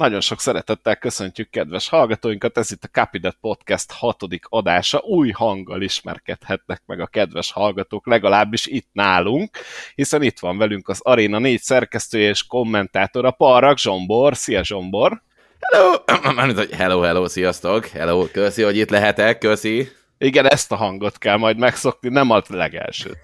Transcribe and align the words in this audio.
Nagyon 0.00 0.20
sok 0.20 0.40
szeretettel 0.40 0.96
köszöntjük 0.96 1.50
kedves 1.50 1.88
hallgatóinkat, 1.88 2.58
ez 2.58 2.70
itt 2.70 2.84
a 2.84 2.88
Capidet 2.88 3.36
Podcast 3.40 3.92
hatodik 3.92 4.44
adása, 4.48 4.98
új 4.98 5.30
hanggal 5.30 5.82
ismerkedhetnek 5.82 6.82
meg 6.86 7.00
a 7.00 7.06
kedves 7.06 7.52
hallgatók, 7.52 8.06
legalábbis 8.06 8.66
itt 8.66 8.88
nálunk, 8.92 9.58
hiszen 9.94 10.22
itt 10.22 10.38
van 10.38 10.58
velünk 10.58 10.88
az 10.88 11.00
Arena 11.02 11.38
4 11.38 11.60
szerkesztője 11.60 12.28
és 12.28 12.46
kommentátora, 12.46 13.30
Parrak 13.30 13.78
Zsombor. 13.78 14.36
Szia 14.36 14.64
Zsombor! 14.64 15.22
Hello! 15.60 15.94
hello, 16.76 17.00
hello, 17.00 17.28
sziasztok! 17.28 17.86
Hello, 17.86 18.26
köszi, 18.26 18.62
hogy 18.62 18.76
itt 18.76 18.90
lehetek, 18.90 19.38
köszi! 19.38 19.99
Igen, 20.22 20.50
ezt 20.50 20.72
a 20.72 20.76
hangot 20.76 21.18
kell 21.18 21.36
majd 21.36 21.58
megszokni, 21.58 22.08
nem 22.08 22.30
a 22.30 22.42
legelsőt. 22.48 23.18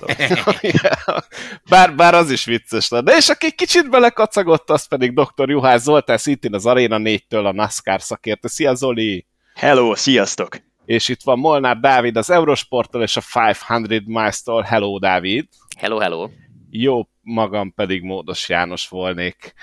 bár, 1.71 1.95
bár 1.95 2.15
az 2.15 2.31
is 2.31 2.45
vicces 2.45 2.89
lenne. 2.89 3.17
És 3.17 3.29
aki 3.29 3.53
kicsit 3.53 3.91
belekacagott, 3.91 4.71
az 4.71 4.89
pedig 4.89 5.13
dr. 5.13 5.51
Juhász 5.51 5.83
Zoltán, 5.83 6.17
szintén 6.17 6.55
az 6.55 6.67
Arena 6.67 6.97
4-től 7.01 7.45
a 7.45 7.53
NASCAR 7.53 8.03
szakértő. 8.03 8.49
Szia 8.49 8.75
Zoli! 8.75 9.27
Hello, 9.55 9.95
sziasztok! 9.95 10.57
És 10.85 11.09
itt 11.09 11.23
van 11.23 11.39
Molnár 11.39 11.81
Dávid 11.81 12.17
az 12.17 12.31
Eurosporttól 12.31 13.03
és 13.03 13.17
a 13.17 13.23
500 13.69 14.03
Miles-tól. 14.05 14.63
Hello, 14.63 14.99
Dávid! 14.99 15.49
Hello, 15.79 15.99
hello! 15.99 16.29
Jó, 16.71 17.09
magam 17.23 17.75
pedig 17.75 18.03
Módos 18.03 18.49
János 18.49 18.89
volnék 18.89 19.55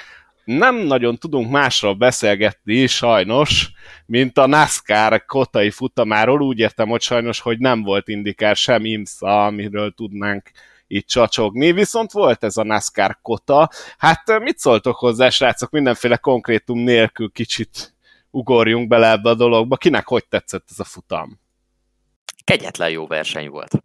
nem 0.44 0.76
nagyon 0.76 1.18
tudunk 1.18 1.52
másról 1.52 1.94
beszélgetni, 1.94 2.88
sajnos, 2.88 3.72
mint 4.06 4.38
a 4.38 4.46
NASCAR 4.46 5.26
kotai 5.26 5.70
futamáról. 5.70 6.42
Úgy 6.42 6.60
értem, 6.60 6.88
hogy 6.90 7.02
sajnos, 7.02 7.40
hogy 7.40 7.60
nem 7.60 7.84
volt 7.84 8.08
indikár 8.08 8.56
sem 8.56 8.86
IMSA, 8.86 9.46
amiről 9.46 9.92
tudnánk 9.92 10.52
itt 10.88 11.08
csacsogni, 11.08 11.72
viszont 11.72 12.12
volt 12.12 12.44
ez 12.44 12.58
a 12.58 12.64
NASCAR 12.64 13.18
kota. 13.22 13.70
Hát 13.98 14.40
mit 14.40 14.58
szóltok 14.58 14.96
hozzá, 14.96 15.30
srácok, 15.30 15.70
mindenféle 15.70 16.18
konkrétum 16.18 16.80
nélkül 16.80 17.32
kicsit 17.32 17.96
ugorjunk 18.32 18.88
bele 18.88 19.12
ebbe 19.12 19.30
a 19.30 19.36
dologba. 19.36 19.76
Kinek 19.76 20.08
hogy 20.08 20.26
tetszett 20.28 20.66
ez 20.70 20.80
a 20.80 20.84
futam? 20.84 21.40
Kegyetlen 22.44 22.90
jó 22.90 23.08
verseny 23.08 23.50
volt. 23.50 23.84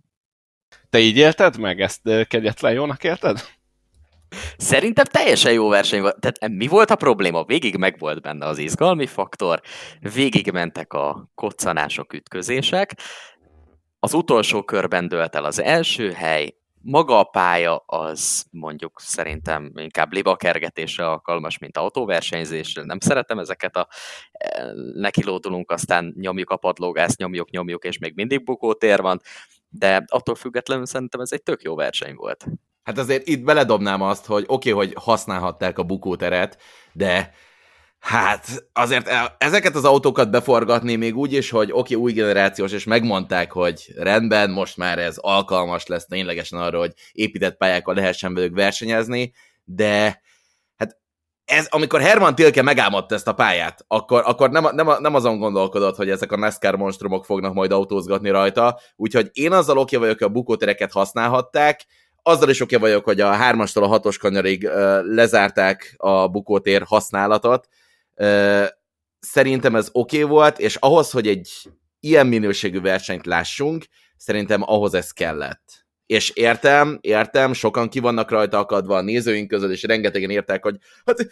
Te 0.90 0.98
így 0.98 1.16
élted 1.16 1.58
meg? 1.58 1.80
Ezt 1.80 2.00
kegyetlen 2.28 2.72
jónak 2.72 3.04
élted? 3.04 3.40
Szerintem 4.56 5.04
teljesen 5.04 5.52
jó 5.52 5.68
verseny 5.68 6.00
volt. 6.00 6.20
Tehát 6.20 6.48
mi 6.48 6.66
volt 6.66 6.90
a 6.90 6.96
probléma? 6.96 7.44
Végig 7.44 7.76
meg 7.76 7.98
volt 7.98 8.22
benne 8.22 8.46
az 8.46 8.58
izgalmi 8.58 9.06
faktor, 9.06 9.60
végig 10.14 10.50
mentek 10.50 10.92
a 10.92 11.30
koccanások, 11.34 12.12
ütközések, 12.12 12.94
az 14.00 14.14
utolsó 14.14 14.62
körben 14.62 15.08
dölt 15.08 15.34
el 15.34 15.44
az 15.44 15.62
első 15.62 16.12
hely, 16.12 16.54
maga 16.82 17.18
a 17.18 17.24
pálya 17.24 17.76
az 17.86 18.46
mondjuk 18.50 19.00
szerintem 19.00 19.72
inkább 19.74 20.12
libakergetésre 20.12 21.06
alkalmas, 21.06 21.58
mint 21.58 21.76
autóversenyzésre. 21.76 22.82
Nem 22.84 22.98
szeretem 23.00 23.38
ezeket 23.38 23.76
a 23.76 23.88
e, 24.32 24.72
nekilódulunk, 24.94 25.70
aztán 25.70 26.14
nyomjuk 26.16 26.50
a 26.50 26.56
padlógást, 26.56 27.16
nyomjuk, 27.16 27.50
nyomjuk, 27.50 27.84
és 27.84 27.98
még 27.98 28.12
mindig 28.14 28.44
bukótér 28.44 29.00
van, 29.00 29.20
de 29.68 30.04
attól 30.06 30.34
függetlenül 30.34 30.86
szerintem 30.86 31.20
ez 31.20 31.32
egy 31.32 31.42
tök 31.42 31.62
jó 31.62 31.74
verseny 31.74 32.14
volt. 32.14 32.46
Hát 32.88 32.98
azért 32.98 33.26
itt 33.26 33.42
beledobnám 33.44 34.02
azt, 34.02 34.26
hogy 34.26 34.44
oké, 34.46 34.72
okay, 34.72 34.86
hogy 34.86 34.96
használhatták 35.02 35.78
a 35.78 35.82
bukóteret, 35.82 36.58
de 36.92 37.34
hát 37.98 38.68
azért 38.72 39.08
e- 39.08 39.36
ezeket 39.38 39.74
az 39.74 39.84
autókat 39.84 40.30
beforgatni 40.30 40.96
még 40.96 41.16
úgy 41.16 41.32
is, 41.32 41.50
hogy 41.50 41.70
oké, 41.72 41.94
okay, 41.94 41.96
új 41.96 42.12
generációs, 42.12 42.72
és 42.72 42.84
megmondták, 42.84 43.52
hogy 43.52 43.92
rendben, 43.96 44.50
most 44.50 44.76
már 44.76 44.98
ez 44.98 45.16
alkalmas 45.16 45.86
lesz 45.86 46.06
ténylegesen 46.06 46.58
arra, 46.58 46.78
hogy 46.78 46.92
épített 47.12 47.56
pályákkal 47.56 47.94
lehessen 47.94 48.34
velük 48.34 48.54
versenyezni, 48.54 49.32
de 49.64 50.22
hát 50.76 50.96
ez, 51.44 51.66
amikor 51.70 52.00
Herman 52.00 52.34
Tilke 52.34 52.62
megálmodta 52.62 53.14
ezt 53.14 53.28
a 53.28 53.34
pályát, 53.34 53.84
akkor, 53.88 54.22
akkor 54.26 54.50
nem, 54.50 54.68
nem, 54.74 54.90
nem 55.00 55.14
azon 55.14 55.38
gondolkodott, 55.38 55.96
hogy 55.96 56.10
ezek 56.10 56.32
a 56.32 56.36
NASCAR 56.36 56.74
monstrumok 56.74 57.24
fognak 57.24 57.54
majd 57.54 57.72
autózgatni 57.72 58.30
rajta, 58.30 58.80
úgyhogy 58.96 59.30
én 59.32 59.52
azzal 59.52 59.78
oké 59.78 59.96
vagyok, 59.96 60.18
hogy 60.18 60.28
a 60.28 60.32
bukótereket 60.32 60.92
használhatták, 60.92 61.86
azzal 62.22 62.48
is 62.48 62.60
oké 62.60 62.76
vagyok, 62.76 63.04
hogy 63.04 63.20
a 63.20 63.32
hármastól 63.32 63.84
a 63.84 63.86
hatos 63.86 64.18
kanyarig 64.18 64.68
lezárták 65.02 65.94
a 65.96 66.28
bukótér 66.28 66.82
használatot. 66.82 67.68
Szerintem 69.20 69.76
ez 69.76 69.88
oké 69.92 70.22
volt, 70.22 70.58
és 70.58 70.76
ahhoz, 70.76 71.10
hogy 71.10 71.26
egy 71.26 71.50
ilyen 72.00 72.26
minőségű 72.26 72.80
versenyt 72.80 73.26
lássunk, 73.26 73.84
szerintem 74.16 74.62
ahhoz 74.64 74.94
ez 74.94 75.10
kellett. 75.10 75.86
És 76.06 76.30
értem, 76.30 76.98
értem, 77.00 77.52
sokan 77.52 77.88
ki 77.88 77.98
vannak 77.98 78.30
rajta 78.30 78.58
akadva 78.58 78.96
a 78.96 79.00
nézőink 79.00 79.48
között, 79.48 79.70
és 79.70 79.82
rengetegen 79.82 80.30
értek, 80.30 80.62
hogy 80.62 80.76
hát 81.04 81.26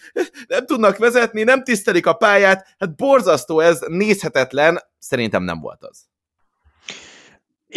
nem 0.49 0.67
tudnak 0.67 0.97
vezetni, 0.97 1.43
nem 1.43 1.65
tisztelik 1.65 2.07
a 2.07 2.13
pályát, 2.13 2.75
hát 2.79 2.97
borzasztó 2.97 3.61
ez, 3.61 3.81
nézhetetlen, 3.87 4.81
szerintem 4.99 5.43
nem 5.43 5.61
volt 5.61 5.83
az. 5.83 6.07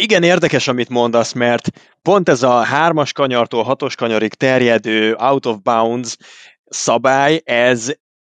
Igen, 0.02 0.22
érdekes, 0.22 0.68
amit 0.68 0.88
mondasz, 0.88 1.32
mert 1.32 1.68
pont 2.02 2.28
ez 2.28 2.42
a 2.42 2.62
hármas 2.62 3.12
kanyartól 3.12 3.62
hatos 3.62 3.94
kanyarig 3.94 4.34
terjedő 4.34 5.14
out 5.14 5.46
of 5.46 5.58
bounds 5.62 6.16
szabály, 6.64 7.40
ez 7.44 7.92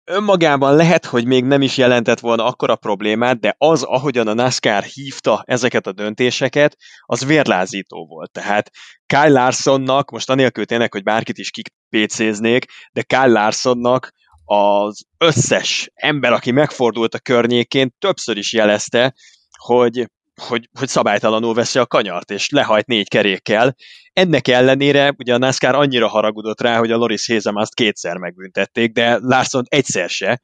önmagában 0.04 0.76
lehet, 0.76 1.06
hogy 1.06 1.26
még 1.26 1.44
nem 1.44 1.62
is 1.62 1.76
jelentett 1.76 2.20
volna 2.20 2.44
akkora 2.44 2.76
problémát, 2.76 3.40
de 3.40 3.54
az, 3.58 3.82
ahogyan 3.82 4.26
a 4.26 4.34
NASCAR 4.34 4.82
hívta 4.82 5.42
ezeket 5.46 5.86
a 5.86 5.92
döntéseket, 5.92 6.76
az 7.00 7.24
vérlázító 7.24 8.06
volt. 8.06 8.30
Tehát 8.30 8.70
Kyle 9.06 9.28
Larsonnak, 9.28 10.10
most 10.10 10.30
anélkül 10.30 10.64
tényleg, 10.64 10.92
hogy 10.92 11.02
bárkit 11.02 11.38
is 11.38 11.50
kipécéznék, 11.50 12.64
de 12.92 13.02
Kyle 13.02 13.26
Larsonnak 13.26 14.12
az 14.44 15.02
összes 15.18 15.90
ember, 15.94 16.32
aki 16.32 16.50
megfordult 16.50 17.14
a 17.14 17.18
környékén, 17.18 17.94
többször 17.98 18.36
is 18.36 18.52
jelezte, 18.52 19.14
hogy 19.58 20.06
hogy, 20.42 20.68
hogy 20.78 20.88
szabálytalanul 20.88 21.54
veszi 21.54 21.78
a 21.78 21.86
kanyart, 21.86 22.30
és 22.30 22.48
lehajt 22.48 22.86
négy 22.86 23.08
kerékkel. 23.08 23.74
Ennek 24.12 24.48
ellenére 24.48 25.14
ugye 25.18 25.34
a 25.34 25.38
NASCAR 25.38 25.74
annyira 25.74 26.08
haragudott 26.08 26.60
rá, 26.60 26.78
hogy 26.78 26.90
a 26.90 26.96
Loris 26.96 27.26
Hézemaszt 27.26 27.74
kétszer 27.74 28.16
megbüntették, 28.16 28.92
de 28.92 29.18
Larson 29.20 29.64
egyszer 29.68 30.08
se. 30.08 30.40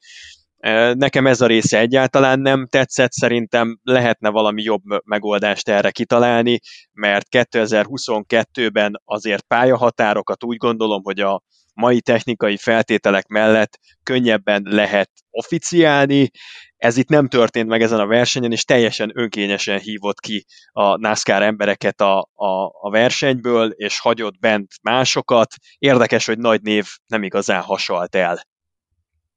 Nekem 0.93 1.27
ez 1.27 1.41
a 1.41 1.47
része 1.47 1.79
egyáltalán 1.79 2.41
nem 2.41 2.67
tetszett, 2.67 3.13
szerintem 3.13 3.79
lehetne 3.83 4.29
valami 4.29 4.63
jobb 4.63 4.83
megoldást 5.05 5.69
erre 5.69 5.91
kitalálni, 5.91 6.59
mert 6.93 7.27
2022-ben 7.31 9.03
azért 9.05 9.43
pályahatárokat 9.43 10.45
úgy 10.45 10.57
gondolom, 10.57 11.03
hogy 11.03 11.21
a 11.21 11.43
mai 11.75 12.01
technikai 12.01 12.57
feltételek 12.57 13.27
mellett 13.27 13.79
könnyebben 14.03 14.63
lehet 14.65 15.11
officiálni, 15.31 16.31
ez 16.79 16.97
itt 16.97 17.09
nem 17.09 17.29
történt 17.29 17.69
meg 17.69 17.83
ezen 17.83 18.01
a 18.01 18.07
versenyen, 18.07 18.53
és 18.53 18.65
teljesen 18.65 19.11
önkényesen 19.15 19.79
hívott 19.79 20.21
ki 20.21 20.45
a 20.73 20.97
NASCAR 20.97 21.43
embereket 21.43 22.01
a, 22.01 22.19
a, 22.35 22.65
a 22.81 22.91
versenyből, 22.91 23.71
és 23.71 23.99
hagyott 23.99 24.39
bent 24.39 24.73
másokat. 24.83 25.55
Érdekes, 25.79 26.27
hogy 26.27 26.39
nagy 26.39 26.63
név 26.63 26.87
nem 27.07 27.23
igazán 27.23 27.63
hasalt 27.63 28.15
el. 28.15 28.43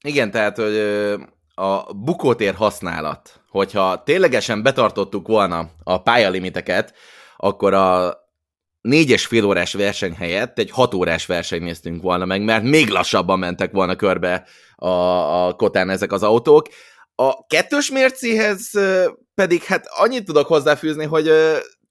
Igen, 0.04 0.32
tehát 0.32 0.58
hogy 0.58 0.78
a 1.56 1.94
bukótér 1.94 2.54
használat, 2.54 3.42
hogyha 3.50 4.04
ténylegesen 4.04 4.64
betartottuk 4.64 5.28
volna 5.28 5.70
a 5.84 6.02
pályalimiteket, 6.02 6.94
akkor 7.38 7.74
a 7.74 8.18
négyes 8.82 9.26
fél 9.26 9.46
órás 9.46 9.74
verseny 9.74 10.14
helyett 10.16 10.60
egy 10.60 10.72
hat 10.72 10.94
órás 10.94 11.26
verseny 11.26 11.62
néztünk 11.62 12.02
volna 12.02 12.26
meg, 12.26 12.44
mert 12.44 12.64
még 12.64 12.90
lassabban 12.90 13.40
mentek 13.40 13.72
volna 13.72 13.96
körbe 13.96 14.48
a, 14.76 14.88
a 15.46 15.54
kotán 15.54 15.90
ezek 15.90 16.12
az 16.12 16.24
autók. 16.24 16.68
A 17.16 17.46
kettős 17.46 17.92
mércéhez 17.92 18.72
pedig 19.36 19.64
hát 19.64 19.86
annyit 19.90 20.26
tudok 20.26 20.48
hozzáfűzni, 20.48 21.06
hogy 21.06 21.32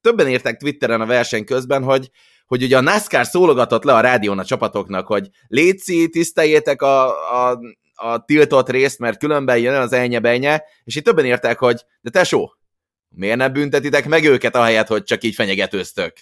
többen 0.01 0.27
írták 0.27 0.57
Twitteren 0.57 1.01
a 1.01 1.05
verseny 1.05 1.45
közben, 1.45 1.83
hogy, 1.83 2.09
hogy 2.45 2.63
ugye 2.63 2.77
a 2.77 2.81
NASCAR 2.81 3.25
szólogatott 3.25 3.83
le 3.83 3.93
a 3.93 3.99
rádión 3.99 4.39
a 4.39 4.45
csapatoknak, 4.45 5.07
hogy 5.07 5.29
léci, 5.47 6.09
tiszteljétek 6.09 6.81
a, 6.81 7.07
a, 7.49 7.59
a 8.01 8.23
tiltott 8.25 8.69
részt, 8.69 8.99
mert 8.99 9.19
különben 9.19 9.57
jön 9.57 9.75
az 9.75 9.93
elnye 9.93 10.63
és 10.83 10.95
itt 10.95 11.03
többen 11.03 11.25
írták, 11.25 11.59
hogy 11.59 11.85
de 12.01 12.09
tesó, 12.09 12.55
miért 13.09 13.37
nem 13.37 13.53
büntetitek 13.53 14.07
meg 14.07 14.25
őket 14.25 14.55
ahelyett, 14.55 14.87
hogy 14.87 15.03
csak 15.03 15.23
így 15.23 15.35
fenyegetőztök? 15.35 16.13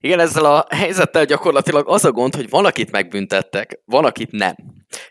Igen, 0.00 0.20
ezzel 0.20 0.44
a 0.44 0.66
helyzettel 0.70 1.24
gyakorlatilag 1.24 1.88
az 1.88 2.04
a 2.04 2.12
gond, 2.12 2.34
hogy 2.34 2.48
van, 2.48 2.64
akit 2.64 2.90
megbüntettek, 2.90 3.80
van, 3.84 4.12
nem. 4.30 4.54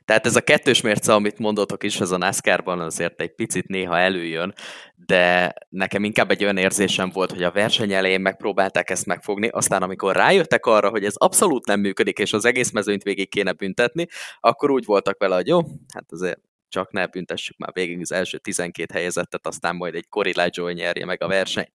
Tehát 0.06 0.26
ez 0.26 0.36
a 0.36 0.42
kettős 0.42 0.82
mérce, 0.82 1.14
amit 1.14 1.40
mondotok 1.40 1.84
is, 1.84 2.00
ez 2.00 2.12
a 2.12 2.18
NASCAR-ban 2.18 2.80
azért 2.80 3.22
egy 3.22 3.36
picit 3.36 3.68
néha 3.68 3.98
előjön, 3.98 4.54
de 4.96 5.54
nekem 5.70 6.04
inkább 6.04 6.32
egy 6.32 6.44
olyan 6.44 6.58
érzésem 6.58 7.10
volt, 7.10 7.32
hogy 7.32 7.44
a 7.44 7.52
verseny 7.52 7.94
elején 7.94 8.22
megpróbálták 8.22 8.90
ezt 8.90 9.06
megfogni, 9.06 9.48
aztán 9.48 9.82
amikor 9.82 10.16
rájöttek 10.16 10.66
arra, 10.66 10.90
hogy 10.90 11.06
ez 11.06 11.16
abszolút 11.16 11.66
nem 11.66 11.80
működik, 11.80 12.18
és 12.18 12.34
az 12.34 12.46
egész 12.46 12.72
mezőnyt 12.72 13.04
végig 13.04 13.30
kéne 13.30 13.52
büntetni, 13.52 14.08
akkor 14.40 14.72
úgy 14.72 14.86
voltak 14.86 15.20
vele, 15.20 15.36
hogy 15.36 15.48
jó, 15.48 15.62
hát 15.94 16.12
azért 16.12 16.40
csak 16.70 16.92
ne 16.92 17.08
büntessük 17.08 17.58
már 17.58 17.70
végig 17.74 18.02
az 18.02 18.12
első 18.12 18.38
12 18.38 18.94
helyezettet, 18.94 19.48
aztán 19.48 19.76
majd 19.76 19.96
egy 19.96 20.08
Corey 20.10 20.34
nyerje 20.74 21.06
meg 21.06 21.24
a 21.24 21.28
versenyt. 21.28 21.72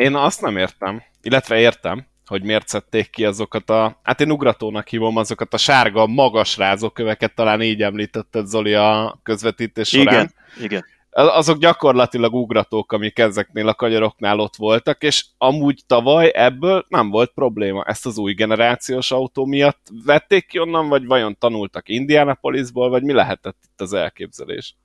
Én 0.00 0.14
azt 0.14 0.40
nem 0.40 0.56
értem, 0.56 1.02
illetve 1.22 1.58
értem, 1.58 2.06
hogy 2.26 2.42
miért 2.42 2.68
szedték 2.68 3.10
ki 3.10 3.24
azokat 3.24 3.70
a, 3.70 4.00
hát 4.02 4.20
én 4.20 4.30
ugratónak 4.30 4.88
hívom 4.88 5.16
azokat 5.16 5.54
a 5.54 5.56
sárga 5.56 6.06
magas 6.06 6.56
rázóköveket, 6.56 7.34
talán 7.34 7.62
így 7.62 7.82
említetted 7.82 8.46
Zoli 8.46 8.74
a 8.74 9.20
közvetítés 9.22 9.88
során. 9.88 10.14
Igen, 10.14 10.32
igen 10.60 10.84
azok 11.12 11.58
gyakorlatilag 11.58 12.34
ugratók, 12.34 12.92
amik 12.92 13.18
ezeknél 13.18 13.68
a 13.68 13.74
kanyaroknál 13.74 14.40
ott 14.40 14.56
voltak, 14.56 15.02
és 15.02 15.26
amúgy 15.38 15.80
tavaly 15.86 16.32
ebből 16.34 16.84
nem 16.88 17.10
volt 17.10 17.32
probléma. 17.34 17.84
Ezt 17.84 18.06
az 18.06 18.18
új 18.18 18.32
generációs 18.32 19.10
autó 19.10 19.44
miatt 19.44 19.86
vették 20.04 20.46
ki 20.46 20.58
onnan, 20.58 20.88
vagy 20.88 21.06
vajon 21.06 21.36
tanultak 21.38 21.88
Indianapolisból, 21.88 22.88
vagy 22.88 23.02
mi 23.02 23.12
lehetett 23.12 23.56
itt 23.62 23.80
az 23.80 23.92
elképzelés? 23.92 24.76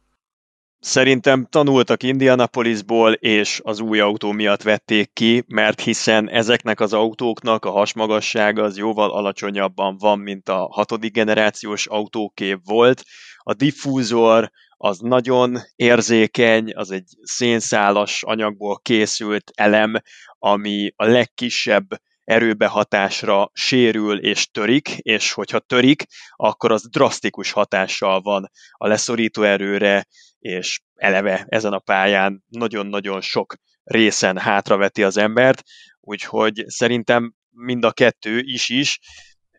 Szerintem 0.79 1.45
tanultak 1.49 2.03
Indianapolisból, 2.03 3.13
és 3.13 3.61
az 3.63 3.79
új 3.79 3.99
autó 3.99 4.31
miatt 4.31 4.61
vették 4.61 5.13
ki, 5.13 5.43
mert 5.47 5.81
hiszen 5.81 6.29
ezeknek 6.29 6.79
az 6.79 6.93
autóknak 6.93 7.65
a 7.65 7.71
hasmagassága 7.71 8.63
az 8.63 8.77
jóval 8.77 9.11
alacsonyabban 9.11 9.97
van, 9.97 10.19
mint 10.19 10.49
a 10.49 10.67
hatodik 10.71 11.13
generációs 11.13 11.87
autóké 11.87 12.57
volt. 12.63 13.03
A 13.37 13.53
diffúzor 13.53 14.51
az 14.77 14.99
nagyon 14.99 15.57
érzékeny, 15.75 16.71
az 16.75 16.91
egy 16.91 17.07
szénszálas 17.21 18.23
anyagból 18.23 18.79
készült 18.79 19.51
elem, 19.55 19.93
ami 20.39 20.91
a 20.95 21.05
legkisebb 21.05 21.87
erőbehatásra 22.25 23.49
sérül 23.53 24.19
és 24.19 24.47
törik, 24.51 24.89
és 24.97 25.31
hogyha 25.31 25.59
törik, 25.59 26.03
akkor 26.35 26.71
az 26.71 26.89
drasztikus 26.89 27.51
hatással 27.51 28.21
van 28.21 28.51
a 28.71 28.87
leszorító 28.87 29.41
erőre, 29.41 30.05
és 30.39 30.79
eleve 30.95 31.45
ezen 31.47 31.73
a 31.73 31.79
pályán 31.79 32.43
nagyon-nagyon 32.47 33.21
sok 33.21 33.55
részen 33.83 34.37
hátraveti 34.37 35.03
az 35.03 35.17
embert, 35.17 35.63
úgyhogy 36.01 36.63
szerintem 36.67 37.33
mind 37.49 37.85
a 37.85 37.91
kettő 37.91 38.39
is 38.39 38.69
is. 38.69 38.99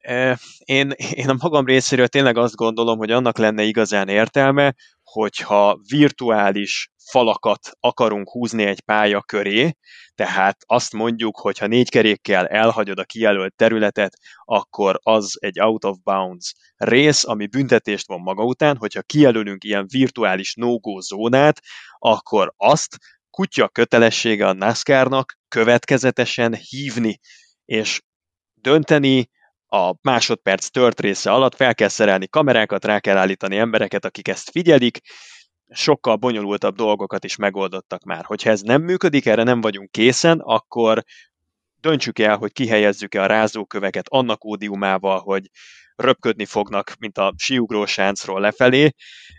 E, 0.01 0.39
én, 0.65 0.91
én 1.11 1.29
a 1.29 1.37
magam 1.39 1.65
részéről 1.65 2.09
tényleg 2.09 2.37
azt 2.37 2.55
gondolom, 2.55 2.99
hogy 2.99 3.11
annak 3.11 3.39
lenne 3.39 3.63
igazán 3.63 4.09
értelme, 4.09 4.75
hogyha 5.11 5.79
virtuális 5.89 6.91
falakat 7.11 7.71
akarunk 7.81 8.31
húzni 8.31 8.65
egy 8.65 8.81
pálya 8.81 9.23
köré, 9.23 9.77
tehát 10.15 10.57
azt 10.67 10.93
mondjuk, 10.93 11.37
hogy 11.37 11.59
ha 11.59 11.67
négy 11.67 11.91
kerékkel 11.91 12.47
elhagyod 12.47 12.99
a 12.99 13.05
kijelölt 13.05 13.55
területet, 13.57 14.17
akkor 14.45 14.99
az 15.03 15.37
egy 15.41 15.61
out 15.61 15.85
of 15.85 15.97
bounds 16.03 16.55
rész, 16.77 17.25
ami 17.25 17.47
büntetést 17.47 18.07
von 18.07 18.21
maga 18.21 18.45
után, 18.45 18.77
hogyha 18.77 19.03
kijelölünk 19.03 19.65
ilyen 19.65 19.87
virtuális 19.89 20.55
no-go 20.55 21.01
zónát, 21.01 21.61
akkor 21.99 22.53
azt 22.57 22.97
kutya 23.31 23.69
kötelessége 23.69 24.47
a 24.47 24.53
NASCAR-nak 24.53 25.39
következetesen 25.49 26.55
hívni, 26.55 27.19
és 27.65 28.01
dönteni, 28.55 29.29
a 29.77 29.97
másodperc 30.03 30.69
tört 30.69 31.01
része 31.01 31.31
alatt 31.31 31.55
fel 31.55 31.75
kell 31.75 31.89
szerelni 31.89 32.29
kamerákat, 32.29 32.85
rá 32.85 33.01
kell 33.01 33.17
állítani 33.17 33.57
embereket, 33.57 34.05
akik 34.05 34.29
ezt 34.29 34.51
figyelik, 34.51 34.99
sokkal 35.71 36.17
bonyolultabb 36.17 36.77
dolgokat 36.77 37.25
is 37.25 37.37
megoldottak 37.37 38.05
már. 38.05 38.25
Hogyha 38.25 38.51
ez 38.51 38.61
nem 38.61 38.83
működik, 38.83 39.27
erre 39.27 39.43
nem 39.43 39.61
vagyunk 39.61 39.91
készen, 39.91 40.41
akkor 40.41 41.03
döntsük 41.81 42.19
el, 42.19 42.37
hogy 42.37 42.53
kihelyezzük-e 42.53 43.23
a 43.23 43.27
rázóköveket 43.27 44.09
annak 44.09 44.45
ódiumával, 44.45 45.19
hogy 45.19 45.51
röpködni 45.97 46.45
fognak, 46.45 46.95
mint 46.99 47.19
a 47.19 47.35
sáncról 47.87 48.41
lefelé, 48.41 48.91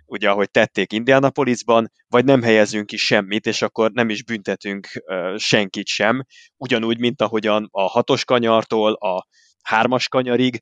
ugye 0.05 0.29
ahogy 0.29 0.51
tették 0.51 0.93
Indianapolisban, 0.93 1.91
vagy 2.07 2.25
nem 2.25 2.41
helyezünk 2.41 2.85
ki 2.85 2.97
semmit, 2.97 3.45
és 3.45 3.61
akkor 3.61 3.91
nem 3.91 4.09
is 4.09 4.23
büntetünk 4.23 4.87
uh, 4.93 5.37
senkit 5.37 5.87
sem, 5.87 6.25
ugyanúgy, 6.57 6.99
mint 6.99 7.21
ahogyan 7.21 7.67
a 7.71 7.81
hatos 7.81 8.25
kanyartól 8.25 8.93
a 8.93 9.27
hármas 9.67 10.07
kanyarig 10.07 10.61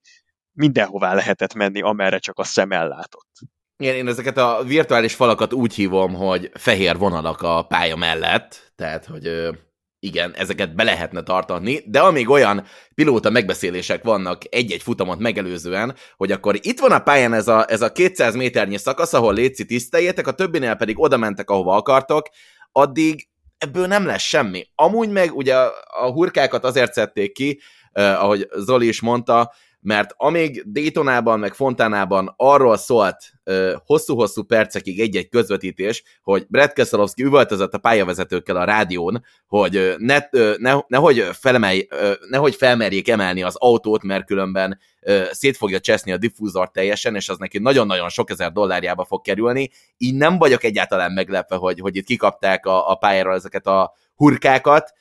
mindenhová 0.52 1.14
lehetett 1.14 1.54
menni, 1.54 1.82
amerre 1.82 2.18
csak 2.18 2.40
a 2.40 2.44
szem 2.44 2.72
ellátott. 2.72 3.30
Igen, 3.78 3.96
én 3.96 4.08
ezeket 4.08 4.38
a 4.38 4.64
virtuális 4.64 5.16
falakat 5.16 5.54
úgy 5.54 5.74
hívom, 5.74 6.14
hogy 6.14 6.52
fehér 6.54 6.98
vonalak 6.98 7.42
a 7.42 7.62
pálya 7.64 7.96
mellett, 7.96 8.72
tehát, 8.76 9.06
hogy 9.06 9.50
igen, 10.00 10.34
ezeket 10.36 10.76
be 10.76 10.84
lehetne 10.84 11.22
tartani, 11.22 11.82
de 11.86 12.00
amíg 12.00 12.30
olyan 12.30 12.66
pilóta 12.96 13.30
megbeszélések 13.30 14.04
vannak 14.04 14.42
egy-egy 14.50 14.82
futamot 14.82 15.20
megelőzően, 15.20 15.96
hogy 16.16 16.32
akkor 16.32 16.60
itt 16.62 16.80
van 16.80 16.92
a 16.92 17.00
pályán 17.00 17.34
ez 17.34 17.48
a, 17.48 17.66
ez 17.70 17.82
a 17.82 17.92
200 17.92 18.36
méternyi 18.36 18.78
szakasz, 18.78 19.14
ahol 19.14 19.34
létszi 19.34 19.66
tiszteljétek, 19.66 20.28
a 20.28 20.32
többinél 20.32 20.76
pedig 20.76 21.00
oda 21.00 21.18
mentek, 21.18 21.50
ahova 21.50 21.76
akartok, 21.76 22.28
addig 22.72 23.28
ebből 23.58 23.88
nem 23.88 24.06
lesz 24.06 24.24
semmi. 24.24 24.68
Amúgy 24.76 25.10
meg 25.10 25.36
ugye 25.36 25.56
a, 25.56 26.12
hurkákat 26.12 26.64
azért 26.64 26.94
szedték 26.94 27.32
ki, 27.32 27.60
eh, 27.96 28.24
ahogy 28.24 28.48
Zoli 28.56 28.88
is 28.88 29.02
mondta, 29.02 29.52
mert 29.86 30.14
amíg 30.18 30.64
Daytonában, 30.66 31.40
meg 31.40 31.54
Fontánában 31.54 32.34
arról 32.38 32.78
szólt 32.78 33.18
hosszú-hosszú 33.86 34.44
percekig 34.44 35.00
egy-egy 35.00 35.30
közvetítés, 35.30 36.04
hogy 36.24 36.46
Brad 36.50 36.74
Keselowski 36.74 37.24
üvöltözött 37.24 37.74
a 37.74 37.78
pályavezetőkkel 37.78 38.56
a 38.56 38.64
rádión, 38.64 39.24
hogy 39.48 39.96
ne, 39.98 40.20
ne, 40.58 40.74
nehogy, 40.88 41.30
felemelj, 41.32 41.88
nehogy 42.30 42.56
felmerjék 42.56 43.10
emelni 43.10 43.44
az 43.44 43.56
autót, 43.56 44.04
mert 44.04 44.26
különben 44.26 44.80
szét 45.32 45.58
fogja 45.58 45.80
cseszni 45.80 46.12
a 46.12 46.18
diffúzort 46.18 46.72
teljesen, 46.72 47.16
és 47.16 47.30
az 47.30 47.38
neki 47.38 47.60
nagyon-nagyon 47.60 48.10
sok 48.10 48.30
ezer 48.30 48.52
dollárjába 48.52 49.06
fog 49.06 49.22
kerülni. 49.22 49.70
Így 49.98 50.16
nem 50.16 50.38
vagyok 50.38 50.64
egyáltalán 50.64 51.12
meglepve, 51.12 51.56
hogy, 51.56 51.80
hogy 51.80 51.96
itt 51.96 52.06
kikapták 52.06 52.66
a, 52.66 52.90
a 52.90 52.96
pályáról 52.96 53.34
ezeket 53.34 53.68
a 53.68 53.94
hurkákat, 54.16 54.94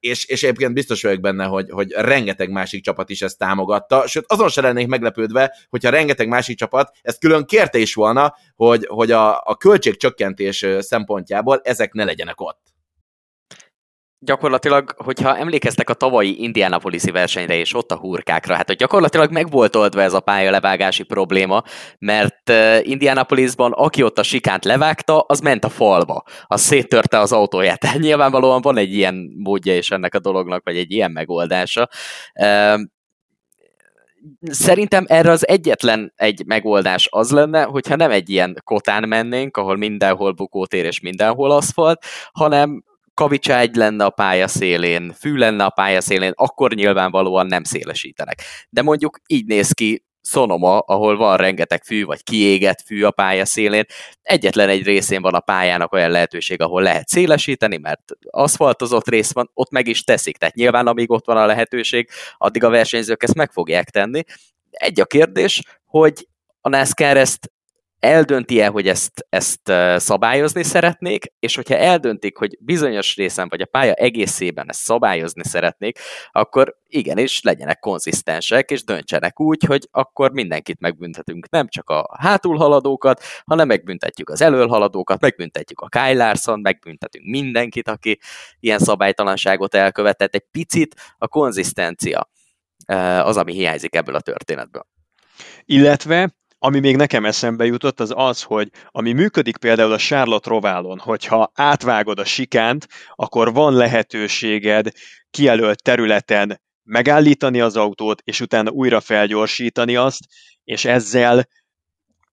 és, 0.00 0.24
és 0.24 0.42
egyébként 0.42 0.74
biztos 0.74 1.02
vagyok 1.02 1.20
benne, 1.20 1.44
hogy, 1.44 1.70
hogy 1.70 1.90
rengeteg 1.90 2.50
másik 2.50 2.82
csapat 2.82 3.10
is 3.10 3.22
ezt 3.22 3.38
támogatta, 3.38 4.06
sőt 4.06 4.24
azon 4.28 4.48
se 4.48 4.60
lennék 4.60 4.86
meglepődve, 4.86 5.56
hogyha 5.68 5.90
rengeteg 5.90 6.28
másik 6.28 6.56
csapat 6.56 6.96
ezt 7.02 7.18
külön 7.18 7.44
kérte 7.44 7.78
is 7.78 7.94
volna, 7.94 8.34
hogy, 8.54 8.86
hogy 8.88 9.10
a, 9.10 9.40
a 9.44 9.56
költségcsökkentés 9.56 10.66
szempontjából 10.78 11.60
ezek 11.64 11.92
ne 11.92 12.04
legyenek 12.04 12.40
ott 12.40 12.69
gyakorlatilag, 14.22 14.94
hogyha 14.96 15.36
emlékeztek 15.36 15.90
a 15.90 15.94
tavalyi 15.94 16.42
Indianapolisi 16.42 17.10
versenyre 17.10 17.54
és 17.54 17.74
ott 17.74 17.90
a 17.90 17.96
hurkákra, 17.96 18.54
hát 18.54 18.66
hogy 18.66 18.76
gyakorlatilag 18.76 19.30
meg 19.30 19.50
volt 19.50 19.76
oldva 19.76 20.02
ez 20.02 20.12
a 20.12 20.20
pályalevágási 20.20 21.02
probléma, 21.02 21.62
mert 21.98 22.52
Indianapolisban 22.82 23.72
aki 23.72 24.02
ott 24.02 24.18
a 24.18 24.22
sikánt 24.22 24.64
levágta, 24.64 25.20
az 25.20 25.40
ment 25.40 25.64
a 25.64 25.68
falba, 25.68 26.22
az 26.46 26.60
széttörte 26.60 27.18
az 27.18 27.32
autóját. 27.32 27.86
Nyilvánvalóan 27.98 28.60
van 28.60 28.76
egy 28.76 28.94
ilyen 28.94 29.30
módja 29.36 29.76
is 29.76 29.90
ennek 29.90 30.14
a 30.14 30.18
dolognak, 30.18 30.64
vagy 30.64 30.76
egy 30.76 30.92
ilyen 30.92 31.10
megoldása. 31.10 31.88
Szerintem 34.40 35.04
erre 35.08 35.30
az 35.30 35.48
egyetlen 35.48 36.12
egy 36.16 36.42
megoldás 36.46 37.08
az 37.10 37.30
lenne, 37.30 37.62
hogyha 37.62 37.96
nem 37.96 38.10
egy 38.10 38.30
ilyen 38.30 38.60
kotán 38.64 39.08
mennénk, 39.08 39.56
ahol 39.56 39.76
mindenhol 39.76 40.32
bukótér 40.32 40.84
és 40.84 41.00
mindenhol 41.00 41.50
aszfalt, 41.50 42.04
hanem 42.32 42.84
kavicságy 43.20 43.74
lenne 43.74 44.04
a 44.04 44.10
pálya 44.10 44.48
szélén, 44.48 45.12
fű 45.18 45.36
lenne 45.36 45.64
a 45.64 45.70
pálya 45.70 46.00
szélén, 46.00 46.32
akkor 46.34 46.74
nyilvánvalóan 46.74 47.46
nem 47.46 47.64
szélesítenek. 47.64 48.42
De 48.70 48.82
mondjuk 48.82 49.18
így 49.26 49.46
néz 49.46 49.72
ki 49.72 50.04
Sonoma, 50.22 50.78
ahol 50.78 51.16
van 51.16 51.36
rengeteg 51.36 51.84
fű, 51.84 52.04
vagy 52.04 52.22
kiégett 52.22 52.82
fű 52.86 53.02
a 53.02 53.10
pálya 53.10 53.44
szélén. 53.44 53.84
Egyetlen 54.22 54.68
egy 54.68 54.82
részén 54.82 55.22
van 55.22 55.34
a 55.34 55.40
pályának 55.40 55.92
olyan 55.92 56.10
lehetőség, 56.10 56.60
ahol 56.60 56.82
lehet 56.82 57.08
szélesíteni, 57.08 57.76
mert 57.76 58.02
aszfaltozott 58.30 59.08
rész 59.08 59.32
van, 59.32 59.50
ott 59.54 59.70
meg 59.70 59.86
is 59.86 60.02
teszik. 60.02 60.36
Tehát 60.36 60.54
nyilván, 60.54 60.86
amíg 60.86 61.10
ott 61.10 61.26
van 61.26 61.36
a 61.36 61.46
lehetőség, 61.46 62.08
addig 62.38 62.64
a 62.64 62.70
versenyzők 62.70 63.22
ezt 63.22 63.34
meg 63.34 63.52
fogják 63.52 63.90
tenni. 63.90 64.22
Egy 64.70 65.00
a 65.00 65.04
kérdés, 65.04 65.62
hogy 65.84 66.28
a 66.60 66.68
NASCAR 66.68 67.16
ezt 67.16 67.52
eldönti-e, 68.00 68.66
hogy 68.66 68.88
ezt, 68.88 69.26
ezt 69.28 69.72
szabályozni 69.96 70.62
szeretnék, 70.62 71.32
és 71.38 71.54
hogyha 71.54 71.76
eldöntik, 71.76 72.36
hogy 72.36 72.58
bizonyos 72.60 73.16
részen 73.16 73.48
vagy 73.48 73.60
a 73.60 73.66
pálya 73.66 73.92
egészében 73.92 74.68
ezt 74.68 74.80
szabályozni 74.80 75.44
szeretnék, 75.44 75.98
akkor 76.30 76.76
igenis 76.86 77.42
legyenek 77.42 77.78
konzisztensek, 77.78 78.70
és 78.70 78.84
döntsenek 78.84 79.40
úgy, 79.40 79.64
hogy 79.64 79.88
akkor 79.90 80.32
mindenkit 80.32 80.80
megbüntetünk, 80.80 81.50
nem 81.50 81.68
csak 81.68 81.90
a 81.90 82.16
hátulhaladókat, 82.20 83.22
hanem 83.44 83.66
megbüntetjük 83.66 84.30
az 84.30 84.40
előhaladókat, 84.40 85.20
megbüntetjük 85.20 85.80
a 85.80 85.88
Kyle 85.88 86.12
Larson, 86.12 86.60
megbüntetünk 86.60 87.24
mindenkit, 87.26 87.88
aki 87.88 88.18
ilyen 88.60 88.78
szabálytalanságot 88.78 89.74
elkövetett. 89.74 90.34
Egy 90.34 90.46
picit 90.50 90.94
a 91.18 91.28
konzisztencia 91.28 92.30
az, 93.22 93.36
ami 93.36 93.52
hiányzik 93.52 93.94
ebből 93.94 94.14
a 94.14 94.20
történetből. 94.20 94.86
Illetve 95.64 96.38
ami 96.62 96.80
még 96.80 96.96
nekem 96.96 97.24
eszembe 97.24 97.64
jutott, 97.64 98.00
az 98.00 98.12
az, 98.16 98.42
hogy 98.42 98.70
ami 98.88 99.12
működik 99.12 99.56
például 99.56 99.92
a 99.92 99.98
Charlotte 99.98 100.50
Roválon, 100.50 100.98
hogyha 100.98 101.50
átvágod 101.54 102.18
a 102.18 102.24
sikánt, 102.24 102.88
akkor 103.14 103.52
van 103.52 103.74
lehetőséged 103.74 104.90
kijelölt 105.30 105.82
területen 105.82 106.60
megállítani 106.82 107.60
az 107.60 107.76
autót, 107.76 108.22
és 108.24 108.40
utána 108.40 108.70
újra 108.70 109.00
felgyorsítani 109.00 109.96
azt, 109.96 110.20
és 110.64 110.84
ezzel 110.84 111.48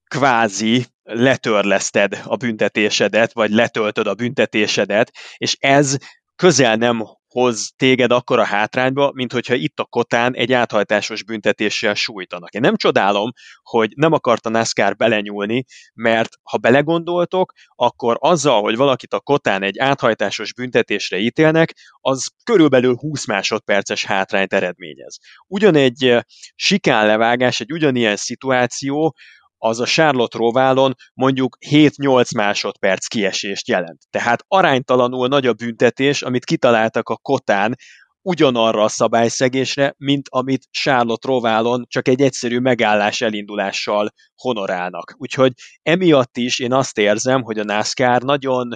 kvázi 0.08 0.86
letörleszted 1.02 2.20
a 2.24 2.36
büntetésedet, 2.36 3.32
vagy 3.32 3.50
letöltöd 3.50 4.06
a 4.06 4.14
büntetésedet, 4.14 5.12
és 5.36 5.56
ez 5.60 5.96
közel 6.36 6.76
nem 6.76 7.02
hoz 7.38 7.70
téged 7.76 8.12
akkora 8.12 8.44
hátrányba, 8.44 9.10
mint 9.14 9.32
hogyha 9.32 9.54
itt 9.54 9.78
a 9.78 9.84
kotán 9.84 10.34
egy 10.34 10.52
áthajtásos 10.52 11.24
büntetéssel 11.24 11.94
sújtanak. 11.94 12.54
Én 12.54 12.60
nem 12.60 12.76
csodálom, 12.76 13.32
hogy 13.62 13.92
nem 13.96 14.12
akart 14.12 14.46
a 14.46 14.48
NASCAR 14.48 14.96
belenyúlni, 14.96 15.64
mert 15.94 16.38
ha 16.42 16.56
belegondoltok, 16.56 17.52
akkor 17.74 18.16
azzal, 18.20 18.62
hogy 18.62 18.76
valakit 18.76 19.12
a 19.12 19.20
kotán 19.20 19.62
egy 19.62 19.78
áthajtásos 19.78 20.54
büntetésre 20.54 21.18
ítélnek, 21.18 21.74
az 22.00 22.28
körülbelül 22.44 22.96
20 22.96 23.26
másodperces 23.26 24.04
hátrányt 24.04 24.52
eredményez. 24.52 25.18
Ugyan 25.46 25.74
egy 25.74 26.16
sikánlevágás, 26.54 27.60
egy 27.60 27.72
ugyanilyen 27.72 28.16
szituáció, 28.16 29.14
az 29.58 29.80
a 29.80 29.84
Charlotte 29.84 30.38
Roválon 30.38 30.94
mondjuk 31.14 31.56
7-8 31.70 32.36
másodperc 32.36 33.06
kiesést 33.06 33.68
jelent. 33.68 34.00
Tehát 34.10 34.44
aránytalanul 34.48 35.28
nagy 35.28 35.46
a 35.46 35.52
büntetés, 35.52 36.22
amit 36.22 36.44
kitaláltak 36.44 37.08
a 37.08 37.16
kotán, 37.16 37.76
ugyanarra 38.22 38.82
a 38.82 38.88
szabályszegésre, 38.88 39.94
mint 39.96 40.26
amit 40.30 40.66
Charlotte 40.70 41.28
Roválon 41.28 41.84
csak 41.88 42.08
egy 42.08 42.20
egyszerű 42.20 42.58
megállás 42.58 43.20
elindulással 43.20 44.10
honorálnak. 44.34 45.14
Úgyhogy 45.16 45.52
emiatt 45.82 46.36
is 46.36 46.58
én 46.58 46.72
azt 46.72 46.98
érzem, 46.98 47.42
hogy 47.42 47.58
a 47.58 47.64
NASCAR 47.64 48.22
nagyon 48.22 48.68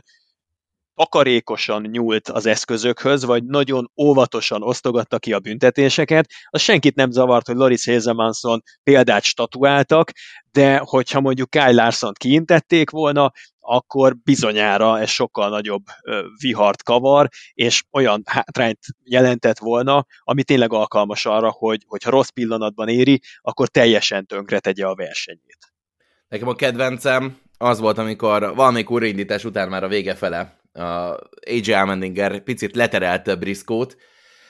akarékosan 0.95 1.83
nyúlt 1.83 2.29
az 2.29 2.47
eszközökhöz, 2.47 3.25
vagy 3.25 3.45
nagyon 3.45 3.91
óvatosan 3.97 4.63
osztogatta 4.63 5.19
ki 5.19 5.33
a 5.33 5.39
büntetéseket. 5.39 6.27
Az 6.51 6.61
senkit 6.61 6.95
nem 6.95 7.11
zavart, 7.11 7.47
hogy 7.47 7.57
Loris 7.57 7.87
Hazelmanson 7.87 8.63
példát 8.83 9.23
statuáltak, 9.23 10.11
de 10.53 10.79
hogyha 10.85 11.21
mondjuk 11.21 11.51
Kyle 11.51 11.73
larson 11.73 12.13
kiintették 12.13 12.91
volna, 12.91 13.33
akkor 13.61 14.17
bizonyára 14.25 15.01
ez 15.01 15.09
sokkal 15.09 15.49
nagyobb 15.49 15.83
vihart 16.41 16.83
kavar, 16.83 17.29
és 17.53 17.83
olyan 17.91 18.23
hátrányt 18.25 18.79
jelentett 19.05 19.59
volna, 19.59 20.07
ami 20.19 20.43
tényleg 20.43 20.73
alkalmas 20.73 21.27
arra, 21.27 21.51
hogy 21.51 21.83
hogyha 21.87 22.11
rossz 22.11 22.29
pillanatban 22.29 22.89
éri, 22.89 23.21
akkor 23.41 23.69
teljesen 23.69 24.27
tönkre 24.27 24.59
tegye 24.59 24.87
a 24.87 24.95
versenyét. 24.95 25.59
Nekem 26.29 26.49
a 26.49 26.55
kedvencem 26.55 27.39
az 27.59 27.79
volt, 27.79 27.99
amikor 27.99 28.55
valamelyik 28.55 28.91
újraindítás 28.91 29.45
után 29.45 29.69
már 29.69 29.85
a 29.85 29.89
vége 29.89 30.15
fele 30.15 30.62
a 30.73 31.19
AJ 31.47 31.73
Almendinger 31.73 32.43
picit 32.43 32.77
leterelte 32.77 33.35
Briskót. 33.35 33.97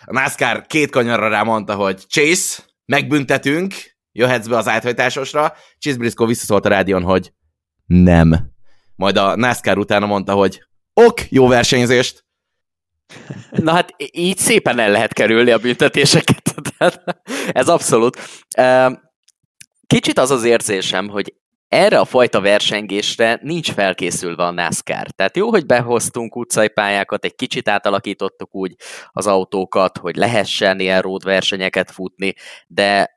A 0.05 0.13
NASCAR 0.13 0.67
két 0.67 0.91
kanyarra 0.91 1.29
rá 1.29 1.43
mondta, 1.43 1.75
hogy 1.75 2.07
Chase, 2.09 2.63
megbüntetünk, 2.85 3.75
jöhetsz 4.13 4.47
be 4.47 4.57
az 4.57 4.69
áthajtásosra. 4.69 5.55
Chase 5.79 5.97
Briscoe 5.97 6.27
visszaszólt 6.27 6.65
a 6.65 6.69
rádión, 6.69 7.03
hogy 7.03 7.33
nem. 7.87 8.51
Majd 8.97 9.17
a 9.17 9.37
NASCAR 9.37 9.79
utána 9.79 10.07
mondta, 10.07 10.33
hogy 10.33 10.63
ok, 10.95 11.31
jó 11.31 11.47
versenyzést. 11.47 12.25
Na 13.51 13.73
hát 13.73 13.95
így 14.13 14.39
szépen 14.39 14.79
el 14.79 14.91
lehet 14.91 15.13
kerülni 15.13 15.51
a 15.51 15.59
büntetéseket. 15.59 16.55
Ez 17.53 17.69
abszolút. 17.69 18.19
Kicsit 19.87 20.19
az 20.19 20.31
az 20.31 20.45
érzésem, 20.45 21.09
hogy 21.09 21.35
erre 21.73 21.99
a 21.99 22.05
fajta 22.05 22.41
versengésre 22.41 23.39
nincs 23.43 23.73
felkészülve 23.73 24.45
a 24.45 24.51
NASCAR. 24.51 25.07
Tehát 25.11 25.37
jó, 25.37 25.49
hogy 25.49 25.67
behoztunk 25.67 26.37
utcai 26.37 26.69
pályákat, 26.69 27.25
egy 27.25 27.35
kicsit 27.35 27.69
átalakítottuk 27.69 28.55
úgy 28.55 28.75
az 29.11 29.27
autókat, 29.27 29.99
hogy 29.99 30.17
lehessen 30.17 30.81
ilyen 30.81 31.01
road 31.01 31.25
versenyeket 31.25 31.91
futni, 31.91 32.35
de 32.67 33.11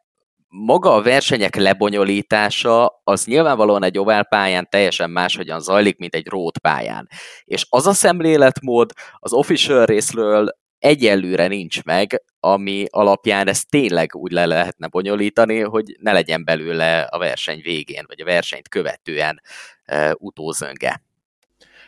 maga 0.48 0.94
a 0.94 1.02
versenyek 1.02 1.56
lebonyolítása 1.56 3.02
az 3.04 3.26
nyilvánvalóan 3.26 3.84
egy 3.84 3.98
ovál 3.98 4.24
pályán 4.24 4.68
teljesen 4.70 5.10
máshogyan 5.10 5.60
zajlik, 5.60 5.98
mint 5.98 6.16
egy 6.16 6.28
road 6.28 6.58
pályán. 6.58 7.08
És 7.44 7.66
az 7.70 7.88
a 7.88 7.94
szemléletmód 7.94 8.92
az 9.20 9.34
official 9.34 9.86
részről 9.86 10.48
egyelőre 10.86 11.48
nincs 11.48 11.84
meg, 11.84 12.24
ami 12.40 12.86
alapján 12.90 13.48
ezt 13.48 13.70
tényleg 13.70 14.16
úgy 14.16 14.32
le 14.32 14.46
lehetne 14.46 14.88
bonyolítani, 14.88 15.60
hogy 15.60 15.96
ne 16.00 16.12
legyen 16.12 16.44
belőle 16.44 17.02
a 17.02 17.18
verseny 17.18 17.62
végén, 17.64 18.04
vagy 18.08 18.22
a 18.22 18.26
versenyt 18.26 18.68
követően 18.68 19.42
e, 19.86 20.16
utózönge. 20.20 21.02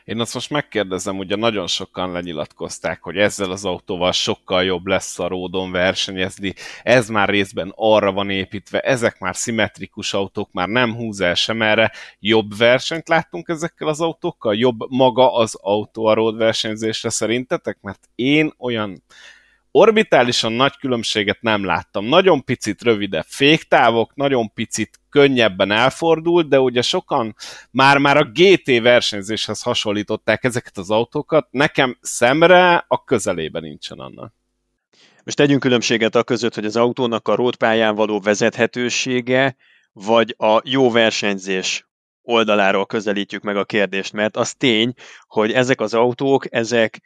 Én 0.08 0.20
azt 0.20 0.34
most 0.34 0.50
megkérdezem, 0.50 1.18
ugye 1.18 1.36
nagyon 1.36 1.68
sokan 1.68 2.12
lenyilatkozták, 2.12 3.04
hogy 3.04 3.18
ezzel 3.18 3.52
az 3.52 3.66
autóval 3.66 4.12
sokkal 4.12 4.64
jobb 4.64 4.86
lesz 4.86 5.20
a 5.20 5.28
ródon 5.28 5.72
versenyezni, 5.72 6.54
ez 6.84 7.10
már 7.10 7.30
részben 7.30 7.74
arra 7.76 8.12
van 8.12 8.30
építve, 8.30 8.80
ezek 8.80 9.20
már 9.20 9.36
szimmetrikus 9.36 10.14
autók, 10.14 10.52
már 10.52 10.68
nem 10.68 10.96
húz 10.96 11.22
el 11.22 11.34
sem 11.34 11.62
erre, 11.62 11.92
jobb 12.20 12.58
versenyt 12.58 13.08
láttunk 13.08 13.48
ezekkel 13.48 13.88
az 13.88 14.02
autókkal, 14.02 14.56
jobb 14.56 14.90
maga 14.90 15.34
az 15.34 15.56
autó 15.62 16.06
a 16.06 16.14
road 16.14 16.38
versenyzésre 16.38 17.10
szerintetek? 17.10 17.78
Mert 17.82 18.10
én 18.16 18.54
olyan 18.58 19.04
orbitálisan 19.78 20.52
nagy 20.52 20.78
különbséget 20.78 21.42
nem 21.42 21.66
láttam. 21.66 22.06
Nagyon 22.06 22.44
picit 22.44 22.82
rövidebb 22.82 23.26
féktávok, 23.28 24.16
nagyon 24.16 24.54
picit 24.54 25.00
könnyebben 25.10 25.72
elfordult, 25.72 26.48
de 26.48 26.60
ugye 26.60 26.82
sokan 26.82 27.36
már-már 27.72 28.18
a 28.18 28.32
GT 28.34 28.82
versenyzéshez 28.82 29.62
hasonlították 29.62 30.44
ezeket 30.44 30.78
az 30.78 30.90
autókat. 30.90 31.48
Nekem 31.52 31.98
szemre 32.02 32.86
a 32.88 33.04
közelében 33.04 33.62
nincsen 33.62 34.00
annak. 34.00 34.34
Most 35.24 35.38
tegyünk 35.38 35.60
különbséget 35.60 36.16
a 36.16 36.24
között, 36.24 36.56
hogy 36.56 36.66
az 36.66 36.76
autónak 36.76 37.28
a 37.28 37.36
rótpályán 37.36 37.96
való 37.96 38.20
vezethetősége, 38.20 39.56
vagy 39.94 40.36
a 40.38 40.62
jó 40.64 40.92
versenyzés 40.92 41.88
oldaláról 42.22 42.86
közelítjük 42.86 43.44
meg 43.44 43.58
a 43.58 43.66
kérdést, 43.66 44.14
mert 44.14 44.38
az 44.38 44.54
tény, 44.54 44.94
hogy 45.28 45.52
ezek 45.52 45.82
az 45.82 45.94
autók, 45.94 46.54
ezek 46.54 47.02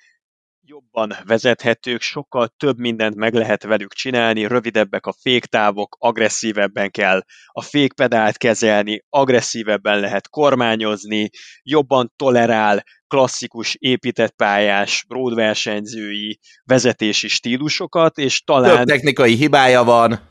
jobban 0.94 1.18
vezethetők, 1.26 2.02
sokkal 2.02 2.54
több 2.58 2.78
mindent 2.78 3.16
meg 3.16 3.34
lehet 3.34 3.64
velük 3.64 3.94
csinálni, 3.94 4.48
rövidebbek 4.48 5.06
a 5.06 5.14
féktávok, 5.22 5.96
agresszívebben 6.00 6.92
kell 6.92 7.24
a 7.48 7.62
fékpedált 7.62 8.38
kezelni, 8.38 9.04
agresszívebben 9.10 10.00
lehet 10.00 10.30
kormányozni, 10.30 11.30
jobban 11.64 12.14
tolerál 12.16 12.84
klasszikus 13.08 13.76
épített 13.80 14.32
pályás, 14.32 15.06
roadversenyzői 15.10 16.40
vezetési 16.64 17.28
stílusokat, 17.28 18.18
és 18.18 18.42
talán... 18.42 18.76
Több 18.76 18.86
technikai 18.86 19.36
hibája 19.36 19.84
van, 19.84 20.30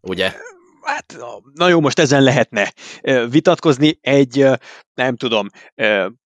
ugye? 0.00 0.32
Hát, 0.82 1.16
na 1.54 1.68
jó, 1.68 1.80
most 1.80 1.98
ezen 1.98 2.22
lehetne 2.22 2.72
vitatkozni. 3.28 3.98
Egy, 4.00 4.46
nem 4.94 5.16
tudom, 5.16 5.48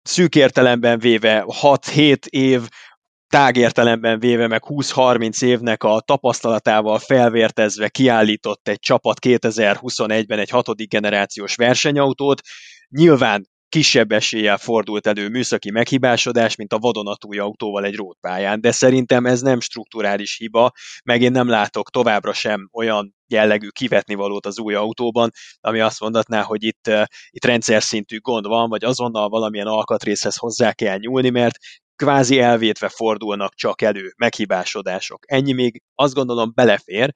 szűk 0.02 0.36
értelemben 0.36 1.00
véve 1.00 1.46
6-7 1.62 2.26
év 2.26 2.62
tágértelemben 3.34 4.20
véve 4.20 4.48
meg 4.48 4.62
20-30 4.66 5.44
évnek 5.44 5.84
a 5.84 6.02
tapasztalatával 6.06 7.00
felvértezve 7.00 7.90
kiállított 7.90 8.68
egy 8.68 8.80
csapat 8.80 9.18
2021-ben 9.26 10.40
egy 10.40 10.50
hatodik 10.50 10.90
generációs 10.90 11.56
versenyautót, 11.56 12.42
nyilván 12.90 13.48
kisebb 13.70 14.12
eséllyel 14.12 14.58
fordult 14.58 15.08
elő 15.08 15.30
műszaki 15.30 15.72
meghibásodás, 15.72 16.56
mint 16.56 16.74
a 16.74 16.78
vadonatúj 16.78 17.38
autóval 17.38 17.86
egy 17.86 17.96
rótpályán, 17.96 18.62
de 18.62 18.72
szerintem 18.72 19.26
ez 19.26 19.42
nem 19.42 19.60
strukturális 19.60 20.38
hiba, 20.38 20.72
meg 21.04 21.22
én 21.22 21.32
nem 21.32 21.48
látok 21.48 21.90
továbbra 21.90 22.34
sem 22.34 22.70
olyan 22.72 23.16
jellegű 23.28 23.68
kivetni 23.68 24.14
valót 24.14 24.46
az 24.46 24.60
új 24.60 24.74
autóban, 24.74 25.30
ami 25.62 25.80
azt 25.80 26.00
mondatná, 26.00 26.42
hogy 26.42 26.64
itt, 26.64 26.88
uh, 26.88 27.04
itt 27.30 27.46
rendszer 27.46 27.84
szintű 27.84 28.18
gond 28.20 28.48
van, 28.48 28.70
vagy 28.70 28.84
azonnal 28.84 29.30
valamilyen 29.30 29.68
alkatrészhez 29.68 30.36
hozzá 30.36 30.74
kell 30.74 30.98
nyúlni, 30.98 31.30
mert 31.30 31.58
kvázi 32.04 32.40
elvétve 32.40 32.90
fordulnak 32.90 33.54
csak 33.56 33.82
elő 33.82 34.14
meghibásodások. 34.18 35.24
Ennyi 35.26 35.54
még 35.54 35.82
azt 35.96 36.14
gondolom 36.14 36.52
belefér, 36.56 37.14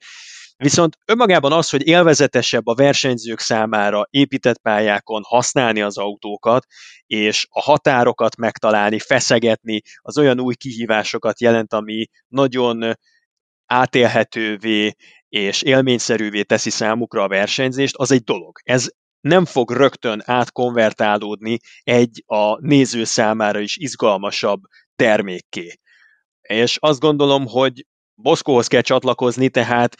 Viszont 0.64 0.96
önmagában 1.04 1.52
az, 1.52 1.70
hogy 1.70 1.86
élvezetesebb 1.86 2.66
a 2.66 2.74
versenyzők 2.74 3.38
számára 3.38 4.06
épített 4.10 4.58
pályákon 4.58 5.22
használni 5.24 5.80
az 5.82 5.98
autókat, 5.98 6.66
és 7.06 7.46
a 7.50 7.60
határokat 7.60 8.36
megtalálni, 8.36 8.98
feszegetni, 8.98 9.80
az 9.96 10.18
olyan 10.18 10.40
új 10.40 10.54
kihívásokat 10.54 11.40
jelent, 11.40 11.72
ami 11.72 12.06
nagyon 12.28 12.92
átélhetővé 13.66 14.94
és 15.28 15.62
élményszerűvé 15.62 16.42
teszi 16.42 16.70
számukra 16.70 17.22
a 17.22 17.28
versenyzést, 17.28 17.96
az 17.96 18.10
egy 18.10 18.22
dolog. 18.22 18.58
Ez 18.62 18.88
nem 19.20 19.44
fog 19.44 19.70
rögtön 19.70 20.22
átkonvertálódni 20.24 21.58
egy 21.82 22.22
a 22.26 22.60
néző 22.60 23.04
számára 23.04 23.58
is 23.58 23.76
izgalmasabb 23.76 24.60
termékké. 24.96 25.78
És 26.40 26.76
azt 26.80 27.00
gondolom, 27.00 27.46
hogy 27.46 27.86
Boszkóhoz 28.14 28.66
kell 28.66 28.80
csatlakozni, 28.80 29.48
tehát 29.48 29.96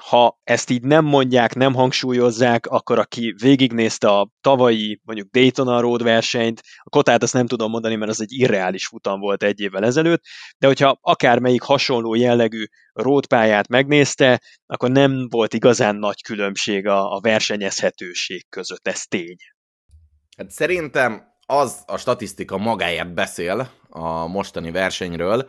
ha 0.00 0.38
ezt 0.44 0.70
így 0.70 0.82
nem 0.82 1.04
mondják, 1.04 1.54
nem 1.54 1.74
hangsúlyozzák, 1.74 2.66
akkor 2.66 2.98
aki 2.98 3.34
végignézte 3.42 4.08
a 4.08 4.30
tavalyi, 4.40 5.00
mondjuk 5.04 5.28
Daytona 5.30 5.80
Road 5.80 6.02
versenyt, 6.02 6.62
a 6.76 6.88
kotát 6.88 7.22
azt 7.22 7.32
nem 7.32 7.46
tudom 7.46 7.70
mondani, 7.70 7.94
mert 7.94 8.10
az 8.10 8.20
egy 8.20 8.32
irreális 8.32 8.86
futam 8.86 9.20
volt 9.20 9.42
egy 9.42 9.60
évvel 9.60 9.84
ezelőtt, 9.84 10.22
de 10.58 10.66
hogyha 10.66 10.98
akármelyik 11.00 11.62
hasonló 11.62 12.14
jellegű 12.14 12.64
rótpályát 12.92 13.68
megnézte, 13.68 14.40
akkor 14.66 14.90
nem 14.90 15.28
volt 15.28 15.54
igazán 15.54 15.96
nagy 15.96 16.22
különbség 16.22 16.86
a, 16.86 17.14
a 17.16 17.20
versenyezhetőség 17.20 18.48
között, 18.48 18.88
ez 18.88 19.04
tény. 19.04 19.36
Hát 20.36 20.50
szerintem 20.50 21.22
az 21.46 21.82
a 21.86 21.96
statisztika 21.96 22.56
magáért 22.58 23.14
beszél 23.14 23.70
a 23.88 24.26
mostani 24.26 24.70
versenyről, 24.70 25.48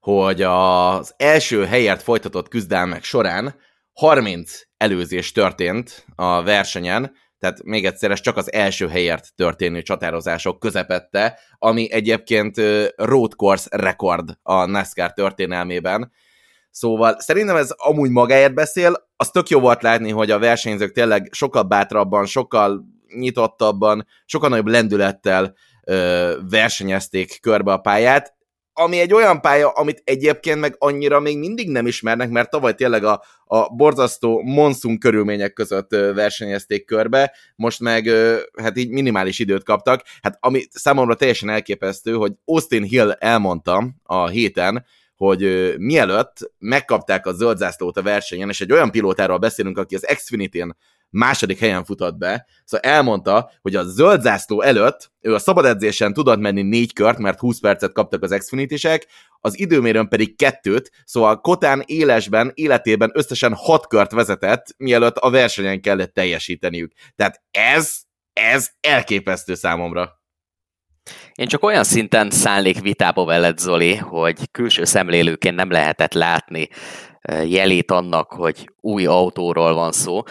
hogy 0.00 0.42
az 0.42 1.14
első 1.16 1.64
helyért 1.64 2.02
folytatott 2.02 2.48
küzdelmek 2.48 3.04
során 3.04 3.54
30 3.96 4.60
előzés 4.76 5.32
történt 5.32 6.06
a 6.14 6.42
versenyen, 6.42 7.16
tehát 7.38 7.62
még 7.62 7.84
egyszer 7.84 8.10
ez 8.10 8.20
csak 8.20 8.36
az 8.36 8.52
első 8.52 8.88
helyért 8.88 9.34
történő 9.34 9.82
csatározások 9.82 10.58
közepette, 10.58 11.38
ami 11.58 11.92
egyébként 11.92 12.56
road 12.96 13.34
course 13.34 13.68
rekord 13.70 14.38
a 14.42 14.64
NASCAR 14.64 15.12
történelmében. 15.12 16.12
Szóval 16.70 17.16
szerintem 17.18 17.56
ez 17.56 17.70
amúgy 17.70 18.10
magáért 18.10 18.54
beszél, 18.54 19.08
az 19.16 19.30
tök 19.30 19.48
jó 19.48 19.60
volt 19.60 19.82
látni, 19.82 20.10
hogy 20.10 20.30
a 20.30 20.38
versenyzők 20.38 20.92
tényleg 20.92 21.28
sokkal 21.32 21.62
bátrabban, 21.62 22.26
sokkal 22.26 22.84
nyitottabban, 23.14 24.06
sokkal 24.24 24.48
nagyobb 24.48 24.66
lendülettel 24.66 25.54
ö, 25.84 26.34
versenyezték 26.50 27.38
körbe 27.40 27.72
a 27.72 27.78
pályát, 27.78 28.35
ami 28.78 28.98
egy 28.98 29.14
olyan 29.14 29.40
pálya, 29.40 29.68
amit 29.68 30.02
egyébként 30.04 30.60
meg 30.60 30.74
annyira 30.78 31.20
még 31.20 31.38
mindig 31.38 31.70
nem 31.70 31.86
ismernek, 31.86 32.30
mert 32.30 32.50
tavaly 32.50 32.74
tényleg 32.74 33.04
a, 33.04 33.22
a 33.44 33.74
borzasztó 33.74 34.42
monszun 34.42 34.98
körülmények 34.98 35.52
között 35.52 35.90
versenyezték 35.90 36.84
körbe, 36.84 37.32
most 37.56 37.80
meg 37.80 38.10
hát 38.56 38.76
így 38.76 38.90
minimális 38.90 39.38
időt 39.38 39.64
kaptak. 39.64 40.02
Hát 40.22 40.36
ami 40.40 40.62
számomra 40.70 41.14
teljesen 41.14 41.48
elképesztő, 41.48 42.12
hogy 42.12 42.32
Austin 42.44 42.82
Hill 42.82 43.10
elmondta 43.10 43.88
a 44.02 44.28
héten, 44.28 44.84
hogy 45.16 45.74
mielőtt 45.78 46.52
megkapták 46.58 47.26
a 47.26 47.32
zöld 47.32 47.62
a 47.78 48.02
versenyen, 48.02 48.48
és 48.48 48.60
egy 48.60 48.72
olyan 48.72 48.90
pilótáról 48.90 49.38
beszélünk, 49.38 49.78
aki 49.78 49.94
az 49.94 50.06
Xfinity-n 50.14 50.76
második 51.16 51.58
helyen 51.58 51.84
futott 51.84 52.16
be, 52.16 52.46
szóval 52.64 52.90
elmondta, 52.90 53.50
hogy 53.62 53.76
a 53.76 53.82
zöld 53.82 54.22
zászló 54.22 54.62
előtt 54.62 55.10
ő 55.20 55.34
a 55.34 55.38
szabad 55.38 55.64
edzésen 55.64 56.12
tudott 56.12 56.38
menni 56.38 56.62
négy 56.62 56.92
kört, 56.92 57.18
mert 57.18 57.38
20 57.38 57.60
percet 57.60 57.92
kaptak 57.92 58.22
az 58.22 58.34
Xfinity-sek, 58.38 59.06
az 59.40 59.58
időmérőn 59.58 60.08
pedig 60.08 60.36
kettőt, 60.36 60.90
szóval 61.04 61.40
Kotán 61.40 61.82
élesben, 61.86 62.50
életében 62.54 63.10
összesen 63.14 63.54
hat 63.54 63.86
kört 63.86 64.12
vezetett, 64.12 64.74
mielőtt 64.76 65.16
a 65.16 65.30
versenyen 65.30 65.80
kellett 65.80 66.14
teljesíteniük. 66.14 66.92
Tehát 67.16 67.42
ez, 67.50 67.98
ez 68.32 68.70
elképesztő 68.80 69.54
számomra. 69.54 70.20
Én 71.34 71.46
csak 71.46 71.64
olyan 71.64 71.84
szinten 71.84 72.30
szállnék 72.30 72.80
vitába 72.80 73.24
veled, 73.24 73.58
Zoli, 73.58 73.94
hogy 73.94 74.50
külső 74.50 74.84
szemlélőként 74.84 75.56
nem 75.56 75.70
lehetett 75.70 76.12
látni 76.12 76.68
eh, 77.20 77.50
jelét 77.50 77.90
annak, 77.90 78.32
hogy 78.32 78.70
új 78.80 79.06
autóról 79.06 79.74
van 79.74 79.92
szó. 79.92 80.22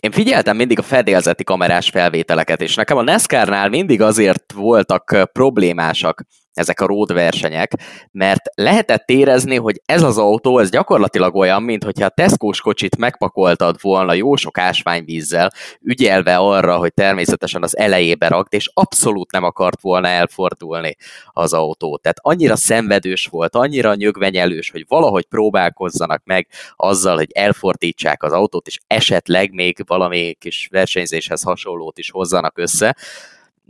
Én 0.00 0.10
figyeltem 0.10 0.56
mindig 0.56 0.78
a 0.78 0.82
fedélzeti 0.82 1.44
kamerás 1.44 1.88
felvételeket, 1.88 2.60
és 2.60 2.74
nekem 2.74 2.96
a 2.96 3.02
NASCAR-nál 3.02 3.68
mindig 3.68 4.02
azért 4.02 4.52
voltak 4.52 5.30
problémásak 5.32 6.22
ezek 6.54 6.80
a 6.80 6.86
road 6.86 7.12
versenyek, 7.12 7.72
mert 8.12 8.42
lehetett 8.54 9.10
érezni, 9.10 9.56
hogy 9.56 9.80
ez 9.84 10.02
az 10.02 10.18
autó, 10.18 10.58
ez 10.58 10.70
gyakorlatilag 10.70 11.34
olyan, 11.34 11.62
mint 11.62 11.84
hogyha 11.84 12.04
a 12.04 12.08
tesco 12.08 12.50
kocsit 12.62 12.96
megpakoltad 12.96 13.76
volna 13.80 14.12
jó 14.12 14.36
sok 14.36 14.58
ásványvízzel, 14.58 15.52
ügyelve 15.82 16.36
arra, 16.36 16.76
hogy 16.76 16.94
természetesen 16.94 17.62
az 17.62 17.76
elejébe 17.76 18.28
rakt, 18.28 18.52
és 18.52 18.70
abszolút 18.74 19.32
nem 19.32 19.44
akart 19.44 19.80
volna 19.80 20.08
elfordulni 20.08 20.96
az 21.26 21.52
autó. 21.52 21.96
Tehát 21.96 22.18
annyira 22.20 22.56
szenvedős 22.56 23.26
volt, 23.26 23.54
annyira 23.54 23.94
nyögvenyelős, 23.94 24.70
hogy 24.70 24.84
valahogy 24.88 25.24
próbálkozzanak 25.24 26.22
meg 26.24 26.46
azzal, 26.76 27.16
hogy 27.16 27.30
elfordítsák 27.32 28.22
az 28.22 28.32
autót, 28.32 28.66
és 28.66 28.78
esetleg 28.86 29.52
még 29.52 29.82
valami 29.86 30.34
kis 30.38 30.68
versenyzéshez 30.70 31.42
hasonlót 31.42 31.98
is 31.98 32.10
hozzanak 32.10 32.58
össze 32.58 32.96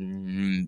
mm, 0.02 0.60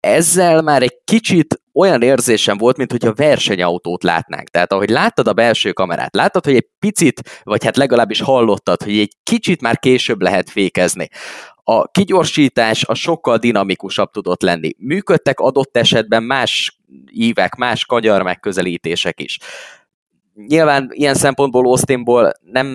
ezzel 0.00 0.62
már 0.62 0.82
egy 0.82 0.98
kicsit 1.04 1.62
olyan 1.72 2.02
érzésem 2.02 2.58
volt, 2.58 2.76
mint 2.76 2.90
hogy 2.90 3.06
a 3.06 3.14
versenyautót 3.14 4.02
látnánk. 4.02 4.48
Tehát 4.48 4.72
ahogy 4.72 4.88
láttad 4.88 5.28
a 5.28 5.32
belső 5.32 5.72
kamerát, 5.72 6.14
láttad, 6.14 6.44
hogy 6.44 6.54
egy 6.54 6.68
picit, 6.78 7.40
vagy 7.42 7.64
hát 7.64 7.76
legalábbis 7.76 8.20
hallottad, 8.20 8.82
hogy 8.82 8.98
egy 8.98 9.16
kicsit 9.22 9.60
már 9.60 9.78
később 9.78 10.22
lehet 10.22 10.50
fékezni. 10.50 11.08
A 11.64 11.90
kigyorsítás 11.90 12.84
a 12.84 12.94
sokkal 12.94 13.38
dinamikusabb 13.38 14.10
tudott 14.10 14.42
lenni. 14.42 14.70
Működtek 14.78 15.40
adott 15.40 15.76
esetben 15.76 16.22
más 16.22 16.80
ívek, 17.12 17.54
más 17.54 17.86
kanyar 17.86 18.22
megközelítések 18.22 19.20
is. 19.20 19.38
Nyilván 20.34 20.88
ilyen 20.92 21.14
szempontból 21.14 21.66
Austinból 21.66 22.32
nem 22.40 22.66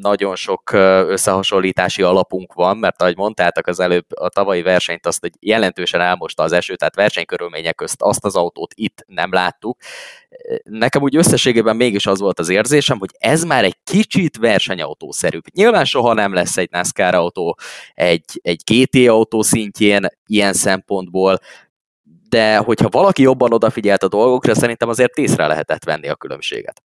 nagyon 0.00 0.36
sok 0.36 0.72
összehasonlítási 1.08 2.02
alapunk 2.02 2.52
van, 2.52 2.76
mert 2.76 3.02
ahogy 3.02 3.16
mondtátok 3.16 3.66
az 3.66 3.80
előbb, 3.80 4.06
a 4.14 4.28
tavalyi 4.28 4.62
versenyt 4.62 5.06
azt 5.06 5.20
hogy 5.20 5.32
jelentősen 5.40 6.00
elmosta 6.00 6.42
az 6.42 6.52
eső, 6.52 6.76
tehát 6.76 6.94
versenykörülmények 6.94 7.74
közt 7.74 8.02
azt 8.02 8.24
az 8.24 8.36
autót 8.36 8.74
itt 8.74 9.04
nem 9.06 9.32
láttuk. 9.32 9.78
Nekem 10.62 11.02
úgy 11.02 11.16
összességében 11.16 11.76
mégis 11.76 12.06
az 12.06 12.20
volt 12.20 12.38
az 12.38 12.48
érzésem, 12.48 12.98
hogy 12.98 13.10
ez 13.18 13.44
már 13.44 13.64
egy 13.64 13.76
kicsit 13.84 14.36
versenyautószerűbb. 14.36 15.44
Nyilván 15.54 15.84
soha 15.84 16.12
nem 16.12 16.34
lesz 16.34 16.56
egy 16.56 16.70
NASCAR 16.70 17.14
autó 17.14 17.58
egy, 17.94 18.40
egy 18.42 18.62
GT 18.64 19.08
autó 19.08 19.42
szintjén 19.42 20.06
ilyen 20.26 20.52
szempontból, 20.52 21.38
de 22.28 22.56
hogyha 22.56 22.88
valaki 22.88 23.22
jobban 23.22 23.52
odafigyelt 23.52 24.02
a 24.02 24.08
dolgokra, 24.08 24.54
szerintem 24.54 24.88
azért 24.88 25.18
észre 25.18 25.46
lehetett 25.46 25.84
venni 25.84 26.08
a 26.08 26.16
különbséget. 26.16 26.82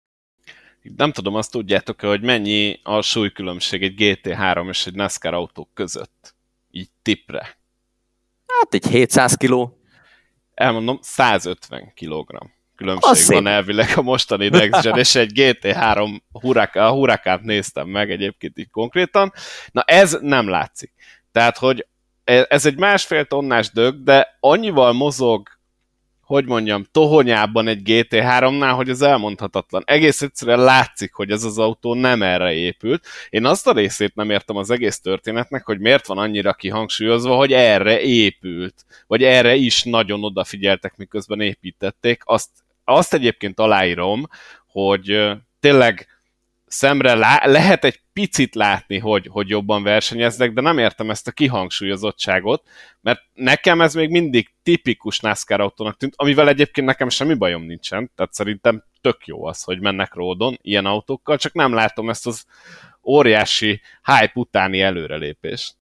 Nem 0.97 1.11
tudom, 1.11 1.35
azt 1.35 1.51
tudjátok-e, 1.51 2.07
hogy 2.07 2.21
mennyi 2.21 2.79
a 2.83 3.01
súlykülönbség 3.01 3.83
egy 3.83 3.93
GT3 3.97 4.69
és 4.69 4.85
egy 4.87 4.93
NASCAR 4.93 5.33
autó 5.33 5.69
között? 5.73 6.35
Így 6.71 6.89
tipre. 7.01 7.57
Hát 8.47 8.73
egy 8.73 8.87
700 8.87 9.35
kiló. 9.35 9.77
Elmondom, 10.53 10.99
150 11.01 11.91
kilogramm 11.93 12.47
különbség 12.79 13.11
az 13.11 13.27
van 13.27 13.47
elvileg 13.47 13.89
a 13.95 14.01
mostani 14.01 14.47
Next 14.47 14.81
Gen, 14.81 14.97
és 14.97 15.15
egy 15.15 15.31
GT3 15.35 16.19
a 16.73 16.89
Huracán 16.89 17.39
néztem 17.43 17.87
meg 17.87 18.11
egyébként 18.11 18.57
így 18.57 18.69
konkrétan. 18.69 19.33
Na 19.71 19.81
ez 19.81 20.17
nem 20.21 20.49
látszik. 20.49 20.93
Tehát, 21.31 21.57
hogy 21.57 21.87
e- 22.23 22.45
ez 22.49 22.65
egy 22.65 22.77
másfél 22.77 23.25
tonnás 23.25 23.71
dög, 23.71 24.03
de 24.03 24.37
annyival 24.39 24.93
mozog 24.93 25.49
hogy 26.29 26.45
mondjam, 26.45 26.85
tohonyában 26.91 27.67
egy 27.67 27.81
GT3-nál, 27.83 28.73
hogy 28.75 28.89
ez 28.89 29.01
elmondhatatlan. 29.01 29.83
Egész 29.85 30.21
egyszerűen 30.21 30.59
látszik, 30.59 31.13
hogy 31.13 31.31
ez 31.31 31.43
az 31.43 31.57
autó 31.57 31.93
nem 31.93 32.21
erre 32.21 32.53
épült. 32.53 33.05
Én 33.29 33.45
azt 33.45 33.67
a 33.67 33.73
részét 33.73 34.15
nem 34.15 34.29
értem 34.29 34.55
az 34.55 34.69
egész 34.69 34.99
történetnek, 34.99 35.65
hogy 35.65 35.79
miért 35.79 36.07
van 36.07 36.17
annyira 36.17 36.53
kihangsúlyozva, 36.53 37.35
hogy 37.35 37.53
erre 37.53 38.01
épült, 38.01 38.85
vagy 39.07 39.23
erre 39.23 39.55
is 39.55 39.83
nagyon 39.83 40.23
odafigyeltek, 40.23 40.97
miközben 40.97 41.41
építették. 41.41 42.21
Azt, 42.25 42.49
azt 42.83 43.13
egyébként 43.13 43.59
aláírom, 43.59 44.27
hogy 44.67 45.29
tényleg 45.59 46.07
szemre 46.69 47.13
lá- 47.13 47.45
lehet 47.45 47.83
egy 47.85 47.99
picit 48.13 48.55
látni, 48.55 48.97
hogy, 48.97 49.27
hogy 49.31 49.49
jobban 49.49 49.83
versenyeznek, 49.83 50.53
de 50.53 50.61
nem 50.61 50.77
értem 50.77 51.09
ezt 51.09 51.27
a 51.27 51.31
kihangsúlyozottságot, 51.31 52.67
mert 53.01 53.19
nekem 53.33 53.81
ez 53.81 53.93
még 53.93 54.09
mindig 54.09 54.49
tipikus 54.63 55.19
NASCAR 55.19 55.61
autónak 55.61 55.97
tűnt, 55.97 56.13
amivel 56.15 56.47
egyébként 56.47 56.87
nekem 56.87 57.09
semmi 57.09 57.33
bajom 57.33 57.63
nincsen, 57.63 58.11
tehát 58.15 58.33
szerintem 58.33 58.83
tök 59.01 59.27
jó 59.27 59.45
az, 59.45 59.63
hogy 59.63 59.79
mennek 59.79 60.13
ródon 60.13 60.57
ilyen 60.61 60.85
autókkal, 60.85 61.37
csak 61.37 61.53
nem 61.53 61.73
látom 61.73 62.09
ezt 62.09 62.27
az 62.27 62.45
óriási 63.03 63.81
hype 64.03 64.31
utáni 64.33 64.81
előrelépést. 64.81 65.78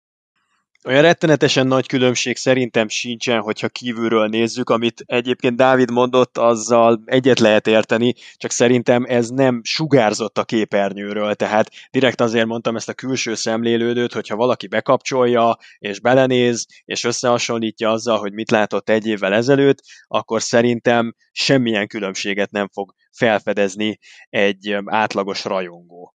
Olyan 0.87 1.03
rettenetesen 1.03 1.67
nagy 1.67 1.87
különbség 1.87 2.37
szerintem 2.37 2.89
sincsen, 2.89 3.41
hogyha 3.41 3.69
kívülről 3.69 4.27
nézzük, 4.27 4.71
amit 4.71 5.03
egyébként 5.07 5.57
Dávid 5.57 5.91
mondott, 5.91 6.39
azzal 6.39 7.03
egyet 7.05 7.39
lehet 7.39 7.67
érteni, 7.67 8.15
csak 8.37 8.51
szerintem 8.51 9.05
ez 9.05 9.29
nem 9.29 9.61
sugárzott 9.65 10.39
a 10.39 10.45
képernyőről, 10.45 11.35
tehát 11.35 11.71
direkt 11.91 12.21
azért 12.21 12.47
mondtam 12.47 12.77
ezt 12.77 12.89
a 12.89 12.95
külső 12.95 13.35
szemlélődőt, 13.35 14.13
hogyha 14.13 14.37
valaki 14.37 14.67
bekapcsolja, 14.67 15.57
és 15.79 16.01
belenéz, 16.01 16.67
és 16.85 17.05
összehasonlítja 17.05 17.91
azzal, 17.91 18.19
hogy 18.19 18.33
mit 18.33 18.51
látott 18.51 18.89
egy 18.89 19.07
évvel 19.07 19.35
ezelőtt, 19.35 19.83
akkor 20.07 20.43
szerintem 20.43 21.15
semmilyen 21.33 21.87
különbséget 21.87 22.51
nem 22.51 22.69
fog 22.73 22.95
felfedezni 23.11 23.99
egy 24.29 24.77
átlagos 24.85 25.45
rajongó. 25.45 26.15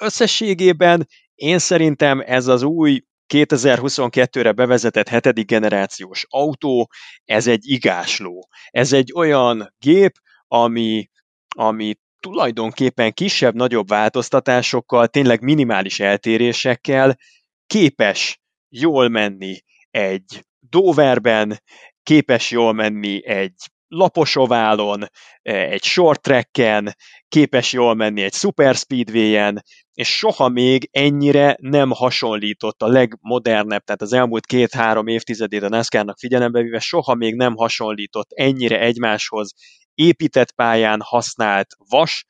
Összességében 0.00 1.08
én 1.34 1.58
szerintem 1.58 2.22
ez 2.26 2.46
az 2.46 2.62
új 2.62 3.00
2022-re 3.34 4.52
bevezetett 4.52 5.08
hetedik 5.08 5.46
generációs 5.46 6.26
autó, 6.28 6.90
ez 7.24 7.46
egy 7.46 7.70
igásló. 7.70 8.48
Ez 8.70 8.92
egy 8.92 9.12
olyan 9.14 9.74
gép, 9.78 10.12
ami, 10.48 11.08
ami 11.56 11.94
tulajdonképpen 12.20 13.12
kisebb-nagyobb 13.12 13.88
változtatásokkal, 13.88 15.06
tényleg 15.06 15.40
minimális 15.42 16.00
eltérésekkel 16.00 17.18
képes 17.66 18.40
jól 18.68 19.08
menni 19.08 19.60
egy 19.90 20.44
Doverben, 20.60 21.62
képes 22.02 22.50
jól 22.50 22.72
menni 22.72 23.26
egy 23.26 23.54
lapos 23.88 24.36
oválon, 24.36 25.04
egy 25.42 25.84
short 25.84 26.20
tracken, 26.20 26.96
képes 27.28 27.72
jól 27.72 27.94
menni 27.94 28.22
egy 28.22 28.34
super 28.34 28.74
speedway-en, 28.74 29.62
és 29.96 30.16
soha 30.16 30.48
még 30.48 30.88
ennyire 30.92 31.56
nem 31.60 31.90
hasonlított 31.90 32.82
a 32.82 32.86
legmodernebb, 32.86 33.82
tehát 33.84 34.02
az 34.02 34.12
elmúlt 34.12 34.46
két-három 34.46 35.06
évtizedét 35.06 35.62
a 35.62 35.68
NASCAR-nak 35.68 36.18
figyelembe 36.18 36.62
véve, 36.62 36.78
soha 36.78 37.14
még 37.14 37.34
nem 37.34 37.54
hasonlított 37.54 38.28
ennyire 38.34 38.80
egymáshoz 38.80 39.52
épített 39.94 40.52
pályán 40.52 41.00
használt 41.00 41.66
vas, 41.88 42.24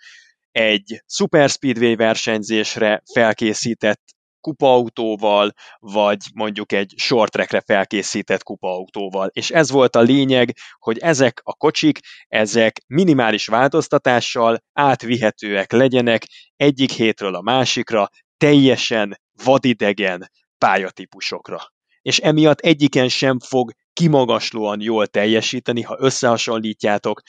egy 0.50 1.02
Super 1.07 1.48
Speedway 1.48 1.96
versenyzésre 1.96 3.02
felkészített 3.12 4.02
kupaautóval, 4.46 5.52
vagy 5.78 6.18
mondjuk 6.35 6.72
egy 6.72 6.94
short 6.96 7.32
trackre 7.32 7.61
felkészített 7.61 8.42
kupaautóval. 8.42 9.30
És 9.32 9.50
ez 9.50 9.70
volt 9.70 9.96
a 9.96 10.00
lényeg, 10.00 10.56
hogy 10.78 10.98
ezek 10.98 11.40
a 11.44 11.54
kocsik, 11.54 11.98
ezek 12.28 12.80
minimális 12.87 13.46
változtatással 13.46 14.59
átvihetőek 14.72 15.72
legyenek 15.72 16.26
egyik 16.56 16.90
hétről 16.90 17.35
a 17.35 17.40
másikra, 17.40 18.09
teljesen 18.37 19.20
vadidegen 19.44 20.30
pályatípusokra. 20.59 21.61
És 22.02 22.18
emiatt 22.18 22.61
egyiken 22.61 23.09
sem 23.09 23.38
fog 23.38 23.72
kimagaslóan 23.92 24.80
jól 24.80 25.06
teljesíteni, 25.06 25.82
ha 25.82 25.96
összehasonlítjátok 25.98 27.20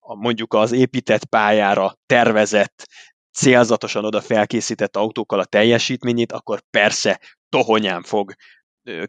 a, 0.00 0.14
mondjuk 0.14 0.54
az 0.54 0.72
épített 0.72 1.24
pályára 1.24 1.94
tervezett, 2.06 2.86
célzatosan 3.32 4.04
oda 4.04 4.20
felkészített 4.20 4.96
autókkal 4.96 5.38
a 5.38 5.44
teljesítményét, 5.44 6.32
akkor 6.32 6.60
persze 6.70 7.20
tohonyán 7.48 8.02
fog 8.02 8.34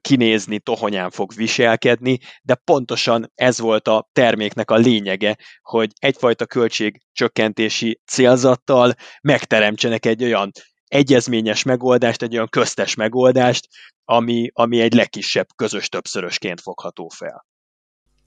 kinézni, 0.02 0.60
tohonyán 0.60 1.10
fog 1.10 1.34
viselkedni, 1.34 2.20
de 2.42 2.56
pontosan 2.56 3.32
ez 3.36 3.60
volt 3.60 3.88
a 3.88 4.10
terméknek 4.12 4.72
a 4.72 4.76
lényege, 4.76 5.38
hogy 5.62 5.92
egyfajta 6.00 6.46
költségcsökkentési 6.46 8.02
célzattal 8.06 8.94
megteremtsenek 9.22 10.06
egy 10.06 10.24
olyan 10.24 10.52
egyezményes 10.88 11.64
megoldást, 11.64 12.22
egy 12.22 12.34
olyan 12.34 12.50
köztes 12.50 12.96
megoldást, 12.96 13.68
ami, 14.04 14.50
ami 14.54 14.82
egy 14.82 14.94
legkisebb 14.94 15.48
közös 15.56 15.90
többszörösként 15.90 16.62
fogható 16.62 17.10
fel. 17.10 17.46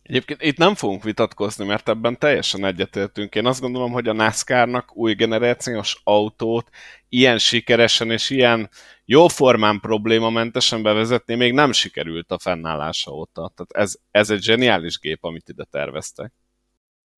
Egyébként 0.09 0.42
itt 0.42 0.57
nem 0.57 0.75
fogunk 0.75 1.03
vitatkozni, 1.03 1.64
mert 1.64 1.88
ebben 1.88 2.19
teljesen 2.19 2.64
egyetértünk. 2.64 3.35
Én 3.35 3.47
azt 3.47 3.61
gondolom, 3.61 3.92
hogy 3.92 4.09
a 4.09 4.12
NASCAR-nak 4.12 4.97
új 4.97 5.14
generációs 5.14 6.01
autót 6.05 6.69
ilyen 7.09 7.38
sikeresen 7.38 8.11
és 8.11 8.31
ilyen 8.31 8.71
jóformán 9.05 9.81
problémamentesen 9.81 10.83
bevezetni 10.83 11.35
még 11.35 11.53
nem 11.53 11.73
sikerült 11.73 12.31
a 12.31 12.38
fennállása 12.38 13.11
óta. 13.11 13.53
Tehát 13.55 13.87
ez, 13.87 13.97
ez 14.11 14.31
egy 14.31 14.42
zseniális 14.42 14.99
gép, 14.99 15.25
amit 15.25 15.49
ide 15.49 15.64
terveztek. 15.71 16.33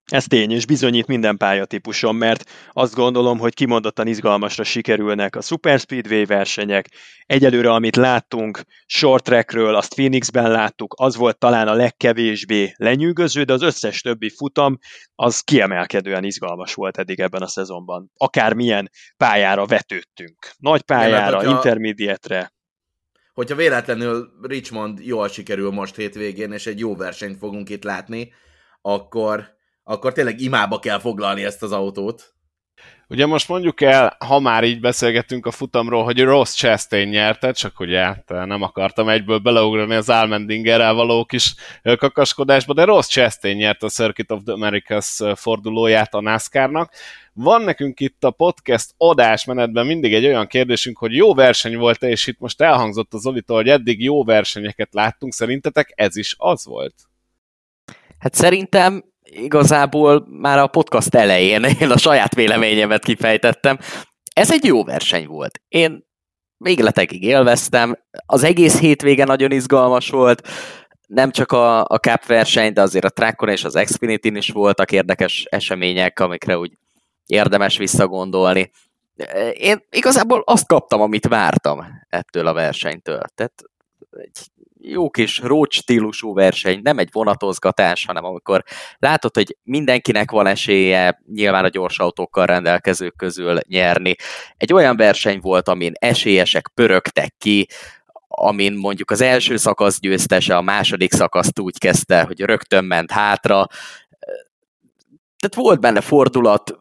Ez 0.09 0.25
tény, 0.25 0.51
és 0.51 0.66
bizonyít 0.66 1.07
minden 1.07 1.37
pályatípuson, 1.37 2.14
mert 2.14 2.51
azt 2.73 2.94
gondolom, 2.94 3.38
hogy 3.38 3.55
kimondottan 3.55 4.07
izgalmasra 4.07 4.64
sikerülnek 4.64 5.37
a 5.37 5.40
Super 5.40 5.79
Speedway 5.79 6.27
versenyek. 6.27 6.88
Egyelőre, 7.27 7.71
amit 7.71 7.97
láttunk 7.97 8.61
short 8.87 9.25
trackről, 9.25 9.75
azt 9.75 9.94
Phoenixben 9.94 10.51
láttuk, 10.51 10.94
az 10.97 11.16
volt 11.16 11.38
talán 11.38 11.68
a 11.68 11.75
legkevésbé 11.75 12.73
lenyűgöző, 12.77 13.42
de 13.42 13.53
az 13.53 13.62
összes 13.62 14.01
többi 14.01 14.31
futam 14.31 14.79
az 15.14 15.40
kiemelkedően 15.40 16.25
izgalmas 16.25 16.75
volt 16.75 16.99
eddig 16.99 17.21
ebben 17.21 17.42
a 17.42 17.49
szezonban. 17.49 18.11
Akármilyen 18.16 18.90
pályára 19.16 19.66
vetődtünk. 19.66 20.51
Nagy 20.59 20.83
pályára, 20.83 21.42
ja, 21.42 21.51
intermediate-re. 21.51 22.53
Hogyha 23.33 23.57
véletlenül 23.57 24.29
Richmond 24.42 24.99
jól 25.01 25.29
sikerül 25.29 25.71
most 25.71 25.97
hétvégén, 25.97 26.53
és 26.53 26.66
egy 26.66 26.79
jó 26.79 26.97
versenyt 26.97 27.38
fogunk 27.38 27.68
itt 27.68 27.85
látni, 27.85 28.33
akkor 28.81 29.57
akkor 29.88 30.12
tényleg 30.12 30.40
imába 30.40 30.79
kell 30.79 30.98
foglalni 30.98 31.44
ezt 31.44 31.62
az 31.62 31.72
autót. 31.72 32.33
Ugye 33.09 33.27
most 33.27 33.48
mondjuk 33.48 33.81
el, 33.81 34.16
ha 34.27 34.38
már 34.38 34.64
így 34.64 34.81
beszélgettünk 34.81 35.46
a 35.46 35.51
futamról, 35.51 36.05
hogy 36.05 36.22
Ross 36.22 36.55
Chastain 36.55 37.09
nyerte, 37.09 37.53
csak 37.53 37.81
ugye 37.81 38.14
nem 38.27 38.62
akartam 38.62 39.09
egyből 39.09 39.38
beleugrani 39.38 39.94
az 39.94 40.09
Almendingerrel 40.09 40.94
való 40.94 41.24
kis 41.24 41.55
kakaskodásba, 41.83 42.72
de 42.72 42.85
Ross 42.85 43.07
Chastain 43.07 43.57
nyert 43.57 43.83
a 43.83 43.88
Circuit 43.88 44.31
of 44.31 44.42
the 44.44 44.53
Americas 44.53 45.20
fordulóját 45.35 46.14
a 46.14 46.20
NASCAR-nak. 46.20 46.92
Van 47.33 47.62
nekünk 47.62 48.01
itt 48.01 48.24
a 48.24 48.31
podcast 48.31 48.94
adásmenetben 48.96 49.87
mindig 49.87 50.14
egy 50.14 50.27
olyan 50.27 50.46
kérdésünk, 50.46 50.98
hogy 50.98 51.14
jó 51.14 51.35
verseny 51.35 51.77
volt-e, 51.77 52.09
és 52.09 52.27
itt 52.27 52.38
most 52.38 52.61
elhangzott 52.61 53.14
az 53.14 53.20
Zolitól, 53.20 53.57
hogy 53.57 53.68
eddig 53.68 54.03
jó 54.03 54.24
versenyeket 54.24 54.94
láttunk, 54.94 55.33
szerintetek 55.33 55.92
ez 55.94 56.16
is 56.16 56.35
az 56.38 56.64
volt? 56.64 56.94
Hát 58.18 58.35
szerintem 58.35 59.05
igazából 59.31 60.27
már 60.31 60.59
a 60.59 60.67
podcast 60.67 61.14
elején 61.14 61.64
én 61.81 61.91
a 61.91 61.99
saját 61.99 62.35
véleményemet 62.35 63.05
kifejtettem. 63.05 63.79
Ez 64.33 64.53
egy 64.53 64.64
jó 64.64 64.85
verseny 64.85 65.27
volt. 65.27 65.61
Én 65.69 66.07
végletekig 66.57 67.23
élveztem. 67.23 67.99
Az 68.27 68.43
egész 68.43 68.79
hétvége 68.81 69.25
nagyon 69.25 69.53
izgalmas 69.53 70.11
volt. 70.11 70.49
Nem 71.07 71.31
csak 71.31 71.53
a, 71.53 71.85
a 71.85 71.97
Cup 71.97 72.27
verseny, 72.27 72.73
de 72.73 72.81
azért 72.81 73.05
a 73.05 73.11
Trackon 73.11 73.49
és 73.49 73.64
az 73.64 73.81
Xfinity-n 73.85 74.37
is 74.37 74.51
voltak 74.51 74.93
érdekes 74.93 75.45
események, 75.51 76.21
amikre 76.21 76.59
úgy 76.59 76.73
érdemes 77.27 77.77
visszagondolni. 77.77 78.71
Én 79.53 79.85
igazából 79.91 80.43
azt 80.47 80.67
kaptam, 80.67 81.01
amit 81.01 81.29
vártam 81.29 81.85
ettől 82.09 82.47
a 82.47 82.53
versenytől. 82.53 83.23
Tehát 83.35 83.62
egy 84.11 84.38
jó 84.81 85.11
kis 85.11 85.38
road 85.38 85.73
stílusú 85.73 86.35
verseny, 86.35 86.81
nem 86.83 86.99
egy 86.99 87.09
vonatozgatás, 87.12 88.05
hanem 88.05 88.25
amikor 88.25 88.62
látod, 88.99 89.35
hogy 89.35 89.57
mindenkinek 89.62 90.31
van 90.31 90.47
esélye 90.47 91.21
nyilván 91.33 91.64
a 91.64 91.69
gyors 91.69 91.99
autókkal 91.99 92.47
rendelkezők 92.47 93.17
közül 93.17 93.59
nyerni. 93.67 94.14
Egy 94.57 94.73
olyan 94.73 94.97
verseny 94.97 95.38
volt, 95.41 95.69
amin 95.69 95.93
esélyesek 95.99 96.71
pörögtek 96.75 97.35
ki, 97.38 97.67
amin 98.29 98.73
mondjuk 98.73 99.11
az 99.11 99.21
első 99.21 99.57
szakasz 99.57 100.01
győztese, 100.01 100.57
a 100.57 100.62
második 100.62 101.12
szakaszt 101.12 101.59
úgy 101.59 101.79
kezdte, 101.79 102.23
hogy 102.23 102.41
rögtön 102.41 102.85
ment 102.85 103.11
hátra. 103.11 103.67
Tehát 105.38 105.55
volt 105.55 105.81
benne 105.81 106.01
fordulat, 106.01 106.79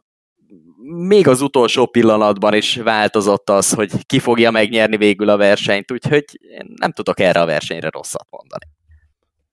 még 0.90 1.28
az 1.28 1.42
utolsó 1.42 1.86
pillanatban 1.86 2.54
is 2.54 2.76
változott 2.76 3.50
az, 3.50 3.74
hogy 3.74 4.06
ki 4.06 4.20
fogja 4.20 4.52
megnyerni 4.52 4.98
végül 4.98 5.30
a 5.30 5.38
versenyt, 5.38 5.92
úgyhogy 5.92 6.26
én 6.42 6.74
nem 6.76 6.92
tudok 6.92 7.20
erre 7.20 7.42
a 7.42 7.46
versenyre 7.46 7.90
rosszat 7.90 8.28
mondani. 8.30 8.66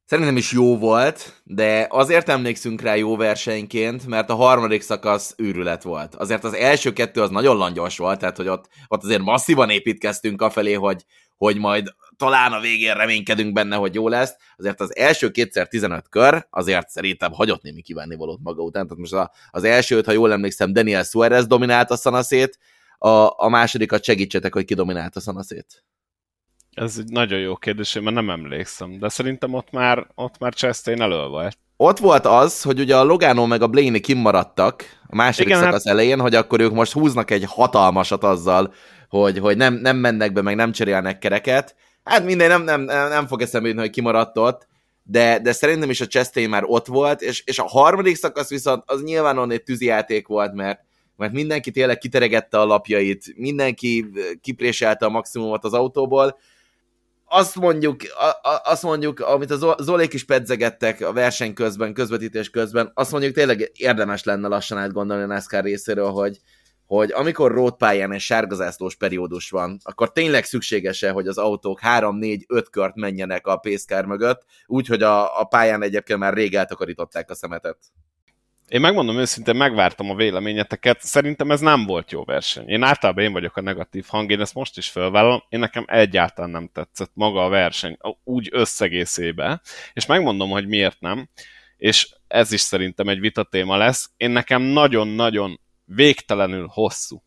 Szerintem 0.04 0.36
is 0.36 0.52
jó 0.52 0.78
volt, 0.78 1.42
de 1.44 1.86
azért 1.90 2.28
emlékszünk 2.28 2.80
rá 2.80 2.94
jó 2.94 3.16
versenyként, 3.16 4.06
mert 4.06 4.30
a 4.30 4.34
harmadik 4.34 4.82
szakasz 4.82 5.34
őrület 5.36 5.82
volt. 5.82 6.14
Azért 6.14 6.44
az 6.44 6.54
első 6.54 6.92
kettő 6.92 7.22
az 7.22 7.30
nagyon 7.30 7.56
langyos 7.56 7.98
volt, 7.98 8.18
tehát 8.18 8.36
hogy 8.36 8.48
ott, 8.48 8.68
ott 8.88 9.02
azért 9.02 9.22
masszívan 9.22 9.70
építkeztünk 9.70 10.42
afelé, 10.42 10.72
hogy, 10.72 11.04
hogy 11.36 11.58
majd 11.58 11.94
talán 12.24 12.52
a 12.52 12.60
végén 12.60 12.94
reménykedünk 12.94 13.52
benne, 13.52 13.76
hogy 13.76 13.94
jó 13.94 14.08
lesz. 14.08 14.36
Azért 14.56 14.80
az 14.80 14.96
első 14.96 15.30
kétszer 15.30 15.68
15 15.68 16.08
kör, 16.08 16.46
azért 16.50 16.88
szerintem 16.88 17.32
hagyott 17.32 17.62
némi 17.62 17.82
kívánni 17.82 18.16
valót 18.16 18.38
maga 18.42 18.62
után. 18.62 18.86
Tehát 18.86 18.98
most 18.98 19.30
az 19.50 19.64
elsőt, 19.64 20.06
ha 20.06 20.12
jól 20.12 20.32
emlékszem, 20.32 20.72
Daniel 20.72 21.02
Suarez 21.02 21.46
dominálta 21.46 21.96
Szanaszét, 21.96 22.58
a, 22.98 23.44
a 23.44 23.48
másodikat 23.48 24.04
segítsetek, 24.04 24.52
hogy 24.52 24.64
dominálta 24.64 25.20
Szanaszét. 25.20 25.84
Ez 26.70 26.96
egy 26.98 27.08
nagyon 27.08 27.38
jó 27.38 27.56
kérdés, 27.56 27.94
én 27.94 28.02
már 28.02 28.12
nem 28.12 28.30
emlékszem, 28.30 28.98
de 28.98 29.08
szerintem 29.08 29.54
ott 29.54 29.70
már, 29.70 30.06
ott 30.14 30.38
már 30.38 30.54
Chastain 30.54 31.02
elő 31.02 31.26
volt. 31.26 31.58
Ott 31.76 31.98
volt 31.98 32.26
az, 32.26 32.62
hogy 32.62 32.80
ugye 32.80 32.96
a 32.96 33.04
Logano 33.04 33.46
meg 33.46 33.62
a 33.62 33.66
Blaney 33.66 34.00
kimaradtak 34.00 34.84
a 35.06 35.14
második 35.14 35.48
Igen, 35.48 35.60
szakasz 35.60 35.84
hát... 35.84 35.92
elején, 35.92 36.20
hogy 36.20 36.34
akkor 36.34 36.60
ők 36.60 36.72
most 36.72 36.92
húznak 36.92 37.30
egy 37.30 37.44
hatalmasat 37.46 38.24
azzal, 38.24 38.74
hogy, 39.08 39.38
hogy 39.38 39.56
nem, 39.56 39.74
nem 39.74 39.96
mennek 39.96 40.32
be, 40.32 40.42
meg 40.42 40.56
nem 40.56 40.72
cserélnek 40.72 41.18
kereket. 41.18 41.74
Hát 42.04 42.24
minden 42.24 42.48
nem, 42.48 42.62
nem, 42.62 43.08
nem, 43.08 43.26
fog 43.26 43.42
eszembe 43.42 43.68
jutni, 43.68 43.82
hogy 43.82 43.90
kimaradt 43.90 44.38
ott, 44.38 44.66
de, 45.02 45.38
de 45.38 45.52
szerintem 45.52 45.90
is 45.90 46.00
a 46.00 46.06
Chastain 46.06 46.48
már 46.48 46.62
ott 46.66 46.86
volt, 46.86 47.22
és, 47.22 47.42
és 47.46 47.58
a 47.58 47.68
harmadik 47.68 48.16
szakasz 48.16 48.48
viszont 48.48 48.82
az 48.86 49.02
nyilván 49.02 49.50
egy 49.50 49.62
tűzijáték 49.62 50.26
volt, 50.26 50.52
mert, 50.52 50.80
mert 51.16 51.32
mindenki 51.32 51.70
tényleg 51.70 51.98
kiteregette 51.98 52.60
a 52.60 52.64
lapjait, 52.64 53.36
mindenki 53.36 54.06
kipréselte 54.40 55.06
a 55.06 55.10
maximumot 55.10 55.64
az 55.64 55.72
autóból, 55.72 56.38
azt 57.26 57.56
mondjuk, 57.56 58.00
a, 58.18 58.48
a, 58.48 58.60
azt 58.64 58.82
mondjuk, 58.82 59.20
amit 59.20 59.50
a 59.50 59.76
Zolék 59.78 60.12
is 60.12 60.24
pedzegettek 60.24 61.00
a 61.00 61.12
verseny 61.12 61.54
közben, 61.54 61.94
közvetítés 61.94 62.50
közben, 62.50 62.90
azt 62.94 63.10
mondjuk 63.10 63.34
tényleg 63.34 63.70
érdemes 63.74 64.24
lenne 64.24 64.48
lassan 64.48 64.78
átgondolni 64.78 65.22
a 65.22 65.26
NASCAR 65.26 65.64
részéről, 65.64 66.10
hogy, 66.10 66.38
hogy 66.86 67.12
amikor 67.12 67.52
rótpályán 67.52 68.12
egy 68.12 68.20
sárgazászlós 68.20 68.96
periódus 68.96 69.50
van, 69.50 69.78
akkor 69.82 70.12
tényleg 70.12 70.44
szükséges-e, 70.44 71.10
hogy 71.10 71.26
az 71.26 71.38
autók 71.38 71.80
3-4-5 71.82 72.66
kört 72.70 72.94
menjenek 72.94 73.46
a 73.46 73.56
pészkár 73.56 74.04
mögött, 74.04 74.44
úgyhogy 74.66 75.02
a, 75.02 75.40
a 75.40 75.44
pályán 75.44 75.82
egyébként 75.82 76.18
már 76.18 76.34
rég 76.34 76.54
eltakarították 76.54 77.30
a 77.30 77.34
szemetet. 77.34 77.78
Én 78.68 78.80
megmondom 78.80 79.18
őszintén, 79.18 79.56
megvártam 79.56 80.10
a 80.10 80.14
véleményeteket, 80.14 81.00
szerintem 81.00 81.50
ez 81.50 81.60
nem 81.60 81.86
volt 81.86 82.10
jó 82.10 82.24
verseny. 82.24 82.68
Én 82.68 82.82
általában 82.82 83.24
én 83.24 83.32
vagyok 83.32 83.56
a 83.56 83.60
negatív 83.60 84.04
hang, 84.08 84.30
én 84.30 84.40
ezt 84.40 84.54
most 84.54 84.76
is 84.76 84.88
felvállalom, 84.88 85.42
én 85.48 85.58
nekem 85.58 85.84
egyáltalán 85.86 86.50
nem 86.50 86.70
tetszett 86.72 87.10
maga 87.14 87.44
a 87.44 87.48
verseny, 87.48 87.98
úgy 88.24 88.48
összegészébe, 88.52 89.60
és 89.92 90.06
megmondom, 90.06 90.50
hogy 90.50 90.66
miért 90.66 91.00
nem, 91.00 91.28
és 91.76 92.14
ez 92.28 92.52
is 92.52 92.60
szerintem 92.60 93.08
egy 93.08 93.20
vitatéma 93.20 93.76
lesz. 93.76 94.10
Én 94.16 94.30
nekem 94.30 94.62
nagyon-nagyon 94.62 95.60
végtelenül 95.84 96.66
hosszú 96.70 97.22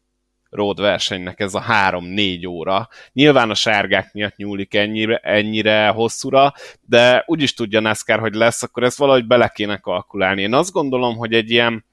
road 0.49 0.81
versenynek 0.81 1.39
ez 1.39 1.53
a 1.53 1.63
3-4 1.69 2.49
óra. 2.49 2.87
Nyilván 3.13 3.49
a 3.49 3.55
sárgák 3.55 4.13
miatt 4.13 4.35
nyúlik 4.35 4.73
ennyire, 4.73 5.17
ennyire 5.17 5.87
hosszúra, 5.87 6.53
de 6.81 7.23
úgy 7.25 7.41
is 7.41 7.53
tudja 7.53 7.79
NASCAR, 7.79 8.19
hogy 8.19 8.33
lesz, 8.33 8.63
akkor 8.63 8.83
ezt 8.83 8.97
valahogy 8.97 9.27
bele 9.27 9.47
kéne 9.47 9.77
kalkulálni. 9.77 10.41
Én 10.41 10.53
azt 10.53 10.71
gondolom, 10.71 11.15
hogy 11.15 11.33
egy 11.33 11.51
ilyen 11.51 11.85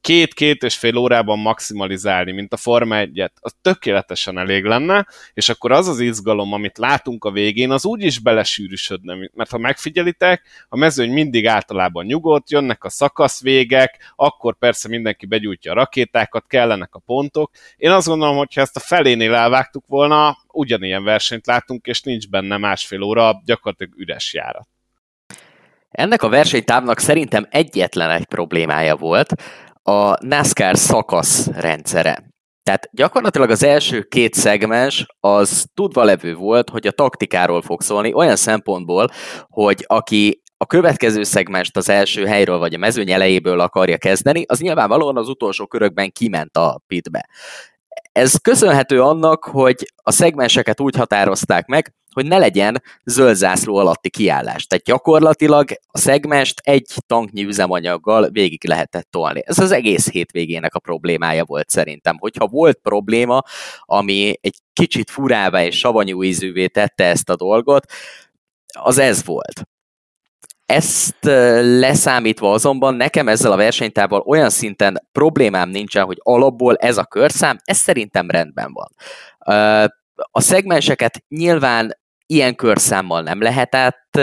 két-két 0.00 0.62
és 0.62 0.76
fél 0.76 0.96
órában 0.96 1.38
maximalizálni, 1.38 2.32
mint 2.32 2.52
a 2.52 2.56
Forma 2.56 2.96
1-et, 2.98 3.30
az 3.40 3.54
tökéletesen 3.62 4.38
elég 4.38 4.64
lenne, 4.64 5.06
és 5.34 5.48
akkor 5.48 5.72
az 5.72 5.88
az 5.88 6.00
izgalom, 6.00 6.52
amit 6.52 6.78
látunk 6.78 7.24
a 7.24 7.30
végén, 7.30 7.70
az 7.70 7.86
úgy 7.86 8.02
is 8.02 8.18
belesűrűsödne, 8.18 9.16
mert 9.34 9.50
ha 9.50 9.58
megfigyelitek, 9.58 10.42
a 10.68 10.76
mezőny 10.76 11.12
mindig 11.12 11.46
általában 11.46 12.04
nyugodt, 12.04 12.50
jönnek 12.50 12.84
a 12.84 12.88
szakaszvégek, 12.88 14.12
akkor 14.16 14.58
persze 14.58 14.88
mindenki 14.88 15.26
begyújtja 15.26 15.72
a 15.72 15.74
rakétákat, 15.74 16.46
kellenek 16.46 16.94
a 16.94 16.98
pontok. 16.98 17.50
Én 17.76 17.90
azt 17.90 18.06
gondolom, 18.06 18.36
hogy 18.36 18.54
ha 18.54 18.60
ezt 18.60 18.76
a 18.76 18.80
felénél 18.80 19.34
elvágtuk 19.34 19.86
volna, 19.86 20.36
ugyanilyen 20.52 21.04
versenyt 21.04 21.46
látunk, 21.46 21.86
és 21.86 22.02
nincs 22.02 22.28
benne 22.28 22.56
másfél 22.56 23.02
óra, 23.02 23.42
gyakorlatilag 23.44 24.00
üres 24.00 24.34
járat. 24.34 24.68
Ennek 25.90 26.22
a 26.22 26.28
versenytávnak 26.28 26.98
szerintem 26.98 27.46
egyetlen 27.50 28.10
egy 28.10 28.24
problémája 28.24 28.96
volt, 28.96 29.32
a 29.88 30.16
NASCAR 30.20 30.76
szakasz 30.76 31.46
rendszere. 31.46 32.22
Tehát 32.62 32.88
gyakorlatilag 32.92 33.50
az 33.50 33.62
első 33.62 34.02
két 34.02 34.34
szegmens 34.34 35.06
az 35.20 35.64
tudva 35.74 36.04
levő 36.04 36.34
volt, 36.34 36.70
hogy 36.70 36.86
a 36.86 36.90
taktikáról 36.90 37.62
fog 37.62 37.82
szólni, 37.82 38.12
olyan 38.12 38.36
szempontból, 38.36 39.10
hogy 39.48 39.84
aki 39.86 40.42
a 40.56 40.66
következő 40.66 41.22
szegmest 41.22 41.76
az 41.76 41.88
első 41.88 42.26
helyről 42.26 42.58
vagy 42.58 42.74
a 42.74 42.78
mezőny 42.78 43.10
elejéből 43.10 43.60
akarja 43.60 43.96
kezdeni, 43.96 44.44
az 44.48 44.60
nyilvánvalóan 44.60 45.16
az 45.16 45.28
utolsó 45.28 45.66
körökben 45.66 46.10
kiment 46.10 46.56
a 46.56 46.80
pitbe. 46.86 47.28
Ez 48.12 48.36
köszönhető 48.36 49.02
annak, 49.02 49.44
hogy 49.44 49.92
a 50.02 50.10
szegmenseket 50.10 50.80
úgy 50.80 50.96
határozták 50.96 51.66
meg, 51.66 51.94
hogy 52.14 52.26
ne 52.26 52.38
legyen 52.38 52.82
zöld 53.04 53.36
zászló 53.36 53.76
alatti 53.76 54.10
kiállás. 54.10 54.66
Tehát 54.66 54.84
gyakorlatilag 54.84 55.68
a 55.86 55.98
szegmest 55.98 56.60
egy 56.62 56.86
tanknyi 57.06 57.44
üzemanyaggal 57.44 58.28
végig 58.30 58.66
lehetett 58.66 59.08
tolni. 59.10 59.42
Ez 59.44 59.58
az 59.58 59.70
egész 59.72 60.10
hétvégének 60.10 60.74
a 60.74 60.78
problémája 60.78 61.44
volt 61.44 61.70
szerintem. 61.70 62.16
Hogyha 62.18 62.46
volt 62.46 62.78
probléma, 62.82 63.42
ami 63.80 64.38
egy 64.40 64.56
kicsit 64.72 65.10
furává 65.10 65.64
és 65.64 65.78
savanyú 65.78 66.22
ízűvé 66.22 66.66
tette 66.66 67.04
ezt 67.04 67.30
a 67.30 67.36
dolgot, 67.36 67.92
az 68.78 68.98
ez 68.98 69.24
volt. 69.24 69.62
Ezt 70.66 71.16
leszámítva 71.60 72.52
azonban 72.52 72.94
nekem 72.94 73.28
ezzel 73.28 73.52
a 73.52 73.56
versenytával 73.56 74.20
olyan 74.20 74.50
szinten 74.50 75.08
problémám 75.12 75.68
nincsen, 75.68 76.04
hogy 76.04 76.18
alapból 76.22 76.76
ez 76.76 76.98
a 76.98 77.04
körszám, 77.04 77.58
ez 77.64 77.76
szerintem 77.76 78.30
rendben 78.30 78.72
van. 78.72 78.88
A 80.30 80.40
szegmenseket 80.40 81.24
nyilván 81.28 81.98
ilyen 82.26 82.54
körszámmal 82.54 83.22
nem 83.22 83.42
lehetett 83.42 84.20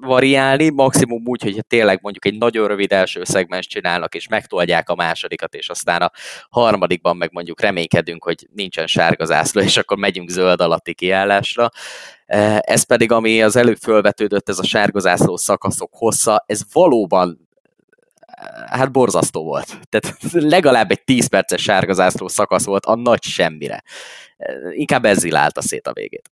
variálni, 0.00 0.70
maximum 0.70 1.22
úgy, 1.24 1.42
hogy 1.42 1.64
tényleg 1.66 1.98
mondjuk 2.02 2.24
egy 2.26 2.38
nagyon 2.38 2.68
rövid 2.68 2.92
első 2.92 3.24
szegmens 3.24 3.66
csinálnak, 3.66 4.14
és 4.14 4.28
megtolják 4.28 4.88
a 4.88 4.94
másodikat, 4.94 5.54
és 5.54 5.68
aztán 5.68 6.02
a 6.02 6.10
harmadikban 6.50 7.16
meg 7.16 7.32
mondjuk 7.32 7.60
reménykedünk, 7.60 8.24
hogy 8.24 8.48
nincsen 8.52 8.86
sárga 8.86 9.24
zászló, 9.24 9.60
és 9.60 9.76
akkor 9.76 9.96
megyünk 9.96 10.28
zöld 10.28 10.60
alatti 10.60 10.94
kiállásra. 10.94 11.68
Ez 12.60 12.82
pedig, 12.82 13.12
ami 13.12 13.42
az 13.42 13.56
előbb 13.56 13.78
fölvetődött, 13.82 14.48
ez 14.48 14.58
a 14.58 14.64
sárga 14.64 15.00
zászló 15.00 15.36
szakaszok 15.36 15.90
hossza, 15.92 16.44
ez 16.46 16.60
valóban 16.72 17.48
hát 18.66 18.92
borzasztó 18.92 19.44
volt. 19.44 19.78
Tehát 19.88 20.16
legalább 20.32 20.90
egy 20.90 21.04
10 21.04 21.26
perces 21.26 21.62
sárga 21.62 21.92
zászló 21.92 22.28
szakasz 22.28 22.64
volt 22.64 22.84
a 22.84 22.94
nagy 22.94 23.22
semmire. 23.22 23.82
Inkább 24.70 25.04
ez 25.04 25.18
zilálta 25.18 25.60
szét 25.60 25.86
a 25.86 25.92
végét. 25.92 26.30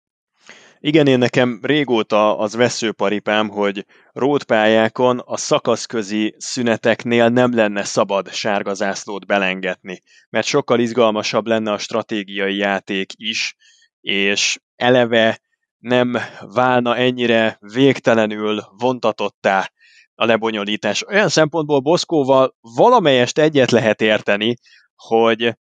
Igen, 0.87 1.07
én 1.07 1.19
nekem 1.19 1.61
régóta 1.63 2.39
az 2.39 2.55
veszőparipám, 2.55 3.49
hogy 3.49 3.87
rótpályákon 4.13 5.23
a 5.25 5.37
szakaszközi 5.37 6.35
szüneteknél 6.39 7.29
nem 7.29 7.55
lenne 7.55 7.85
szabad 7.85 8.33
sárga 8.33 8.75
zászlót 8.75 9.27
belengetni, 9.27 10.01
mert 10.31 10.47
sokkal 10.47 10.81
izgalmasabb 10.81 11.47
lenne 11.47 11.73
a 11.73 11.79
stratégiai 11.79 12.57
játék 12.57 13.13
is, 13.17 13.57
és 14.01 14.59
eleve 14.77 15.41
nem 15.79 16.17
válna 16.41 16.97
ennyire 16.97 17.59
végtelenül 17.61 18.63
vontatottá 18.79 19.71
a 20.15 20.25
lebonyolítás. 20.25 21.07
Olyan 21.07 21.29
szempontból 21.29 21.81
Boszkóval 21.81 22.57
valamelyest 22.61 23.39
egyet 23.39 23.71
lehet 23.71 24.01
érteni, 24.01 24.57
hogy 24.97 25.57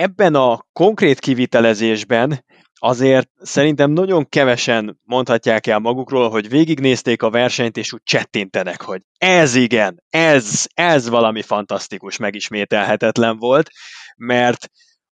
ebben 0.00 0.34
a 0.34 0.58
konkrét 0.72 1.18
kivitelezésben 1.18 2.44
azért 2.74 3.30
szerintem 3.36 3.90
nagyon 3.90 4.28
kevesen 4.28 5.00
mondhatják 5.02 5.66
el 5.66 5.78
magukról, 5.78 6.30
hogy 6.30 6.48
végignézték 6.48 7.22
a 7.22 7.30
versenyt, 7.30 7.76
és 7.76 7.92
úgy 7.92 8.02
csettintenek, 8.02 8.82
hogy 8.82 9.02
ez 9.18 9.54
igen, 9.54 10.02
ez, 10.08 10.66
ez 10.74 11.08
valami 11.08 11.42
fantasztikus, 11.42 12.16
megismételhetetlen 12.16 13.38
volt, 13.38 13.70
mert 14.16 14.68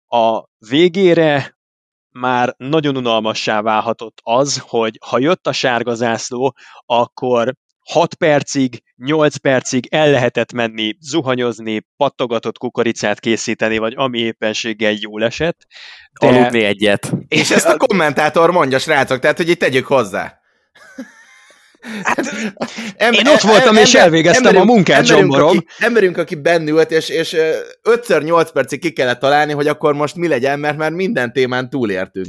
a 0.06 0.44
végére 0.68 1.56
már 2.10 2.54
nagyon 2.56 2.96
unalmassá 2.96 3.62
válhatott 3.62 4.18
az, 4.22 4.58
hogy 4.58 4.98
ha 5.06 5.18
jött 5.18 5.46
a 5.46 5.52
sárga 5.52 5.94
zászló, 5.94 6.54
akkor 6.84 7.54
6 7.92 8.14
percig, 8.14 8.82
8 8.96 9.36
percig 9.36 9.86
el 9.90 10.10
lehetett 10.10 10.52
menni, 10.52 10.96
zuhanyozni, 11.00 11.86
pattogatott 11.96 12.58
kukoricát 12.58 13.20
készíteni, 13.20 13.78
vagy 13.78 13.92
ami 13.96 14.18
éppenséggel 14.18 14.94
jól 15.00 15.24
esett. 15.24 15.66
De... 16.20 16.26
Aludni 16.26 16.64
egyet. 16.64 17.12
És 17.28 17.50
ezt 17.50 17.68
a 17.68 17.76
kommentátor 17.86 18.50
mondja, 18.50 18.78
srácok, 18.78 19.18
tehát, 19.18 19.36
hogy 19.36 19.48
itt 19.48 19.58
tegyük 19.58 19.86
hozzá. 19.86 20.40
Hát, 22.02 22.18
em, 22.96 23.12
én 23.12 23.26
ott 23.26 23.40
voltam, 23.40 23.76
em, 23.76 23.82
és 23.82 23.94
elvégeztem 23.94 24.46
emberünk, 24.46 24.70
a 24.70 24.72
munkát, 24.72 25.10
emberünk, 25.10 25.34
aki, 25.34 25.66
emberünk, 25.78 26.16
aki 26.16 26.34
bennült, 26.34 26.90
és, 26.90 27.08
és 27.08 27.36
5-8 27.82 28.48
percig 28.52 28.80
ki 28.80 28.92
kellett 28.92 29.20
találni, 29.20 29.52
hogy 29.52 29.68
akkor 29.68 29.94
most 29.94 30.14
mi 30.14 30.28
legyen, 30.28 30.58
mert 30.58 30.76
már 30.76 30.90
minden 30.90 31.32
témán 31.32 31.70
túlértünk. 31.70 32.26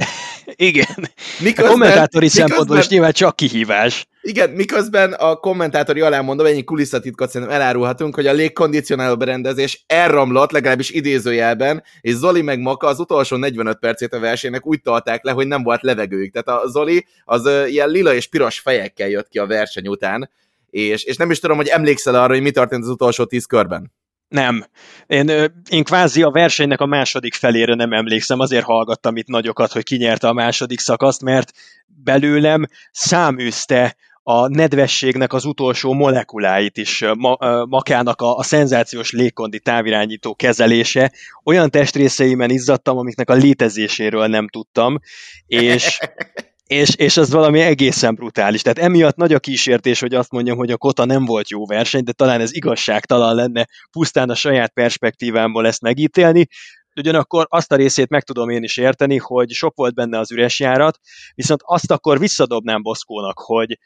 Igen. 0.54 1.08
Miközben, 1.38 1.66
a 1.66 1.70
kommentátori 1.70 2.24
miközben, 2.24 2.46
szempontból 2.46 2.78
is 2.78 2.88
nyilván 2.88 3.12
csak 3.12 3.36
kihívás. 3.36 4.06
Igen, 4.20 4.50
miközben 4.50 5.12
a 5.12 5.36
kommentátori 5.36 6.00
alá 6.00 6.20
mondom, 6.20 6.46
ennyi 6.46 6.64
kulisszatitkot 6.64 7.30
szerintem 7.30 7.56
elárulhatunk, 7.56 8.14
hogy 8.14 8.26
a 8.26 8.32
légkondicionáló 8.32 9.16
berendezés 9.16 9.84
elromlott, 9.86 10.50
legalábbis 10.50 10.90
idézőjelben, 10.90 11.82
és 12.00 12.14
Zoli 12.14 12.42
meg 12.42 12.60
Maka 12.60 12.86
az 12.86 12.98
utolsó 12.98 13.36
45 13.36 13.78
percét 13.78 14.12
a 14.12 14.18
versenynek 14.18 14.66
úgy 14.66 14.82
talták 14.82 15.24
le, 15.24 15.32
hogy 15.32 15.46
nem 15.46 15.62
volt 15.62 15.82
levegőjük. 15.82 16.32
Tehát 16.32 16.62
a 16.62 16.68
Zoli 16.68 17.06
az 17.24 17.50
ilyen 17.66 17.88
lila 17.88 18.14
és 18.14 18.26
piros 18.26 18.58
fejekkel 18.58 19.08
jött 19.08 19.28
ki 19.28 19.38
a 19.38 19.46
verseny 19.46 19.88
után, 19.88 20.30
és, 20.70 21.04
és 21.04 21.16
nem 21.16 21.30
is 21.30 21.38
tudom, 21.38 21.56
hogy 21.56 21.68
emlékszel 21.68 22.14
arra, 22.14 22.32
hogy 22.32 22.42
mi 22.42 22.50
történt 22.50 22.82
az 22.82 22.88
utolsó 22.88 23.24
tíz 23.24 23.44
körben. 23.44 23.92
Nem. 24.28 24.64
Én, 25.06 25.28
én 25.68 25.84
kvázi 25.84 26.22
a 26.22 26.30
versenynek 26.30 26.80
a 26.80 26.86
második 26.86 27.34
felére 27.34 27.74
nem 27.74 27.92
emlékszem, 27.92 28.40
azért 28.40 28.64
hallgattam 28.64 29.16
itt 29.16 29.26
nagyokat, 29.26 29.72
hogy 29.72 29.82
kinyerte 29.82 30.28
a 30.28 30.32
második 30.32 30.78
szakaszt, 30.78 31.22
mert 31.22 31.52
belőlem 31.86 32.66
száműzte 32.90 33.96
a 34.22 34.48
nedvességnek 34.48 35.32
az 35.32 35.44
utolsó 35.44 35.92
molekuláit 35.92 36.76
is, 36.76 37.04
ma, 37.16 37.36
makának 37.64 38.20
a, 38.20 38.36
a 38.36 38.42
szenzációs 38.42 39.12
légkondi 39.12 39.60
távirányító 39.60 40.34
kezelése. 40.34 41.12
Olyan 41.44 41.70
testrészeimen 41.70 42.50
izzadtam, 42.50 42.98
amiknek 42.98 43.30
a 43.30 43.34
létezéséről 43.34 44.26
nem 44.26 44.48
tudtam, 44.48 44.98
és 45.46 45.98
és, 46.68 46.94
és 46.94 47.16
ez 47.16 47.30
valami 47.30 47.60
egészen 47.60 48.14
brutális. 48.14 48.62
Tehát 48.62 48.78
emiatt 48.78 49.16
nagy 49.16 49.32
a 49.32 49.38
kísértés, 49.38 50.00
hogy 50.00 50.14
azt 50.14 50.30
mondjam, 50.30 50.56
hogy 50.56 50.70
a 50.70 50.76
Kota 50.76 51.04
nem 51.04 51.24
volt 51.24 51.50
jó 51.50 51.66
verseny, 51.66 52.04
de 52.04 52.12
talán 52.12 52.40
ez 52.40 52.54
igazságtalan 52.54 53.34
lenne 53.34 53.66
pusztán 53.90 54.30
a 54.30 54.34
saját 54.34 54.72
perspektívámból 54.72 55.66
ezt 55.66 55.80
megítélni. 55.80 56.46
Ugyanakkor 56.96 57.46
azt 57.48 57.72
a 57.72 57.76
részét 57.76 58.08
meg 58.08 58.22
tudom 58.22 58.48
én 58.48 58.62
is 58.62 58.76
érteni, 58.76 59.16
hogy 59.16 59.50
sok 59.50 59.76
volt 59.76 59.94
benne 59.94 60.18
az 60.18 60.32
üres 60.32 60.60
járat, 60.60 60.98
viszont 61.34 61.60
azt 61.64 61.90
akkor 61.90 62.18
visszadobnám 62.18 62.82
Boszkónak, 62.82 63.38
hogy 63.38 63.78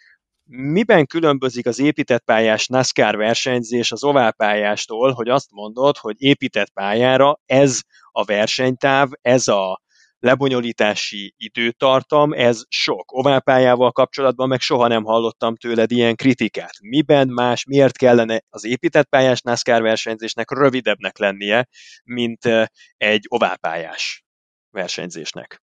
miben 0.45 1.07
különbözik 1.07 1.67
az 1.67 1.79
épített 1.79 2.25
pályás 2.25 2.67
NASCAR 2.67 3.17
versenyzés 3.17 3.93
az 3.93 4.05
oválpályástól, 4.05 5.13
hogy 5.13 5.29
azt 5.29 5.51
mondod, 5.51 5.97
hogy 5.97 6.15
épített 6.19 6.71
pályára 6.71 7.41
ez 7.47 7.81
a 8.13 8.25
versenytáv, 8.25 9.09
ez 9.21 9.49
a 9.49 9.83
lebonyolítási 10.23 11.35
időtartam, 11.37 12.33
ez 12.33 12.63
sok. 12.69 13.13
Oválpályával 13.13 13.93
kapcsolatban 13.93 14.49
meg 14.49 14.61
soha 14.61 14.87
nem 14.87 15.05
hallottam 15.05 15.57
tőled 15.57 15.91
ilyen 15.91 16.17
kritikát. 16.17 16.75
Miben 16.81 17.29
más, 17.29 17.65
miért 17.65 17.97
kellene 17.97 18.41
az 18.49 18.65
épített 18.65 19.09
pályás 19.09 19.41
NASCAR 19.41 19.83
versenyzésnek 19.83 20.51
rövidebbnek 20.51 21.19
lennie, 21.19 21.69
mint 22.05 22.45
eh, 22.45 22.67
egy 22.97 23.25
oválpályás 23.29 24.25
versenyzésnek? 24.71 25.63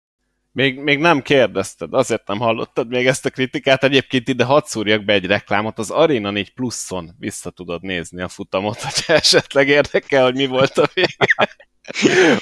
Még, 0.53 0.79
még 0.79 0.99
nem 0.99 1.23
kérdezted, 1.23 1.95
azért 1.95 2.27
nem 2.27 2.39
hallottad 2.39 2.89
még 2.89 3.07
ezt 3.07 3.27
a 3.27 3.31
kritikát. 3.31 3.85
Egyébként 3.85 4.29
ide 4.29 4.45
hadd 4.45 4.63
szúrjak 4.65 5.05
be 5.05 5.13
egy 5.13 5.27
reklámot, 5.27 5.79
az 5.79 5.91
Arena 5.91 6.31
4 6.31 6.55
pluszon 6.55 7.11
vissza 7.19 7.51
tudod 7.51 7.83
nézni 7.83 8.23
a 8.23 8.29
futamot, 8.29 8.81
hogyha 8.81 9.13
esetleg 9.13 9.69
érdekel, 9.69 10.25
hogy 10.25 10.35
mi 10.35 10.47
volt 10.47 10.79
a 10.79 10.89
vége. 10.95 11.27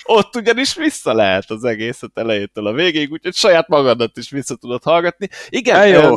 Ott 0.02 0.36
ugyanis 0.36 0.74
vissza 0.74 1.12
lehet 1.12 1.50
az 1.50 1.64
egészet 1.64 2.10
elejétől 2.14 2.66
a 2.66 2.72
végéig, 2.72 3.10
úgyhogy 3.10 3.34
saját 3.34 3.68
magadat 3.68 4.16
is 4.16 4.30
vissza 4.30 4.54
tudod 4.54 4.82
hallgatni. 4.82 5.28
Igen, 5.48 5.88
jó. 5.88 6.16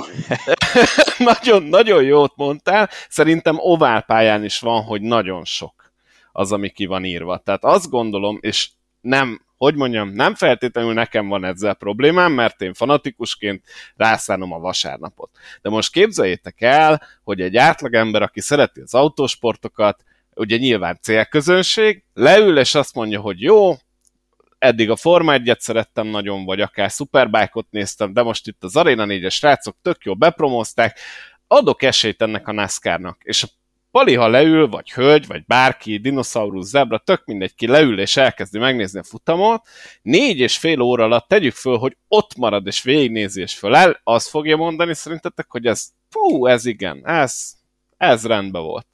nagyon, 1.33 1.63
nagyon 1.63 2.03
jót 2.03 2.33
mondtál. 2.35 2.89
Szerintem 3.09 3.55
oválpályán 3.59 4.43
is 4.43 4.59
van, 4.59 4.83
hogy 4.83 5.01
nagyon 5.01 5.45
sok 5.45 5.91
az, 6.31 6.51
ami 6.51 6.69
ki 6.69 6.85
van 6.85 7.05
írva. 7.05 7.37
Tehát 7.37 7.63
azt 7.63 7.89
gondolom, 7.89 8.37
és 8.41 8.69
nem, 9.01 9.41
hogy 9.57 9.75
mondjam, 9.75 10.09
nem 10.09 10.35
feltétlenül 10.35 10.93
nekem 10.93 11.27
van 11.27 11.45
ezzel 11.45 11.73
problémám, 11.73 12.31
mert 12.31 12.61
én 12.61 12.73
fanatikusként 12.73 13.63
rászánom 13.95 14.51
a 14.51 14.59
vasárnapot. 14.59 15.29
De 15.61 15.69
most 15.69 15.91
képzeljétek 15.91 16.61
el, 16.61 17.01
hogy 17.23 17.41
egy 17.41 17.57
átlagember, 17.57 18.21
aki 18.21 18.41
szereti 18.41 18.81
az 18.81 18.93
autósportokat, 18.93 20.03
ugye 20.37 20.57
nyilván 20.57 20.99
célközönség, 21.01 22.03
leül 22.13 22.59
és 22.59 22.75
azt 22.75 22.95
mondja, 22.95 23.19
hogy 23.19 23.41
jó, 23.41 23.75
eddig 24.59 24.89
a 24.89 24.95
Forma 24.95 25.33
1 25.33 25.55
szerettem 25.59 26.07
nagyon, 26.07 26.45
vagy 26.45 26.61
akár 26.61 26.89
Superbike-ot 26.89 27.67
néztem, 27.69 28.13
de 28.13 28.21
most 28.21 28.47
itt 28.47 28.63
az 28.63 28.75
Arena 28.75 29.05
4-es 29.07 29.31
srácok 29.31 29.77
tök 29.81 30.03
jól 30.03 30.15
bepromozták, 30.15 30.99
adok 31.47 31.83
esélyt 31.83 32.21
ennek 32.21 32.47
a 32.47 32.51
NASCAR-nak. 32.51 33.21
És 33.23 33.43
a 33.43 33.47
Pali, 33.91 34.15
ha 34.15 34.27
leül, 34.27 34.67
vagy 34.67 34.91
hölgy, 34.91 35.27
vagy 35.27 35.45
bárki, 35.45 35.97
dinoszaurusz, 35.97 36.67
zebra, 36.67 36.97
tök 36.97 37.25
mindegy, 37.25 37.55
ki 37.55 37.67
leül 37.67 37.99
és 37.99 38.17
elkezdi 38.17 38.59
megnézni 38.59 38.99
a 38.99 39.03
futamot, 39.03 39.67
négy 40.01 40.39
és 40.39 40.57
fél 40.57 40.81
óra 40.81 41.03
alatt 41.03 41.27
tegyük 41.27 41.53
föl, 41.53 41.77
hogy 41.77 41.97
ott 42.07 42.35
marad 42.35 42.67
és 42.67 42.81
végignézi 42.83 43.41
és 43.41 43.55
föl 43.55 43.75
el, 43.75 43.99
az 44.03 44.29
fogja 44.29 44.57
mondani 44.57 44.93
szerintetek, 44.93 45.45
hogy 45.49 45.65
ez, 45.65 45.87
fú, 46.09 46.45
ez 46.45 46.65
igen, 46.65 47.07
ez, 47.07 47.53
ez 47.97 48.25
rendben 48.25 48.61
volt. 48.61 48.87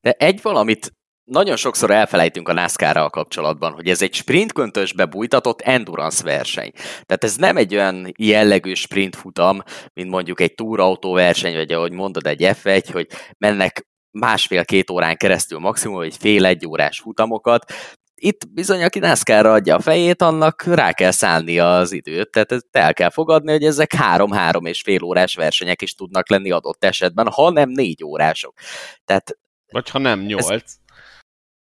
De 0.00 0.10
egy 0.10 0.42
valamit 0.42 0.92
nagyon 1.24 1.56
sokszor 1.56 1.90
elfelejtünk 1.90 2.48
a 2.48 2.52
NASCAR-ral 2.52 3.10
kapcsolatban, 3.10 3.72
hogy 3.72 3.88
ez 3.88 4.02
egy 4.02 4.14
sprintköntösbe 4.14 5.04
bújtatott 5.04 5.60
endurance 5.60 6.24
verseny. 6.24 6.70
Tehát 6.74 7.24
ez 7.24 7.36
nem 7.36 7.56
egy 7.56 7.74
olyan 7.74 8.12
jellegű 8.18 8.74
sprint 8.74 9.16
futam, 9.16 9.62
mint 9.92 10.10
mondjuk 10.10 10.40
egy 10.40 10.54
túrautó 10.54 11.12
verseny, 11.12 11.54
vagy 11.54 11.72
ahogy 11.72 11.92
mondod, 11.92 12.26
egy 12.26 12.40
F1, 12.42 12.88
hogy 12.92 13.06
mennek 13.38 13.86
másfél-két 14.10 14.90
órán 14.90 15.16
keresztül 15.16 15.58
maximum, 15.58 15.96
vagy 15.96 16.16
fél-egy 16.16 16.66
órás 16.66 17.00
futamokat, 17.00 17.72
itt 18.14 18.48
bizony, 18.52 18.82
aki 18.82 18.98
NASCAR-ra 18.98 19.52
adja 19.52 19.74
a 19.74 19.80
fejét, 19.80 20.22
annak 20.22 20.62
rá 20.62 20.92
kell 20.92 21.10
szállni 21.10 21.58
az 21.58 21.92
időt, 21.92 22.30
tehát 22.30 22.52
ezt 22.52 22.66
el 22.70 22.94
kell 22.94 23.10
fogadni, 23.10 23.52
hogy 23.52 23.64
ezek 23.64 23.92
három-három 23.92 24.64
és 24.64 24.80
fél 24.80 25.02
órás 25.02 25.34
versenyek 25.34 25.82
is 25.82 25.94
tudnak 25.94 26.28
lenni 26.28 26.50
adott 26.50 26.84
esetben, 26.84 27.28
ha 27.28 27.50
nem 27.50 27.68
négy 27.70 28.04
órások. 28.04 28.54
Tehát 29.04 29.38
Vagy 29.74 29.90
ha 29.90 29.98
nem 29.98 30.20
nyolc. 30.20 30.50
Ez... 30.50 30.62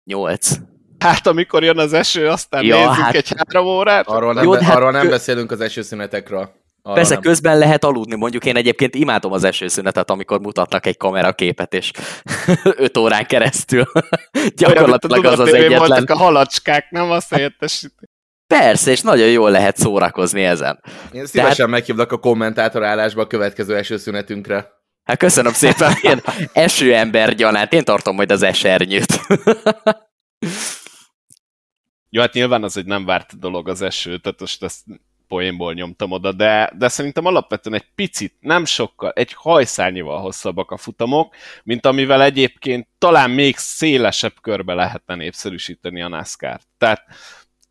Nyolc. 0.04 0.52
Hát 1.00 1.28
amikor 1.28 1.64
jön 1.64 1.78
az 1.78 1.94
eső, 1.94 2.28
aztán 2.28 2.64
ja, 2.64 2.76
nézzük 2.76 3.04
hát... 3.04 3.16
egy 3.16 3.34
három 3.38 3.68
órát. 3.68 4.08
Arról 4.08 4.34
nem, 4.34 4.44
Jó, 4.44 4.52
be, 4.52 4.64
hát... 4.64 4.76
arról 4.76 4.92
nem 4.92 5.10
beszélünk 5.10 5.52
az 5.52 5.62
esőszünetekről. 5.62 6.52
Arra 6.82 6.96
Persze, 6.96 7.14
nem. 7.14 7.22
közben 7.22 7.58
lehet 7.58 7.84
aludni. 7.84 8.16
Mondjuk 8.16 8.46
én 8.46 8.56
egyébként 8.56 8.96
imádom 8.96 9.32
az 9.32 9.44
esőszünetet, 9.44 10.10
amikor 10.10 10.40
mutatnak 10.40 10.86
egy 10.86 10.98
kameraképet, 10.98 11.74
és 11.74 11.92
öt 12.64 12.98
órán 12.98 13.26
keresztül. 13.26 13.86
Gyakorlatilag 14.56 15.26
az 15.26 15.40
az 15.40 15.54
egyetlen. 15.54 15.78
Voltak 15.78 16.10
a 16.10 16.18
halacskák, 16.18 16.90
nem 16.90 17.12
azt 17.12 17.30
helyettesíti. 17.30 18.06
Persze, 18.48 18.92
és 18.92 19.02
nagyon 19.02 19.28
jól 19.28 19.52
lehet 19.52 19.78
szórakozni 19.78 20.44
ezen. 20.44 20.84
Én 21.12 21.26
szívesen 21.26 21.56
Tehát... 21.56 21.72
meghívlak 21.72 22.12
a 22.12 22.18
kommentátor 22.18 22.84
állásba 22.84 23.22
a 23.22 23.28
következő 23.28 23.76
esőszünetünkre. 23.76 24.81
Hát 25.12 25.20
köszönöm 25.20 25.54
szépen, 25.54 25.94
ilyen 26.02 26.24
esőember 26.54 27.36
gyanát. 27.36 27.74
Én 27.74 27.84
tartom 27.84 28.16
majd 28.16 28.32
az 28.32 28.42
esernyőt. 28.42 29.20
Jó, 32.10 32.22
hát 32.22 32.34
nyilván 32.34 32.64
az 32.64 32.78
egy 32.78 32.86
nem 32.86 33.06
várt 33.06 33.40
dolog 33.40 33.70
az 33.70 33.82
eső, 33.82 34.18
tehát 34.18 34.40
most 34.40 34.64
ezt 34.64 34.84
poénból 35.28 35.74
nyomtam 35.74 36.12
oda, 36.12 36.32
de, 36.32 36.72
de 36.78 36.88
szerintem 36.88 37.26
alapvetően 37.26 37.76
egy 37.76 37.88
picit, 37.96 38.36
nem 38.40 38.66
sokkal, 38.66 39.12
egy 39.16 39.34
hajszányival 39.34 40.20
hosszabbak 40.20 40.72
a 40.72 40.78
futamok, 40.78 41.36
mint 41.64 41.86
amivel 41.86 42.24
egyébként 42.24 42.88
talán 42.98 43.30
még 43.30 43.58
szélesebb 43.58 44.34
körbe 44.42 44.74
lehetne 44.74 45.16
népszerűsíteni 45.16 46.02
a 46.02 46.08
NASCAR-t. 46.08 46.68
Tehát 46.78 47.06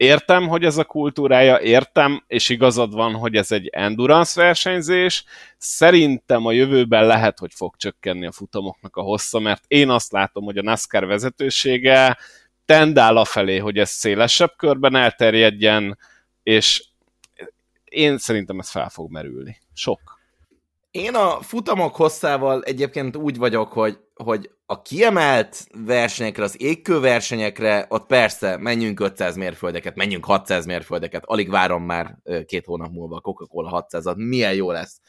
értem, 0.01 0.49
hogy 0.49 0.65
ez 0.65 0.77
a 0.77 0.85
kultúrája, 0.85 1.61
értem, 1.61 2.25
és 2.27 2.49
igazad 2.49 2.95
van, 2.95 3.15
hogy 3.15 3.35
ez 3.37 3.53
egy 3.53 3.67
endurance 3.67 4.43
versenyzés. 4.43 5.25
Szerintem 5.59 6.47
a 6.47 6.53
jövőben 6.53 7.07
lehet, 7.07 7.39
hogy 7.39 7.53
fog 7.55 7.77
csökkenni 7.77 8.27
a 8.27 8.33
futamoknak 8.33 8.97
a 8.97 9.03
hossza, 9.03 9.39
mert 9.39 9.65
én 9.67 9.91
azt 9.91 10.13
látom, 10.13 10.45
hogy 10.45 10.59
a 10.59 10.63
NASCAR 10.63 11.07
vezetősége 11.07 12.19
tendál 12.65 13.17
afelé, 13.17 13.59
hogy 13.59 13.79
ez 13.79 13.91
szélesebb 13.91 14.53
körben 14.57 14.95
elterjedjen, 14.95 15.99
és 16.43 16.85
én 17.85 18.19
szerintem 18.19 18.59
ez 18.59 18.71
fel 18.71 18.89
fog 18.89 19.11
merülni. 19.11 19.57
Sok. 19.75 20.20
Én 20.91 21.15
a 21.15 21.41
futamok 21.41 21.97
hosszával 21.97 22.63
egyébként 22.63 23.17
úgy 23.17 23.37
vagyok, 23.37 23.73
hogy, 23.73 23.99
hogy 24.15 24.51
a 24.67 24.83
kiemelt 24.83 25.67
versenyekre, 25.85 26.43
az 26.43 26.61
égkő 26.63 27.01
versenyekre, 27.01 27.87
ott 27.89 28.07
persze 28.07 28.57
menjünk 28.57 29.01
500 29.01 29.37
mérföldeket, 29.37 29.97
menjünk 29.97 30.25
600 30.25 30.67
mérföldeket, 30.67 31.25
alig 31.25 31.51
várom 31.51 31.83
már 31.83 32.19
két 32.47 32.65
hónap 32.65 32.93
múlva 32.93 33.17
a 33.17 33.21
Coca-Cola 33.21 33.87
600-at, 33.91 34.17
milyen 34.17 34.55
jó 34.55 34.71
lesz. 34.71 35.01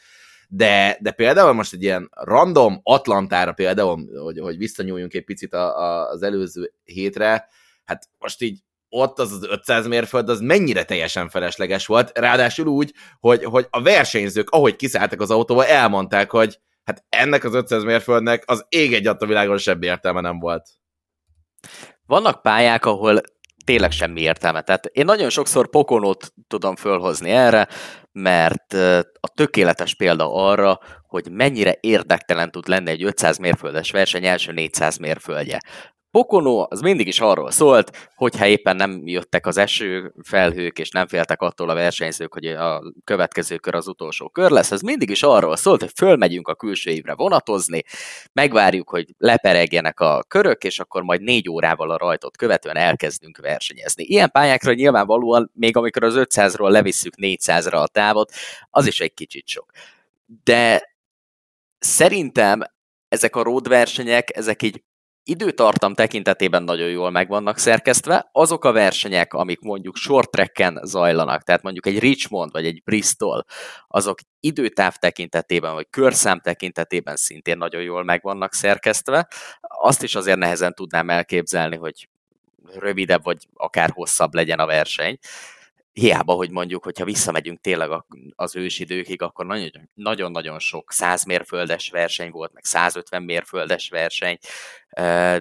De, 0.47 0.97
de 1.01 1.11
például 1.11 1.53
most 1.53 1.73
egy 1.73 1.83
ilyen 1.83 2.09
random 2.11 2.79
Atlantára 2.83 3.53
például, 3.53 4.23
hogy, 4.23 4.39
hogy 4.39 4.57
visszanyúljunk 4.57 5.13
egy 5.13 5.25
picit 5.25 5.53
a, 5.53 5.77
a, 5.79 6.09
az 6.09 6.21
előző 6.21 6.73
hétre, 6.83 7.47
hát 7.85 8.09
most 8.19 8.41
így 8.41 8.59
ott 8.93 9.19
az 9.19 9.31
az 9.31 9.47
500 9.47 9.87
mérföld, 9.87 10.29
az 10.29 10.39
mennyire 10.39 10.83
teljesen 10.83 11.29
felesleges 11.29 11.85
volt, 11.85 12.17
ráadásul 12.17 12.67
úgy, 12.67 12.93
hogy, 13.19 13.43
hogy 13.43 13.67
a 13.69 13.81
versenyzők, 13.81 14.49
ahogy 14.49 14.75
kiszálltak 14.75 15.21
az 15.21 15.31
autóba, 15.31 15.65
elmondták, 15.65 16.31
hogy 16.31 16.59
hát 16.83 17.05
ennek 17.09 17.43
az 17.43 17.53
500 17.53 17.83
mérföldnek 17.83 18.43
az 18.45 18.65
ég 18.69 18.93
egy 18.93 19.07
a 19.07 19.15
világon 19.25 19.57
semmi 19.57 19.85
értelme 19.85 20.21
nem 20.21 20.39
volt. 20.39 20.69
Vannak 22.05 22.41
pályák, 22.41 22.85
ahol 22.85 23.21
tényleg 23.65 23.91
semmi 23.91 24.21
értelme. 24.21 24.61
Tehát 24.61 24.85
én 24.85 25.05
nagyon 25.05 25.29
sokszor 25.29 25.69
pokonot 25.69 26.33
tudom 26.47 26.75
fölhozni 26.75 27.29
erre, 27.29 27.67
mert 28.11 28.73
a 29.19 29.27
tökéletes 29.33 29.95
példa 29.95 30.33
arra, 30.33 30.79
hogy 31.07 31.31
mennyire 31.31 31.77
érdektelen 31.79 32.51
tud 32.51 32.67
lenni 32.67 32.89
egy 32.89 33.03
500 33.03 33.37
mérföldes 33.37 33.91
verseny 33.91 34.25
első 34.25 34.51
400 34.51 34.97
mérföldje. 34.97 35.59
Pokono 36.11 36.65
az 36.69 36.81
mindig 36.81 37.07
is 37.07 37.19
arról 37.19 37.51
szólt, 37.51 38.09
hogyha 38.15 38.45
éppen 38.45 38.75
nem 38.75 39.01
jöttek 39.07 39.45
az 39.45 39.57
eső 39.57 40.13
felhők, 40.23 40.79
és 40.79 40.89
nem 40.89 41.07
féltek 41.07 41.41
attól 41.41 41.69
a 41.69 41.73
versenyzők, 41.73 42.33
hogy 42.33 42.45
a 42.45 42.93
következő 43.03 43.57
kör 43.57 43.75
az 43.75 43.87
utolsó 43.87 44.29
kör 44.29 44.51
lesz, 44.51 44.71
ez 44.71 44.81
mindig 44.81 45.09
is 45.09 45.23
arról 45.23 45.55
szólt, 45.55 45.81
hogy 45.81 45.91
fölmegyünk 45.95 46.47
a 46.47 46.55
külső 46.55 46.91
évre 46.91 47.13
vonatozni, 47.15 47.83
megvárjuk, 48.33 48.89
hogy 48.89 49.13
leperegjenek 49.17 49.99
a 49.99 50.23
körök, 50.27 50.63
és 50.63 50.79
akkor 50.79 51.03
majd 51.03 51.21
négy 51.21 51.49
órával 51.49 51.91
a 51.91 51.97
rajtot 51.97 52.37
követően 52.37 52.77
elkezdünk 52.77 53.37
versenyezni. 53.37 54.03
Ilyen 54.03 54.31
pályákra 54.31 54.73
nyilvánvalóan, 54.73 55.51
még 55.53 55.77
amikor 55.77 56.03
az 56.03 56.13
500-ról 56.17 56.69
levisszük 56.69 57.13
400-ra 57.21 57.81
a 57.81 57.87
távot, 57.87 58.31
az 58.69 58.87
is 58.87 58.99
egy 58.99 59.13
kicsit 59.13 59.47
sok. 59.47 59.71
De 60.43 60.95
szerintem 61.79 62.61
ezek 63.07 63.35
a 63.35 63.43
road 63.43 63.67
versenyek, 63.67 64.35
ezek 64.35 64.61
így 64.61 64.83
időtartam 65.23 65.93
tekintetében 65.93 66.63
nagyon 66.63 66.89
jól 66.89 67.09
meg 67.09 67.27
vannak 67.27 67.57
szerkesztve. 67.57 68.29
Azok 68.31 68.65
a 68.65 68.71
versenyek, 68.71 69.33
amik 69.33 69.59
mondjuk 69.59 69.95
short 69.95 70.31
tracken 70.31 70.79
zajlanak, 70.83 71.43
tehát 71.43 71.61
mondjuk 71.61 71.85
egy 71.85 71.99
Richmond 71.99 72.51
vagy 72.51 72.65
egy 72.65 72.83
Bristol, 72.83 73.45
azok 73.87 74.19
időtáv 74.39 74.95
tekintetében 74.95 75.73
vagy 75.73 75.87
körszám 75.89 76.39
tekintetében 76.39 77.15
szintén 77.15 77.57
nagyon 77.57 77.81
jól 77.81 78.03
meg 78.03 78.21
vannak 78.21 78.53
szerkesztve. 78.53 79.27
Azt 79.61 80.03
is 80.03 80.15
azért 80.15 80.37
nehezen 80.37 80.73
tudnám 80.73 81.09
elképzelni, 81.09 81.75
hogy 81.75 82.09
rövidebb 82.73 83.23
vagy 83.23 83.47
akár 83.53 83.89
hosszabb 83.89 84.33
legyen 84.33 84.59
a 84.59 84.65
verseny 84.65 85.17
hiába, 85.91 86.33
hogy 86.33 86.51
mondjuk, 86.51 86.83
hogyha 86.83 87.05
visszamegyünk 87.05 87.61
tényleg 87.61 88.03
az 88.35 88.55
ősidőkig, 88.55 89.21
akkor 89.21 89.45
nagyon-nagyon 89.93 90.59
sok 90.59 90.91
100 90.91 91.23
mérföldes 91.23 91.89
verseny 91.89 92.31
volt, 92.31 92.53
meg 92.53 92.65
150 92.65 93.23
mérföldes 93.23 93.89
verseny, 93.89 94.37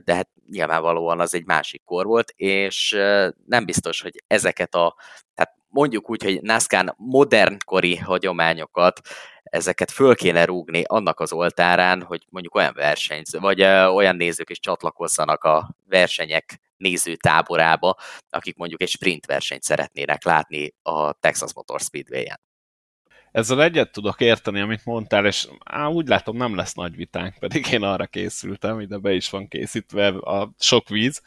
de 0.05 0.15
hát 0.15 0.29
nyilvánvalóan 0.51 1.21
az 1.21 1.35
egy 1.35 1.47
másik 1.47 1.83
kor 1.85 2.07
volt, 2.07 2.33
és 2.37 2.91
nem 3.47 3.65
biztos, 3.65 4.01
hogy 4.01 4.23
ezeket 4.27 4.75
a, 4.75 4.97
tehát 5.35 5.55
mondjuk 5.69 6.11
úgy, 6.11 6.23
hogy 6.23 6.43
NASCAR 6.43 6.95
modernkori 6.97 7.97
hagyományokat, 7.97 9.01
ezeket 9.43 9.91
föl 9.91 10.15
kéne 10.15 10.45
rúgni 10.45 10.83
annak 10.87 11.21
az 11.21 11.33
oltárán, 11.33 12.03
hogy 12.03 12.27
mondjuk 12.29 12.55
olyan 12.55 12.75
versenyző, 12.75 13.39
vagy 13.39 13.63
olyan 13.63 14.17
nézők 14.17 14.51
is 14.51 14.59
csatlakozzanak 14.59 15.45
a 15.45 15.75
versenyek 15.89 16.61
néző 16.77 17.15
táborába, 17.17 17.97
akik 18.31 18.57
mondjuk 18.57 18.83
egy 18.83 18.89
sprint 18.89 19.27
versenyt 19.27 19.63
szeretnének 19.63 20.25
látni 20.25 20.75
a 20.83 21.13
Texas 21.13 21.55
Motor 21.55 21.81
Speedway-en. 21.81 22.41
Ezzel 23.33 23.63
egyet 23.63 23.93
tudok 23.93 24.21
érteni, 24.21 24.61
amit 24.61 24.85
mondtál, 24.85 25.27
és 25.27 25.49
á, 25.65 25.87
úgy 25.87 26.09
látom 26.09 26.37
nem 26.37 26.55
lesz 26.55 26.75
nagy 26.75 26.97
vitánk, 26.97 27.39
pedig 27.39 27.67
én 27.67 27.83
arra 27.83 28.07
készültem, 28.07 28.81
ide 28.81 28.97
be 28.97 29.13
is 29.13 29.31
van 29.31 29.49
készítve 29.49 30.07
a 30.07 30.53
sok 30.59 30.89
víz. 30.89 31.23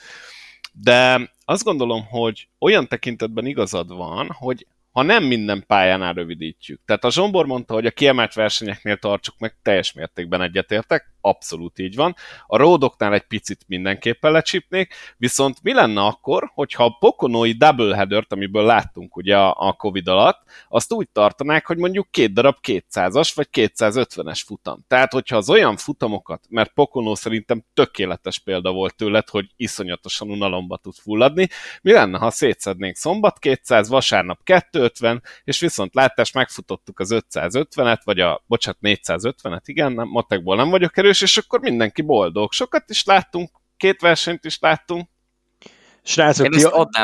de 0.72 1.32
azt 1.46 1.64
gondolom, 1.64 2.06
hogy 2.06 2.48
olyan 2.60 2.88
tekintetben 2.88 3.46
igazad 3.46 3.96
van, 3.96 4.32
hogy 4.32 4.68
ha 4.92 5.02
nem 5.02 5.24
minden 5.24 5.64
pályánál 5.68 6.14
rövidítjük. 6.14 6.82
Tehát 6.86 7.04
a 7.04 7.12
Zsombor 7.12 7.46
mondta, 7.46 7.74
hogy 7.74 7.86
a 7.86 7.92
kiemelt 7.92 8.34
versenyeknél 8.34 8.98
tartsuk 8.98 9.40
meg, 9.40 9.56
teljes 9.62 9.94
mértékben 9.94 10.42
egyetértek, 10.42 11.13
abszolút 11.24 11.80
így 11.80 11.96
van. 11.96 12.16
A 12.48 12.58
ródoknál 12.58 13.14
egy 13.14 13.28
picit 13.28 13.64
mindenképpen 13.68 14.32
lecsipnék, 14.32 14.94
viszont 15.18 15.58
mi 15.62 15.74
lenne 15.74 16.02
akkor, 16.02 16.52
hogyha 16.54 16.86
a 16.86 16.98
pokonói 17.00 17.52
doubleheadert, 17.52 18.34
amiből 18.34 18.66
láttunk 18.66 19.16
ugye 19.16 19.38
a, 19.38 19.56
a 19.58 19.74
Covid 19.74 20.08
alatt, 20.08 20.42
azt 20.70 20.94
úgy 20.94 21.10
tartanák, 21.10 21.66
hogy 21.66 21.78
mondjuk 21.78 22.08
két 22.12 22.34
darab 22.34 22.56
200-as 22.68 23.32
vagy 23.36 23.48
250-es 23.52 24.42
futam. 24.46 24.84
Tehát, 24.88 25.12
hogyha 25.12 25.38
az 25.38 25.50
olyan 25.50 25.78
futamokat, 25.78 26.46
mert 26.50 26.72
Pokonó 26.74 27.16
szerintem 27.16 27.66
tökéletes 27.74 28.40
példa 28.40 28.72
volt 28.72 28.96
tőled, 28.96 29.30
hogy 29.30 29.46
iszonyatosan 29.56 30.30
unalomba 30.30 30.78
tud 30.78 30.96
fulladni, 30.96 31.48
mi 31.82 31.92
lenne, 31.92 32.18
ha 32.18 32.30
szétszednénk 32.30 32.96
szombat 32.96 33.40
200, 33.40 33.90
vasárnap 33.90 34.44
250, 34.44 35.24
és 35.44 35.60
viszont 35.60 35.94
látás 35.94 36.32
megfutottuk 36.32 37.00
az 37.00 37.16
550-et, 37.30 38.02
vagy 38.04 38.20
a, 38.20 38.44
bocsánat, 38.48 38.80
450-et, 38.82 39.62
igen, 39.66 39.92
nem, 39.92 40.08
matekból 40.08 40.56
nem 40.56 40.70
vagyok 40.70 40.98
erős, 40.98 41.13
és 41.22 41.38
akkor 41.38 41.60
mindenki 41.60 42.02
boldog. 42.02 42.52
Sokat 42.52 42.90
is 42.90 43.04
láttunk, 43.04 43.50
két 43.78 44.02
versenyt 44.02 44.46
is 44.46 44.60
láttunk, 44.60 45.12
Srácok, 46.06 46.48
ti 46.48 46.64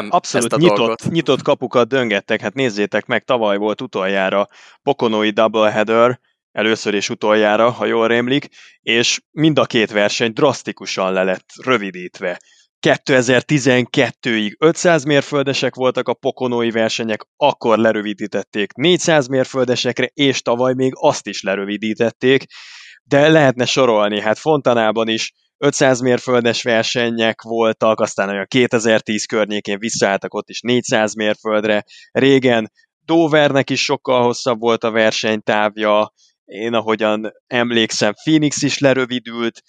abszolút 0.09 0.55
nyitott, 0.55 1.09
nyitott 1.09 1.41
kapukat 1.41 1.87
döngettek, 1.87 2.41
hát 2.41 2.53
nézzétek 2.53 3.05
meg, 3.05 3.23
tavaly 3.23 3.57
volt 3.57 3.81
utoljára 3.81 4.47
Pokonói 4.83 5.29
Doubleheader, 5.29 6.19
először 6.51 6.93
és 6.93 7.09
utoljára, 7.09 7.69
ha 7.69 7.85
jól 7.85 8.07
rémlik, 8.07 8.47
és 8.81 9.21
mind 9.31 9.59
a 9.59 9.65
két 9.65 9.91
verseny 9.91 10.31
drasztikusan 10.31 11.13
le 11.13 11.23
lett 11.23 11.49
rövidítve. 11.63 12.39
2012-ig 12.87 14.57
500 14.59 15.03
mérföldesek 15.03 15.75
voltak 15.75 16.07
a 16.07 16.13
pokonói 16.13 16.71
versenyek, 16.71 17.25
akkor 17.37 17.77
lerövidítették 17.77 18.73
400 18.73 19.27
mérföldesekre, 19.27 20.09
és 20.13 20.41
tavaly 20.41 20.73
még 20.73 20.91
azt 20.95 21.27
is 21.27 21.41
lerövidítették, 21.41 22.43
de 23.09 23.29
lehetne 23.29 23.65
sorolni, 23.65 24.21
hát 24.21 24.37
Fontanában 24.37 25.07
is 25.07 25.33
500 25.57 25.99
mérföldes 25.99 26.63
versenyek 26.63 27.41
voltak, 27.41 27.99
aztán 27.99 28.29
olyan 28.29 28.45
2010 28.47 29.25
környékén 29.25 29.79
visszaálltak 29.79 30.33
ott 30.33 30.49
is 30.49 30.61
400 30.61 31.15
mérföldre. 31.15 31.83
Régen 32.11 32.71
Dovernek 33.05 33.69
is 33.69 33.83
sokkal 33.83 34.21
hosszabb 34.23 34.59
volt 34.59 34.83
a 34.83 34.91
versenytávja, 34.91 36.13
én 36.45 36.73
ahogyan 36.73 37.31
emlékszem, 37.47 38.13
Phoenix 38.13 38.61
is 38.61 38.77
lerövidült, 38.77 39.61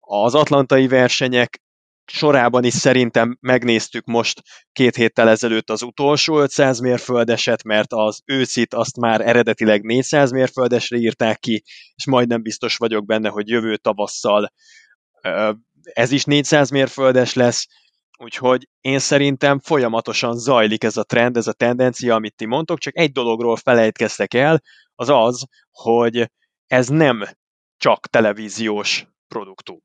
az 0.00 0.34
atlantai 0.34 0.88
versenyek 0.88 1.62
sorában 2.06 2.64
is 2.64 2.74
szerintem 2.74 3.36
megnéztük 3.40 4.04
most 4.04 4.42
két 4.72 4.96
héttel 4.96 5.28
ezelőtt 5.28 5.70
az 5.70 5.82
utolsó 5.82 6.38
500 6.38 6.78
mérföldeset, 6.78 7.64
mert 7.64 7.92
az 7.92 8.20
őszit 8.24 8.74
azt 8.74 8.96
már 8.96 9.20
eredetileg 9.20 9.82
400 9.82 10.30
mérföldesre 10.30 10.96
írták 10.96 11.38
ki, 11.38 11.62
és 11.94 12.06
majdnem 12.06 12.42
biztos 12.42 12.76
vagyok 12.76 13.06
benne, 13.06 13.28
hogy 13.28 13.48
jövő 13.48 13.76
tavasszal 13.76 14.52
ez 15.82 16.10
is 16.10 16.24
400 16.24 16.70
mérföldes 16.70 17.34
lesz, 17.34 17.66
úgyhogy 18.18 18.68
én 18.80 18.98
szerintem 18.98 19.58
folyamatosan 19.58 20.38
zajlik 20.38 20.84
ez 20.84 20.96
a 20.96 21.02
trend, 21.02 21.36
ez 21.36 21.46
a 21.46 21.52
tendencia, 21.52 22.14
amit 22.14 22.36
ti 22.36 22.46
mondtok, 22.46 22.78
csak 22.78 22.98
egy 22.98 23.12
dologról 23.12 23.56
felejtkeztek 23.56 24.34
el, 24.34 24.62
az 24.94 25.08
az, 25.08 25.44
hogy 25.70 26.30
ez 26.66 26.88
nem 26.88 27.24
csak 27.76 28.06
televíziós 28.06 29.06
produktum. 29.28 29.82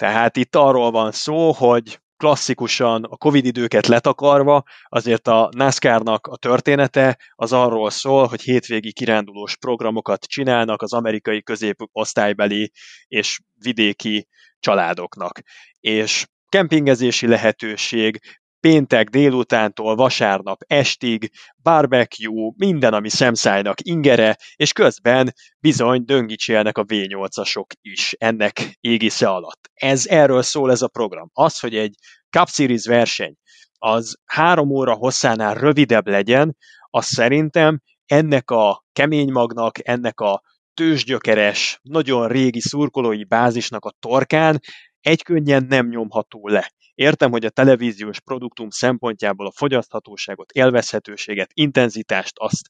Tehát 0.00 0.36
itt 0.36 0.56
arról 0.56 0.90
van 0.90 1.12
szó, 1.12 1.52
hogy 1.52 2.00
klasszikusan 2.16 3.04
a 3.04 3.16
Covid 3.16 3.44
időket 3.44 3.86
letakarva, 3.86 4.62
azért 4.88 5.28
a 5.28 5.48
NASCAR-nak 5.56 6.26
a 6.26 6.36
története 6.36 7.18
az 7.34 7.52
arról 7.52 7.90
szól, 7.90 8.26
hogy 8.26 8.40
hétvégi 8.40 8.92
kirándulós 8.92 9.56
programokat 9.56 10.24
csinálnak 10.24 10.82
az 10.82 10.92
amerikai 10.92 11.42
középosztálybeli 11.42 12.70
és 13.08 13.40
vidéki 13.54 14.28
családoknak. 14.58 15.40
És 15.80 16.26
kempingezési 16.48 17.26
lehetőség, 17.26 18.20
péntek 18.60 19.08
délutántól 19.08 19.96
vasárnap 19.96 20.60
estig, 20.66 21.30
barbecue, 21.62 22.52
minden, 22.56 22.94
ami 22.94 23.08
szemszájnak 23.08 23.78
ingere, 23.82 24.36
és 24.56 24.72
közben 24.72 25.32
bizony 25.58 26.04
döngicsélnek 26.04 26.78
a 26.78 26.84
V8-asok 26.84 27.66
is 27.80 28.14
ennek 28.18 28.76
égisze 28.80 29.28
alatt. 29.28 29.70
Ez 29.74 30.06
erről 30.06 30.42
szól 30.42 30.70
ez 30.70 30.82
a 30.82 30.88
program. 30.88 31.30
Az, 31.32 31.58
hogy 31.58 31.76
egy 31.76 31.94
Cup 32.30 32.48
Series 32.48 32.86
verseny 32.86 33.34
az 33.78 34.16
három 34.24 34.70
óra 34.70 34.94
hosszánál 34.94 35.54
rövidebb 35.54 36.06
legyen, 36.06 36.56
az 36.90 37.04
szerintem 37.04 37.80
ennek 38.06 38.50
a 38.50 38.84
kemény 38.92 39.30
magnak, 39.32 39.88
ennek 39.88 40.20
a 40.20 40.42
tőzsgyökeres, 40.74 41.78
nagyon 41.82 42.28
régi 42.28 42.60
szurkolói 42.60 43.24
bázisnak 43.24 43.84
a 43.84 43.94
torkán 43.98 44.60
egykönnyen 45.00 45.64
nem 45.68 45.88
nyomható 45.88 46.48
le. 46.48 46.72
Értem, 47.00 47.30
hogy 47.30 47.44
a 47.44 47.50
televíziós 47.50 48.20
produktum 48.20 48.70
szempontjából 48.70 49.46
a 49.46 49.52
fogyaszthatóságot, 49.52 50.50
élvezhetőséget, 50.50 51.50
intenzitást 51.54 52.38
azt 52.38 52.68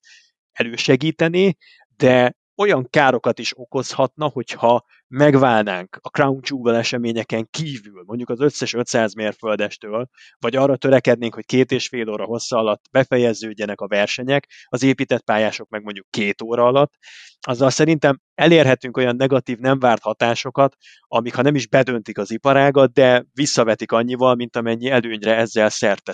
elősegíteni, 0.52 1.56
de 1.96 2.34
olyan 2.56 2.88
károkat 2.90 3.38
is 3.38 3.58
okozhatna, 3.58 4.28
hogyha 4.28 4.84
megválnánk 5.10 5.98
a 6.00 6.08
Crown 6.08 6.40
Jewel 6.42 6.76
eseményeken 6.76 7.48
kívül, 7.50 8.02
mondjuk 8.06 8.28
az 8.28 8.40
összes 8.40 8.74
500 8.74 9.14
mérföldestől, 9.14 10.08
vagy 10.38 10.56
arra 10.56 10.76
törekednénk, 10.76 11.34
hogy 11.34 11.44
két 11.44 11.72
és 11.72 11.88
fél 11.88 12.08
óra 12.10 12.24
hossza 12.24 12.56
alatt 12.56 12.82
befejeződjenek 12.90 13.80
a 13.80 13.86
versenyek, 13.86 14.46
az 14.68 14.82
épített 14.82 15.22
pályások 15.22 15.68
meg 15.68 15.82
mondjuk 15.82 16.06
két 16.10 16.42
óra 16.42 16.64
alatt, 16.64 16.92
azzal 17.40 17.70
szerintem 17.70 18.20
elérhetünk 18.34 18.96
olyan 18.96 19.16
negatív, 19.16 19.58
nem 19.58 19.78
várt 19.78 20.02
hatásokat, 20.02 20.76
amik 21.06 21.34
ha 21.34 21.42
nem 21.42 21.54
is 21.54 21.66
bedöntik 21.66 22.18
az 22.18 22.30
iparágat, 22.30 22.92
de 22.92 23.24
visszavetik 23.32 23.92
annyival, 23.92 24.34
mint 24.34 24.56
amennyi 24.56 24.90
előnyre 24.90 25.36
ezzel 25.36 25.68
szert. 25.68 26.10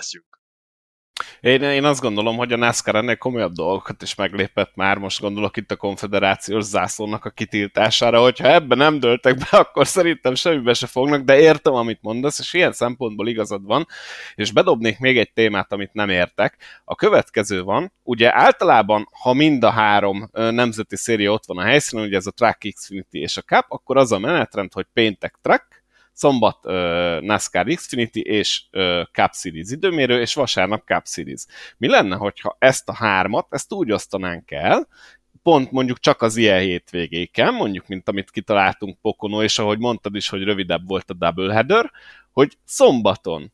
Én, 1.41 1.61
én 1.61 1.83
azt 1.83 2.01
gondolom, 2.01 2.37
hogy 2.37 2.53
a 2.53 2.57
NASCAR 2.57 2.95
ennél 2.95 3.15
komolyabb 3.15 3.53
dolgokat 3.53 4.01
is 4.01 4.15
meglépett 4.15 4.71
már, 4.75 4.97
most 4.97 5.21
gondolok 5.21 5.57
itt 5.57 5.71
a 5.71 5.75
konfederációs 5.75 6.63
zászlónak 6.63 7.25
a 7.25 7.29
kitiltására, 7.29 8.21
hogyha 8.21 8.47
ebben 8.47 8.77
nem 8.77 8.99
döltek 8.99 9.37
be, 9.37 9.47
akkor 9.57 9.87
szerintem 9.87 10.35
semmibe 10.35 10.73
se 10.73 10.87
fognak, 10.87 11.21
de 11.21 11.39
értem, 11.39 11.73
amit 11.73 11.99
mondasz, 12.01 12.39
és 12.39 12.53
ilyen 12.53 12.71
szempontból 12.71 13.27
igazad 13.27 13.65
van, 13.65 13.87
és 14.35 14.51
bedobnék 14.51 14.99
még 14.99 15.17
egy 15.17 15.33
témát, 15.33 15.71
amit 15.71 15.93
nem 15.93 16.09
értek. 16.09 16.57
A 16.85 16.95
következő 16.95 17.63
van, 17.63 17.93
ugye 18.03 18.35
általában, 18.35 19.07
ha 19.11 19.33
mind 19.33 19.63
a 19.63 19.69
három 19.69 20.29
nemzeti 20.31 20.95
széria 20.95 21.31
ott 21.31 21.45
van 21.45 21.57
a 21.57 21.63
helyszínen, 21.63 22.05
ugye 22.05 22.17
ez 22.17 22.27
a 22.27 22.31
Track 22.31 22.73
Xfinity 22.73 23.07
és 23.11 23.37
a 23.37 23.41
Cup, 23.41 23.65
akkor 23.67 23.97
az 23.97 24.11
a 24.11 24.19
menetrend, 24.19 24.73
hogy 24.73 24.85
péntek 24.93 25.39
Track, 25.41 25.76
szombat 26.17 26.65
uh, 26.65 26.73
NASCAR 27.21 27.65
Xfinity 27.65 28.19
és 28.19 28.63
uh, 28.71 29.01
Cup 29.11 29.33
Series 29.33 29.71
időmérő, 29.71 30.19
és 30.21 30.33
vasárnap 30.33 30.83
Cup 30.85 31.07
Series. 31.07 31.45
Mi 31.77 31.87
lenne, 31.87 32.15
hogyha 32.15 32.55
ezt 32.59 32.89
a 32.89 32.93
hármat, 32.93 33.47
ezt 33.49 33.73
úgy 33.73 33.91
osztanánk 33.91 34.51
el, 34.51 34.87
pont 35.43 35.71
mondjuk 35.71 35.99
csak 35.99 36.21
az 36.21 36.37
ilyen 36.37 36.59
hétvégéken, 36.59 37.53
mondjuk, 37.53 37.87
mint 37.87 38.09
amit 38.09 38.31
kitaláltunk 38.31 38.97
Pokono, 39.01 39.43
és 39.43 39.59
ahogy 39.59 39.79
mondtad 39.79 40.15
is, 40.15 40.29
hogy 40.29 40.43
rövidebb 40.43 40.87
volt 40.87 41.09
a 41.09 41.13
doubleheader, 41.13 41.91
hogy 42.31 42.57
szombaton 42.65 43.51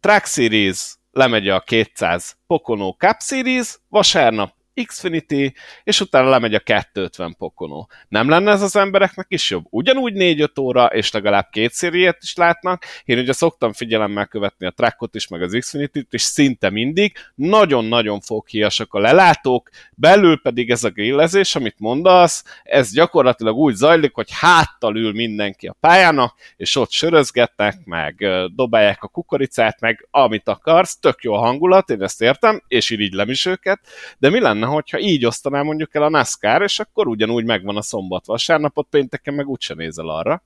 Track 0.00 0.26
Series 0.26 0.96
lemegy 1.12 1.48
a 1.48 1.60
200 1.60 2.36
Pokono 2.46 2.90
Cup 2.98 3.20
Series, 3.20 3.78
vasárnap 3.88 4.54
Xfinity, 4.84 5.52
és 5.84 6.00
utána 6.00 6.28
lemegy 6.28 6.54
a 6.54 6.60
250 6.60 7.36
pokonó. 7.38 7.88
Nem 8.08 8.28
lenne 8.28 8.50
ez 8.50 8.62
az 8.62 8.76
embereknek 8.76 9.26
is 9.28 9.50
jobb? 9.50 9.64
Ugyanúgy 9.70 10.12
4-5 10.16 10.60
óra, 10.60 10.86
és 10.86 11.12
legalább 11.12 11.48
két 11.50 11.72
szériét 11.72 12.18
is 12.20 12.34
látnak. 12.34 12.84
Én 13.04 13.18
ugye 13.18 13.32
szoktam 13.32 13.72
figyelemmel 13.72 14.26
követni 14.26 14.66
a 14.66 14.70
trackot 14.70 15.14
is, 15.14 15.28
meg 15.28 15.42
az 15.42 15.56
Xfinity-t, 15.58 16.12
és 16.12 16.22
szinte 16.22 16.70
mindig 16.70 17.16
nagyon-nagyon 17.34 18.20
foghíjasak 18.20 18.94
a 18.94 18.98
lelátók, 18.98 19.70
belül 19.94 20.40
pedig 20.40 20.70
ez 20.70 20.84
a 20.84 20.90
grillezés, 20.90 21.54
amit 21.54 21.78
mondasz, 21.78 22.44
ez 22.62 22.92
gyakorlatilag 22.92 23.56
úgy 23.56 23.74
zajlik, 23.74 24.14
hogy 24.14 24.28
háttal 24.30 24.96
ül 24.96 25.12
mindenki 25.12 25.66
a 25.66 25.76
pályának, 25.80 26.34
és 26.56 26.76
ott 26.76 26.90
sörözgetnek, 26.90 27.84
meg 27.84 28.26
dobálják 28.54 29.02
a 29.02 29.08
kukoricát, 29.08 29.80
meg 29.80 30.08
amit 30.10 30.48
akarsz, 30.48 30.98
tök 30.98 31.22
jó 31.22 31.32
a 31.32 31.38
hangulat, 31.38 31.90
én 31.90 32.02
ezt 32.02 32.22
értem, 32.22 32.62
és 32.68 32.90
irigylem 32.90 33.28
is 33.28 33.46
őket, 33.46 33.80
de 34.18 34.30
mi 34.30 34.40
lenne, 34.40 34.66
hogyha 34.68 34.98
így 34.98 35.26
osztaná 35.26 35.62
mondjuk 35.62 35.94
el 35.94 36.02
a 36.02 36.08
NASCAR, 36.08 36.62
és 36.62 36.78
akkor 36.78 37.08
ugyanúgy 37.08 37.44
megvan 37.44 37.76
a 37.76 37.82
szombat 37.82 38.26
vasárnapot, 38.26 38.86
pénteken 38.90 39.34
meg 39.34 39.48
úgyse 39.48 39.74
nézel 39.74 40.08
arra. 40.08 40.42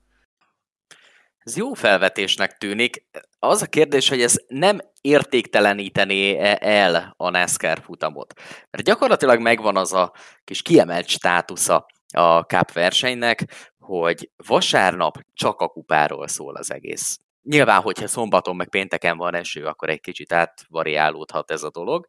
Ez 1.38 1.56
jó 1.56 1.72
felvetésnek 1.72 2.58
tűnik. 2.58 3.06
Az 3.38 3.62
a 3.62 3.66
kérdés, 3.66 4.08
hogy 4.08 4.22
ez 4.22 4.36
nem 4.48 4.78
értéktelenítené 5.00 6.36
el 6.60 7.14
a 7.16 7.30
NASCAR 7.30 7.80
futamot. 7.82 8.34
Mert 8.70 8.84
gyakorlatilag 8.84 9.40
megvan 9.40 9.76
az 9.76 9.92
a 9.92 10.12
kis 10.44 10.62
kiemelt 10.62 11.08
státusza 11.08 11.86
a 12.14 12.40
Cup 12.40 12.72
versenynek, 12.72 13.44
hogy 13.78 14.30
vasárnap 14.46 15.18
csak 15.34 15.60
a 15.60 15.68
kupáról 15.68 16.28
szól 16.28 16.56
az 16.56 16.72
egész. 16.72 17.18
Nyilván, 17.42 17.80
hogyha 17.80 18.06
szombaton 18.06 18.56
meg 18.56 18.68
pénteken 18.68 19.16
van 19.16 19.34
eső, 19.34 19.66
akkor 19.66 19.88
egy 19.88 20.00
kicsit 20.00 20.32
átvariálódhat 20.32 21.50
ez 21.50 21.62
a 21.62 21.70
dolog, 21.70 22.06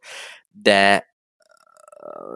de 0.48 1.13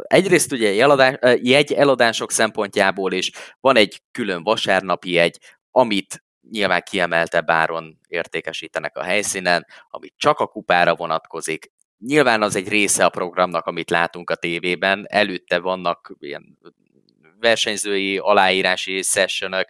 egyrészt 0.02 0.52
ugye 0.52 0.86
jegy 1.34 1.72
eladások 1.72 2.32
szempontjából 2.32 3.12
is 3.12 3.30
van 3.60 3.76
egy 3.76 4.02
külön 4.12 4.42
vasárnapi 4.42 5.10
jegy, 5.10 5.38
amit 5.70 6.24
nyilván 6.50 6.82
kiemeltebb 6.90 7.50
áron 7.50 7.98
értékesítenek 8.08 8.96
a 8.96 9.02
helyszínen, 9.02 9.66
ami 9.88 10.08
csak 10.16 10.38
a 10.38 10.46
kupára 10.46 10.94
vonatkozik. 10.94 11.72
Nyilván 11.98 12.42
az 12.42 12.56
egy 12.56 12.68
része 12.68 13.04
a 13.04 13.08
programnak, 13.08 13.66
amit 13.66 13.90
látunk 13.90 14.30
a 14.30 14.34
tévében, 14.34 15.06
előtte 15.08 15.58
vannak 15.58 16.14
ilyen 16.18 16.58
versenyzői, 17.40 18.18
aláírási 18.18 19.02
sessionök, 19.02 19.68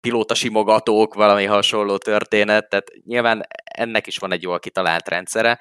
pilótasimogatók, 0.00 1.14
valami 1.14 1.44
hasonló 1.44 1.96
történet, 1.96 2.68
tehát 2.68 2.90
nyilván 3.04 3.42
ennek 3.64 4.06
is 4.06 4.18
van 4.18 4.32
egy 4.32 4.42
jól 4.42 4.58
kitalált 4.58 5.08
rendszere. 5.08 5.58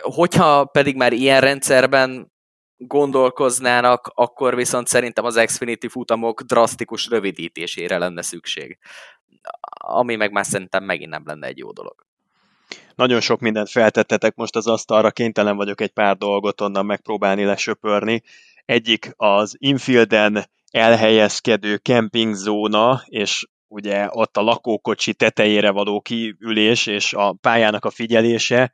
Hogyha 0.00 0.64
pedig 0.64 0.96
már 0.96 1.12
ilyen 1.12 1.40
rendszerben 1.40 2.32
gondolkoznának, 2.76 4.12
akkor 4.14 4.54
viszont 4.54 4.86
szerintem 4.86 5.24
az 5.24 5.42
Xfinity 5.44 5.86
futamok 5.88 6.42
drasztikus 6.42 7.08
rövidítésére 7.08 7.98
lenne 7.98 8.22
szükség. 8.22 8.78
Ami 9.72 10.16
meg 10.16 10.32
már 10.32 10.46
szerintem 10.46 10.84
megint 10.84 11.10
nem 11.10 11.22
lenne 11.26 11.46
egy 11.46 11.58
jó 11.58 11.72
dolog. 11.72 11.94
Nagyon 12.94 13.20
sok 13.20 13.40
mindent 13.40 13.70
feltettetek 13.70 14.34
most 14.34 14.56
az 14.56 14.66
asztalra, 14.66 15.10
kénytelen 15.10 15.56
vagyok 15.56 15.80
egy 15.80 15.90
pár 15.90 16.16
dolgot 16.16 16.60
onnan 16.60 16.86
megpróbálni 16.86 17.44
lesöpörni. 17.44 18.22
Egyik 18.64 19.12
az 19.16 19.56
infielden 19.58 20.44
elhelyezkedő 20.70 21.76
kempingzóna, 21.76 23.02
és 23.06 23.46
ugye 23.68 24.08
ott 24.10 24.36
a 24.36 24.42
lakókocsi 24.42 25.14
tetejére 25.14 25.70
való 25.70 26.00
kiülés 26.00 26.86
és 26.86 27.12
a 27.12 27.32
pályának 27.32 27.84
a 27.84 27.90
figyelése, 27.90 28.72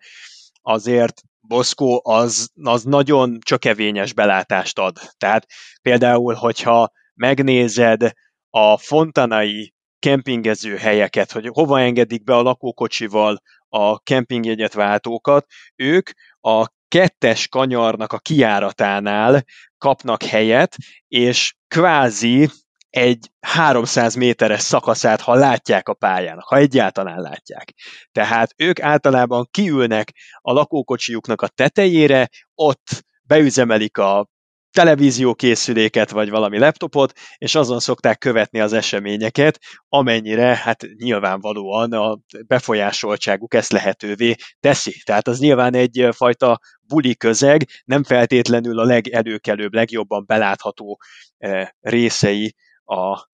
azért 0.66 1.22
Boszkó 1.40 2.00
az, 2.04 2.50
az 2.62 2.82
nagyon 2.82 3.38
csökevényes 3.40 4.12
belátást 4.12 4.78
ad. 4.78 4.98
Tehát 5.16 5.46
például, 5.82 6.34
hogyha 6.34 6.90
megnézed 7.14 8.12
a 8.50 8.76
fontanai 8.76 9.74
kempingező 9.98 10.76
helyeket, 10.76 11.32
hogy 11.32 11.48
hova 11.52 11.80
engedik 11.80 12.24
be 12.24 12.34
a 12.34 12.42
lakókocsival 12.42 13.42
a 13.68 13.98
kempingjegyet 13.98 14.72
váltókat, 14.72 15.46
ők 15.76 16.10
a 16.40 16.66
kettes 16.88 17.48
kanyarnak 17.48 18.12
a 18.12 18.18
kiáratánál 18.18 19.44
kapnak 19.78 20.22
helyet, 20.22 20.76
és 21.08 21.54
kvázi 21.68 22.50
egy 22.90 23.30
300 23.40 24.14
méteres 24.14 24.60
szakaszát, 24.60 25.20
ha 25.20 25.34
látják 25.34 25.88
a 25.88 25.94
pályának, 25.94 26.44
ha 26.44 26.56
egyáltalán 26.56 27.20
látják. 27.20 27.72
Tehát 28.12 28.54
ők 28.56 28.80
általában 28.80 29.48
kiülnek 29.50 30.12
a 30.40 30.52
lakókocsijuknak 30.52 31.42
a 31.42 31.48
tetejére, 31.48 32.28
ott 32.54 33.04
beüzemelik 33.22 33.98
a 33.98 34.28
televíziókészüléket, 34.76 36.10
vagy 36.10 36.30
valami 36.30 36.58
laptopot, 36.58 37.12
és 37.38 37.54
azon 37.54 37.80
szokták 37.80 38.18
követni 38.18 38.60
az 38.60 38.72
eseményeket, 38.72 39.58
amennyire 39.88 40.56
hát 40.56 40.86
nyilvánvalóan 40.96 41.92
a 41.92 42.18
befolyásoltságuk 42.46 43.54
ezt 43.54 43.72
lehetővé 43.72 44.34
teszi. 44.60 45.02
Tehát 45.04 45.28
az 45.28 45.38
nyilván 45.38 45.74
egyfajta 45.74 46.60
buli 46.80 47.16
közeg, 47.16 47.68
nem 47.84 48.04
feltétlenül 48.04 48.78
a 48.78 48.84
legelőkelőbb, 48.84 49.74
legjobban 49.74 50.24
belátható 50.26 50.98
eh, 51.38 51.68
részei 51.80 52.54
a 52.86 53.28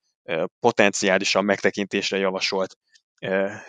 potenciálisan 0.61 1.44
megtekintésre 1.44 2.18
javasolt 2.18 2.76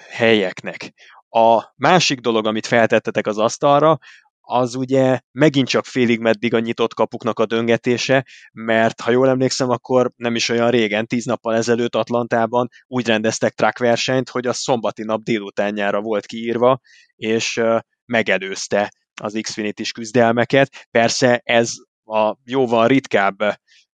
helyeknek. 0.09 0.93
A 1.29 1.73
másik 1.75 2.19
dolog, 2.19 2.45
amit 2.45 2.67
feltettetek 2.67 3.27
az 3.27 3.38
asztalra, 3.38 3.97
az 4.45 4.75
ugye 4.75 5.19
megint 5.31 5.67
csak 5.67 5.86
félig 5.86 6.19
meddig 6.19 6.53
a 6.53 6.59
nyitott 6.59 6.93
kapuknak 6.93 7.39
a 7.39 7.45
döngetése, 7.45 8.25
mert 8.51 9.01
ha 9.01 9.11
jól 9.11 9.29
emlékszem, 9.29 9.69
akkor 9.69 10.11
nem 10.15 10.36
is 10.36 10.49
olyan 10.49 10.69
régen, 10.69 11.07
tíz 11.07 11.25
nappal 11.25 11.55
ezelőtt 11.55 11.95
Atlantában 11.95 12.67
úgy 12.88 13.07
rendeztek 13.07 13.53
track 13.53 13.79
versenyt, 13.79 14.29
hogy 14.29 14.47
a 14.47 14.53
szombati 14.53 15.03
nap 15.03 15.21
délutánjára 15.21 16.01
volt 16.01 16.25
kiírva, 16.25 16.79
és 17.15 17.61
megelőzte 18.05 18.93
az 19.21 19.39
Xfinity-s 19.41 19.91
küzdelmeket. 19.91 20.88
Persze 20.91 21.41
ez 21.43 21.71
a 22.05 22.36
jóval 22.43 22.88
ritkább 22.88 23.38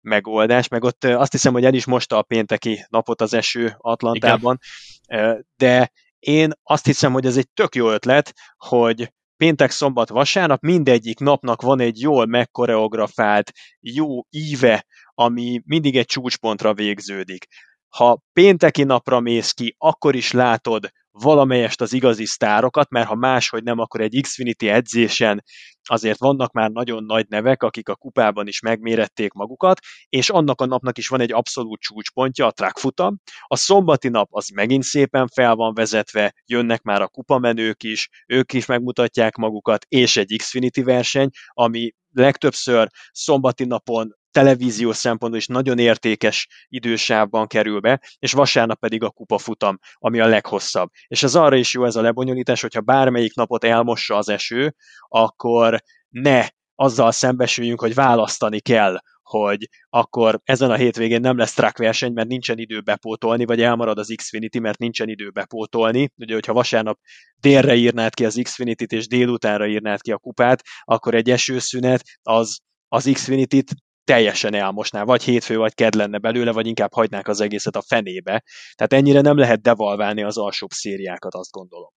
megoldás, 0.08 0.68
meg 0.68 0.84
ott 0.84 1.04
azt 1.04 1.32
hiszem, 1.32 1.52
hogy 1.52 1.64
el 1.64 1.74
is 1.74 1.86
mosta 1.86 2.18
a 2.18 2.22
pénteki 2.22 2.86
napot 2.88 3.20
az 3.20 3.34
eső 3.34 3.74
Atlantában, 3.78 4.58
Igen. 5.06 5.46
de 5.56 5.90
én 6.18 6.52
azt 6.62 6.84
hiszem, 6.84 7.12
hogy 7.12 7.26
ez 7.26 7.36
egy 7.36 7.48
tök 7.54 7.74
jó 7.74 7.90
ötlet, 7.90 8.32
hogy 8.56 9.12
péntek, 9.36 9.70
szombat, 9.70 10.08
vasárnap, 10.08 10.60
mindegyik 10.60 11.18
napnak 11.18 11.62
van 11.62 11.80
egy 11.80 12.00
jól 12.00 12.26
megkoreografált, 12.26 13.52
jó 13.80 14.20
íve, 14.30 14.86
ami 15.14 15.62
mindig 15.64 15.96
egy 15.96 16.06
csúcspontra 16.06 16.74
végződik. 16.74 17.46
Ha 17.88 18.22
pénteki 18.32 18.82
napra 18.82 19.20
mész 19.20 19.52
ki, 19.52 19.74
akkor 19.78 20.14
is 20.14 20.32
látod 20.32 20.90
valamelyest 21.10 21.80
az 21.80 21.92
igazi 21.92 22.24
sztárokat, 22.24 22.90
mert 22.90 23.06
ha 23.06 23.14
máshogy 23.14 23.62
nem, 23.62 23.78
akkor 23.78 24.00
egy 24.00 24.18
Xfinity 24.22 24.68
edzésen 24.68 25.44
azért 25.82 26.18
vannak 26.18 26.52
már 26.52 26.70
nagyon 26.70 27.04
nagy 27.04 27.26
nevek, 27.28 27.62
akik 27.62 27.88
a 27.88 27.96
kupában 27.96 28.46
is 28.46 28.60
megmérették 28.60 29.32
magukat, 29.32 29.80
és 30.08 30.30
annak 30.30 30.60
a 30.60 30.66
napnak 30.66 30.98
is 30.98 31.08
van 31.08 31.20
egy 31.20 31.32
abszolút 31.32 31.80
csúcspontja, 31.80 32.46
a 32.46 32.50
track 32.50 32.78
futam. 32.78 33.18
A 33.46 33.56
szombati 33.56 34.08
nap 34.08 34.28
az 34.30 34.48
megint 34.48 34.82
szépen 34.82 35.26
fel 35.26 35.54
van 35.54 35.74
vezetve, 35.74 36.34
jönnek 36.46 36.82
már 36.82 37.02
a 37.02 37.08
kupamenők 37.08 37.82
is, 37.82 38.08
ők 38.26 38.52
is 38.52 38.66
megmutatják 38.66 39.36
magukat, 39.36 39.84
és 39.88 40.16
egy 40.16 40.34
Xfinity 40.38 40.82
verseny, 40.82 41.28
ami 41.48 41.92
legtöbbször 42.12 42.88
szombati 43.12 43.64
napon 43.64 44.16
televíziós 44.38 44.96
szempontból 44.96 45.40
is 45.40 45.46
nagyon 45.46 45.78
értékes 45.78 46.48
idősávban 46.68 47.46
kerül 47.46 47.80
be, 47.80 48.00
és 48.18 48.32
vasárnap 48.32 48.78
pedig 48.78 49.02
a 49.02 49.10
kupa 49.10 49.38
futam, 49.38 49.78
ami 49.94 50.20
a 50.20 50.26
leghosszabb. 50.26 50.90
És 51.06 51.22
ez 51.22 51.34
arra 51.34 51.56
is 51.56 51.74
jó 51.74 51.84
ez 51.84 51.96
a 51.96 52.00
lebonyolítás, 52.00 52.60
hogyha 52.60 52.80
bármelyik 52.80 53.34
napot 53.34 53.64
elmossa 53.64 54.16
az 54.16 54.28
eső, 54.28 54.74
akkor 55.08 55.82
ne 56.08 56.46
azzal 56.74 57.12
szembesüljünk, 57.12 57.80
hogy 57.80 57.94
választani 57.94 58.60
kell, 58.60 58.98
hogy 59.22 59.68
akkor 59.88 60.40
ezen 60.44 60.70
a 60.70 60.74
hétvégén 60.74 61.20
nem 61.20 61.36
lesz 61.36 61.54
track 61.54 61.78
verseny, 61.78 62.12
mert 62.12 62.28
nincsen 62.28 62.58
idő 62.58 62.80
bepótolni, 62.80 63.44
vagy 63.44 63.62
elmarad 63.62 63.98
az 63.98 64.12
Xfinity, 64.16 64.58
mert 64.58 64.78
nincsen 64.78 65.08
idő 65.08 65.30
bepótolni. 65.30 66.10
Ugye, 66.16 66.34
hogyha 66.34 66.52
vasárnap 66.52 66.98
délre 67.40 67.74
írnád 67.74 68.14
ki 68.14 68.24
az 68.24 68.40
Xfinity-t, 68.42 68.92
és 68.92 69.06
délutánra 69.06 69.66
írnád 69.66 70.00
ki 70.00 70.12
a 70.12 70.18
kupát, 70.18 70.62
akkor 70.84 71.14
egy 71.14 71.30
esőszünet 71.30 72.02
az 72.22 72.58
az 72.88 73.10
Xfinity-t 73.12 73.74
teljesen 74.08 74.54
elmosná, 74.54 75.02
vagy 75.04 75.22
hétfő, 75.22 75.56
vagy 75.56 75.74
ked 75.74 75.94
lenne 75.94 76.18
belőle, 76.18 76.52
vagy 76.52 76.66
inkább 76.66 76.92
hagynák 76.92 77.28
az 77.28 77.40
egészet 77.40 77.76
a 77.76 77.82
fenébe. 77.82 78.42
Tehát 78.74 78.92
ennyire 78.92 79.20
nem 79.20 79.36
lehet 79.36 79.62
devalválni 79.62 80.22
az 80.22 80.38
alsóbb 80.38 80.70
szériákat, 80.70 81.34
azt 81.34 81.50
gondolom. 81.50 81.90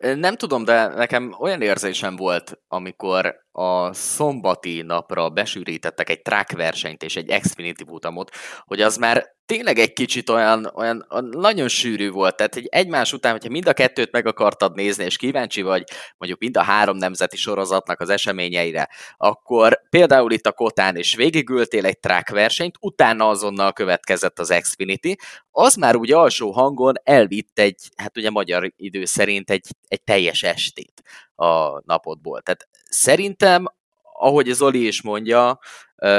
Nem 0.00 0.36
tudom, 0.36 0.64
de 0.64 0.86
nekem 0.86 1.34
olyan 1.38 1.62
érzésem 1.62 2.16
volt, 2.16 2.60
amikor 2.66 3.36
a 3.52 3.92
szombati 3.92 4.82
napra 4.82 5.30
besűrítettek 5.30 6.10
egy 6.10 6.22
track 6.22 6.52
versenyt 6.52 7.02
és 7.02 7.16
egy 7.16 7.40
Xfinity 7.40 7.84
futamot, 7.86 8.30
hogy 8.64 8.80
az 8.80 8.96
már 8.96 9.36
tényleg 9.48 9.78
egy 9.78 9.92
kicsit 9.92 10.28
olyan, 10.28 10.72
olyan 10.74 11.06
nagyon 11.30 11.68
sűrű 11.68 12.10
volt, 12.10 12.36
tehát 12.36 12.54
hogy 12.54 12.66
egymás 12.70 13.12
után, 13.12 13.32
hogyha 13.32 13.48
mind 13.48 13.68
a 13.68 13.72
kettőt 13.72 14.12
meg 14.12 14.26
akartad 14.26 14.74
nézni, 14.74 15.04
és 15.04 15.16
kíváncsi 15.16 15.62
vagy 15.62 15.84
mondjuk 16.16 16.40
mind 16.40 16.56
a 16.56 16.62
három 16.62 16.96
nemzeti 16.96 17.36
sorozatnak 17.36 18.00
az 18.00 18.08
eseményeire, 18.08 18.88
akkor 19.16 19.80
például 19.90 20.32
itt 20.32 20.46
a 20.46 20.52
Kotán 20.52 20.96
is 20.96 21.14
végigültél 21.14 21.86
egy 21.86 21.98
track 21.98 22.28
versenyt, 22.28 22.76
utána 22.80 23.28
azonnal 23.28 23.72
következett 23.72 24.38
az 24.38 24.54
Xfinity, 24.60 25.14
az 25.50 25.74
már 25.74 25.96
úgy 25.96 26.12
alsó 26.12 26.50
hangon 26.50 26.94
elvitt 27.02 27.58
egy, 27.58 27.88
hát 27.96 28.16
ugye 28.16 28.30
magyar 28.30 28.72
idő 28.76 29.04
szerint 29.04 29.50
egy, 29.50 29.66
egy 29.88 30.02
teljes 30.02 30.42
estét 30.42 31.02
a 31.34 31.80
napodból. 31.84 32.40
Tehát 32.40 32.68
szerintem, 32.88 33.66
ahogy 34.12 34.46
Zoli 34.46 34.86
is 34.86 35.02
mondja, 35.02 35.58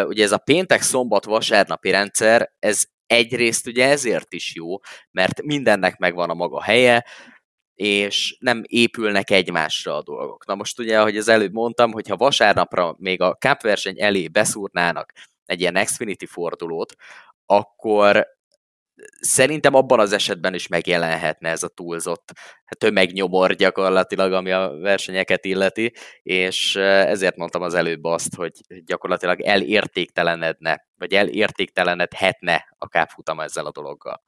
ugye 0.05 0.23
ez 0.23 0.31
a 0.31 0.37
péntek, 0.37 0.81
szombat, 0.81 1.25
vasárnapi 1.25 1.89
rendszer, 1.89 2.51
ez 2.59 2.83
egyrészt 3.09 3.67
ugye 3.67 3.89
ezért 3.89 4.33
is 4.33 4.55
jó, 4.55 4.77
mert 5.11 5.41
mindennek 5.41 5.97
megvan 5.97 6.29
a 6.29 6.33
maga 6.33 6.61
helye, 6.61 7.05
és 7.73 8.37
nem 8.39 8.63
épülnek 8.65 9.29
egymásra 9.29 9.95
a 9.95 10.03
dolgok. 10.03 10.45
Na 10.45 10.55
most 10.55 10.79
ugye, 10.79 10.99
ahogy 10.99 11.17
az 11.17 11.27
előbb 11.27 11.53
mondtam, 11.53 11.91
hogyha 11.91 12.17
vasárnapra 12.17 12.95
még 12.97 13.21
a 13.21 13.35
Cup 13.35 13.61
verseny 13.61 14.01
elé 14.01 14.27
beszúrnának 14.27 15.13
egy 15.45 15.61
ilyen 15.61 15.85
Xfinity 15.85 16.25
fordulót, 16.25 16.95
akkor 17.45 18.27
szerintem 19.19 19.73
abban 19.73 19.99
az 19.99 20.11
esetben 20.11 20.53
is 20.53 20.67
megjelenhetne 20.67 21.49
ez 21.49 21.63
a 21.63 21.67
túlzott 21.67 22.31
tömegnyomor 22.77 23.53
gyakorlatilag, 23.53 24.33
ami 24.33 24.51
a 24.51 24.69
versenyeket 24.79 25.45
illeti, 25.45 25.93
és 26.23 26.75
ezért 26.75 27.35
mondtam 27.35 27.61
az 27.61 27.73
előbb 27.73 28.03
azt, 28.03 28.35
hogy 28.35 28.51
gyakorlatilag 28.85 29.41
elértéktelenedne, 29.41 30.85
vagy 30.97 31.13
elértéktelenedhetne 31.13 32.75
a 32.77 32.87
kápfutam 32.87 33.39
ezzel 33.39 33.65
a 33.65 33.71
dologgal. 33.71 34.21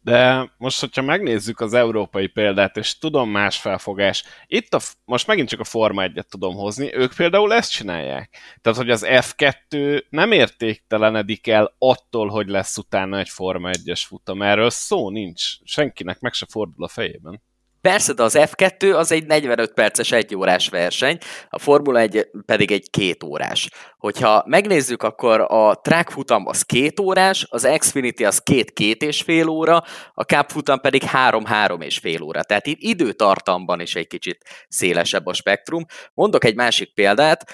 De 0.00 0.50
most, 0.58 0.80
hogyha 0.80 1.02
megnézzük 1.02 1.60
az 1.60 1.74
európai 1.74 2.26
példát, 2.26 2.76
és 2.76 2.98
tudom 2.98 3.30
más 3.30 3.58
felfogás, 3.58 4.24
itt 4.46 4.74
a, 4.74 4.80
most 5.04 5.26
megint 5.26 5.48
csak 5.48 5.60
a 5.60 5.64
Forma 5.64 6.04
1-et 6.06 6.28
tudom 6.28 6.54
hozni, 6.54 6.94
ők 6.94 7.14
például 7.14 7.52
ezt 7.52 7.70
csinálják. 7.70 8.36
Tehát, 8.60 8.78
hogy 8.78 8.90
az 8.90 9.06
F2 9.08 10.02
nem 10.08 10.32
értéktelenedik 10.32 11.46
el 11.46 11.74
attól, 11.78 12.28
hogy 12.28 12.48
lesz 12.48 12.76
utána 12.76 13.18
egy 13.18 13.28
Forma 13.28 13.70
1-es 13.72 14.02
futam. 14.06 14.42
Erről 14.42 14.70
szó 14.70 15.10
nincs. 15.10 15.42
Senkinek 15.64 16.20
meg 16.20 16.32
se 16.32 16.46
fordul 16.50 16.84
a 16.84 16.88
fejében. 16.88 17.42
Persze, 17.86 18.12
de 18.12 18.22
az 18.22 18.36
F2 18.38 18.96
az 18.96 19.12
egy 19.12 19.26
45 19.26 19.72
perces 19.72 20.12
egyórás 20.12 20.68
verseny, 20.68 21.18
a 21.48 21.58
Formula 21.58 22.00
1 22.00 22.28
pedig 22.46 22.70
egy 22.70 22.90
két 22.90 23.22
órás. 23.22 23.68
Hogyha 23.98 24.44
megnézzük, 24.46 25.02
akkor 25.02 25.40
a 25.48 25.80
track 25.80 26.10
futam 26.10 26.46
az 26.46 26.62
két 26.62 27.00
órás, 27.00 27.46
az 27.50 27.68
Xfinity 27.78 28.24
az 28.24 28.38
két-két 28.38 29.02
és 29.02 29.22
fél 29.22 29.48
óra, 29.48 29.82
a 30.14 30.22
Cup 30.22 30.50
futam 30.50 30.80
pedig 30.80 31.02
három-három 31.02 31.80
és 31.80 31.98
fél 31.98 32.22
óra. 32.22 32.42
Tehát 32.42 32.66
itt 32.66 32.80
időtartamban 32.80 33.80
is 33.80 33.94
egy 33.94 34.06
kicsit 34.06 34.38
szélesebb 34.68 35.26
a 35.26 35.32
spektrum. 35.34 35.84
Mondok 36.14 36.44
egy 36.44 36.54
másik 36.54 36.94
példát, 36.94 37.52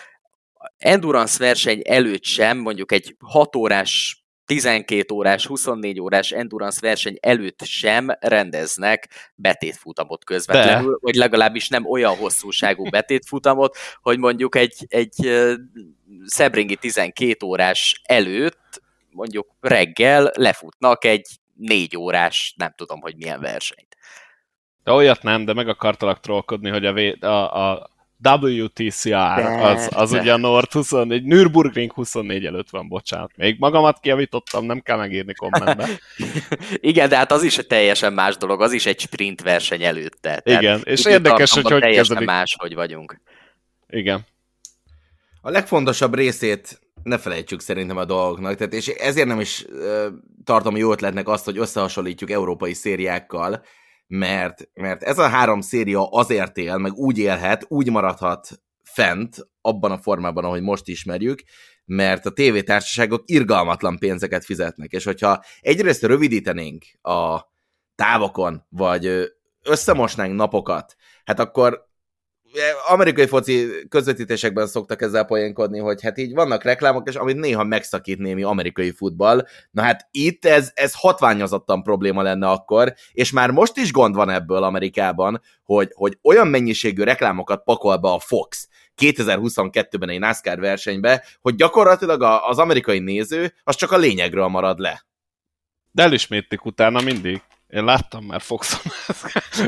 endurance 0.79 1.39
verseny 1.39 1.83
előtt 1.85 2.25
sem, 2.25 2.59
mondjuk 2.59 2.93
egy 2.93 3.17
6 3.19 3.57
órás 3.57 4.22
12 4.47 5.15
órás, 5.15 5.47
24 5.47 6.01
órás 6.01 6.31
endurance 6.31 6.79
verseny 6.81 7.17
előtt 7.21 7.63
sem 7.63 8.09
rendeznek 8.21 9.09
betétfutamot 9.35 10.25
közvetlenül, 10.25 10.91
De. 10.91 10.99
vagy 11.01 11.15
legalábbis 11.15 11.69
nem 11.69 11.87
olyan 11.87 12.17
hosszúságú 12.17 12.89
betétfutamot, 12.91 13.77
hogy 14.01 14.19
mondjuk 14.19 14.57
egy, 14.57 14.87
egy 14.89 15.49
Szebringi 16.25 16.77
12 16.77 17.47
órás 17.47 18.01
előtt 18.05 18.83
mondjuk 19.11 19.49
reggel 19.61 20.31
lefutnak 20.35 21.05
egy 21.05 21.29
4 21.55 21.97
órás, 21.97 22.55
nem 22.57 22.73
tudom, 22.77 23.01
hogy 23.01 23.17
milyen 23.17 23.41
versenyt. 23.41 23.97
De 24.85 24.93
olyat 24.93 25.23
nem, 25.23 25.45
de 25.45 25.53
meg 25.53 25.69
akartalak 25.69 26.21
trollkodni, 26.21 26.71
hogy 26.71 26.87
a, 26.87 26.93
vé- 26.93 27.25
a, 27.25 27.71
a 27.71 27.91
WTCR, 28.31 29.39
az, 29.61 29.89
az 29.91 30.13
ugye 30.13 30.33
a 30.33 30.37
Nord 30.37 30.73
24, 30.73 31.25
Nürburgring 31.25 31.93
24 31.93 32.45
előtt 32.45 32.71
van, 32.71 32.89
bocsánat. 32.89 33.31
Még 33.37 33.57
magamat 33.59 34.01
kiavítottam, 34.01 34.65
nem 34.65 34.81
kell 34.81 34.97
megírni 34.97 35.35
kommentbe. 35.35 35.89
Igen, 36.91 37.09
de 37.09 37.17
hát 37.17 37.33
az 37.33 37.43
is 37.43 37.59
egy 37.59 37.67
teljesen 37.67 38.13
más 38.13 38.37
dolog, 38.37 38.63
az 38.63 38.73
is 38.73 38.87
egy 38.87 39.01
sprint 39.01 39.43
verseny 39.43 39.83
előtte. 39.83 40.41
Igen, 40.45 40.81
és 40.85 41.05
érdekes, 41.05 41.53
hogy 41.53 41.71
hogy 41.71 41.81
teljesen 41.81 42.25
más, 42.25 42.57
hogy 42.59 42.75
vagyunk. 42.75 43.21
Igen. 43.89 44.27
A 45.41 45.51
legfontosabb 45.51 46.15
részét 46.15 46.81
ne 47.03 47.19
felejtsük 47.19 47.61
szerintem 47.61 47.97
a 47.97 48.05
dolgoknak, 48.05 48.55
tehát 48.55 48.73
és 48.73 48.87
ezért 48.87 49.27
nem 49.27 49.41
is 49.41 49.67
tartom 50.45 50.77
jó 50.77 50.93
ötletnek 50.93 51.29
azt, 51.29 51.45
hogy 51.45 51.59
összehasonlítjuk 51.59 52.31
európai 52.31 52.73
szériákkal, 52.73 53.65
mert, 54.15 54.69
mert 54.75 55.03
ez 55.03 55.19
a 55.19 55.29
három 55.29 55.61
széria 55.61 56.09
azért 56.09 56.57
él, 56.59 56.79
meg 56.79 56.93
úgy 56.93 57.19
élhet, 57.19 57.65
úgy 57.69 57.91
maradhat 57.91 58.63
fent, 58.83 59.49
abban 59.61 59.91
a 59.91 59.99
formában, 59.99 60.45
ahogy 60.45 60.63
most 60.63 60.89
ismerjük, 60.89 61.43
mert 61.85 62.27
a 62.27 62.31
tévétársaságok 62.31 63.23
irgalmatlan 63.27 63.99
pénzeket 63.99 64.45
fizetnek, 64.45 64.91
és 64.91 65.05
hogyha 65.05 65.43
egyrészt 65.61 66.03
rövidítenénk 66.03 66.85
a 67.03 67.41
távokon, 67.95 68.67
vagy 68.69 69.33
összemosnánk 69.63 70.35
napokat, 70.35 70.97
hát 71.25 71.41
akkor 71.41 71.91
amerikai 72.89 73.27
foci 73.27 73.69
közvetítésekben 73.89 74.67
szoktak 74.67 75.03
ezzel 75.03 75.25
poénkodni, 75.25 75.79
hogy 75.79 76.03
hát 76.03 76.19
így 76.19 76.35
vannak 76.35 76.63
reklámok, 76.63 77.09
és 77.09 77.15
amit 77.15 77.37
néha 77.37 77.65
megszakít 77.65 78.19
némi 78.19 78.43
amerikai 78.43 78.91
futball. 78.91 79.47
Na 79.71 79.83
hát 79.83 80.09
itt 80.11 80.45
ez, 80.45 80.71
ez 80.75 80.93
hatványozottan 80.95 81.83
probléma 81.83 82.23
lenne 82.23 82.49
akkor, 82.49 82.95
és 83.13 83.33
már 83.33 83.51
most 83.51 83.77
is 83.77 83.93
gond 83.93 84.15
van 84.15 84.31
ebből 84.31 84.63
Amerikában, 84.63 85.41
hogy, 85.65 85.91
hogy 85.95 86.19
olyan 86.23 86.47
mennyiségű 86.47 87.03
reklámokat 87.03 87.65
pakol 87.65 87.97
be 87.97 88.09
a 88.09 88.19
Fox, 88.19 88.69
2022-ben 88.97 90.09
egy 90.09 90.19
NASCAR 90.19 90.61
versenybe, 90.61 91.25
hogy 91.41 91.55
gyakorlatilag 91.55 92.23
az 92.23 92.59
amerikai 92.59 92.99
néző 92.99 93.55
az 93.65 93.77
csak 93.77 93.93
a 93.93 93.97
lényegről 93.97 94.47
marad 94.47 94.79
le. 94.79 95.05
De 95.91 96.03
elismétlik 96.03 96.65
utána 96.65 97.01
mindig. 97.01 97.43
Én 97.73 97.85
láttam 97.85 98.25
már 98.25 98.41
Foxon. 98.41 98.81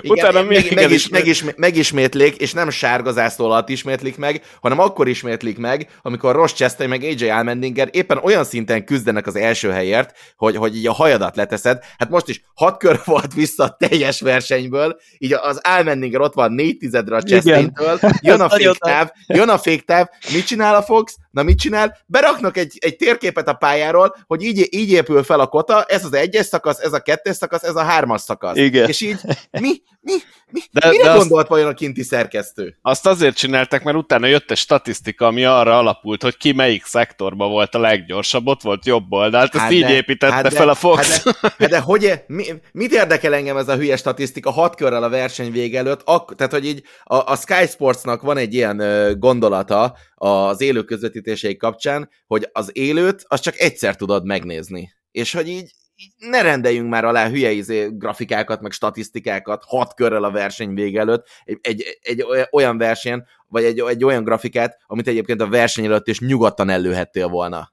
Utána 0.03 0.43
még 0.43 0.65
meg, 0.65 0.75
meg, 0.75 0.91
is, 0.91 1.09
megism, 1.09 1.49
megismétlik, 1.57 2.37
és 2.37 2.53
nem 2.53 2.71
sárga 2.71 3.13
zászló 3.13 3.45
alatt 3.45 3.69
ismétlik 3.69 4.17
meg, 4.17 4.43
hanem 4.61 4.79
akkor 4.79 5.09
ismétlik 5.09 5.59
meg, 5.59 5.89
amikor 6.03 6.35
Ross 6.35 6.53
Chastain 6.53 6.89
meg 6.89 7.03
AJ 7.03 7.31
Almendinger 7.31 7.89
éppen 7.93 8.19
olyan 8.19 8.45
szinten 8.45 8.85
küzdenek 8.85 9.27
az 9.27 9.37
első 9.37 9.71
helyért, 9.71 10.13
hogy, 10.37 10.57
hogy 10.57 10.77
így 10.77 10.87
a 10.87 10.93
hajadat 10.93 11.37
leteszed. 11.37 11.85
Hát 11.99 12.11
most 12.11 12.29
is 12.29 12.45
hat 12.55 12.79
kör 12.79 13.01
volt 13.05 13.35
vissza 13.35 13.65
a 13.65 13.77
teljes 13.79 14.21
versenyből, 14.21 14.97
így 15.19 15.33
az 15.33 15.61
Almendinger 15.63 16.21
ott 16.21 16.35
van 16.35 16.53
négy 16.53 16.77
tizedre 16.77 17.17
a 17.17 17.23
Chastaintől, 17.23 17.99
jön 18.21 18.41
a 18.41 18.49
féktáv, 18.59 19.11
jön 19.27 19.49
a 19.49 19.59
féktáv, 19.59 20.07
mit 20.33 20.47
csinál 20.47 20.75
a 20.75 20.83
Fox? 20.83 21.17
Na 21.35 21.43
mit 21.43 21.59
csinál? 21.59 21.99
Beraknak 22.07 22.57
egy, 22.57 22.79
egy 22.81 22.97
térképet 22.97 23.49
a 23.49 23.53
pályáról, 23.53 24.17
hogy 24.27 24.43
így, 24.43 24.69
így 24.71 24.91
épül 24.91 25.23
fel 25.23 25.41
a 25.41 25.47
kota, 25.47 25.83
ez 25.83 26.05
az 26.05 26.15
egyes 26.15 26.47
szakasz, 26.47 26.79
ez 26.79 26.93
a 26.93 27.01
kettes 27.01 27.37
szakasz, 27.37 27.63
ez 27.63 27.75
a 27.75 27.83
hármas 27.83 28.21
szakasz. 28.21 28.57
Igen. 28.57 28.89
És 28.89 29.01
így 29.01 29.17
mi, 29.51 29.83
mi, 30.01 30.13
mi, 30.51 30.61
de, 30.71 30.89
mire 30.89 31.03
de 31.03 31.17
gondolt 31.17 31.41
azt, 31.41 31.49
vajon 31.49 31.69
a 31.69 31.75
kinti 31.75 32.03
szerkesztő? 32.03 32.79
Azt 32.83 33.07
azért 33.07 33.37
csináltak, 33.37 33.83
mert 33.83 33.97
utána 33.97 34.27
jött 34.27 34.51
egy 34.51 34.57
statisztika, 34.57 35.27
ami 35.27 35.45
arra 35.45 35.79
alapult, 35.79 36.23
hogy 36.23 36.37
ki 36.37 36.53
melyik 36.53 36.85
szektorban 36.85 37.51
volt 37.51 37.75
a 37.75 37.79
leggyorsabb, 37.79 38.47
ott 38.47 38.63
volt 38.63 38.87
jobb 38.87 39.13
oldalt, 39.13 39.53
hát 39.53 39.55
ezt 39.55 39.69
de, 39.69 39.75
így 39.75 39.91
építette 39.91 40.35
hát 40.35 40.43
de, 40.43 40.51
fel 40.51 40.69
a 40.69 40.75
Fox. 40.75 41.25
Hát 41.25 41.41
de, 41.41 41.49
hát 41.59 41.69
de 41.69 41.79
hogy, 41.79 42.13
mi, 42.27 42.45
mit 42.73 42.93
érdekel 42.93 43.35
engem 43.35 43.57
ez 43.57 43.69
a 43.69 43.77
hülye 43.77 43.97
statisztika 43.97 44.51
hat 44.51 44.77
körrel 44.77 45.03
a 45.03 45.09
verseny 45.09 45.53
vége 45.53 45.79
előtt? 45.79 46.01
Ak, 46.05 46.35
tehát, 46.35 46.53
hogy 46.53 46.67
így 46.67 46.83
a, 47.05 47.17
a 47.17 47.37
Sky 47.37 47.67
Sportsnak 47.67 48.23
van 48.23 48.37
egy 48.37 48.55
ilyen 48.55 48.83
gondolata 49.19 49.97
az 50.15 50.61
élő 50.61 50.83
közvetítései 50.83 51.57
kapcsán, 51.57 52.11
hogy 52.27 52.49
az 52.53 52.71
élőt 52.73 53.25
az 53.29 53.41
csak 53.41 53.59
egyszer 53.59 53.97
tudod 53.97 54.25
megnézni. 54.25 54.93
És 55.11 55.33
hogy 55.33 55.49
így 55.49 55.71
ne 56.17 56.43
rendeljünk 56.43 56.89
már 56.89 57.05
alá 57.05 57.29
hülye 57.29 57.51
izé 57.51 57.89
grafikákat, 57.93 58.61
meg 58.61 58.73
statisztikákat 58.73 59.65
hat 59.67 59.95
körrel 59.95 60.25
a 60.25 60.31
verseny 60.31 60.75
vége 60.75 61.01
előtt, 61.01 61.27
egy, 61.45 61.59
egy, 61.61 61.99
egy 62.01 62.27
olyan 62.51 62.79
versenyen, 62.79 63.27
vagy 63.47 63.65
egy, 63.65 63.81
egy 63.81 64.05
olyan 64.05 64.25
grafikát, 64.25 64.79
amit 64.87 65.09
egyébként 65.09 65.41
a 65.41 65.49
verseny 65.49 65.85
előtt 65.85 66.09
is 66.09 66.21
nyugodtan 66.21 66.71
előhettél 66.71 67.29
volna. 67.29 67.73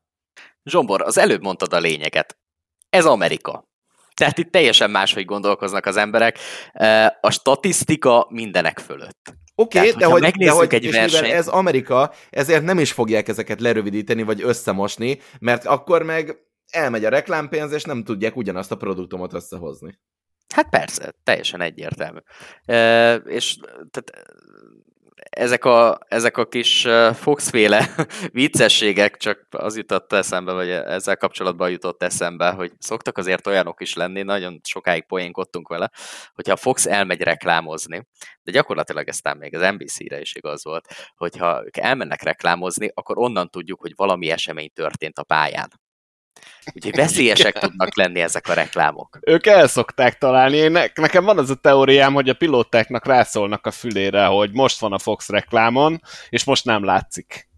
Zsombor, 0.63 1.01
az 1.01 1.17
előbb 1.17 1.41
mondtad 1.41 1.73
a 1.73 1.79
lényeget. 1.79 2.37
Ez 2.89 3.05
Amerika. 3.05 3.69
Tehát 4.13 4.37
itt 4.37 4.51
teljesen 4.51 4.91
máshogy 4.91 5.25
gondolkoznak 5.25 5.85
az 5.85 5.97
emberek. 5.97 6.37
A 7.21 7.31
statisztika 7.31 8.27
mindenek 8.29 8.79
fölött. 8.79 9.33
Oké, 9.61 9.77
okay, 9.79 9.91
de, 9.91 10.05
hogy, 10.05 10.21
de 10.21 10.51
hogy 10.51 10.73
egy 10.73 10.83
és 10.83 10.95
versenyt... 10.95 11.33
ez 11.33 11.47
Amerika, 11.47 12.13
ezért 12.29 12.63
nem 12.63 12.79
is 12.79 12.91
fogják 12.91 13.27
ezeket 13.27 13.59
lerövidíteni, 13.61 14.23
vagy 14.23 14.41
összemosni, 14.43 15.19
mert 15.39 15.65
akkor 15.65 16.03
meg 16.03 16.37
elmegy 16.71 17.05
a 17.05 17.09
reklámpénz, 17.09 17.71
és 17.71 17.83
nem 17.83 18.03
tudják 18.03 18.35
ugyanazt 18.35 18.71
a 18.71 18.77
produktumot 18.77 19.33
összehozni. 19.33 19.99
Hát 20.53 20.69
persze, 20.69 21.13
teljesen 21.23 21.61
egyértelmű. 21.61 22.19
E, 22.65 23.15
és 23.15 23.57
tehát, 23.91 24.27
ezek 25.29 25.65
a, 25.65 25.99
ezek 26.07 26.37
a 26.37 26.47
kis 26.47 26.87
Fox-féle 27.13 27.95
viccességek 28.41 29.17
csak 29.17 29.47
az 29.49 29.77
jutott 29.77 30.13
eszembe, 30.13 30.51
vagy 30.51 30.69
ezzel 30.69 31.17
kapcsolatban 31.17 31.69
jutott 31.69 32.03
eszembe, 32.03 32.49
hogy 32.49 32.71
szoktak 32.79 33.17
azért 33.17 33.47
olyanok 33.47 33.81
is 33.81 33.93
lenni, 33.93 34.21
nagyon 34.21 34.59
sokáig 34.63 35.05
poénkodtunk 35.05 35.67
vele, 35.67 35.91
hogyha 36.33 36.55
Fox 36.55 36.85
elmegy 36.85 37.21
reklámozni, 37.21 38.07
de 38.43 38.51
gyakorlatilag 38.51 39.07
ezt 39.07 39.33
még 39.37 39.55
az 39.55 39.71
NBC-re 39.71 40.19
is 40.19 40.35
igaz 40.35 40.63
volt, 40.63 40.87
hogyha 41.15 41.61
ők 41.65 41.77
elmennek 41.77 42.21
reklámozni, 42.21 42.91
akkor 42.93 43.17
onnan 43.17 43.49
tudjuk, 43.49 43.81
hogy 43.81 43.93
valami 43.95 44.29
esemény 44.29 44.69
történt 44.73 45.17
a 45.17 45.23
pályán. 45.23 45.69
Úgyhogy 46.73 46.95
veszélyesek 46.95 47.59
tudnak 47.59 47.95
lenni 47.95 48.19
ezek 48.21 48.47
a 48.47 48.53
reklámok. 48.53 49.19
Ők 49.21 49.45
el 49.45 49.67
szokták 49.67 50.17
találni. 50.17 50.57
Én 50.57 50.71
ne, 50.71 50.85
nekem 50.95 51.23
van 51.23 51.37
az 51.37 51.49
a 51.49 51.55
teóriám, 51.55 52.13
hogy 52.13 52.29
a 52.29 52.33
pilótáknak 52.33 53.05
rászólnak 53.05 53.65
a 53.65 53.71
fülére, 53.71 54.25
hogy 54.25 54.51
most 54.51 54.79
van 54.79 54.93
a 54.93 54.99
Fox 54.99 55.29
reklámon, 55.29 56.01
és 56.29 56.43
most 56.43 56.65
nem 56.65 56.83
látszik. 56.83 57.49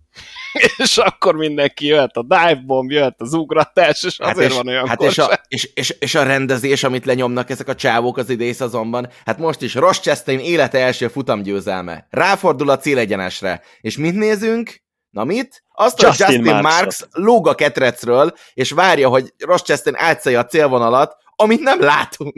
és 0.78 0.98
akkor 0.98 1.36
mindenki 1.36 1.86
jöhet 1.86 2.18
a 2.18 2.22
dive 2.22 2.62
bomb, 2.66 2.92
jöhet 2.92 3.22
az 3.22 3.34
ugratás, 3.34 4.04
és 4.04 4.18
hát 4.22 4.36
azért 4.36 4.50
és, 4.50 4.56
van 4.56 4.68
olyan 4.68 4.88
hát 4.88 5.02
és 5.02 5.18
a, 5.18 5.42
és, 5.48 5.70
és, 5.74 5.90
és, 6.00 6.16
a 6.16 6.24
rendezés, 6.24 6.84
amit 6.84 7.06
lenyomnak 7.06 7.50
ezek 7.50 7.68
a 7.68 7.76
csávók 7.76 8.18
az 8.18 8.30
idész 8.30 8.60
azonban, 8.60 9.10
hát 9.26 9.38
most 9.38 9.62
is 9.62 9.74
Ross 9.74 10.00
Chastain 10.00 10.40
élete 10.40 10.80
első 10.80 11.08
futamgyőzelme. 11.08 12.08
Ráfordul 12.10 12.70
a 12.70 12.78
célegyenesre. 12.78 13.62
És 13.82 13.98
mit 13.98 14.16
nézünk? 14.16 14.83
Na 15.14 15.24
mit? 15.24 15.64
Azt, 15.72 16.02
hogy 16.02 16.08
Justin, 16.08 16.46
Justin 16.46 16.62
Marks 16.62 17.06
lóg 17.12 17.48
a 17.48 17.56
ketrecről, 17.56 18.34
és 18.54 18.72
várja, 18.72 19.10
hogy 19.10 19.34
Ross 19.38 19.62
Chastain 19.62 19.96
átszalja 19.96 20.40
a 20.40 20.46
célvonalat, 20.46 21.18
amit 21.36 21.60
nem 21.60 21.82
látunk. 21.82 22.34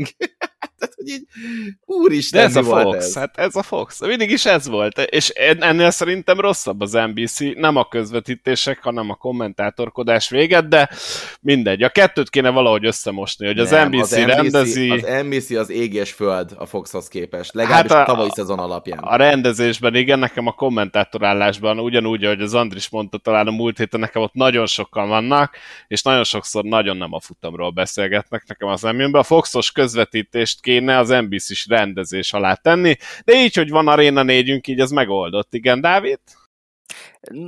Tehát, 0.85 0.93
hogy 0.95 1.07
így, 1.07 1.23
úristen, 1.85 2.41
De 2.41 2.47
ez 2.47 2.55
a 2.55 2.63
Fox, 2.63 2.97
ez? 2.97 3.15
hát 3.15 3.37
ez 3.37 3.55
a 3.55 3.63
Fox. 3.63 4.01
Mindig 4.01 4.31
is 4.31 4.45
ez 4.45 4.67
volt. 4.67 4.99
És 4.99 5.29
en- 5.29 5.63
ennél 5.63 5.89
szerintem 5.91 6.39
rosszabb 6.39 6.81
az 6.81 6.91
NBC, 6.91 7.39
nem 7.55 7.75
a 7.75 7.87
közvetítések, 7.87 8.83
hanem 8.83 9.09
a 9.09 9.15
kommentátorkodás 9.15 10.29
véget, 10.29 10.67
de 10.67 10.89
mindegy. 11.41 11.83
A 11.83 11.89
kettőt 11.89 12.29
kéne 12.29 12.49
valahogy 12.49 12.85
összemosni, 12.85 13.45
hogy 13.45 13.59
az 13.59 13.69
Nem, 13.69 13.87
NBC, 13.87 14.11
rendezi... 14.11 14.89
Az 14.89 15.23
NBC 15.23 15.49
az 15.51 15.69
ég 15.69 15.93
és 15.93 16.11
föld 16.11 16.51
a 16.57 16.65
Foxhoz 16.65 17.07
képest, 17.07 17.53
legalábbis 17.53 17.91
Hát 17.91 18.07
a, 18.07 18.11
tavalyi 18.11 18.29
szezon 18.33 18.59
alapján. 18.59 18.99
A 18.99 19.15
rendezésben, 19.15 19.95
igen, 19.95 20.19
nekem 20.19 20.47
a 20.47 20.51
kommentátorállásban 20.51 21.79
ugyanúgy, 21.79 22.23
ahogy 22.23 22.41
az 22.41 22.53
Andris 22.53 22.89
mondta 22.89 23.17
talán 23.17 23.47
a 23.47 23.51
múlt 23.51 23.77
héten, 23.77 23.99
nekem 23.99 24.21
ott 24.21 24.33
nagyon 24.33 24.65
sokan 24.65 25.07
vannak, 25.07 25.57
és 25.87 26.01
nagyon 26.01 26.23
sokszor 26.23 26.63
nagyon 26.63 26.97
nem 26.97 27.13
a 27.13 27.19
futamról 27.19 27.69
beszélgetnek, 27.71 28.43
nekem 28.47 28.67
az 28.67 28.81
nem 28.81 28.99
jön 28.99 29.11
be. 29.11 29.19
A 29.19 29.23
Foxos 29.23 29.71
közvetítést 29.71 30.61
kéne 30.79 30.97
az 30.97 31.09
NBC-s 31.09 31.67
rendezés 31.67 32.33
alá 32.33 32.53
tenni, 32.53 32.95
de 33.23 33.33
így, 33.33 33.55
hogy 33.55 33.69
van 33.69 33.87
Arena 33.87 34.23
négyünk, 34.23 34.67
így 34.67 34.79
ez 34.79 34.91
megoldott. 34.91 35.53
Igen, 35.53 35.81
Dávid? 35.81 36.19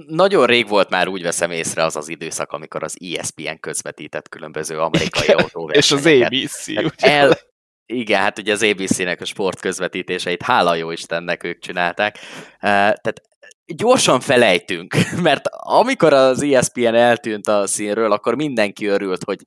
Nagyon 0.08 0.46
rég 0.46 0.68
volt 0.68 0.90
már 0.90 1.08
úgy 1.08 1.22
veszem 1.22 1.52
észre 1.52 1.84
az 1.84 1.96
az 1.96 2.10
időszak, 2.10 2.52
amikor 2.52 2.84
az 2.84 2.98
ESPN 3.00 3.60
közvetített 3.60 4.30
különböző 4.30 4.80
amerikai 4.80 5.28
És 5.28 5.34
az 5.34 5.42
autóversenyeket. 5.42 6.34
ABC, 6.34 6.68
ugye? 6.68 6.90
El, 6.98 7.38
igen, 7.86 8.22
hát 8.22 8.40
ugye 8.40 8.54
az 8.54 8.64
ABC-nek 8.64 9.22
a 9.22 9.26
sport 9.26 9.60
közvetítéseit, 9.60 10.42
hála 10.42 10.76
jó 10.76 10.92
Istennek 10.92 11.44
ők 11.44 11.60
csinálták. 11.60 12.18
Tehát 12.60 13.22
gyorsan 13.66 14.20
felejtünk, 14.20 14.96
mert 15.28 15.48
amikor 15.52 16.14
az 16.14 16.42
ESPN 16.42 16.94
eltűnt 16.94 17.48
a 17.48 17.68
színről, 17.68 18.12
akkor 18.12 18.36
mindenki 18.36 18.86
örült, 18.86 19.24
hogy 19.24 19.40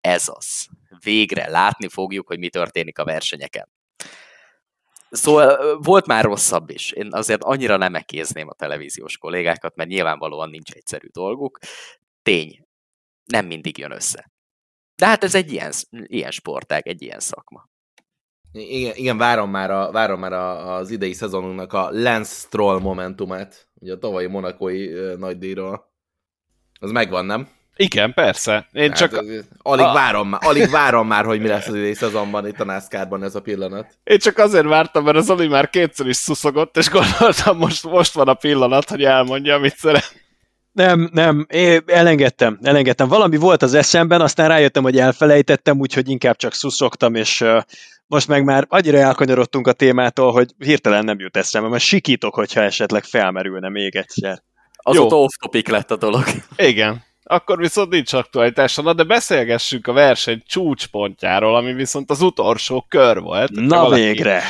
ez 0.00 0.24
az. 0.26 0.68
Végre 1.04 1.50
látni 1.50 1.88
fogjuk, 1.88 2.26
hogy 2.26 2.38
mi 2.38 2.48
történik 2.48 2.98
a 2.98 3.04
versenyeken. 3.04 3.68
Szóval 5.10 5.78
volt 5.78 6.06
már 6.06 6.24
rosszabb 6.24 6.70
is. 6.70 6.92
Én 6.92 7.08
azért 7.10 7.42
annyira 7.42 7.76
nem 7.76 7.94
ekézném 7.94 8.48
a 8.48 8.54
televíziós 8.54 9.18
kollégákat, 9.18 9.76
mert 9.76 9.88
nyilvánvalóan 9.88 10.50
nincs 10.50 10.70
egyszerű 10.70 11.06
dolguk. 11.06 11.58
Tény, 12.22 12.66
nem 13.24 13.46
mindig 13.46 13.78
jön 13.78 13.90
össze. 13.90 14.32
De 14.96 15.06
hát 15.06 15.24
ez 15.24 15.34
egy 15.34 15.52
ilyen, 15.52 15.72
ilyen 15.90 16.30
sportág, 16.30 16.86
egy 16.86 17.02
ilyen 17.02 17.20
szakma. 17.20 17.70
Igen, 18.52 18.96
igen 18.96 19.18
várom 19.18 19.50
már, 19.50 19.70
a, 19.70 19.90
várom 19.90 20.20
már 20.20 20.32
a, 20.32 20.74
az 20.74 20.90
idei 20.90 21.12
szezonunknak 21.12 21.72
a 21.72 21.88
Lance 21.90 22.34
Stroll 22.34 22.80
momentumát, 22.80 23.68
ugye 23.74 23.92
a 23.92 23.98
tavalyi 23.98 24.26
monakói 24.26 24.88
ö, 24.88 25.16
nagydíjról. 25.16 25.92
Az 26.80 26.90
megvan, 26.90 27.24
nem? 27.24 27.48
Igen, 27.76 28.12
persze. 28.14 28.66
Én 28.72 28.88
Hát, 28.88 28.98
csak, 28.98 29.24
alig, 29.62 29.84
a- 29.84 29.92
várom 29.92 30.28
már, 30.28 30.40
alig 30.44 30.70
várom 30.70 31.06
már, 31.06 31.24
hogy 31.24 31.40
mi 31.40 31.48
lesz 31.48 31.66
az 31.66 31.74
idei 31.80 31.94
szezonban 31.94 32.46
itt 32.46 32.60
a 32.60 32.64
NASCAR-ban 32.64 33.22
ez 33.22 33.34
a 33.34 33.40
pillanat. 33.40 33.86
én 34.04 34.18
csak 34.18 34.38
azért 34.38 34.64
vártam, 34.66 35.04
mert 35.04 35.16
az 35.16 35.30
Oli 35.30 35.46
már 35.48 35.70
kétszer 35.70 36.06
is 36.06 36.16
szuszogott, 36.16 36.76
és 36.76 36.88
gondoltam, 36.90 37.56
most, 37.56 37.84
most 37.84 38.12
van 38.12 38.28
a 38.28 38.34
pillanat, 38.34 38.88
hogy 38.90 39.04
elmondja, 39.04 39.54
amit 39.54 39.76
szeret. 39.76 40.20
Nem, 40.72 41.08
nem, 41.12 41.46
én 41.50 41.82
elengedtem, 41.86 42.58
elengedtem. 42.62 43.08
Valami 43.08 43.36
volt 43.36 43.62
az 43.62 43.74
eszemben, 43.74 44.20
aztán 44.20 44.48
rájöttem, 44.48 44.82
hogy 44.82 44.98
elfelejtettem, 44.98 45.78
úgyhogy 45.80 46.08
inkább 46.08 46.36
csak 46.36 46.52
szuszogtam, 46.54 47.14
és 47.14 47.44
most 48.06 48.28
meg 48.28 48.44
már 48.44 48.64
annyira 48.68 48.98
elkanyarodtunk 48.98 49.66
a 49.66 49.72
témától, 49.72 50.32
hogy 50.32 50.50
hirtelen 50.58 51.04
nem 51.04 51.18
jut 51.18 51.36
eszembe, 51.36 51.68
mert 51.68 51.82
sikítok, 51.82 52.34
hogyha 52.34 52.60
esetleg 52.60 53.04
felmerülne 53.04 53.68
még 53.68 53.96
egyszer. 53.96 54.42
Azóta 54.76 55.14
Jó. 55.14 55.22
off 55.22 55.30
topic 55.42 55.68
lett 55.68 55.90
a 55.90 55.96
dolog. 55.96 56.24
Igen. 56.56 57.02
Akkor 57.32 57.58
viszont 57.58 57.90
nincs 57.90 58.12
aktualitása, 58.12 58.82
na 58.82 58.92
de 58.92 59.02
beszélgessünk 59.02 59.86
a 59.86 59.92
verseny 59.92 60.42
csúcspontjáról, 60.46 61.56
ami 61.56 61.72
viszont 61.72 62.10
az 62.10 62.20
utolsó 62.20 62.86
kör 62.88 63.20
volt. 63.20 63.50
Na 63.50 63.80
valaki- 63.80 64.02
végre! 64.02 64.42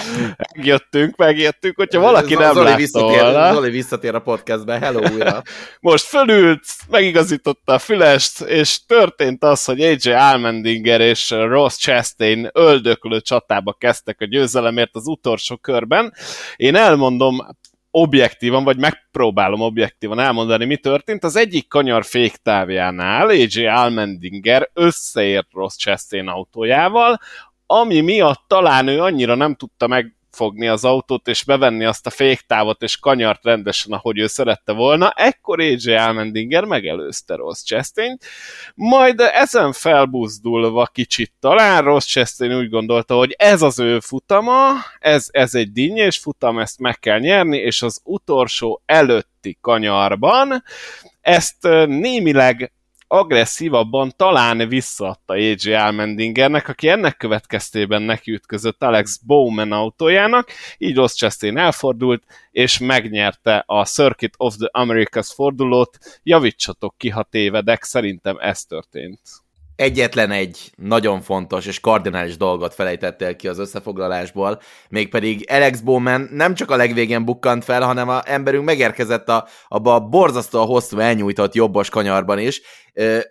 Megjöttünk, 0.55 1.16
megjöttünk, 1.16 1.76
hogyha 1.76 2.01
valaki 2.01 2.35
nem 2.35 2.53
Zoli 2.53 2.64
látta 2.64 2.76
visszatér, 2.76 3.20
volna. 3.20 3.53
Zoli 3.53 3.70
visszatér 3.70 4.14
a 4.14 4.20
podcastbe, 4.20 4.78
hello 4.78 5.11
újra. 5.12 5.43
Most 5.80 6.05
fölült, 6.05 6.64
megigazította 6.91 7.72
a 7.72 7.78
fülest, 7.78 8.41
és 8.41 8.85
történt 8.87 9.45
az, 9.45 9.64
hogy 9.64 9.80
AJ 9.80 10.12
Almendinger 10.12 11.01
és 11.01 11.30
Ross 11.30 11.76
Chastain 11.76 12.51
öldöklő 12.53 13.20
csatába 13.20 13.72
kezdtek 13.72 14.20
a 14.20 14.24
győzelemért 14.24 14.97
az 14.97 15.07
utolsó 15.07 15.57
körben. 15.57 16.12
Én 16.57 16.74
elmondom 16.74 17.47
objektívan, 17.95 18.64
vagy 18.64 18.76
megpróbálom 18.76 19.61
objektívan 19.61 20.18
elmondani, 20.18 20.64
mi 20.64 20.76
történt. 20.76 21.24
Az 21.24 21.36
egyik 21.36 21.68
kanyar 21.68 22.05
féktávjánál 22.05 23.28
AJ 23.28 23.66
Almendinger 23.66 24.70
összeért 24.72 25.49
Ross 25.53 25.76
Chastain 25.76 26.28
autójával, 26.28 27.20
ami 27.66 28.01
miatt 28.01 28.45
talán 28.47 28.88
ő 28.88 29.01
annyira 29.01 29.34
nem 29.34 29.55
tudta 29.55 29.86
megfogni 30.33 30.68
az 30.68 30.85
autót, 30.85 31.28
és 31.28 31.45
bevenni 31.45 31.85
azt 31.85 32.07
a 32.07 32.11
féktávot, 32.11 32.83
és 32.83 32.97
kanyart 32.97 33.45
rendesen, 33.45 33.93
ahogy 33.93 34.18
ő 34.18 34.26
szerette 34.26 34.72
volna, 34.72 35.11
ekkor 35.11 35.61
AJ 35.61 35.95
Almendinger 35.97 36.64
megelőzte 36.64 37.35
Ross 37.35 37.62
chastain 37.62 38.16
majd 38.74 39.20
ezen 39.20 39.72
felbuzdulva 39.72 40.87
kicsit 40.87 41.33
talán 41.41 41.83
Ross 41.83 42.05
Chastain 42.05 42.57
úgy 42.57 42.68
gondolta, 42.68 43.14
hogy 43.14 43.35
ez 43.39 43.62
az 43.62 43.78
ő 43.78 44.01
futama, 44.01 44.72
ez, 44.99 45.26
ez 45.30 45.55
egy 45.55 45.72
dinnyés 45.72 46.18
futam, 46.18 46.59
ezt 46.59 46.78
meg 46.78 46.99
kell 46.99 47.18
nyerni, 47.18 47.59
és 47.59 47.83
az 47.83 48.01
utolsó 48.05 48.83
előtti 48.87 49.59
kanyarban 49.61 50.62
ezt 51.20 51.62
némileg 51.87 52.72
agresszívabban 53.13 54.13
talán 54.17 54.69
visszaadta 54.69 55.33
AJ 55.33 55.75
Almendingernek, 55.75 56.69
aki 56.69 56.89
ennek 56.89 57.17
következtében 57.17 58.03
nekiütközött 58.03 58.83
Alex 58.83 59.17
Bowman 59.17 59.73
autójának, 59.73 60.51
így 60.79 60.95
Ross 60.95 61.15
Chastain 61.15 61.59
elfordult, 61.59 62.23
és 62.51 62.79
megnyerte 62.79 63.65
a 63.67 63.85
Circuit 63.85 64.35
of 64.37 64.57
the 64.57 64.69
Americas 64.73 65.33
fordulót. 65.33 65.99
Javítsatok 66.23 66.95
ki, 66.99 67.09
ha 67.09 67.23
tévedek, 67.23 67.83
szerintem 67.83 68.37
ez 68.39 68.65
történt. 68.65 69.21
Egyetlen 69.83 70.30
egy 70.30 70.72
nagyon 70.76 71.20
fontos 71.20 71.66
és 71.66 71.80
kardinális 71.80 72.37
dolgot 72.37 72.74
felejtettél 72.74 73.37
ki 73.37 73.49
az 73.49 73.59
összefoglalásból, 73.59 74.61
mégpedig 74.89 75.47
Alex 75.51 75.80
Bowman 75.80 76.28
nem 76.30 76.55
csak 76.55 76.70
a 76.70 76.76
legvégén 76.76 77.24
bukkant 77.24 77.64
fel, 77.64 77.83
hanem 77.83 78.09
a 78.09 78.20
emberünk 78.24 78.64
megérkezett 78.64 79.28
a, 79.28 79.47
abba 79.68 79.95
a 79.95 80.01
borzasztóan 80.01 80.66
hosszú 80.66 80.99
elnyújtott 80.99 81.55
jobbos 81.55 81.91
kanyarban 81.91 82.39
is. 82.39 82.61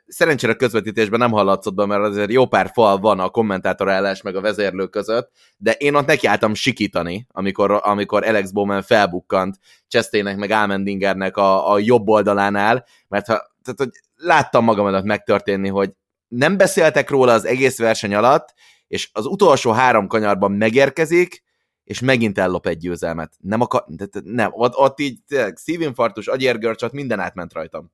Szerencsére 0.08 0.52
a 0.52 0.56
közvetítésben 0.56 1.20
nem 1.20 1.32
hallatszott 1.32 1.74
be, 1.74 1.86
mert 1.86 2.04
azért 2.04 2.32
jó 2.32 2.46
pár 2.48 2.70
fal 2.74 2.98
van 2.98 3.20
a 3.20 3.30
kommentátorállás 3.30 4.22
meg 4.22 4.36
a 4.36 4.42
vezérlő 4.42 4.88
között, 4.88 5.32
de 5.58 5.72
én 5.72 5.96
ott 5.96 6.06
nekiálltam 6.06 6.54
sikítani, 6.54 7.28
amikor, 7.30 7.80
amikor 7.84 8.28
Alex 8.28 8.52
Bowman 8.52 8.82
felbukkant 8.82 9.58
Chastainek 9.88 10.38
meg 10.38 10.52
Almendingernek 10.52 11.38
a, 11.38 11.72
a 11.72 11.80
jobb 11.80 12.10
oldalánál, 12.10 12.86
mert 13.08 13.28
ha, 13.28 13.50
tehát, 13.64 13.80
hogy 13.80 13.90
láttam 14.16 14.64
magam 14.64 14.88
előtt 14.88 15.04
megtörténni, 15.04 15.70
hogy 15.70 15.92
nem 16.32 16.58
beszéltek 16.58 17.10
róla 17.10 17.34
az 17.34 17.46
egész 17.46 17.78
verseny 17.78 18.14
alatt, 18.14 18.54
és 18.88 19.10
az 19.14 19.26
utolsó 19.26 19.72
három 19.72 20.08
kanyarban 20.08 20.52
megérkezik, 20.52 21.44
és 21.84 22.00
megint 22.00 22.38
ellop 22.38 22.68
egy 22.68 22.78
győzelmet. 22.78 23.34
Nem 23.40 23.62
akar, 23.62 23.86
nem, 24.24 24.50
ott, 24.54 24.76
ott 24.76 25.00
így 25.00 25.20
tényleg 25.28 25.58
szívinfarktus, 25.58 26.28
agyérgörcsot, 26.28 26.92
minden 26.92 27.20
átment 27.20 27.54
rajtam. 27.54 27.92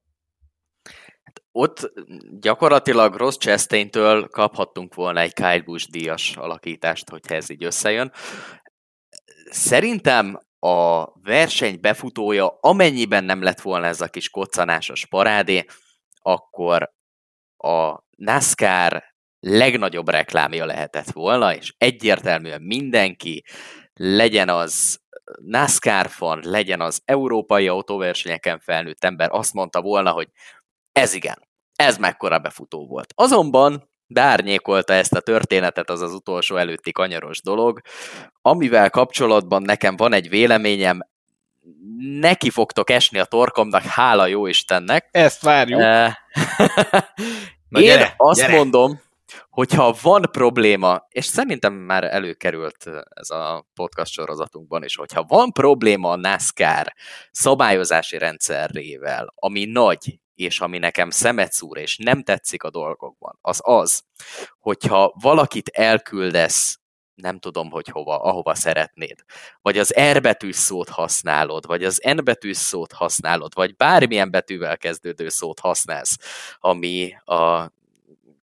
Ott 1.51 1.91
gyakorlatilag 2.39 3.15
Ross 3.15 3.37
Chastain-től 3.37 4.27
kaphattunk 4.27 4.93
volna 4.93 5.19
egy 5.19 5.33
Kyle 5.33 5.61
Busch 5.61 5.89
díjas 5.89 6.35
alakítást, 6.35 7.09
hogyha 7.09 7.35
ez 7.35 7.49
így 7.49 7.63
összejön. 7.63 8.11
Szerintem 9.49 10.39
a 10.59 11.05
verseny 11.21 11.79
befutója, 11.81 12.57
amennyiben 12.61 13.23
nem 13.23 13.41
lett 13.41 13.61
volna 13.61 13.85
ez 13.85 14.01
a 14.01 14.07
kis 14.07 14.29
koccanásos 14.29 15.05
parádé, 15.05 15.65
akkor 16.21 16.95
a 17.57 18.05
NASCAR 18.17 19.03
legnagyobb 19.39 20.09
reklámja 20.09 20.65
lehetett 20.65 21.11
volna, 21.11 21.55
és 21.55 21.73
egyértelműen 21.77 22.61
mindenki, 22.61 23.43
legyen 23.93 24.49
az 24.49 24.99
NASCAR 25.41 26.09
fan, 26.09 26.39
legyen 26.43 26.81
az 26.81 27.01
európai 27.05 27.67
autóversenyeken 27.67 28.59
felnőtt 28.59 29.03
ember, 29.03 29.29
azt 29.31 29.53
mondta 29.53 29.81
volna, 29.81 30.11
hogy 30.11 30.27
ez 30.91 31.13
igen, 31.13 31.47
ez 31.75 31.97
mekkora 31.97 32.39
befutó 32.39 32.87
volt. 32.87 33.13
Azonban 33.15 33.89
beárnyékolta 34.07 34.93
ezt 34.93 35.13
a 35.13 35.19
történetet 35.19 35.89
az 35.89 36.01
az 36.01 36.13
utolsó 36.13 36.55
előtti 36.55 36.91
kanyaros 36.91 37.41
dolog, 37.41 37.81
amivel 38.41 38.89
kapcsolatban 38.89 39.61
nekem 39.61 39.95
van 39.95 40.13
egy 40.13 40.29
véleményem, 40.29 40.99
neki 41.97 42.49
fogtok 42.49 42.89
esni 42.89 43.19
a 43.19 43.25
torkomnak, 43.25 43.81
hála 43.81 44.27
jó 44.27 44.47
Istennek. 44.47 45.07
Ezt 45.11 45.41
várjuk. 45.41 45.81
Na 47.69 47.79
Én 47.79 47.85
gyere, 47.85 48.13
azt 48.17 48.39
gyere! 48.39 48.55
mondom, 48.55 48.99
hogyha 49.49 49.95
van 50.01 50.21
probléma, 50.31 51.05
és 51.09 51.25
szerintem 51.25 51.73
már 51.73 52.03
előkerült 52.03 52.89
ez 53.09 53.29
a 53.29 53.67
podcast 53.73 54.11
sorozatunkban 54.11 54.83
is, 54.83 54.95
hogyha 54.95 55.23
van 55.23 55.51
probléma 55.51 56.11
a 56.11 56.15
NASCAR 56.15 56.93
szabályozási 57.31 58.17
rendszerével, 58.17 59.33
ami 59.35 59.65
nagy, 59.65 60.19
és 60.35 60.59
ami 60.59 60.77
nekem 60.77 61.09
szemet 61.09 61.51
szúr, 61.51 61.77
és 61.77 61.97
nem 61.97 62.23
tetszik 62.23 62.63
a 62.63 62.69
dolgokban, 62.69 63.37
az 63.41 63.59
az, 63.63 64.03
hogyha 64.59 65.13
valakit 65.21 65.69
elküldesz 65.69 66.79
nem 67.21 67.39
tudom, 67.39 67.69
hogy 67.69 67.87
hova, 67.87 68.19
ahova 68.21 68.55
szeretnéd. 68.55 69.23
Vagy 69.61 69.77
az 69.77 69.93
R 70.11 70.21
betűs 70.21 70.55
szót 70.55 70.89
használod, 70.89 71.65
vagy 71.65 71.83
az 71.83 72.01
N 72.15 72.23
betűs 72.23 72.57
szót 72.57 72.91
használod, 72.91 73.53
vagy 73.55 73.75
bármilyen 73.75 74.31
betűvel 74.31 74.77
kezdődő 74.77 75.29
szót 75.29 75.59
használsz, 75.59 76.17
ami 76.59 77.13
a 77.25 77.71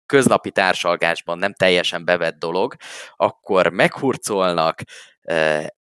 köznapi 0.05 0.51
társalgásban 0.51 1.37
nem 1.37 1.53
teljesen 1.53 2.05
bevett 2.05 2.39
dolog, 2.39 2.75
akkor 3.15 3.67
meghurcolnak, 3.67 4.81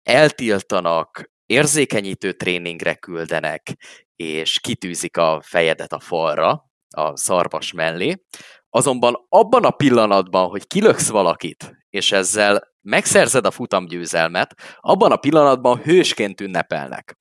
eltiltanak, 0.02 1.30
érzékenyítő 1.46 2.32
tréningre 2.32 2.94
küldenek, 2.94 3.76
és 4.16 4.60
kitűzik 4.60 5.16
a 5.16 5.40
fejedet 5.44 5.92
a 5.92 6.00
falra, 6.00 6.70
a 6.90 7.16
szarvas 7.16 7.72
mellé. 7.72 8.24
Azonban 8.70 9.26
abban 9.28 9.64
a 9.64 9.70
pillanatban, 9.70 10.48
hogy 10.48 10.66
kilöksz 10.66 11.08
valakit, 11.08 11.76
és 11.90 12.12
ezzel 12.12 12.68
megszerzed 12.82 13.46
a 13.46 13.50
futamgyőzelmet, 13.50 14.54
abban 14.80 15.12
a 15.12 15.16
pillanatban 15.16 15.78
hősként 15.78 16.40
ünnepelnek. 16.40 17.16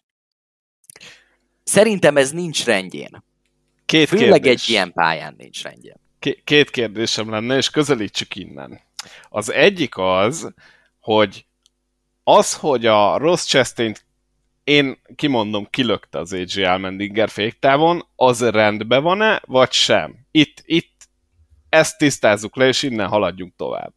Szerintem 1.64 2.18
ez 2.18 2.32
nincs 2.32 2.66
rendjén. 2.66 3.24
Két 3.86 4.08
Főleg 4.08 4.42
kérdés. 4.42 4.64
egy 4.64 4.70
ilyen 4.70 4.94
pályán 4.94 5.36
nincs 5.38 5.64
rendjén. 5.64 5.96
Két 6.44 6.70
kérdésem 6.70 7.30
lenne, 7.30 7.58
és 7.58 7.70
közelítsük 7.70 8.36
innen. 8.36 8.80
Az 9.30 9.52
egyik 9.52 9.98
az, 9.98 10.54
hogy 11.00 11.46
az, 12.24 12.56
hogy 12.56 12.86
a 12.86 13.18
Ross 13.18 13.46
chastain 13.46 13.96
én 14.64 15.02
kimondom, 15.16 15.68
kilökte 15.70 16.20
az 16.20 16.34
AJ 16.34 16.64
Almendinger 16.64 17.30
féktávon, 17.30 18.08
az 18.16 18.50
rendben 18.50 19.04
van-e, 19.04 19.42
vagy 19.46 19.72
sem? 19.72 20.16
Itt, 20.32 20.62
itt 20.66 20.99
ezt 21.70 21.98
tisztázzuk 21.98 22.56
le, 22.56 22.68
és 22.68 22.84
innen 22.84 23.08
haladjunk 23.08 23.54
tovább. 23.56 23.94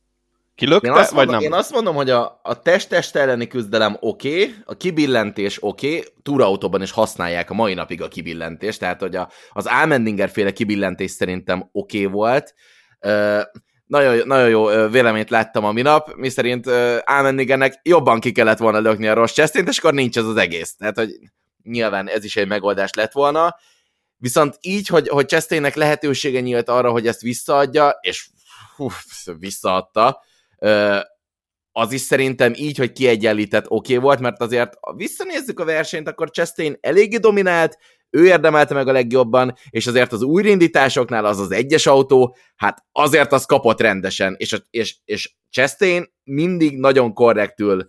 Kilökte, 0.55 0.89
én 0.89 0.93
azt 0.93 1.11
vagy 1.11 1.27
mondom, 1.27 1.43
nem? 1.43 1.53
Én 1.53 1.59
azt 1.59 1.73
mondom, 1.73 1.95
hogy 1.95 2.11
a, 2.11 2.41
a 2.43 2.63
test-test 2.63 3.17
elleni 3.17 3.47
küzdelem 3.47 3.97
oké, 4.01 4.43
okay, 4.43 4.55
a 4.65 4.77
kibillentés 4.77 5.63
oké, 5.63 5.97
okay, 5.97 6.13
túrautóban 6.23 6.83
is 6.83 6.91
használják 6.91 7.51
a 7.51 7.55
mai 7.55 7.75
napig 7.75 8.03
a 8.03 8.09
kibillentést, 8.09 8.79
tehát 8.79 9.01
hogy 9.01 9.17
a, 9.17 9.31
az 9.51 9.67
Almendinger 9.67 10.31
féle 10.31 10.51
kibillentés 10.53 11.11
szerintem 11.11 11.69
oké 11.73 11.99
okay 11.99 12.13
volt. 12.13 12.55
Uh, 13.01 13.43
nagyon, 13.87 14.27
nagyon 14.27 14.49
jó 14.49 14.89
véleményt 14.89 15.31
láttam 15.31 15.65
a 15.65 15.73
minap, 15.73 16.15
miszerint 16.15 16.67
uh, 16.67 16.97
Almendigernek 17.05 17.81
jobban 17.83 18.21
ki 18.21 18.33
kellett 18.33 18.59
volna 18.59 18.79
lökni 18.79 19.09
a 19.09 19.15
rossz 19.15 19.33
chestint, 19.33 19.69
és 19.69 19.79
akkor 19.79 19.95
nincs 19.95 20.17
ez 20.17 20.25
az 20.25 20.37
egész. 20.37 20.77
Tehát, 20.77 20.99
hogy 20.99 21.11
nyilván 21.63 22.09
ez 22.09 22.25
is 22.25 22.37
egy 22.37 22.49
megoldás 22.49 22.91
lett 22.93 23.13
volna. 23.13 23.57
Viszont 24.23 24.57
így, 24.61 24.87
hogy, 24.87 25.09
hogy 25.09 25.27
Chastainnek 25.27 25.75
lehetősége 25.75 26.41
nyílt 26.41 26.69
arra, 26.69 26.91
hogy 26.91 27.07
ezt 27.07 27.21
visszaadja, 27.21 27.99
és 28.01 28.29
hú, 28.77 28.89
visszaadta, 29.39 30.23
az 31.73 31.93
is 31.93 32.01
szerintem 32.01 32.53
így, 32.57 32.79
hogy 32.79 32.93
kiegyenlített 32.93 33.65
oké 33.65 33.93
okay 33.93 34.05
volt, 34.05 34.21
mert 34.21 34.41
azért 34.41 34.73
ha 34.81 34.95
visszanézzük 34.95 35.61
a 35.61 35.65
versenyt, 35.65 36.09
akkor 36.09 36.31
Chastain 36.31 36.77
eléggé 36.81 37.17
dominált, 37.17 37.79
ő 38.11 38.27
érdemelte 38.27 38.75
meg 38.75 38.89
a 38.89 38.93
legjobban, 38.93 39.55
és 39.71 39.87
azért 39.87 40.13
az 40.13 40.23
újraindításoknál 40.23 41.25
az 41.25 41.39
az 41.39 41.51
egyes 41.51 41.87
autó, 41.87 42.37
hát 42.57 42.85
azért 42.93 43.33
az 43.33 43.45
kapott 43.45 43.81
rendesen, 43.81 44.35
és, 44.39 44.57
és, 44.71 44.97
és 45.05 45.35
Chastain 45.51 46.13
mindig 46.25 46.79
nagyon 46.79 47.13
korrektül 47.13 47.89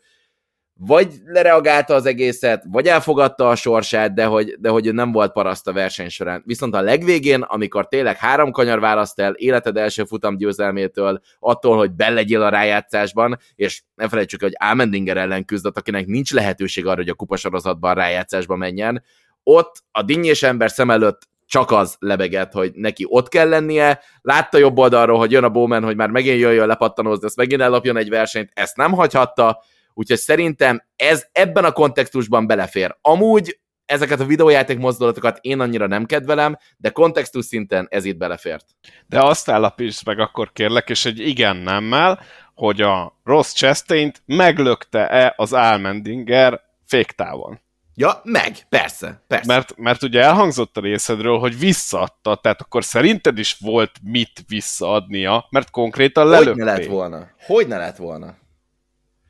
vagy 0.75 1.13
lereagálta 1.25 1.93
az 1.93 2.05
egészet, 2.05 2.63
vagy 2.67 2.87
elfogadta 2.87 3.49
a 3.49 3.55
sorsát, 3.55 4.13
de 4.13 4.25
hogy, 4.25 4.55
de 4.59 4.69
hogy 4.69 4.93
nem 4.93 5.11
volt 5.11 5.31
paraszt 5.31 5.67
a 5.67 5.73
verseny 5.73 6.09
során. 6.09 6.43
Viszont 6.45 6.75
a 6.75 6.81
legvégén, 6.81 7.41
amikor 7.41 7.87
tényleg 7.87 8.17
három 8.17 8.51
kanyar 8.51 8.79
választ 8.79 9.19
el 9.19 9.33
életed 9.33 9.77
első 9.77 10.03
futam 10.03 10.37
győzelmétől, 10.37 11.21
attól, 11.39 11.77
hogy 11.77 11.91
belegyél 11.91 12.41
a 12.41 12.49
rájátszásban, 12.49 13.37
és 13.55 13.81
ne 13.95 14.07
felejtsük, 14.09 14.41
hogy 14.41 14.53
Almendinger 14.59 15.17
ellen 15.17 15.45
küzdött, 15.45 15.77
akinek 15.77 16.05
nincs 16.05 16.33
lehetőség 16.33 16.85
arra, 16.85 16.95
hogy 16.95 17.09
a 17.09 17.13
kupasorozatban 17.13 17.93
rájátszásba 17.93 18.55
menjen, 18.55 19.03
ott 19.43 19.83
a 19.91 20.01
dinnyés 20.01 20.43
ember 20.43 20.71
szem 20.71 20.89
előtt 20.89 21.21
csak 21.45 21.71
az 21.71 21.95
lebegett, 21.99 22.51
hogy 22.51 22.71
neki 22.75 23.05
ott 23.09 23.27
kell 23.27 23.49
lennie, 23.49 23.99
látta 24.21 24.57
jobb 24.57 24.77
oldalról, 24.77 25.17
hogy 25.17 25.31
jön 25.31 25.43
a 25.43 25.49
Bowman, 25.49 25.83
hogy 25.83 25.95
már 25.95 26.09
megint 26.09 26.39
jöjjön 26.39 26.67
lepattanózni, 26.67 27.25
ezt 27.25 27.35
megint 27.35 27.61
ellopjon 27.61 27.97
egy 27.97 28.09
versenyt, 28.09 28.49
ezt 28.53 28.77
nem 28.77 28.91
hagyhatta, 28.91 29.63
Úgyhogy 29.93 30.17
szerintem 30.17 30.83
ez 30.95 31.25
ebben 31.31 31.65
a 31.65 31.71
kontextusban 31.71 32.47
belefér. 32.47 32.97
Amúgy 33.01 33.57
ezeket 33.85 34.19
a 34.19 34.25
videójáték 34.25 34.77
mozdulatokat 34.77 35.37
én 35.41 35.59
annyira 35.59 35.87
nem 35.87 36.05
kedvelem, 36.05 36.57
de 36.77 36.89
kontextus 36.89 37.45
szinten 37.45 37.87
ez 37.89 38.05
itt 38.05 38.17
belefért. 38.17 38.65
De 39.07 39.19
azt 39.19 39.49
állapíts 39.49 40.05
meg 40.05 40.19
akkor 40.19 40.51
kérlek, 40.51 40.89
és 40.89 41.05
egy 41.05 41.19
igen 41.19 41.55
nemmel, 41.55 42.21
hogy 42.55 42.81
a 42.81 43.19
Ross 43.23 43.53
chastain 43.53 44.11
meglökte-e 44.25 45.33
az 45.37 45.53
Almendinger 45.53 46.61
féktávon. 46.85 47.61
Ja, 47.95 48.21
meg, 48.23 48.57
persze, 48.69 49.23
persze. 49.27 49.53
Mert, 49.53 49.77
mert 49.77 50.03
ugye 50.03 50.21
elhangzott 50.21 50.77
a 50.77 50.81
részedről, 50.81 51.37
hogy 51.37 51.59
visszaadta, 51.59 52.35
tehát 52.35 52.61
akkor 52.61 52.83
szerinted 52.83 53.37
is 53.37 53.57
volt 53.59 53.91
mit 54.03 54.43
visszaadnia, 54.47 55.47
mert 55.49 55.69
konkrétan 55.69 56.27
lelökték. 56.27 56.53
Hogy 56.53 56.63
ne 56.63 56.71
lett 56.71 56.85
volna? 56.85 57.29
Hogy 57.45 57.67
ne 57.67 57.77
lett 57.77 57.97
volna? 57.97 58.35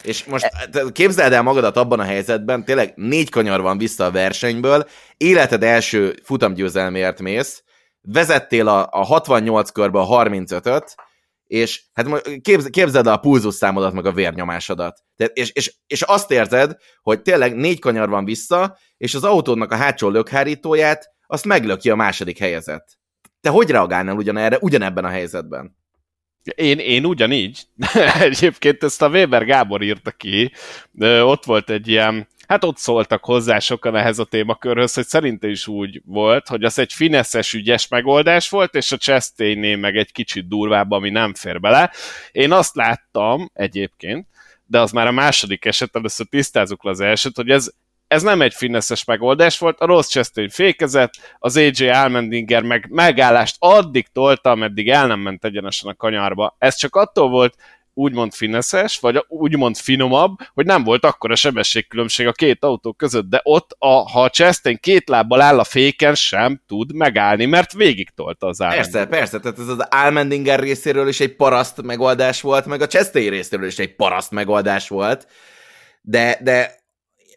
És 0.04 0.24
most 0.24 0.50
képzeld 0.92 1.34
el 1.34 1.42
magadat 1.42 1.78
abban 1.78 2.00
a 2.00 2.04
helyzetben, 2.04 2.66
tényleg 2.66 2.94
négy 2.96 3.30
kanyar 3.30 3.62
van 3.62 3.78
vissza 3.78 4.06
a 4.06 4.12
versenyből, 4.12 4.88
életed 5.18 5.64
első 5.64 6.16
futamgyőzelmért 6.24 7.22
mész, 7.22 7.64
vezettél 8.02 8.68
a, 8.68 8.88
a 8.92 9.04
68 9.04 9.70
körbe 9.70 10.00
a 10.00 10.08
35-öt, 10.08 10.96
és 11.44 11.84
hát 11.94 12.22
képz, 12.42 12.66
képzeld 12.70 13.08
el 13.08 13.14
a 13.14 13.18
pulzus 13.18 13.54
számodat, 13.54 13.94
meg 13.94 14.06
a 14.06 14.12
vérnyomásodat. 14.12 15.00
Tehát, 15.16 15.38
és, 15.38 15.52
és, 15.52 15.76
és 15.88 16.02
azt 16.02 16.32
érzed, 16.32 16.78
hogy 17.02 17.22
tényleg 17.22 17.56
négy 17.56 17.80
kanyar 17.80 18.10
van 18.10 18.26
vissza, 18.26 18.78
és 18.98 19.16
az 19.16 19.24
autódnak 19.24 19.72
a 19.72 19.76
hátsó 19.76 20.10
lökhárítóját, 20.10 21.12
azt 21.28 21.46
meglöki 21.46 21.90
a 21.90 21.96
második 21.96 22.38
helyezett. 22.38 22.98
Te 23.42 23.50
hogy 23.50 23.70
reagálnál 23.70 24.16
ugyanerre, 24.16 24.58
ugyanebben 24.62 25.06
a 25.06 25.10
helyzetben? 25.10 25.78
Én, 26.56 26.80
én 26.80 27.06
ugyanígy. 27.06 27.62
Egyébként 28.20 28.84
ezt 28.84 29.02
a 29.02 29.10
Weber 29.10 29.46
Gábor 29.46 29.82
írta 29.82 30.12
ki. 30.12 30.52
Ott 31.00 31.46
volt 31.46 31.70
egy 31.70 31.88
ilyen, 31.88 32.28
hát 32.48 32.64
ott 32.64 32.78
szóltak 32.78 33.24
hozzá 33.24 33.60
sokan 33.60 33.96
ehhez 33.96 34.20
a 34.20 34.26
témakörhöz, 34.26 34.94
hogy 34.94 35.06
szerinte 35.06 35.48
is 35.48 35.68
úgy 35.68 36.02
volt, 36.06 36.48
hogy 36.48 36.64
az 36.64 36.80
egy 36.80 36.94
fineszes, 36.94 37.54
ügyes 37.54 37.88
megoldás 37.88 38.50
volt, 38.50 38.76
és 38.76 38.92
a 38.92 38.98
chastain 38.98 39.80
meg 39.80 39.98
egy 39.98 40.12
kicsit 40.12 40.48
durvább, 40.48 40.92
ami 40.92 41.10
nem 41.10 41.34
fér 41.34 41.60
bele. 41.60 41.92
Én 42.32 42.52
azt 42.52 42.76
láttam 42.76 43.50
egyébként, 43.54 44.28
de 44.66 44.80
az 44.80 44.92
már 44.92 45.08
a 45.08 45.12
második 45.12 45.66
eset, 45.66 45.96
először 45.96 46.26
tisztázzuk 46.30 46.84
le 46.84 46.90
az 46.90 47.00
elsőt, 47.00 47.36
hogy 47.36 47.50
ez 47.50 47.72
ez 48.14 48.22
nem 48.22 48.42
egy 48.42 48.54
fineszes 48.54 49.04
megoldás 49.04 49.60
volt, 49.60 49.80
a 49.80 49.86
rossz 49.86 50.10
Chastain 50.10 50.50
fékezett, 50.50 51.14
az 51.40 51.58
AJ 51.58 51.90
Almendinger 51.90 52.64
meg 52.64 52.88
megállást 52.90 53.56
addig 53.60 54.08
tolta, 54.08 54.50
ameddig 54.50 54.90
el 54.90 55.08
nem 55.08 55.20
ment 55.20 55.46
egyenesen 55.46 55.90
a 55.90 55.96
kanyarba. 55.96 56.56
Ez 56.58 56.76
csak 56.76 56.96
attól 56.96 57.30
volt 57.30 57.56
úgymond 57.94 58.34
fineszes, 58.34 59.00
vagy 59.00 59.26
úgymond 59.28 59.78
finomabb, 59.78 60.38
hogy 60.54 60.66
nem 60.66 60.84
volt 60.84 61.06
akkora 61.06 61.36
sebességkülönbség 61.36 62.28
a 62.28 62.32
két 62.32 62.64
autó 62.64 62.94
között, 62.94 63.30
de 63.30 63.40
ott, 63.44 63.76
a, 63.80 64.10
ha 64.10 64.22
a 64.22 64.30
Chastain 64.30 64.78
két 64.82 65.10
lábbal 65.10 65.42
áll 65.42 65.60
a 65.60 65.64
féken, 65.64 66.16
sem 66.16 66.62
tud 66.68 66.96
megállni, 66.96 67.46
mert 67.46 67.74
végig 67.74 68.10
tolta 68.10 68.48
az 68.48 68.62
Almendinger. 68.62 68.92
Persze, 68.92 69.18
persze, 69.18 69.40
tehát 69.40 69.60
ez 69.60 69.68
az 69.68 69.88
Almendinger 69.90 70.60
részéről 70.60 71.08
is 71.08 71.20
egy 71.20 71.36
paraszt 71.36 71.82
megoldás 71.82 72.42
volt, 72.42 72.66
meg 72.66 72.82
a 72.82 72.88
Chastain 72.88 73.30
részéről 73.30 73.68
is 73.68 73.80
egy 73.80 73.96
paraszt 73.96 74.32
megoldás 74.32 74.88
volt, 74.88 75.28
de, 76.02 76.38
de 76.42 76.82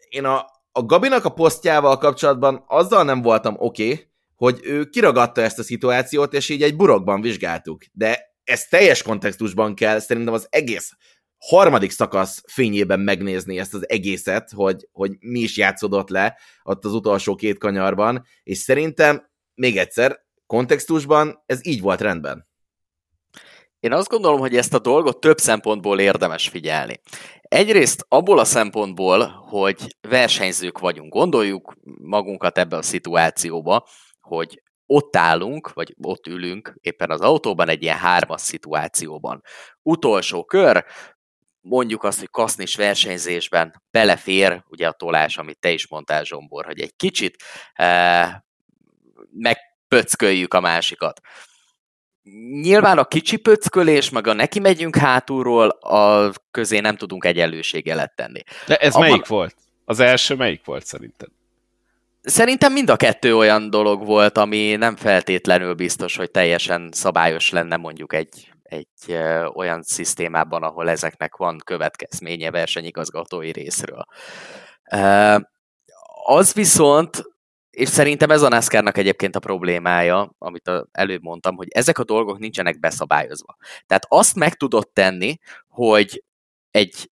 én 0.09 0.25
a, 0.25 0.45
a 0.77 0.85
Gabinak 0.85 1.25
a 1.25 1.29
posztjával 1.29 1.97
kapcsolatban 1.97 2.63
azzal 2.67 3.03
nem 3.03 3.21
voltam 3.21 3.55
oké, 3.57 3.91
okay, 3.91 4.07
hogy 4.35 4.59
ő 4.63 4.85
kiragadta 4.85 5.41
ezt 5.41 5.59
a 5.59 5.63
szituációt, 5.63 6.33
és 6.33 6.49
így 6.49 6.63
egy 6.63 6.75
burokban 6.75 7.21
vizsgáltuk. 7.21 7.83
De 7.91 8.35
ez 8.43 8.65
teljes 8.65 9.01
kontextusban 9.01 9.75
kell 9.75 9.99
szerintem 9.99 10.33
az 10.33 10.47
egész 10.49 10.91
harmadik 11.37 11.91
szakasz 11.91 12.43
fényében 12.47 12.99
megnézni 12.99 13.59
ezt 13.59 13.73
az 13.73 13.89
egészet, 13.89 14.51
hogy, 14.51 14.87
hogy 14.91 15.11
mi 15.19 15.39
is 15.39 15.57
játszódott 15.57 16.09
le 16.09 16.37
ott 16.63 16.85
az 16.85 16.93
utolsó 16.93 17.35
két 17.35 17.57
kanyarban, 17.57 18.25
és 18.43 18.57
szerintem, 18.57 19.29
még 19.55 19.77
egyszer, 19.77 20.25
kontextusban 20.45 21.43
ez 21.45 21.65
így 21.65 21.81
volt 21.81 22.01
rendben. 22.01 22.46
Én 23.87 23.93
azt 23.93 24.09
gondolom, 24.09 24.39
hogy 24.39 24.55
ezt 24.55 24.73
a 24.73 24.79
dolgot 24.79 25.19
több 25.19 25.37
szempontból 25.37 25.99
érdemes 25.99 26.47
figyelni. 26.47 26.99
Egyrészt 27.41 28.05
abból 28.07 28.39
a 28.39 28.45
szempontból, 28.45 29.27
hogy 29.27 29.95
versenyzők 30.01 30.79
vagyunk, 30.79 31.13
gondoljuk 31.13 31.75
magunkat 32.01 32.57
ebbe 32.57 32.77
a 32.77 32.81
szituációba, 32.81 33.87
hogy 34.21 34.61
ott 34.85 35.15
állunk, 35.15 35.73
vagy 35.73 35.95
ott 36.01 36.27
ülünk 36.27 36.73
éppen 36.81 37.11
az 37.11 37.21
autóban 37.21 37.69
egy 37.69 37.83
ilyen 37.83 37.97
hármas 37.97 38.41
szituációban. 38.41 39.41
Utolsó 39.81 40.45
kör, 40.45 40.85
mondjuk 41.61 42.03
azt, 42.03 42.19
hogy 42.19 42.29
kasznis 42.29 42.75
versenyzésben 42.75 43.83
belefér, 43.91 44.63
ugye 44.69 44.87
a 44.87 44.91
tolás, 44.91 45.37
amit 45.37 45.59
te 45.59 45.71
is 45.71 45.87
mondtál, 45.87 46.23
Zsombor, 46.23 46.65
hogy 46.65 46.79
egy 46.79 46.95
kicsit 46.95 47.35
eh, 47.73 48.33
megpöcköljük 49.31 50.53
a 50.53 50.59
másikat 50.59 51.21
nyilván 52.61 52.97
a 52.97 53.05
kicsi 53.05 53.37
pöckölés, 53.37 54.09
meg 54.09 54.27
a 54.27 54.33
neki 54.33 54.59
megyünk 54.59 54.95
hátulról, 54.95 55.67
a 55.69 56.31
közé 56.51 56.79
nem 56.79 56.95
tudunk 56.95 57.25
egyenlőségelet 57.25 58.15
tenni. 58.15 58.43
De 58.67 58.75
ez 58.75 58.93
Abban- 58.93 59.09
melyik 59.09 59.27
volt? 59.27 59.55
Az 59.85 59.99
első 59.99 60.35
melyik 60.35 60.65
volt 60.65 60.85
szerinted? 60.85 61.27
Szerintem 62.21 62.73
mind 62.73 62.89
a 62.89 62.95
kettő 62.95 63.35
olyan 63.35 63.69
dolog 63.69 64.05
volt, 64.05 64.37
ami 64.37 64.75
nem 64.75 64.95
feltétlenül 64.95 65.73
biztos, 65.73 66.15
hogy 66.15 66.31
teljesen 66.31 66.89
szabályos 66.91 67.49
lenne 67.49 67.75
mondjuk 67.75 68.13
egy, 68.13 68.51
egy 68.63 69.17
olyan 69.53 69.81
szisztémában, 69.83 70.63
ahol 70.63 70.89
ezeknek 70.89 71.35
van 71.35 71.61
következménye 71.65 72.51
versenyigazgatói 72.51 73.51
részről. 73.51 74.05
Az 76.25 76.53
viszont, 76.53 77.23
és 77.77 77.89
szerintem 77.89 78.31
ez 78.31 78.41
a 78.41 78.47
NASCAR-nak 78.47 78.97
egyébként 78.97 79.35
a 79.35 79.39
problémája, 79.39 80.35
amit 80.37 80.71
előbb 80.91 81.21
mondtam, 81.21 81.55
hogy 81.55 81.67
ezek 81.69 81.99
a 81.99 82.03
dolgok 82.03 82.39
nincsenek 82.39 82.79
beszabályozva. 82.79 83.55
Tehát 83.87 84.05
azt 84.07 84.35
meg 84.35 84.53
tudod 84.53 84.89
tenni, 84.89 85.37
hogy 85.67 86.23
egy 86.71 87.11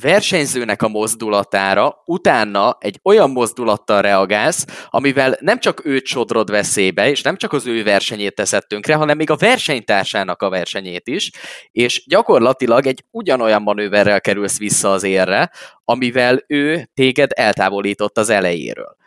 versenyzőnek 0.00 0.82
a 0.82 0.88
mozdulatára 0.88 2.02
utána 2.04 2.76
egy 2.80 3.00
olyan 3.02 3.30
mozdulattal 3.30 4.02
reagálsz, 4.02 4.86
amivel 4.88 5.36
nem 5.40 5.58
csak 5.58 5.84
őt 5.84 6.06
sodrod 6.06 6.50
veszélybe, 6.50 7.10
és 7.10 7.22
nem 7.22 7.36
csak 7.36 7.52
az 7.52 7.66
ő 7.66 7.82
versenyét 7.82 8.34
teszed 8.34 8.66
tönkre, 8.66 8.94
hanem 8.94 9.16
még 9.16 9.30
a 9.30 9.36
versenytársának 9.36 10.42
a 10.42 10.48
versenyét 10.48 11.08
is, 11.08 11.30
és 11.70 12.04
gyakorlatilag 12.06 12.86
egy 12.86 13.04
ugyanolyan 13.10 13.62
manőverrel 13.62 14.20
kerülsz 14.20 14.58
vissza 14.58 14.92
az 14.92 15.02
érre, 15.02 15.50
amivel 15.84 16.44
ő 16.46 16.90
téged 16.94 17.30
eltávolított 17.34 18.18
az 18.18 18.28
elejéről. 18.28 19.00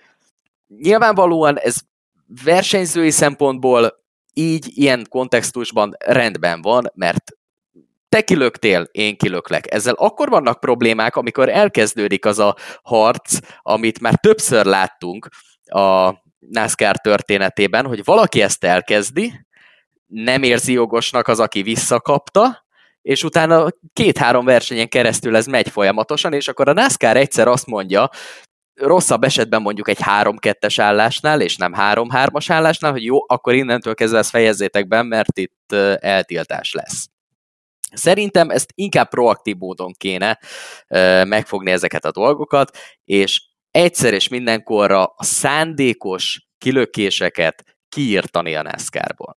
Nyilvánvalóan 0.67 1.59
ez 1.59 1.75
versenyzői 2.43 3.11
szempontból 3.11 4.03
így, 4.33 4.71
ilyen 4.77 5.05
kontextusban 5.09 5.95
rendben 5.99 6.61
van, 6.61 6.91
mert 6.93 7.23
te 8.09 8.21
kilöktél, 8.21 8.87
én 8.91 9.17
kilöklek. 9.17 9.73
Ezzel 9.73 9.93
akkor 9.93 10.29
vannak 10.29 10.59
problémák, 10.59 11.15
amikor 11.15 11.49
elkezdődik 11.49 12.25
az 12.25 12.39
a 12.39 12.55
harc, 12.83 13.37
amit 13.61 13.99
már 13.99 14.15
többször 14.15 14.65
láttunk 14.65 15.27
a 15.65 16.13
NASCAR 16.39 16.97
történetében, 16.97 17.85
hogy 17.85 18.03
valaki 18.03 18.41
ezt 18.41 18.63
elkezdi, 18.63 19.45
nem 20.05 20.43
érzi 20.43 20.73
jogosnak 20.73 21.27
az, 21.27 21.39
aki 21.39 21.61
visszakapta, 21.61 22.65
és 23.01 23.23
utána 23.23 23.67
két-három 23.93 24.45
versenyen 24.45 24.89
keresztül 24.89 25.35
ez 25.35 25.45
megy 25.45 25.69
folyamatosan, 25.69 26.33
és 26.33 26.47
akkor 26.47 26.69
a 26.69 26.73
NASCAR 26.73 27.17
egyszer 27.17 27.47
azt 27.47 27.65
mondja, 27.65 28.09
rosszabb 28.75 29.23
esetben 29.23 29.61
mondjuk 29.61 29.89
egy 29.89 29.99
3-2-es 30.01 30.75
állásnál, 30.77 31.41
és 31.41 31.57
nem 31.57 31.73
3-3-as 31.77 32.45
állásnál, 32.47 32.91
hogy 32.91 33.03
jó, 33.03 33.17
akkor 33.27 33.53
innentől 33.53 33.93
kezdve 33.93 34.17
ezt 34.17 34.29
fejezzétek 34.29 34.87
be, 34.87 35.01
mert 35.01 35.37
itt 35.39 35.71
eltiltás 35.99 36.73
lesz. 36.73 37.07
Szerintem 37.91 38.49
ezt 38.49 38.71
inkább 38.73 39.09
proaktív 39.09 39.55
módon 39.55 39.93
kéne 39.97 40.39
megfogni 41.23 41.71
ezeket 41.71 42.05
a 42.05 42.11
dolgokat, 42.11 42.77
és 43.03 43.41
egyszer 43.71 44.13
és 44.13 44.27
mindenkorra 44.27 45.03
a 45.03 45.23
szándékos 45.23 46.47
kilökéseket 46.57 47.77
kiírtani 47.89 48.55
a 48.55 48.61
NASCAR-ból. 48.61 49.37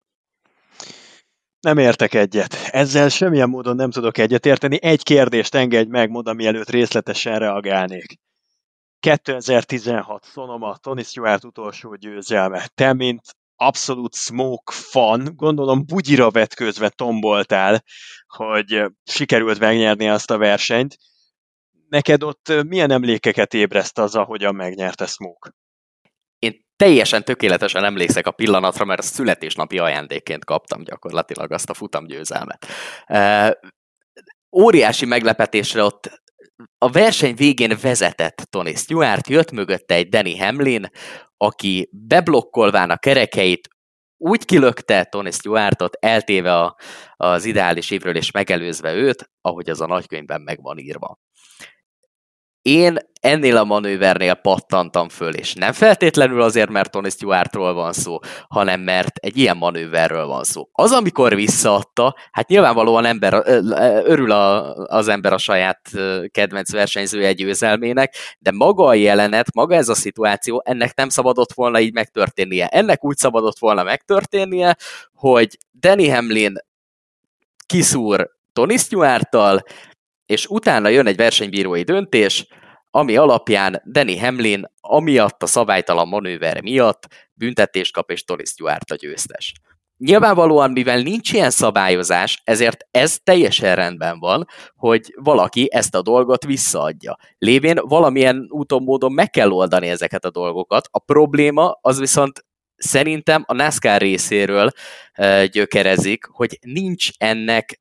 Nem 1.61 1.79
értek 1.79 2.15
egyet. 2.15 2.55
Ezzel 2.71 3.09
semmilyen 3.09 3.49
módon 3.49 3.77
nem 3.77 3.91
tudok 3.91 4.19
egyetérteni. 4.19 4.79
Egy 4.83 5.03
kérdést 5.03 5.55
engedj 5.55 5.91
meg, 5.91 6.11
moda, 6.11 6.33
mielőtt 6.33 6.71
részletesen 6.71 7.39
reagálnék. 7.39 8.19
2016 9.07 10.25
Sonoma, 10.25 10.77
Tony 10.77 11.03
Stewart 11.03 11.45
utolsó 11.45 11.95
győzelme. 11.95 12.67
Te, 12.75 12.93
mint 12.93 13.21
abszolút 13.57 14.15
smoke 14.15 14.73
fan, 14.73 15.33
gondolom 15.37 15.87
bugyira 15.87 16.31
vetközve 16.31 16.89
tomboltál, 16.89 17.85
hogy 18.27 18.85
sikerült 19.05 19.59
megnyerni 19.59 20.09
azt 20.09 20.31
a 20.31 20.39
versenyt. 20.39 20.97
Neked 21.89 22.23
ott 22.23 22.53
milyen 22.69 22.91
emlékeket 22.91 23.55
ébreszt 23.55 23.99
az, 23.99 24.15
ahogyan 24.15 24.55
megnyerte 24.55 25.07
Smoke? 25.07 25.51
Én 26.39 26.65
teljesen 26.77 27.25
tökéletesen 27.25 27.85
emlékszek 27.85 28.27
a 28.27 28.31
pillanatra, 28.31 28.85
mert 28.85 29.03
születésnapi 29.03 29.79
ajándékként 29.79 30.45
kaptam 30.45 30.83
gyakorlatilag 30.83 31.53
azt 31.53 31.71
a 31.71 31.75
futamgyőzelmet. 31.75 32.67
Uh, 33.09 33.51
óriási 34.63 35.07
meglepetésre 35.07 35.83
ott 35.83 36.25
a 36.79 36.91
verseny 36.91 37.35
végén 37.35 37.77
vezetett 37.83 38.47
Tony 38.51 38.75
Stewart, 38.75 39.29
jött 39.29 39.51
mögötte 39.51 39.95
egy 39.95 40.09
Danny 40.09 40.39
Hamlin, 40.39 40.87
aki 41.37 41.89
beblokkolván 41.93 42.91
a 42.91 42.97
kerekeit 42.97 43.69
úgy 44.19 44.45
kilökte 44.45 45.05
Tony 45.05 45.31
Stewartot, 45.31 45.97
eltéve 46.01 46.55
a, 46.55 46.77
az 47.17 47.45
ideális 47.45 47.91
évről 47.91 48.17
és 48.17 48.31
megelőzve 48.31 48.95
őt, 48.95 49.31
ahogy 49.41 49.71
az 49.71 49.81
a 49.81 49.87
nagykönyvben 49.87 50.41
meg 50.41 50.63
van 50.63 50.79
írva. 50.79 51.19
Én 52.67 52.97
ennél 53.21 53.57
a 53.57 53.65
manővernél 53.65 54.35
pattantam 54.35 55.09
föl, 55.09 55.35
és 55.35 55.55
nem 55.55 55.73
feltétlenül 55.73 56.43
azért, 56.43 56.71
mert 56.71 56.91
Tony 56.91 57.11
Stewartról 57.11 57.75
van 57.75 57.93
szó, 57.93 58.19
hanem 58.49 58.81
mert 58.81 59.17
egy 59.17 59.37
ilyen 59.39 59.57
manőverről 59.57 60.27
van 60.27 60.45
szó. 60.45 60.69
Az, 60.73 60.93
amikor 60.93 61.35
visszaadta, 61.35 62.17
hát 62.31 62.49
nyilvánvalóan 62.49 63.05
ember, 63.05 63.43
örül 64.05 64.31
a, 64.31 64.75
az 64.75 65.09
ember 65.09 65.33
a 65.33 65.39
saját 65.39 65.81
kedvenc 66.31 66.73
versenyzője 66.73 67.33
győzelmének, 67.33 68.15
de 68.39 68.51
maga 68.51 68.85
a 68.85 68.95
jelenet, 68.95 69.55
maga 69.55 69.75
ez 69.75 69.89
a 69.89 69.95
szituáció, 69.95 70.63
ennek 70.65 70.95
nem 70.95 71.09
szabadott 71.09 71.53
volna 71.53 71.81
így 71.81 71.93
megtörténnie. 71.93 72.67
Ennek 72.67 73.05
úgy 73.05 73.17
szabadott 73.17 73.59
volna 73.59 73.83
megtörténnie, 73.83 74.77
hogy 75.15 75.59
Danny 75.73 76.13
Hamlin 76.13 76.55
kiszúr 77.67 78.31
Tony 78.53 78.77
Stewarttal, 78.77 79.63
és 80.27 80.47
utána 80.47 80.89
jön 80.89 81.07
egy 81.07 81.17
versenybírói 81.17 81.83
döntés, 81.83 82.47
ami 82.91 83.17
alapján 83.17 83.83
Danny 83.93 84.21
Hamlin 84.21 84.65
amiatt 84.81 85.43
a 85.43 85.47
szabálytalan 85.47 86.09
manőver 86.09 86.63
miatt 86.63 87.07
büntetést 87.33 87.93
kap, 87.93 88.11
és 88.11 88.25
Tony 88.25 88.45
Stewart 88.45 88.91
a 88.91 88.95
győztes. 88.95 89.53
Nyilvánvalóan, 89.97 90.71
mivel 90.71 90.99
nincs 90.99 91.33
ilyen 91.33 91.51
szabályozás, 91.51 92.41
ezért 92.45 92.87
ez 92.91 93.19
teljesen 93.23 93.75
rendben 93.75 94.19
van, 94.19 94.47
hogy 94.75 95.15
valaki 95.17 95.69
ezt 95.73 95.95
a 95.95 96.03
dolgot 96.03 96.45
visszaadja. 96.45 97.17
Lévén 97.39 97.79
valamilyen 97.83 98.47
úton, 98.49 98.83
módon 98.83 99.13
meg 99.13 99.31
kell 99.31 99.51
oldani 99.51 99.89
ezeket 99.89 100.25
a 100.25 100.31
dolgokat. 100.31 100.89
A 100.91 100.99
probléma 100.99 101.79
az 101.81 101.99
viszont 101.99 102.45
szerintem 102.77 103.45
a 103.47 103.55
NASCAR 103.55 104.01
részéről 104.01 104.71
gyökerezik, 105.51 106.25
hogy 106.25 106.59
nincs 106.61 107.09
ennek 107.19 107.81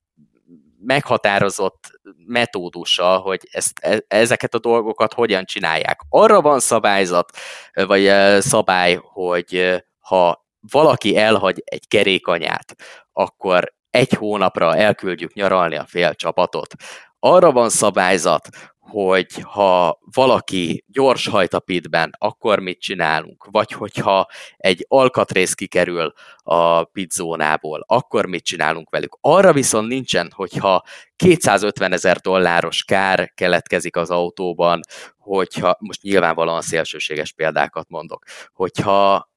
meghatározott 0.86 2.00
metódusa, 2.26 3.18
hogy 3.18 3.48
ezt, 3.52 3.80
e, 3.80 4.04
ezeket 4.08 4.54
a 4.54 4.60
dolgokat 4.60 5.14
hogyan 5.14 5.46
csinálják. 5.46 6.00
Arra 6.10 6.42
van 6.42 6.60
szabályzat, 6.60 7.38
vagy 7.74 8.12
szabály, 8.42 9.00
hogy 9.02 9.84
ha 10.00 10.46
valaki 10.72 11.18
elhagy 11.18 11.62
egy 11.66 11.88
kerékanyát, 11.88 12.76
akkor 13.12 13.74
egy 13.90 14.12
hónapra 14.12 14.76
elküldjük 14.76 15.34
nyaralni 15.34 15.76
a 15.76 15.86
fél 15.86 16.14
csapatot. 16.14 16.74
Arra 17.20 17.52
van 17.52 17.70
szabályzat, 17.70 18.48
hogy 18.96 19.42
ha 19.42 20.00
valaki 20.14 20.84
gyors 20.88 21.28
hajt 21.28 21.54
a 21.54 21.60
pitben, 21.60 22.16
akkor 22.18 22.60
mit 22.60 22.80
csinálunk? 22.80 23.46
Vagy 23.52 23.72
hogyha 23.72 24.28
egy 24.58 24.86
alkatrész 24.88 25.54
kikerül 25.54 26.14
a 26.44 26.84
pitzónából, 26.84 27.84
akkor 27.88 28.26
mit 28.26 28.44
csinálunk 28.44 28.90
velük? 28.90 29.18
Arra 29.22 29.54
viszont 29.54 29.88
nincsen, 29.88 30.32
hogyha 30.36 30.84
250 31.16 31.92
ezer 31.92 32.18
dolláros 32.18 32.84
kár 32.84 33.32
keletkezik 33.34 33.96
az 33.96 34.10
autóban, 34.10 34.80
hogyha, 35.18 35.78
most 35.80 36.02
nyilvánvalóan 36.02 36.62
szélsőséges 36.62 37.34
példákat 37.34 37.90
mondok, 37.90 38.24
hogyha 38.54 39.30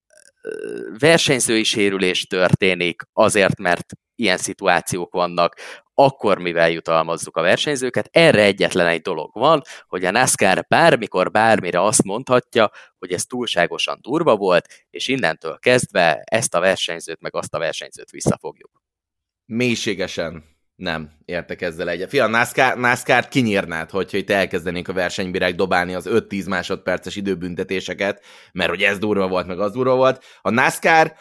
versenyzői 0.99 1.65
sérülés 1.65 2.27
történik 2.27 3.03
azért, 3.13 3.59
mert 3.59 3.93
ilyen 4.15 4.37
szituációk 4.37 5.13
vannak, 5.13 5.57
akkor 6.01 6.39
mivel 6.39 6.71
jutalmazzuk 6.71 7.37
a 7.37 7.41
versenyzőket. 7.41 8.09
Erre 8.13 8.43
egyetlen 8.43 8.87
egy 8.87 9.01
dolog 9.01 9.31
van, 9.33 9.63
hogy 9.87 10.05
a 10.05 10.11
NASCAR 10.11 10.65
bármikor 10.69 11.31
bármire 11.31 11.83
azt 11.83 12.03
mondhatja, 12.03 12.71
hogy 12.99 13.13
ez 13.13 13.25
túlságosan 13.25 13.99
durva 14.01 14.37
volt, 14.37 14.87
és 14.91 15.09
innentől 15.09 15.59
kezdve 15.59 16.23
ezt 16.25 16.55
a 16.55 16.61
versenyzőt 16.61 17.21
meg 17.21 17.35
azt 17.35 17.55
a 17.55 17.59
versenyzőt 17.59 18.11
visszafogjuk. 18.11 18.83
Mélységesen 19.45 20.45
nem 20.79 21.11
értek 21.25 21.63
ezzel 21.63 21.89
egyet. 21.89 22.09
Fia, 22.09 22.27
NASCAR, 22.27 22.77
NASCAR 22.77 23.29
kinyírnád, 23.29 23.91
hogyha 23.91 24.17
itt 24.17 24.31
elkezdenénk 24.31 24.89
a 24.89 24.93
versenybírák 24.93 25.55
dobálni 25.55 25.95
az 25.95 26.07
5-10 26.11 26.49
másodperces 26.49 27.17
időbüntetéseket, 27.17 28.25
mert 28.53 28.71
hogy 28.71 28.83
ez 28.83 28.99
durva 28.99 29.29
volt, 29.29 29.47
meg 29.47 29.61
az 29.61 29.73
durva 29.73 29.95
volt. 29.97 30.25
A 30.43 30.51
NASCAR 30.51 31.15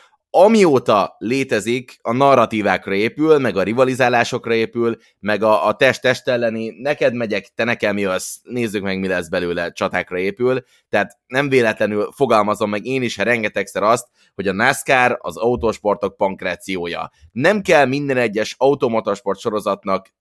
amióta 0.44 1.16
létezik, 1.18 1.98
a 2.02 2.14
narratívákra 2.14 2.94
épül, 2.94 3.38
meg 3.38 3.58
a 3.58 3.64
rivalizálásokra 3.64 4.54
épül, 4.54 4.98
meg 5.20 5.44
a, 5.44 5.68
a 5.68 5.76
test-test 5.76 6.28
elleni, 6.28 6.70
neked 6.70 7.14
megyek, 7.14 7.48
te 7.56 7.64
nekem 7.64 7.98
jössz, 7.98 8.38
nézzük 8.44 8.84
meg, 8.84 9.00
mi 9.00 9.08
lesz 9.08 9.28
belőle, 9.28 9.72
csatákra 9.72 10.18
épül. 10.18 10.64
Tehát 10.90 11.18
nem 11.28 11.50
véletlenül 11.50 12.12
fogalmazom 12.16 12.70
meg 12.70 12.86
én 12.86 13.02
is 13.02 13.18
rengetegszer 13.18 13.84
azt, 13.84 14.08
hogy 14.36 14.48
a 14.48 14.54
NASCAR 14.54 15.18
az 15.22 15.38
autósportok 15.38 16.18
pankrációja. 16.18 17.12
Nem 17.32 17.62
kell 17.62 17.86
minden 17.86 18.18
egyes 18.18 18.56
automotorsport 18.58 19.40
sorozatnak 19.40 20.14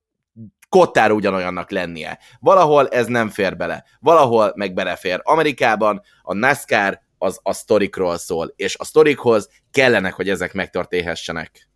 kottára 0.68 1.14
ugyanolyannak 1.14 1.70
lennie. 1.70 2.18
Valahol 2.40 2.88
ez 2.88 3.06
nem 3.06 3.28
fér 3.28 3.56
bele, 3.56 3.84
valahol 4.00 4.52
meg 4.54 4.74
belefér. 4.74 5.20
Amerikában 5.22 6.02
a 6.22 6.34
NASCAR 6.34 7.04
az 7.18 7.40
a 7.42 7.52
sztorikról 7.52 8.18
szól, 8.18 8.52
és 8.56 8.76
a 8.78 8.84
sztorikhoz 8.84 9.48
kellenek, 9.70 10.14
hogy 10.14 10.28
ezek 10.28 10.52
megtörténhessenek. 10.52 11.68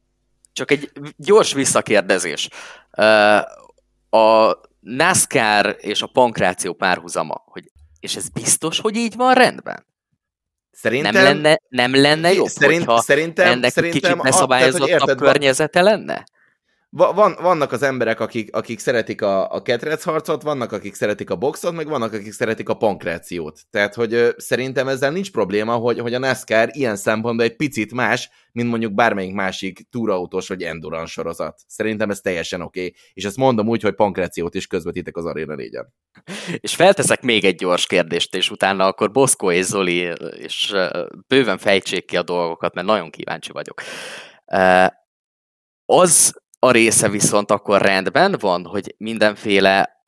Csak 0.53 0.71
egy 0.71 0.93
gyors 1.17 1.53
visszakérdezés. 1.53 2.49
A 4.11 4.57
NASCAR 4.81 5.77
és 5.81 6.03
a 6.03 6.07
pankráció 6.07 6.73
párhuzama, 6.73 7.43
hogy 7.47 7.71
és 8.01 8.17
ez 8.17 8.29
biztos, 8.29 8.81
hogy 8.81 8.97
így 8.97 9.17
van 9.17 9.35
rendben? 9.35 9.87
Szerintem, 10.71 11.13
nem 11.13 11.23
lenne, 11.23 11.61
nem 11.69 11.95
lenne 11.95 12.33
jobb, 12.33 12.47
szerint, 12.47 12.85
hogyha 12.85 13.01
szerintem, 13.01 13.47
ennek 13.47 13.71
szerintem, 13.73 14.01
kicsit 14.01 14.23
leszabályozottabb 14.23 15.19
környezete 15.19 15.81
lenne? 15.83 16.25
Van, 16.93 17.37
vannak 17.41 17.73
az 17.73 17.83
emberek, 17.83 18.21
akik, 18.21 18.57
akik 18.57 18.79
szeretik 18.79 19.23
a, 19.23 19.53
a 19.53 19.63
ketrec 19.63 20.03
harcot, 20.03 20.43
vannak, 20.43 20.73
akik 20.73 20.95
szeretik 20.95 21.31
a 21.31 21.37
boxot, 21.37 21.73
meg 21.73 21.89
vannak, 21.89 22.13
akik 22.13 22.33
szeretik 22.33 22.69
a 22.69 22.77
pankrációt. 22.77 23.61
Tehát, 23.71 23.95
hogy 23.95 24.15
ö, 24.15 24.31
szerintem 24.37 24.89
ezzel 24.89 25.11
nincs 25.11 25.31
probléma, 25.31 25.75
hogy, 25.75 25.99
hogy 25.99 26.15
a 26.15 26.19
NASCAR 26.19 26.69
ilyen 26.73 26.97
szempontból 26.97 27.47
egy 27.47 27.57
picit 27.57 27.93
más, 27.93 28.31
mint 28.53 28.69
mondjuk 28.69 28.95
bármelyik 28.95 29.35
másik 29.35 29.87
túrautós 29.91 30.49
vagy 30.49 30.63
endurance 30.63 31.13
sorozat. 31.13 31.61
Szerintem 31.67 32.11
ez 32.11 32.21
teljesen 32.21 32.61
oké. 32.61 32.81
Okay. 32.81 32.95
És 33.13 33.25
ezt 33.25 33.37
mondom 33.37 33.69
úgy, 33.69 33.83
hogy 33.83 33.95
pankrációt 33.95 34.55
is 34.55 34.67
közvetítek 34.67 35.17
az 35.17 35.25
Arena 35.25 35.55
4 35.55 35.79
És 36.57 36.75
felteszek 36.75 37.23
még 37.23 37.45
egy 37.45 37.57
gyors 37.57 37.87
kérdést, 37.87 38.35
és 38.35 38.51
utána 38.51 38.87
akkor 38.87 39.11
Boszko 39.11 39.53
és 39.53 39.65
Zoli, 39.65 40.13
és 40.39 40.75
bőven 41.27 41.59
fejtsék 41.59 42.05
ki 42.05 42.17
a 42.17 42.23
dolgokat, 42.23 42.75
mert 42.75 42.87
nagyon 42.87 43.11
kíváncsi 43.11 43.53
vagyok. 43.53 43.83
Az 45.85 46.40
a 46.63 46.71
része 46.71 47.09
viszont 47.09 47.51
akkor 47.51 47.83
rendben 47.83 48.37
van, 48.41 48.65
hogy 48.65 48.95
mindenféle 48.99 50.03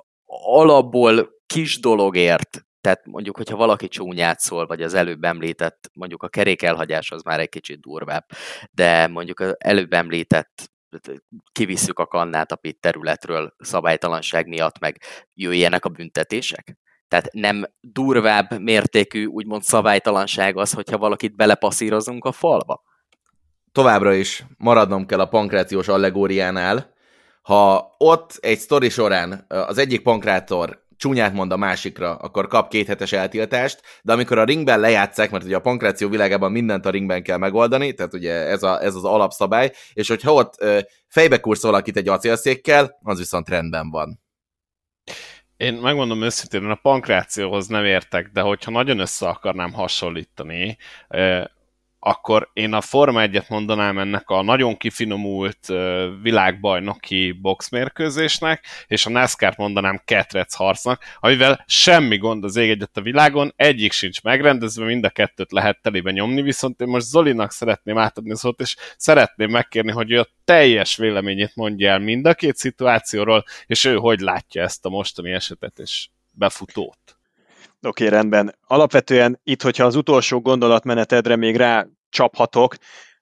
alapból 0.45 1.31
kis 1.47 1.81
dologért, 1.81 2.67
tehát 2.81 3.07
mondjuk, 3.07 3.37
hogyha 3.37 3.57
valaki 3.57 3.89
csúnyát 3.89 4.41
szól, 4.41 4.67
vagy 4.67 4.83
az 4.83 4.95
előbb 4.95 5.25
említett, 5.25 5.91
mondjuk 5.93 6.23
a 6.23 6.29
kerék 6.29 6.63
elhagyás 6.63 7.11
az 7.11 7.23
már 7.23 7.41
egy 7.41 7.49
kicsit 7.49 7.81
durvább, 7.81 8.27
de 8.71 9.07
mondjuk 9.07 9.41
az 9.41 9.55
előbb 9.59 9.93
említett 9.93 10.71
kivisszük 11.53 11.99
a 11.99 12.07
kannát 12.07 12.53
a 12.53 12.57
pit 12.57 12.81
területről 12.81 13.55
szabálytalanság 13.59 14.47
miatt, 14.47 14.79
meg 14.79 15.03
jöjjenek 15.35 15.85
a 15.85 15.89
büntetések? 15.89 16.77
Tehát 17.09 17.33
nem 17.33 17.65
durvább 17.81 18.59
mértékű, 18.61 19.25
úgymond 19.25 19.63
szabálytalanság 19.63 20.57
az, 20.57 20.73
hogyha 20.73 20.99
valakit 20.99 21.37
belepasszírozunk 21.37 22.25
a 22.25 22.33
falba? 22.33 22.83
Továbbra 23.73 24.15
is 24.15 24.45
maradnom 24.57 25.07
kell 25.07 25.21
a 25.21 25.29
pankrációs 25.29 25.89
allegóriánál, 25.89 26.93
ha 27.43 27.95
ott 27.99 28.39
egy 28.41 28.59
sztori 28.59 28.89
során 28.89 29.45
az 29.49 29.79
egyik 29.79 30.03
pankrátor 30.03 30.81
csúnyát 30.97 31.33
mond 31.33 31.53
a 31.53 31.57
másikra, 31.57 32.15
akkor 32.15 32.47
kap 32.47 32.71
két 32.71 32.87
hetes 32.87 33.13
eltiltást, 33.13 33.81
de 34.03 34.13
amikor 34.13 34.39
a 34.39 34.45
ringben 34.45 34.81
lejátszák, 34.81 35.31
mert 35.31 35.45
ugye 35.45 35.57
a 35.57 35.61
pankráció 35.61 36.09
világában 36.09 36.53
mindent 36.53 36.87
a 36.87 36.91
ringben 36.91 37.23
kell 37.23 37.37
megoldani, 37.37 37.95
tehát 37.95 38.15
ugye 38.15 38.33
ez, 38.33 38.63
a, 38.63 38.83
ez 38.83 38.95
az 38.95 39.05
alapszabály, 39.05 39.73
és 39.93 40.09
hogyha 40.09 40.33
ott 40.33 40.65
fejbe 41.09 41.41
kursz 41.41 41.63
valakit 41.63 41.97
egy 41.97 42.09
acélszékkel, 42.09 42.99
az 43.03 43.19
viszont 43.19 43.49
rendben 43.49 43.91
van. 43.91 44.21
Én 45.57 45.75
megmondom 45.75 46.23
őszintén, 46.23 46.65
a 46.65 46.75
pankrációhoz 46.75 47.67
nem 47.67 47.85
értek, 47.85 48.31
de 48.33 48.41
hogyha 48.41 48.71
nagyon 48.71 48.99
össze 48.99 49.29
akarnám 49.29 49.73
hasonlítani, 49.73 50.77
akkor 52.05 52.51
én 52.53 52.73
a 52.73 52.81
Forma 52.81 53.23
1-et 53.25 53.49
mondanám 53.49 53.99
ennek 53.99 54.31
a 54.31 54.43
nagyon 54.43 54.77
kifinomult 54.77 55.67
világbajnoki 56.23 57.33
boxmérkőzésnek, 57.33 58.67
és 58.87 59.07
a 59.07 59.11
NASCAR-t 59.11 59.57
mondanám 59.57 60.03
ketrec 60.05 60.55
harcnak, 60.55 61.05
amivel 61.21 61.65
semmi 61.67 62.17
gond 62.17 62.45
az 62.45 62.57
ég 62.57 62.71
egyet 62.71 62.97
a 62.97 63.01
világon, 63.01 63.53
egyik 63.57 63.93
sincs 63.93 64.23
megrendezve, 64.23 64.85
mind 64.85 65.05
a 65.05 65.11
kettőt 65.11 65.53
lehet 65.53 65.83
telébe 65.83 66.11
nyomni, 66.11 66.43
viszont 66.43 66.81
én 66.81 66.89
most 66.89 67.07
Zolinak 67.07 67.53
szeretném 67.53 67.99
átadni 67.99 68.37
szót, 68.37 68.61
és 68.61 68.77
szeretném 68.97 69.51
megkérni, 69.51 69.91
hogy 69.91 70.11
ő 70.11 70.21
a 70.21 70.29
teljes 70.45 70.97
véleményét 70.97 71.55
mondja 71.55 71.91
el 71.91 71.99
mind 71.99 72.27
a 72.27 72.35
két 72.35 72.57
szituációról, 72.57 73.45
és 73.67 73.85
ő 73.85 73.95
hogy 73.97 74.21
látja 74.21 74.63
ezt 74.63 74.85
a 74.87 74.89
mostani 74.89 75.33
esetet 75.33 75.79
és 75.79 76.09
befutót. 76.31 77.22
Oké, 77.87 78.07
rendben. 78.07 78.59
Alapvetően 78.67 79.41
itt, 79.43 79.63
hogyha 79.63 79.85
az 79.85 79.97
utolsó 79.97 80.41
gondolatmenetedre 80.41 81.37
még 81.37 81.57
rá 81.57 81.87
csaphatok, 82.09 82.77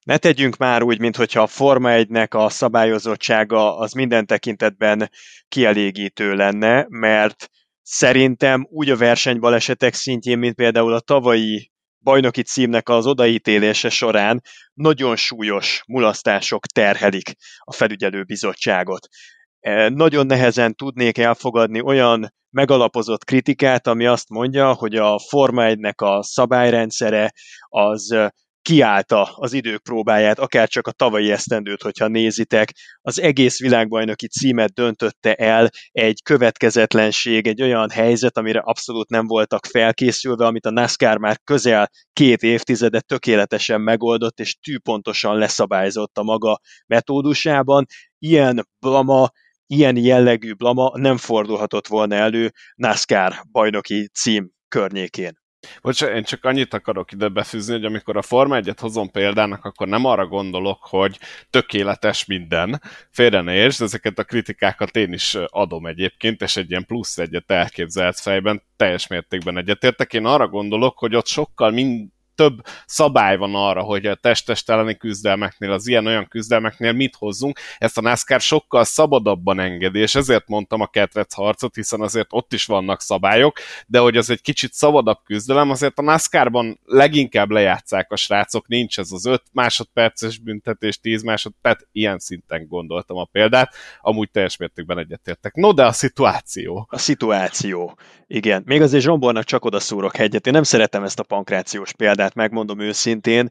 ne 0.04 0.16
tegyünk 0.16 0.56
már 0.56 0.82
úgy, 0.82 0.98
mintha 0.98 1.40
a 1.40 1.46
Forma 1.46 1.88
1-nek 1.92 2.28
a 2.30 2.48
szabályozottsága 2.48 3.76
az 3.76 3.92
minden 3.92 4.26
tekintetben 4.26 5.11
kielégítő 5.48 6.34
lenne, 6.34 6.86
mert 6.88 7.50
szerintem 7.82 8.66
úgy 8.70 8.90
a 8.90 8.96
versenybalesetek 8.96 9.94
szintjén, 9.94 10.38
mint 10.38 10.54
például 10.54 10.92
a 10.92 11.00
tavalyi 11.00 11.70
bajnoki 12.02 12.42
címnek 12.42 12.88
az 12.88 13.06
odaítélése 13.06 13.88
során 13.88 14.42
nagyon 14.74 15.16
súlyos 15.16 15.82
mulasztások 15.86 16.66
terhelik 16.66 17.32
a 17.58 17.72
felügyelő 17.72 18.22
bizottságot. 18.22 19.08
E, 19.11 19.39
nagyon 19.88 20.26
nehezen 20.26 20.74
tudnék 20.74 21.18
elfogadni 21.18 21.80
olyan 21.80 22.34
megalapozott 22.50 23.24
kritikát, 23.24 23.86
ami 23.86 24.06
azt 24.06 24.28
mondja, 24.28 24.72
hogy 24.72 24.96
a 24.96 25.18
Forma 25.18 25.62
1-nek 25.66 25.96
a 25.96 26.22
szabályrendszere 26.22 27.32
az 27.68 28.30
kiállta 28.62 29.22
az 29.22 29.52
idők 29.52 29.82
próbáját, 29.82 30.38
akár 30.38 30.68
csak 30.68 30.86
a 30.86 30.92
tavalyi 30.92 31.30
esztendőt, 31.30 31.82
hogyha 31.82 32.06
nézitek, 32.06 32.72
az 33.00 33.20
egész 33.20 33.58
világbajnoki 33.58 34.28
címet 34.28 34.72
döntötte 34.72 35.34
el 35.34 35.68
egy 35.90 36.22
következetlenség, 36.22 37.46
egy 37.46 37.62
olyan 37.62 37.90
helyzet, 37.90 38.36
amire 38.36 38.58
abszolút 38.58 39.08
nem 39.08 39.26
voltak 39.26 39.66
felkészülve, 39.66 40.46
amit 40.46 40.66
a 40.66 40.70
NASCAR 40.70 41.18
már 41.18 41.38
közel 41.44 41.90
két 42.12 42.42
évtizedet 42.42 43.06
tökéletesen 43.06 43.80
megoldott, 43.80 44.38
és 44.38 44.54
tűpontosan 44.54 45.38
leszabályzott 45.38 46.18
a 46.18 46.22
maga 46.22 46.61
metódusában. 46.86 47.86
Ilyen 48.18 48.68
blama 48.80 49.30
ilyen 49.70 49.96
jellegű 49.96 50.52
blama 50.52 50.92
nem 50.94 51.16
fordulhatott 51.16 51.86
volna 51.86 52.14
elő 52.14 52.52
NASCAR 52.74 53.34
bajnoki 53.52 54.08
cím 54.12 54.50
környékén. 54.68 55.38
Bocsánat, 55.82 56.16
én 56.16 56.22
csak 56.22 56.44
annyit 56.44 56.74
akarok 56.74 57.12
ide 57.12 57.28
befűzni, 57.28 57.72
hogy 57.72 57.84
amikor 57.84 58.16
a 58.16 58.22
Forma 58.22 58.56
1 58.56 58.72
hozom 58.80 59.10
példának, 59.10 59.64
akkor 59.64 59.88
nem 59.88 60.04
arra 60.04 60.26
gondolok, 60.26 60.78
hogy 60.80 61.18
tökéletes 61.50 62.24
minden. 62.24 62.82
Félre 63.10 63.40
ne 63.40 63.54
értsd, 63.54 63.82
ezeket 63.82 64.18
a 64.18 64.24
kritikákat 64.24 64.96
én 64.96 65.12
is 65.12 65.36
adom 65.46 65.86
egyébként, 65.86 66.42
és 66.42 66.56
egy 66.56 66.70
ilyen 66.70 66.86
plusz 66.86 67.18
egyet 67.18 67.50
elképzelt 67.50 68.20
fejben 68.20 68.62
teljes 68.76 69.06
mértékben 69.06 69.58
egyetértek. 69.58 70.12
Én 70.12 70.26
arra 70.26 70.48
gondolok, 70.48 70.98
hogy 70.98 71.14
ott 71.14 71.26
sokkal 71.26 71.70
mind, 71.70 72.10
több 72.41 72.61
szabály 72.86 73.36
van 73.36 73.55
arra, 73.55 73.82
hogy 73.82 74.07
a 74.07 74.14
testest 74.14 74.70
elleni 74.70 74.97
küzdelmeknél, 74.97 75.72
az 75.72 75.86
ilyen-olyan 75.86 76.26
küzdelmeknél 76.28 76.93
mit 76.93 77.16
hozzunk. 77.16 77.59
Ezt 77.78 77.99
a 77.99 78.01
NASCAR 78.01 78.40
sokkal 78.40 78.85
szabadabban 78.85 79.60
engedi, 79.60 79.98
és 79.98 80.14
ezért 80.14 80.48
mondtam 80.48 80.81
a 80.81 80.86
ketrec 80.86 81.35
harcot, 81.35 81.74
hiszen 81.74 82.01
azért 82.01 82.27
ott 82.31 82.52
is 82.52 82.64
vannak 82.64 83.01
szabályok, 83.01 83.59
de 83.86 83.98
hogy 83.98 84.16
az 84.16 84.31
egy 84.31 84.40
kicsit 84.40 84.73
szabadabb 84.73 85.19
küzdelem, 85.24 85.70
azért 85.70 85.98
a 85.98 86.02
NASCAR-ban 86.02 86.81
leginkább 86.85 87.51
lejátszák 87.51 88.12
a 88.12 88.16
srácok, 88.16 88.69
nincs 88.69 88.98
ez 88.98 89.12
az 89.12 89.27
5 89.27 89.43
másodperces 89.52 90.39
büntetés, 90.39 91.01
10 91.01 91.23
másodperc, 91.23 91.82
ilyen 91.93 92.19
szinten 92.19 92.66
gondoltam 92.69 93.16
a 93.16 93.24
példát, 93.24 93.74
amúgy 94.01 94.31
teljes 94.31 94.56
mértékben 94.56 94.98
egyetértek. 94.98 95.55
No, 95.55 95.73
de 95.73 95.85
a 95.85 95.93
szituáció. 95.93 96.86
A 96.90 96.98
szituáció. 96.98 97.98
Igen. 98.32 98.62
Még 98.66 98.82
azért 98.82 99.02
Zsombornak 99.02 99.44
csak 99.44 99.64
oda 99.64 99.81
szúrok 99.81 100.16
hegyet. 100.16 100.47
Én 100.47 100.52
nem 100.52 100.62
szeretem 100.62 101.02
ezt 101.02 101.19
a 101.19 101.23
pankrációs 101.23 101.93
példát, 101.93 102.30
tehát 102.31 102.51
megmondom 102.51 102.81
őszintén, 102.81 103.48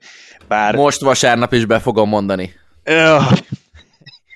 bár... 0.48 0.76
Most 0.76 1.02
vasárnap 1.02 1.54
is 1.54 1.66
be 1.66 1.80
fogom 1.80 2.10
mondani. 2.10 2.54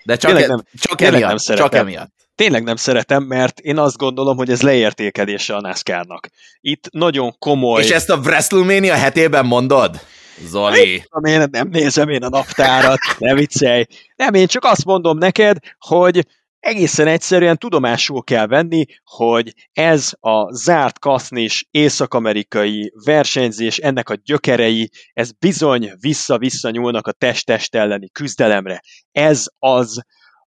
De 0.05 0.15
csak, 0.15 0.31
tényleg 0.31 0.43
e- 0.43 0.47
nem, 0.47 0.63
csak, 0.79 0.97
tényleg 0.97 1.15
emiatt, 1.15 1.29
nem 1.29 1.37
szeretem. 1.37 1.69
csak 1.69 1.79
emiatt. 1.79 2.11
Tényleg 2.35 2.63
nem 2.63 2.75
szeretem, 2.75 3.23
mert 3.23 3.59
én 3.59 3.77
azt 3.77 3.97
gondolom, 3.97 4.37
hogy 4.37 4.49
ez 4.49 4.61
leértékelése 4.61 5.55
a 5.55 5.61
NASCAR-nak. 5.61 6.29
Itt 6.61 6.87
nagyon 6.91 7.37
komoly... 7.39 7.81
És 7.81 7.89
ezt 7.89 8.09
a 8.09 8.17
WrestleMania 8.17 8.93
hetében 8.93 9.45
mondod? 9.45 10.01
Zoli. 10.45 11.03
Nem, 11.09 11.33
én 11.33 11.47
nem 11.51 11.67
nézem 11.67 12.09
én 12.09 12.23
a 12.23 12.29
naptárat, 12.29 12.99
ne 13.17 13.33
viccelj. 13.33 13.85
Nem, 14.15 14.33
én 14.33 14.47
csak 14.47 14.63
azt 14.63 14.85
mondom 14.85 15.17
neked, 15.17 15.57
hogy 15.79 16.25
egészen 16.63 17.07
egyszerűen 17.07 17.57
tudomásul 17.57 18.23
kell 18.23 18.47
venni, 18.47 18.85
hogy 19.03 19.53
ez 19.73 20.11
a 20.19 20.55
zárt 20.55 20.99
kasznis 20.99 21.67
észak-amerikai 21.71 22.91
versenyzés, 23.05 23.77
ennek 23.77 24.09
a 24.09 24.15
gyökerei, 24.23 24.89
ez 25.13 25.31
bizony 25.31 25.91
vissza-vissza 25.99 26.69
nyúlnak 26.69 27.07
a 27.07 27.11
test-test 27.11 27.75
elleni 27.75 28.09
küzdelemre. 28.09 28.81
Ez 29.11 29.45
az 29.59 30.01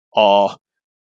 a 0.09 0.59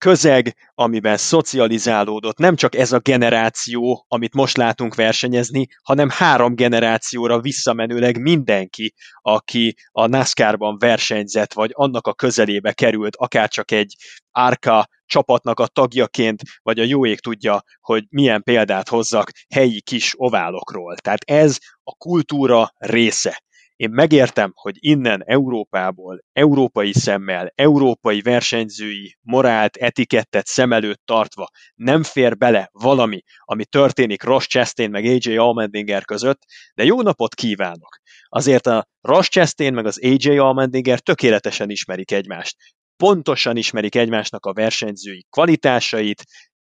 közeg, 0.02 0.56
amiben 0.74 1.16
szocializálódott 1.16 2.38
nem 2.38 2.56
csak 2.56 2.74
ez 2.74 2.92
a 2.92 2.98
generáció, 2.98 4.04
amit 4.08 4.34
most 4.34 4.56
látunk 4.56 4.94
versenyezni, 4.94 5.66
hanem 5.82 6.08
három 6.10 6.54
generációra 6.54 7.40
visszamenőleg 7.40 8.20
mindenki, 8.20 8.94
aki 9.20 9.74
a 9.90 10.06
NASCAR-ban 10.06 10.78
versenyzett, 10.78 11.52
vagy 11.52 11.70
annak 11.72 12.06
a 12.06 12.14
közelébe 12.14 12.72
került, 12.72 13.16
akár 13.16 13.48
csak 13.48 13.70
egy 13.70 13.96
árka 14.30 14.88
csapatnak 15.06 15.60
a 15.60 15.66
tagjaként, 15.66 16.42
vagy 16.62 16.80
a 16.80 16.84
jó 16.84 17.06
ég 17.06 17.20
tudja, 17.20 17.62
hogy 17.80 18.04
milyen 18.08 18.42
példát 18.42 18.88
hozzak 18.88 19.30
helyi 19.54 19.80
kis 19.80 20.14
oválokról. 20.16 20.96
Tehát 20.96 21.22
ez 21.24 21.58
a 21.82 21.94
kultúra 21.94 22.72
része. 22.78 23.42
Én 23.76 23.90
megértem, 23.90 24.52
hogy 24.54 24.76
innen 24.78 25.22
Európából, 25.24 26.24
európai 26.32 26.92
szemmel, 26.92 27.52
európai 27.54 28.20
versenyzői 28.20 29.16
morált, 29.20 29.76
etikettet 29.76 30.46
szem 30.46 30.72
előtt 30.72 31.02
tartva 31.04 31.48
nem 31.74 32.02
fér 32.02 32.36
bele 32.36 32.68
valami, 32.72 33.22
ami 33.38 33.64
történik 33.64 34.22
Ross 34.22 34.46
Chastain 34.46 34.90
meg 34.90 35.04
AJ 35.04 35.36
Allmendinger 35.36 36.04
között, 36.04 36.42
de 36.74 36.84
jó 36.84 37.02
napot 37.02 37.34
kívánok! 37.34 37.98
Azért 38.28 38.66
a 38.66 38.86
Ross 39.00 39.28
Chastain 39.28 39.74
meg 39.74 39.86
az 39.86 40.00
AJ 40.02 40.38
Allmendinger 40.38 41.00
tökéletesen 41.00 41.70
ismerik 41.70 42.10
egymást. 42.10 42.56
Pontosan 42.96 43.56
ismerik 43.56 43.94
egymásnak 43.94 44.46
a 44.46 44.52
versenyzői 44.52 45.26
kvalitásait, 45.30 46.24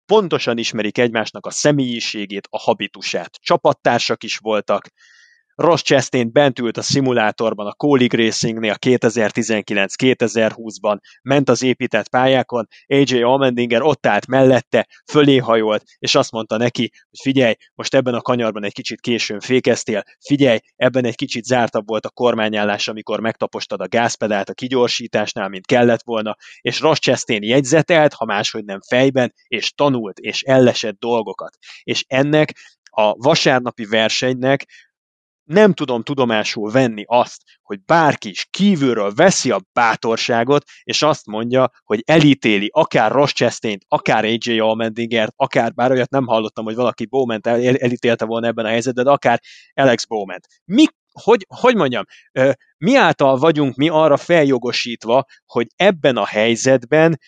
pontosan 0.07 0.59
ismerik 0.59 0.99
egymásnak 0.99 1.47
a 1.47 1.51
személyiségét, 1.51 2.47
a 2.51 2.59
habitusát. 2.59 3.31
Csapattársak 3.41 4.23
is 4.23 4.37
voltak, 4.37 4.89
Ross 5.57 5.83
Chastain 5.83 6.33
bent 6.33 6.59
ült 6.59 6.77
a 6.77 6.83
szimulátorban 6.83 7.67
a 7.67 7.73
Kolig 7.73 8.13
Racingnél 8.13 8.77
2019-2020-ban, 8.87 10.99
ment 11.23 11.49
az 11.49 11.63
épített 11.63 12.09
pályákon, 12.09 12.67
AJ 12.87 13.23
Allmendinger 13.23 13.83
ott 13.83 14.07
állt 14.07 14.27
mellette, 14.27 14.87
fölé 15.11 15.37
hajolt, 15.37 15.83
és 15.99 16.15
azt 16.15 16.33
mondta 16.33 16.57
neki, 16.57 16.91
hogy 17.09 17.19
figyelj, 17.23 17.55
most 17.75 17.95
ebben 17.95 18.15
a 18.15 18.21
kanyarban 18.21 18.65
egy 18.65 18.73
kicsit 18.73 19.01
későn 19.01 19.41
fékeztél, 19.41 20.05
figyelj, 20.27 20.59
ebben 20.77 21.05
egy 21.05 21.15
kicsit 21.15 21.45
zártabb 21.45 21.87
volt 21.87 22.07
a 22.07 22.11
kormányállás, 22.11 22.89
amikor 22.89 23.21
megtapostad 23.21 23.81
a 23.81 23.89
gázpedált 23.89 24.49
a 24.49 24.55
kigyorsításnál, 24.55 25.49
mint 25.49 25.67
kellett 25.67 26.03
volna, 26.03 26.37
és 26.61 26.81
Ross 26.81 26.99
Chastain 26.99 27.43
jegyzetelt, 27.43 28.13
ha 28.13 28.25
máshogy 28.25 28.65
nem 28.65 28.81
fejben, 28.89 29.33
és 29.49 29.73
tanult, 29.73 30.19
és 30.19 30.43
ellesett 30.43 30.99
dolgokat. 30.99 31.57
És 31.83 32.05
ennek 32.07 32.53
a 32.99 33.15
vasárnapi 33.17 33.85
versenynek 33.85 34.67
nem 35.47 35.73
tudom 35.73 36.03
tudomásul 36.03 36.71
venni 36.71 37.05
azt, 37.07 37.43
hogy 37.63 37.85
bárki 37.85 38.29
is 38.29 38.47
kívülről 38.51 39.13
veszi 39.15 39.51
a 39.51 39.61
bátorságot, 39.73 40.65
és 40.83 41.03
azt 41.03 41.27
mondja, 41.27 41.71
hogy 41.85 42.03
elítéli 42.07 42.71
akár 42.73 43.13
Ross 43.13 43.33
chastain 43.33 43.79
akár 43.89 44.25
AJ 44.25 44.59
Allmendingert, 44.59 45.33
akár, 45.37 45.73
bár 45.75 45.91
olyat 45.91 46.11
nem 46.11 46.27
hallottam, 46.27 46.65
hogy 46.65 46.75
valaki 46.75 47.07
bowman 47.07 47.41
el, 47.43 47.77
elítélte 47.77 48.25
volna 48.25 48.47
ebben 48.47 48.65
a 48.65 48.69
helyzetben, 48.69 49.05
de 49.05 49.11
akár 49.11 49.41
Alex 49.75 50.05
bowman 50.05 50.41
Mi, 50.65 50.85
hogy, 51.13 51.47
hogy 51.49 51.75
mondjam, 51.75 52.05
mi 52.79 52.97
által 52.97 53.37
vagyunk 53.37 53.75
mi 53.75 53.89
arra 53.89 54.17
feljogosítva, 54.17 55.25
hogy 55.47 55.67
ebben 55.77 56.17
a 56.17 56.27
helyzetben 56.27 57.19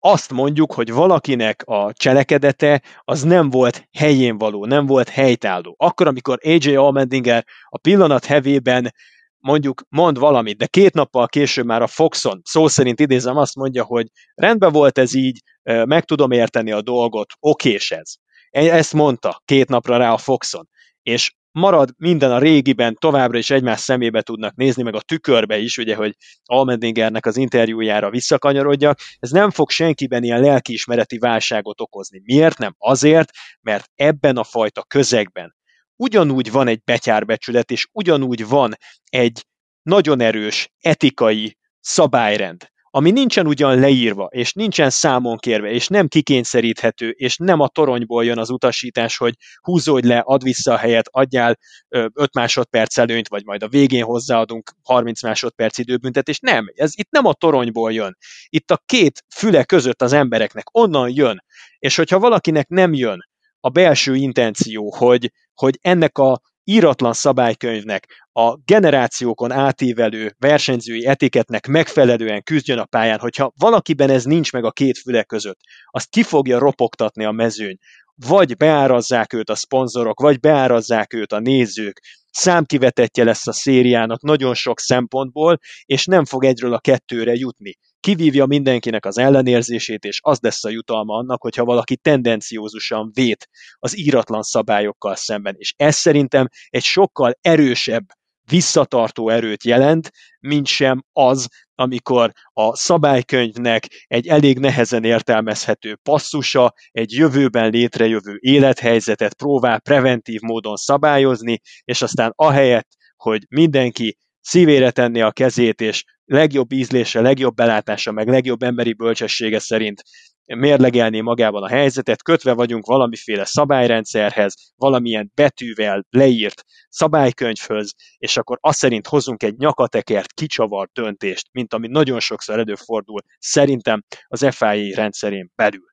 azt 0.00 0.32
mondjuk, 0.32 0.72
hogy 0.72 0.92
valakinek 0.92 1.62
a 1.66 1.92
cselekedete 1.92 2.82
az 3.04 3.22
nem 3.22 3.50
volt 3.50 3.88
helyén 3.92 4.38
való, 4.38 4.64
nem 4.64 4.86
volt 4.86 5.08
helytálló. 5.08 5.74
Akkor, 5.78 6.06
amikor 6.06 6.38
AJ 6.42 6.76
Allmendinger 6.76 7.44
a 7.68 7.78
pillanat 7.78 8.24
hevében 8.24 8.92
mondjuk 9.38 9.82
mond 9.88 10.18
valamit, 10.18 10.56
de 10.56 10.66
két 10.66 10.94
nappal 10.94 11.26
később 11.26 11.66
már 11.66 11.82
a 11.82 11.86
Foxon, 11.86 12.40
szó 12.44 12.68
szerint 12.68 13.00
idézem, 13.00 13.36
azt 13.36 13.54
mondja, 13.54 13.84
hogy 13.84 14.06
rendben 14.34 14.72
volt 14.72 14.98
ez 14.98 15.14
így, 15.14 15.40
meg 15.62 16.04
tudom 16.04 16.30
érteni 16.30 16.72
a 16.72 16.82
dolgot, 16.82 17.32
okés 17.40 17.90
ez. 17.90 18.14
E, 18.50 18.60
ezt 18.76 18.92
mondta 18.92 19.42
két 19.44 19.68
napra 19.68 19.96
rá 19.96 20.12
a 20.12 20.18
Foxon. 20.18 20.68
És 21.02 21.32
marad 21.52 21.90
minden 21.96 22.32
a 22.32 22.38
régiben, 22.38 22.94
továbbra 22.94 23.38
is 23.38 23.50
egymás 23.50 23.80
szemébe 23.80 24.22
tudnak 24.22 24.54
nézni, 24.54 24.82
meg 24.82 24.94
a 24.94 25.00
tükörbe 25.00 25.58
is, 25.58 25.78
ugye, 25.78 25.94
hogy 25.94 26.16
Almendingernek 26.44 27.26
az 27.26 27.36
interjújára 27.36 28.10
visszakanyarodjak, 28.10 28.98
ez 29.18 29.30
nem 29.30 29.50
fog 29.50 29.70
senkiben 29.70 30.22
ilyen 30.22 30.40
lelkiismereti 30.40 31.18
válságot 31.18 31.80
okozni. 31.80 32.20
Miért 32.24 32.58
nem? 32.58 32.74
Azért, 32.78 33.30
mert 33.60 33.90
ebben 33.94 34.36
a 34.36 34.44
fajta 34.44 34.82
közegben 34.82 35.56
ugyanúgy 35.98 36.50
van 36.50 36.68
egy 36.68 36.82
betyárbecsület, 36.84 37.70
és 37.70 37.88
ugyanúgy 37.92 38.46
van 38.46 38.74
egy 39.04 39.46
nagyon 39.82 40.20
erős 40.20 40.70
etikai 40.80 41.56
szabályrend, 41.80 42.70
ami 42.98 43.10
nincsen 43.10 43.46
ugyan 43.46 43.78
leírva, 43.78 44.24
és 44.24 44.52
nincsen 44.52 44.90
számon 44.90 45.36
kérve, 45.36 45.70
és 45.70 45.88
nem 45.88 46.08
kikényszeríthető, 46.08 47.10
és 47.10 47.36
nem 47.36 47.60
a 47.60 47.68
toronyból 47.68 48.24
jön 48.24 48.38
az 48.38 48.50
utasítás, 48.50 49.16
hogy 49.16 49.34
húzódj 49.60 50.06
le, 50.06 50.18
add 50.18 50.44
vissza 50.44 50.72
a 50.72 50.76
helyet, 50.76 51.08
adjál 51.10 51.58
5 51.88 52.12
másodperc 52.34 52.98
előnyt, 52.98 53.28
vagy 53.28 53.44
majd 53.44 53.62
a 53.62 53.68
végén 53.68 54.02
hozzáadunk 54.02 54.70
30 54.82 55.22
másodperc 55.22 55.78
időbüntetés. 55.78 56.38
Nem, 56.38 56.64
ez 56.74 56.92
itt 56.94 57.10
nem 57.10 57.26
a 57.26 57.32
toronyból 57.32 57.92
jön. 57.92 58.16
Itt 58.48 58.70
a 58.70 58.82
két 58.86 59.24
füle 59.34 59.64
között 59.64 60.02
az 60.02 60.12
embereknek 60.12 60.76
onnan 60.76 61.10
jön. 61.14 61.44
És 61.78 61.96
hogyha 61.96 62.18
valakinek 62.18 62.68
nem 62.68 62.94
jön 62.94 63.18
a 63.60 63.68
belső 63.68 64.14
intenció, 64.14 64.94
hogy, 64.94 65.32
hogy 65.54 65.78
ennek 65.82 66.18
a 66.18 66.40
íratlan 66.70 67.12
szabálykönyvnek, 67.12 68.26
a 68.32 68.56
generációkon 68.64 69.52
átívelő 69.52 70.34
versenyzői 70.38 71.06
etiketnek 71.06 71.66
megfelelően 71.66 72.42
küzdjön 72.42 72.78
a 72.78 72.84
pályán, 72.84 73.18
hogyha 73.18 73.52
valakiben 73.56 74.10
ez 74.10 74.24
nincs 74.24 74.52
meg 74.52 74.64
a 74.64 74.70
két 74.70 74.98
füle 74.98 75.24
között, 75.24 75.58
azt 75.90 76.10
ki 76.10 76.22
fogja 76.22 76.58
ropogtatni 76.58 77.24
a 77.24 77.30
mezőny. 77.30 77.76
Vagy 78.14 78.56
beárazzák 78.56 79.32
őt 79.32 79.50
a 79.50 79.54
szponzorok, 79.54 80.20
vagy 80.20 80.40
beárazzák 80.40 81.12
őt 81.12 81.32
a 81.32 81.38
nézők, 81.38 82.02
számkivetetje 82.30 83.24
lesz 83.24 83.46
a 83.46 83.52
szériának 83.52 84.22
nagyon 84.22 84.54
sok 84.54 84.80
szempontból, 84.80 85.58
és 85.84 86.04
nem 86.04 86.24
fog 86.24 86.44
egyről 86.44 86.74
a 86.74 86.80
kettőre 86.80 87.32
jutni 87.32 87.78
kivívja 88.00 88.46
mindenkinek 88.46 89.06
az 89.06 89.18
ellenérzését, 89.18 90.04
és 90.04 90.18
az 90.22 90.38
lesz 90.40 90.64
a 90.64 90.68
jutalma 90.68 91.16
annak, 91.16 91.42
hogyha 91.42 91.64
valaki 91.64 91.96
tendenciózusan 91.96 93.10
vét 93.14 93.48
az 93.78 93.98
íratlan 93.98 94.42
szabályokkal 94.42 95.14
szemben. 95.14 95.54
És 95.58 95.74
ez 95.76 95.96
szerintem 95.96 96.48
egy 96.68 96.82
sokkal 96.84 97.38
erősebb 97.40 98.04
visszatartó 98.48 99.28
erőt 99.28 99.64
jelent, 99.64 100.10
mint 100.40 100.66
sem 100.66 101.04
az, 101.12 101.46
amikor 101.74 102.32
a 102.52 102.76
szabálykönyvnek 102.76 103.86
egy 104.06 104.26
elég 104.26 104.58
nehezen 104.58 105.04
értelmezhető 105.04 105.96
passzusa, 106.02 106.72
egy 106.90 107.12
jövőben 107.12 107.70
létrejövő 107.70 108.36
élethelyzetet 108.40 109.34
próbál 109.34 109.80
preventív 109.80 110.40
módon 110.40 110.76
szabályozni, 110.76 111.60
és 111.84 112.02
aztán 112.02 112.32
ahelyett, 112.36 112.88
hogy 113.16 113.44
mindenki 113.48 114.16
szívére 114.48 114.90
tenni 114.90 115.20
a 115.20 115.30
kezét, 115.30 115.80
és 115.80 116.04
legjobb 116.24 116.72
ízlése, 116.72 117.20
legjobb 117.20 117.54
belátása, 117.54 118.12
meg 118.12 118.28
legjobb 118.28 118.62
emberi 118.62 118.92
bölcsessége 118.92 119.58
szerint 119.58 120.02
mérlegelni 120.44 121.20
magában 121.20 121.62
a 121.62 121.68
helyzetet, 121.68 122.22
kötve 122.22 122.52
vagyunk 122.52 122.86
valamiféle 122.86 123.44
szabályrendszerhez, 123.44 124.54
valamilyen 124.76 125.30
betűvel 125.34 126.06
leírt 126.10 126.64
szabálykönyvhöz, 126.88 127.94
és 128.18 128.36
akkor 128.36 128.58
azt 128.60 128.78
szerint 128.78 129.06
hozunk 129.06 129.42
egy 129.42 129.56
nyakatekert, 129.56 130.32
kicsavart 130.32 130.92
döntést, 130.92 131.48
mint 131.52 131.74
ami 131.74 131.86
nagyon 131.86 132.20
sokszor 132.20 132.58
előfordul, 132.58 133.20
szerintem 133.38 134.04
az 134.26 134.46
FIA 134.50 134.94
rendszerén 134.94 135.50
belül. 135.54 135.86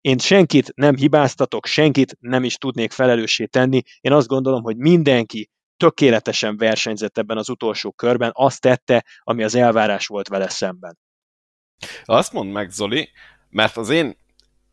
Én 0.00 0.18
senkit 0.18 0.72
nem 0.74 0.96
hibáztatok, 0.96 1.66
senkit 1.66 2.16
nem 2.20 2.44
is 2.44 2.56
tudnék 2.56 2.92
felelőssé 2.92 3.44
tenni. 3.44 3.82
Én 4.00 4.12
azt 4.12 4.28
gondolom, 4.28 4.62
hogy 4.62 4.76
mindenki 4.76 5.50
tökéletesen 5.78 6.56
versenyzett 6.56 7.18
ebben 7.18 7.36
az 7.36 7.48
utolsó 7.48 7.92
körben, 7.92 8.30
azt 8.34 8.60
tette, 8.60 9.04
ami 9.22 9.42
az 9.42 9.54
elvárás 9.54 10.06
volt 10.06 10.28
vele 10.28 10.48
szemben. 10.48 10.98
Azt 12.04 12.32
mondd 12.32 12.50
meg, 12.50 12.70
Zoli, 12.70 13.10
mert 13.50 13.76
az 13.76 13.90
én 13.90 14.16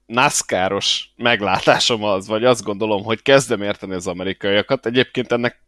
NASCAR-os 0.06 1.10
meglátásom 1.16 2.04
az, 2.04 2.28
vagy 2.28 2.46
azt 2.46 2.64
gondolom, 2.64 3.04
hogy 3.04 3.22
kezdem 3.22 3.62
érteni 3.62 3.94
az 3.94 4.08
amerikaiakat. 4.08 4.86
Egyébként 4.86 5.32
ennek 5.32 5.64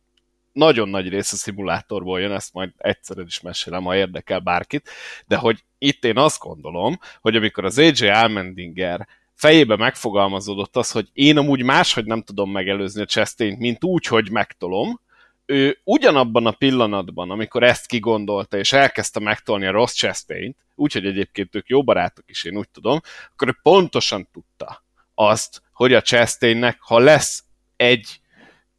nagyon 0.53 0.89
nagy 0.89 1.09
része 1.09 1.35
szimulátorból 1.35 2.19
jön, 2.19 2.31
ezt 2.31 2.53
majd 2.53 2.71
egyszer 2.77 3.17
is 3.17 3.41
mesélem, 3.41 3.83
ha 3.83 3.95
érdekel 3.95 4.39
bárkit, 4.39 4.89
de 5.27 5.35
hogy 5.35 5.63
itt 5.77 6.03
én 6.03 6.17
azt 6.17 6.39
gondolom, 6.39 6.99
hogy 7.21 7.35
amikor 7.35 7.65
az 7.65 7.77
AJ 7.77 8.09
Almendinger 8.09 9.07
fejébe 9.33 9.75
megfogalmazódott 9.75 10.75
az, 10.75 10.91
hogy 10.91 11.09
én 11.13 11.37
amúgy 11.37 11.63
máshogy 11.63 12.05
nem 12.05 12.21
tudom 12.21 12.51
megelőzni 12.51 13.01
a 13.01 13.05
chastain 13.05 13.57
mint 13.57 13.83
úgy, 13.83 14.05
hogy 14.05 14.31
megtolom, 14.31 14.99
ő 15.47 15.79
ugyanabban 15.83 16.45
a 16.45 16.51
pillanatban, 16.51 17.31
amikor 17.31 17.63
ezt 17.63 17.85
kigondolta, 17.85 18.57
és 18.57 18.73
elkezdte 18.73 19.19
megtolni 19.19 19.65
a 19.65 19.71
Ross 19.71 19.93
Chastain-t, 19.93 20.57
úgyhogy 20.75 21.05
egyébként 21.05 21.55
ők 21.55 21.67
jó 21.67 21.83
barátok 21.83 22.23
is, 22.27 22.43
én 22.43 22.57
úgy 22.57 22.69
tudom, 22.69 22.99
akkor 23.33 23.47
ő 23.47 23.57
pontosan 23.61 24.29
tudta 24.33 24.83
azt, 25.15 25.61
hogy 25.73 25.93
a 25.93 26.01
Chastainnek, 26.01 26.77
ha 26.79 26.99
lesz 26.99 27.43
egy 27.75 28.19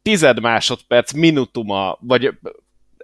tized 0.01 0.39
másodperc, 0.39 1.11
minutuma, 1.11 1.97
vagy 2.01 2.37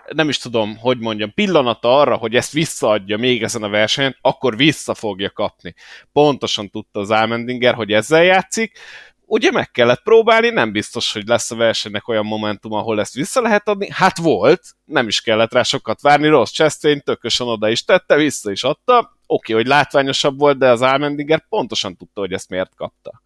nem 0.10 0.30
is 0.30 0.38
tudom, 0.38 0.78
hogy 0.78 1.00
mondjam, 1.00 1.34
pillanata 1.34 2.00
arra, 2.00 2.16
hogy 2.16 2.36
ezt 2.36 2.52
visszaadja 2.52 3.18
még 3.18 3.44
ezen 3.44 3.64
a 3.64 3.70
versenyen, 3.70 4.18
akkor 4.22 4.58
vissza 4.58 4.94
fogja 4.94 5.30
kapni. 5.30 5.74
Pontosan 6.14 6.70
tudta 6.70 7.00
az 7.00 7.12
Almendinger, 7.12 7.74
hogy 7.74 7.92
ezzel 7.92 8.24
játszik, 8.24 8.78
ugye 9.28 9.52
meg 9.52 9.72
kellett 9.72 10.02
próbálni, 10.04 10.50
nem 10.50 10.72
biztos, 10.72 11.14
hogy 11.14 11.28
lesz 11.28 11.52
a 11.52 11.56
versenynek 11.56 12.08
olyan 12.08 12.26
momentum, 12.26 12.72
ahol 12.72 13.00
ezt 13.00 13.14
vissza 13.14 13.42
lehet 13.42 13.68
adni. 13.68 13.88
Hát 13.92 14.18
volt, 14.18 14.62
nem 14.86 15.08
is 15.08 15.22
kellett 15.22 15.54
rá 15.54 15.64
sokat 15.64 16.02
várni, 16.02 16.28
rossz 16.28 16.52
Chastain 16.52 17.02
tökösen 17.02 17.48
oda 17.48 17.70
is 17.70 17.84
tette, 17.84 18.16
vissza 18.16 18.52
is 18.52 18.64
adta. 18.64 18.98
Oké, 18.98 19.12
okay, 19.28 19.56
hogy 19.56 19.72
látványosabb 19.72 20.40
volt, 20.40 20.58
de 20.58 20.70
az 20.70 20.82
Almendinger 20.82 21.48
pontosan 21.50 21.96
tudta, 21.96 22.20
hogy 22.20 22.34
ezt 22.34 22.50
miért 22.50 22.76
kapta. 22.76 23.24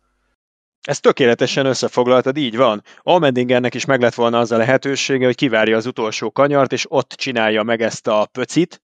Ez 0.81 0.99
tökéletesen 0.99 1.65
összefoglaltad, 1.65 2.37
így 2.37 2.57
van. 2.57 2.83
Almendingernek 3.01 3.73
is 3.73 3.85
meg 3.85 4.01
lett 4.01 4.13
volna 4.13 4.39
az 4.39 4.51
a 4.51 4.57
lehetősége, 4.57 5.25
hogy 5.25 5.35
kivárja 5.35 5.77
az 5.77 5.85
utolsó 5.85 6.31
kanyart, 6.31 6.71
és 6.71 6.85
ott 6.89 7.11
csinálja 7.11 7.63
meg 7.63 7.81
ezt 7.81 8.07
a 8.07 8.25
pöcit, 8.31 8.81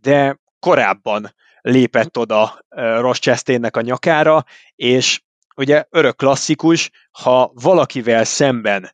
de 0.00 0.38
korábban 0.58 1.34
lépett 1.60 2.18
oda 2.18 2.64
Ross 2.98 3.18
Chastainnek 3.18 3.76
a 3.76 3.80
nyakára, 3.80 4.44
és 4.76 5.20
ugye 5.56 5.84
örök 5.90 6.16
klasszikus, 6.16 6.90
ha 7.10 7.50
valakivel 7.54 8.24
szemben 8.24 8.90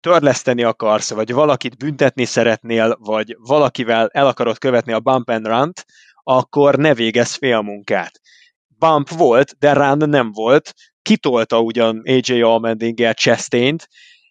törleszteni 0.00 0.62
akarsz, 0.62 1.10
vagy 1.10 1.32
valakit 1.32 1.76
büntetni 1.76 2.24
szeretnél, 2.24 2.96
vagy 3.00 3.36
valakivel 3.38 4.08
el 4.12 4.26
akarod 4.26 4.58
követni 4.58 4.92
a 4.92 5.00
bump 5.00 5.28
and 5.28 5.46
run 5.46 5.72
akkor 6.22 6.76
ne 6.76 6.94
végezz 6.94 7.34
félmunkát. 7.34 8.20
Bump 8.78 9.08
volt, 9.08 9.56
de 9.58 9.72
run 9.72 10.08
nem 10.08 10.32
volt, 10.32 10.74
kitolta 11.02 11.60
ugyan 11.60 12.02
AJ 12.04 12.42
Allmendinger 12.42 13.14
chastain 13.14 13.76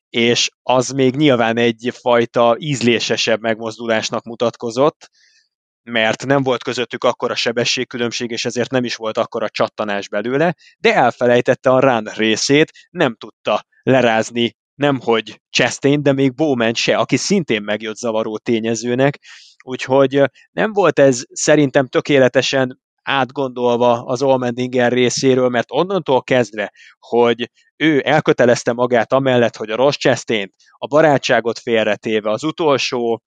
és 0.09 0.49
az 0.63 0.89
még 0.89 1.15
nyilván 1.15 1.57
egyfajta 1.57 2.55
ízlésesebb 2.59 3.41
megmozdulásnak 3.41 4.23
mutatkozott, 4.23 5.09
mert 5.89 6.25
nem 6.25 6.43
volt 6.43 6.63
közöttük 6.63 7.03
akkora 7.03 7.35
sebességkülönbség, 7.35 8.31
és 8.31 8.45
ezért 8.45 8.71
nem 8.71 8.83
is 8.83 8.95
volt 8.95 9.17
akkora 9.17 9.49
csattanás 9.49 10.09
belőle, 10.09 10.55
de 10.77 10.95
elfelejtette 10.95 11.69
a 11.69 11.79
run 11.79 12.03
részét, 12.15 12.71
nem 12.89 13.15
tudta 13.15 13.65
lerázni 13.83 14.55
nemhogy 14.75 15.41
Chastain, 15.49 16.03
de 16.03 16.11
még 16.11 16.35
Bowman 16.35 16.73
se, 16.73 16.97
aki 16.97 17.17
szintén 17.17 17.61
megjött 17.61 17.95
zavaró 17.95 18.37
tényezőnek, 18.37 19.19
úgyhogy 19.63 20.23
nem 20.51 20.73
volt 20.73 20.99
ez 20.99 21.23
szerintem 21.33 21.87
tökéletesen 21.87 22.79
átgondolva 23.03 24.03
az 24.03 24.21
Olmendinger 24.21 24.91
részéről, 24.91 25.49
mert 25.49 25.71
onnantól 25.71 26.23
kezdve, 26.23 26.73
hogy 26.99 27.51
ő 27.75 28.01
elkötelezte 28.05 28.73
magát 28.73 29.13
amellett, 29.13 29.55
hogy 29.55 29.69
a 29.69 29.75
rossz 29.75 29.95
Chastain 29.95 30.49
a 30.71 30.87
barátságot 30.87 31.59
félretéve 31.59 32.31
az 32.31 32.43
utolsó 32.43 33.23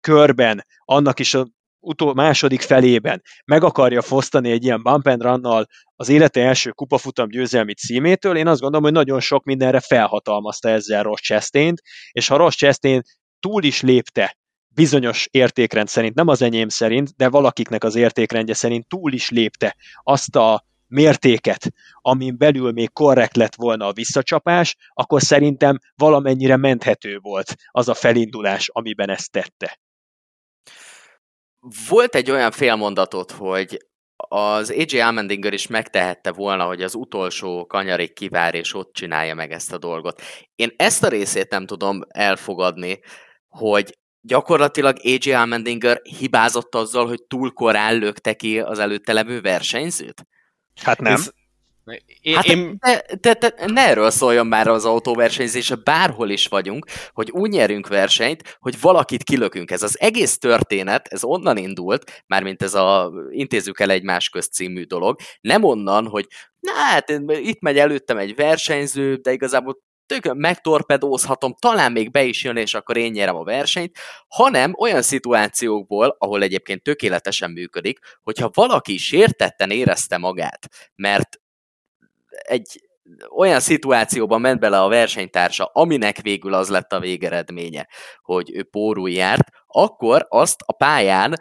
körben, 0.00 0.66
annak 0.84 1.18
is 1.18 1.34
a 1.34 1.46
utol, 1.86 2.14
második 2.14 2.60
felében 2.60 3.22
meg 3.44 3.64
akarja 3.64 4.02
fosztani 4.02 4.50
egy 4.50 4.64
ilyen 4.64 4.82
bump 4.82 5.06
and 5.06 5.22
run 5.22 5.66
az 5.96 6.08
élete 6.08 6.40
első 6.40 6.70
kupafutam 6.70 7.28
győzelmi 7.28 7.74
címétől, 7.74 8.36
én 8.36 8.46
azt 8.46 8.60
gondolom, 8.60 8.84
hogy 8.84 8.94
nagyon 8.94 9.20
sok 9.20 9.44
mindenre 9.44 9.80
felhatalmazta 9.80 10.68
ezzel 10.68 11.02
Ross 11.02 11.20
chastain 11.20 11.74
és 12.10 12.28
ha 12.28 12.36
Ross 12.36 12.56
Chastain 12.56 13.02
túl 13.40 13.62
is 13.62 13.80
lépte 13.80 14.36
bizonyos 14.68 15.28
értékrend 15.30 15.88
szerint, 15.88 16.14
nem 16.14 16.28
az 16.28 16.42
enyém 16.42 16.68
szerint, 16.68 17.10
de 17.16 17.28
valakiknek 17.28 17.84
az 17.84 17.94
értékrendje 17.94 18.54
szerint 18.54 18.88
túl 18.88 19.12
is 19.12 19.30
lépte 19.30 19.76
azt 20.02 20.36
a 20.36 20.64
mértéket, 20.88 21.72
amin 22.00 22.36
belül 22.38 22.72
még 22.72 22.92
korrekt 22.92 23.36
lett 23.36 23.54
volna 23.54 23.86
a 23.86 23.92
visszacsapás, 23.92 24.76
akkor 24.92 25.22
szerintem 25.22 25.78
valamennyire 25.96 26.56
menthető 26.56 27.18
volt 27.18 27.54
az 27.70 27.88
a 27.88 27.94
felindulás, 27.94 28.68
amiben 28.72 29.10
ezt 29.10 29.30
tette. 29.30 29.78
Volt 31.88 32.14
egy 32.14 32.30
olyan 32.30 32.50
félmondatot, 32.50 33.30
hogy 33.30 33.86
az 34.28 34.70
AJ 34.70 35.00
Almendinger 35.00 35.52
is 35.52 35.66
megtehette 35.66 36.32
volna, 36.32 36.64
hogy 36.64 36.82
az 36.82 36.94
utolsó 36.94 37.66
kanyarig 37.66 38.12
kivár, 38.12 38.54
és 38.54 38.74
ott 38.74 38.92
csinálja 38.92 39.34
meg 39.34 39.52
ezt 39.52 39.72
a 39.72 39.78
dolgot. 39.78 40.22
Én 40.54 40.72
ezt 40.76 41.02
a 41.02 41.08
részét 41.08 41.50
nem 41.50 41.66
tudom 41.66 42.02
elfogadni, 42.08 43.00
hogy 43.48 43.98
gyakorlatilag 44.20 44.96
AJ 45.02 45.32
Almendinger 45.32 46.00
hibázott 46.18 46.74
azzal, 46.74 47.06
hogy 47.06 47.22
túl 47.22 47.52
korán 47.52 47.98
lökte 47.98 48.34
ki 48.34 48.60
az 48.60 48.78
előtte 48.78 49.12
levő 49.12 49.40
versenyzőt? 49.40 50.26
Hát 50.82 51.00
nem. 51.00 51.12
Ez, 51.12 51.32
én, 52.20 52.34
hát 52.34 52.44
én... 52.44 52.76
De, 52.80 53.04
de, 53.20 53.34
de, 53.34 53.54
ne 53.66 53.80
erről 53.80 54.10
szóljon 54.10 54.46
már 54.46 54.68
az 54.68 54.84
autóversenyzés, 54.84 55.72
bárhol 55.84 56.30
is 56.30 56.46
vagyunk, 56.46 56.86
hogy 57.12 57.30
úgy 57.30 57.50
nyerünk 57.50 57.88
versenyt, 57.88 58.56
hogy 58.60 58.80
valakit 58.80 59.22
kilökünk. 59.22 59.70
Ez 59.70 59.82
az 59.82 60.00
egész 60.00 60.38
történet, 60.38 61.08
ez 61.08 61.24
onnan 61.24 61.56
indult, 61.56 62.24
mármint 62.26 62.62
ez 62.62 62.74
a 62.74 63.12
intézzük 63.30 63.80
el 63.80 63.90
egymás 63.90 64.28
közt 64.28 64.52
című 64.52 64.84
dolog, 64.84 65.18
nem 65.40 65.64
onnan, 65.64 66.06
hogy 66.06 66.26
na 66.60 66.72
hát 66.72 67.10
itt 67.26 67.60
megy 67.60 67.78
előttem 67.78 68.18
egy 68.18 68.34
versenyző, 68.34 69.14
de 69.14 69.32
igazából 69.32 69.84
tök 70.06 70.34
megtorpedózhatom, 70.34 71.54
talán 71.58 71.92
még 71.92 72.10
be 72.10 72.24
is 72.24 72.44
jön, 72.44 72.56
és 72.56 72.74
akkor 72.74 72.96
én 72.96 73.10
nyerem 73.10 73.36
a 73.36 73.44
versenyt, 73.44 73.96
hanem 74.28 74.74
olyan 74.78 75.02
szituációkból, 75.02 76.16
ahol 76.18 76.42
egyébként 76.42 76.82
tökéletesen 76.82 77.50
működik, 77.50 77.98
hogyha 78.22 78.50
valaki 78.54 78.96
sértetten 78.96 79.70
érezte 79.70 80.18
magát, 80.18 80.68
mert 80.94 81.40
egy 82.28 82.80
olyan 83.36 83.60
szituációban 83.60 84.40
ment 84.40 84.60
bele 84.60 84.82
a 84.82 84.88
versenytársa, 84.88 85.64
aminek 85.64 86.20
végül 86.20 86.54
az 86.54 86.68
lett 86.68 86.92
a 86.92 87.00
végeredménye, 87.00 87.88
hogy 88.22 88.50
ő 88.54 88.62
pórul 88.62 89.10
járt, 89.10 89.48
akkor 89.66 90.26
azt 90.28 90.60
a 90.66 90.72
pályán 90.72 91.34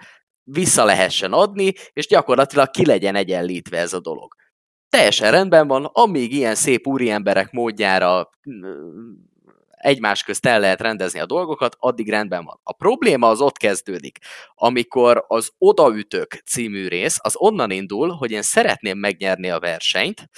vissza 0.44 0.86
lehessen 0.86 1.34
adni, 1.34 1.74
és 1.94 2.08
gyakorlatilag 2.08 2.70
ki 2.70 2.86
legyen 2.86 3.16
egyenlítve 3.16 3.78
ez 3.78 3.94
a 3.94 4.00
dolog. 4.00 4.34
Teljesen 4.90 5.32
rendben 5.32 5.68
van, 5.68 5.86
amíg 5.86 6.34
ilyen 6.34 6.56
szép 6.56 6.88
úriemberek 6.88 7.52
módjára 7.52 8.30
egymás 9.86 10.24
közt 10.24 10.46
el 10.46 10.60
lehet 10.60 10.82
rendezni 10.82 11.20
a 11.20 11.26
dolgokat, 11.26 11.76
addig 11.80 12.10
rendben 12.10 12.44
van. 12.44 12.60
A 12.64 12.74
probléma 12.74 13.30
az 13.30 13.42
ott 13.42 13.58
kezdődik, 13.58 14.18
amikor 14.56 15.26
az 15.28 15.52
Odaütök 15.58 16.34
című 16.46 16.88
rész 16.88 17.18
az 17.22 17.34
onnan 17.38 17.72
indul, 17.72 18.10
hogy 18.10 18.32
én 18.32 18.42
szeretném 18.42 18.98
megnyerni 18.98 19.50
a 19.50 19.60
versenyt, 19.60 20.30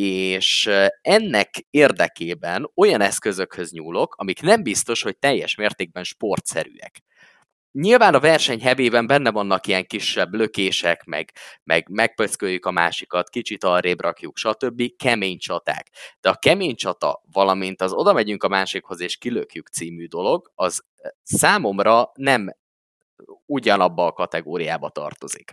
és 0.00 0.70
ennek 1.02 1.66
érdekében 1.70 2.70
olyan 2.74 3.00
eszközökhöz 3.00 3.72
nyúlok, 3.72 4.14
amik 4.14 4.42
nem 4.42 4.62
biztos, 4.62 5.02
hogy 5.02 5.18
teljes 5.18 5.54
mértékben 5.54 6.04
sportszerűek. 6.04 7.02
Nyilván 7.72 8.14
a 8.14 8.20
verseny 8.20 8.60
hebében 8.60 9.06
benne 9.06 9.30
vannak 9.30 9.66
ilyen 9.66 9.86
kisebb 9.86 10.34
lökések, 10.34 11.04
meg, 11.04 11.32
meg 11.64 11.88
megpöcköljük 11.88 12.66
a 12.66 12.70
másikat, 12.70 13.28
kicsit 13.28 13.64
arrébb 13.64 14.00
rakjuk, 14.00 14.36
stb. 14.36 14.82
kemény 14.96 15.38
csaták. 15.38 15.90
De 16.20 16.28
a 16.28 16.34
kemény 16.34 16.74
csata, 16.74 17.22
valamint 17.32 17.82
az 17.82 17.92
oda 17.92 18.12
megyünk 18.12 18.42
a 18.42 18.48
másikhoz 18.48 19.00
és 19.00 19.16
kilökjük 19.16 19.68
című 19.68 20.06
dolog, 20.06 20.52
az 20.54 20.84
számomra 21.22 22.10
nem 22.14 22.56
ugyanabba 23.46 24.06
a 24.06 24.12
kategóriába 24.12 24.90
tartozik. 24.90 25.50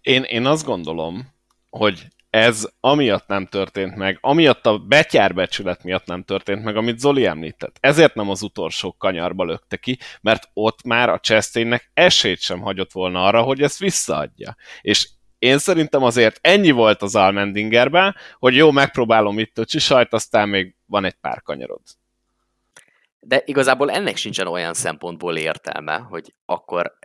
Én, 0.00 0.22
én 0.22 0.46
azt 0.46 0.64
gondolom, 0.64 1.34
hogy 1.70 2.06
ez 2.32 2.68
amiatt 2.80 3.26
nem 3.26 3.46
történt 3.46 3.96
meg, 3.96 4.18
amiatt 4.20 4.66
a 4.66 4.78
betyárbecsület 4.78 5.84
miatt 5.84 6.04
nem 6.04 6.22
történt 6.22 6.62
meg, 6.62 6.76
amit 6.76 6.98
Zoli 6.98 7.26
említett. 7.26 7.76
Ezért 7.80 8.14
nem 8.14 8.30
az 8.30 8.42
utolsó 8.42 8.94
kanyarba 8.98 9.44
lökte 9.44 9.76
ki, 9.76 9.98
mert 10.20 10.48
ott 10.52 10.82
már 10.82 11.08
a 11.08 11.18
Chastainnek 11.18 11.90
esélyt 11.94 12.40
sem 12.40 12.60
hagyott 12.60 12.92
volna 12.92 13.24
arra, 13.24 13.42
hogy 13.42 13.62
ezt 13.62 13.78
visszaadja. 13.78 14.56
És 14.80 15.08
én 15.38 15.58
szerintem 15.58 16.02
azért 16.02 16.38
ennyi 16.40 16.70
volt 16.70 17.02
az 17.02 17.14
Almendingerben, 17.14 18.16
hogy 18.38 18.54
jó, 18.54 18.70
megpróbálom 18.70 19.38
itt 19.38 19.58
a 19.58 19.64
csisajt, 19.64 20.12
aztán 20.12 20.48
még 20.48 20.76
van 20.86 21.04
egy 21.04 21.16
pár 21.20 21.42
kanyarod. 21.42 21.82
De 23.20 23.42
igazából 23.44 23.90
ennek 23.90 24.16
sincsen 24.16 24.46
olyan 24.46 24.74
szempontból 24.74 25.36
értelme, 25.36 25.96
hogy 25.96 26.34
akkor 26.44 26.98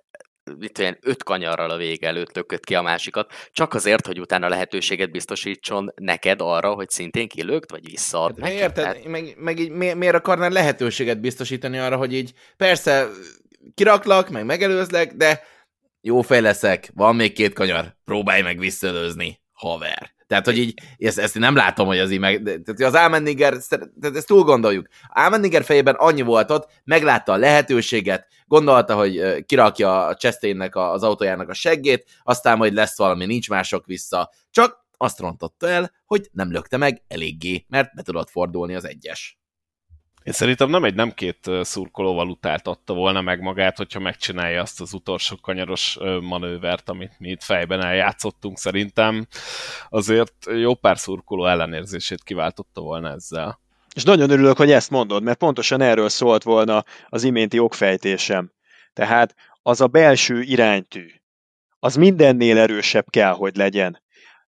mit 0.58 0.80
olyan 0.80 0.98
öt 1.02 1.24
kanyarral 1.24 1.70
a 1.70 1.78
vége 1.78 2.08
előtt 2.08 2.36
lökött 2.36 2.64
ki 2.64 2.76
a 2.76 2.82
másikat, 2.82 3.32
csak 3.52 3.74
azért, 3.74 4.06
hogy 4.06 4.20
utána 4.20 4.50
lehetőséget 4.50 5.12
biztosítson 5.12 5.94
neked 5.96 6.42
arra, 6.42 6.74
hogy 6.74 6.90
szintén 6.90 7.28
kilökt, 7.28 7.72
vagy 7.72 7.90
visszaad 7.90 8.40
hát, 8.40 8.52
Érted? 8.52 8.86
Hát... 8.86 9.06
Meg, 9.06 9.34
meg 9.38 9.60
így 9.60 9.70
mi, 9.70 9.94
miért 9.94 10.16
akarnál 10.16 10.50
lehetőséget 10.50 11.20
biztosítani 11.20 11.78
arra, 11.78 11.98
hogy 11.98 12.14
így 12.14 12.34
persze 12.58 13.08
kiraklak, 13.74 14.30
meg 14.30 14.46
megelőzlek, 14.46 15.14
de 15.14 15.44
jó 16.02 16.22
fej 16.22 16.42
leszek, 16.42 16.92
van 16.94 17.16
még 17.16 17.34
két 17.34 17.54
kanyar, 17.54 17.96
próbálj 18.06 18.42
meg 18.42 18.60
visszalőzni, 18.60 19.42
haver. 19.52 20.16
Tehát, 20.28 20.46
hogy 20.46 20.58
így, 20.58 20.80
ezt, 20.98 21.20
ezt 21.20 21.40
nem 21.40 21.56
látom, 21.56 21.88
hogy 21.88 22.00
az 22.00 22.12
így 22.12 22.20
meg... 22.20 22.42
Tehát 22.44 22.94
az 22.94 23.02
Almendinger, 23.02 23.58
tehát 23.70 24.16
ezt 24.16 24.28
túl 24.28 24.44
gondoljuk. 24.44 24.88
Almendinger 25.08 25.64
fejében 25.64 25.96
annyi 25.96 26.22
volt 26.22 26.52
ott, 26.52 26.70
meglátta 26.84 27.32
a 27.32 27.38
lehetőséget, 27.38 28.28
gondolta, 28.46 28.96
hogy 28.96 29.46
kirakja 29.46 30.06
a 30.06 30.16
Chastainnek 30.16 30.76
az 30.76 31.04
autójának 31.04 31.50
a 31.50 31.54
seggét, 31.54 32.06
aztán 32.24 32.58
majd 32.58 32.74
lesz 32.74 32.98
valami, 32.98 33.26
nincs 33.26 33.50
mások 33.50 33.86
vissza. 33.86 34.32
Csak 34.52 34.86
azt 34.98 35.20
rontotta 35.20 35.68
el, 35.68 35.92
hogy 36.06 36.30
nem 36.32 36.52
lökte 36.52 36.78
meg 36.78 37.02
eléggé, 37.08 37.66
mert 37.68 37.94
be 37.94 38.02
tudott 38.02 38.30
fordulni 38.30 38.76
az 38.76 38.86
egyes. 38.86 39.40
Én 40.28 40.34
szerintem 40.34 40.70
nem 40.70 40.84
egy 40.84 40.96
nem 40.96 41.12
két 41.12 41.50
szurkolóval 41.62 42.30
utáltatta 42.30 42.94
volna 42.94 43.22
meg 43.22 43.42
magát, 43.42 43.78
hogyha 43.78 44.00
megcsinálja 44.00 44.62
azt 44.62 44.82
az 44.82 44.94
utolsó 44.94 45.36
kanyaros 45.36 45.98
manővert, 46.22 46.90
amit 46.90 47.20
mi 47.20 47.30
itt 47.30 47.44
fejben 47.44 47.84
eljátszottunk. 47.84 48.58
Szerintem 48.58 49.28
azért 49.90 50.34
jó 50.46 50.74
pár 50.74 50.98
szurkoló 50.98 51.46
ellenérzését 51.46 52.24
kiváltotta 52.24 52.82
volna 52.82 53.10
ezzel. 53.10 53.60
És 53.96 54.04
nagyon 54.04 54.30
örülök, 54.30 54.58
hogy 54.58 54.72
ezt 54.72 54.90
mondod, 54.90 55.24
mert 55.24 55.38
pontosan 55.38 55.82
erről 55.82 56.10
szólt 56.10 56.44
volna 56.44 56.84
az 57.10 57.24
iménti 57.24 57.60
okfejtésem. 57.60 58.52
Tehát 58.94 59.36
az 59.62 59.82
a 59.82 59.88
belső 59.88 60.42
iránytű, 60.42 61.12
az 61.80 61.96
mindennél 61.96 62.58
erősebb 62.58 63.10
kell, 63.10 63.34
hogy 63.34 63.56
legyen. 63.56 64.02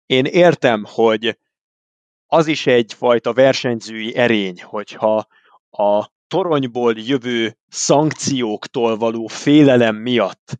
Én 0.06 0.24
értem, 0.24 0.84
hogy 0.88 1.38
az 2.26 2.46
is 2.46 2.66
egyfajta 2.66 3.32
versenyzői 3.32 4.16
erény, 4.16 4.62
hogyha 4.62 5.26
a 5.76 6.10
toronyból 6.28 6.94
jövő 6.96 7.56
szankcióktól 7.68 8.96
való 8.96 9.26
félelem 9.26 9.96
miatt 9.96 10.58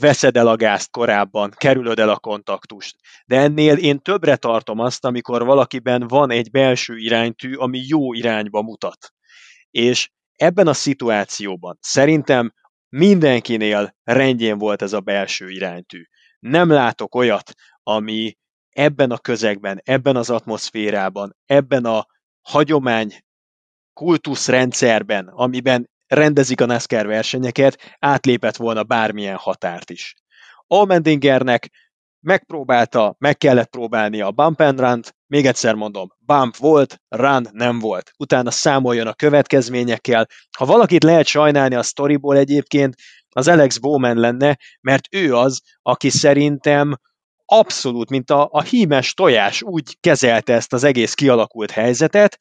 veszed 0.00 0.36
el 0.36 0.46
a 0.46 0.56
gázt 0.56 0.90
korábban, 0.90 1.54
kerülöd 1.56 1.98
el 1.98 2.08
a 2.08 2.18
kontaktust. 2.18 2.96
De 3.26 3.36
ennél 3.36 3.76
én 3.76 3.98
többre 3.98 4.36
tartom 4.36 4.78
azt, 4.78 5.04
amikor 5.04 5.44
valakiben 5.44 6.06
van 6.06 6.30
egy 6.30 6.50
belső 6.50 6.96
iránytű, 6.96 7.54
ami 7.54 7.84
jó 7.86 8.12
irányba 8.12 8.62
mutat. 8.62 9.12
És 9.70 10.10
ebben 10.36 10.66
a 10.66 10.72
szituációban 10.72 11.78
szerintem 11.80 12.52
mindenkinél 12.88 13.94
rendjén 14.02 14.58
volt 14.58 14.82
ez 14.82 14.92
a 14.92 15.00
belső 15.00 15.50
iránytű. 15.50 16.02
Nem 16.38 16.70
látok 16.70 17.14
olyat, 17.14 17.52
ami 17.82 18.36
ebben 18.70 19.10
a 19.10 19.18
közegben, 19.18 19.80
ebben 19.84 20.16
az 20.16 20.30
atmoszférában, 20.30 21.36
ebben 21.46 21.84
a 21.84 22.06
hagyomány 22.40 23.12
kultuszrendszerben, 23.92 25.26
amiben 25.26 25.90
rendezik 26.06 26.60
a 26.60 26.66
NASCAR 26.66 27.06
versenyeket, 27.06 27.96
átlépett 27.98 28.56
volna 28.56 28.82
bármilyen 28.82 29.36
határt 29.36 29.90
is. 29.90 30.14
Almendingernek 30.66 31.70
megpróbálta, 32.20 33.14
meg 33.18 33.36
kellett 33.36 33.70
próbálni 33.70 34.20
a 34.20 34.30
bump 34.30 34.60
and 34.60 34.80
run 34.80 35.00
még 35.26 35.46
egyszer 35.46 35.74
mondom, 35.74 36.08
bump 36.18 36.56
volt, 36.56 37.00
run 37.08 37.48
nem 37.52 37.78
volt. 37.78 38.10
Utána 38.18 38.50
számoljon 38.50 39.06
a 39.06 39.14
következményekkel. 39.14 40.26
Ha 40.58 40.64
valakit 40.64 41.02
lehet 41.02 41.26
sajnálni 41.26 41.74
a 41.74 41.82
sztoriból 41.82 42.36
egyébként, 42.36 42.94
az 43.28 43.48
Alex 43.48 43.78
Bowman 43.78 44.16
lenne, 44.16 44.58
mert 44.80 45.06
ő 45.10 45.34
az, 45.34 45.60
aki 45.82 46.10
szerintem 46.10 46.96
abszolút, 47.44 48.10
mint 48.10 48.30
a, 48.30 48.48
a 48.52 48.62
hímes 48.62 49.14
tojás 49.14 49.62
úgy 49.62 49.96
kezelte 50.00 50.54
ezt 50.54 50.72
az 50.72 50.84
egész 50.84 51.14
kialakult 51.14 51.70
helyzetet, 51.70 52.38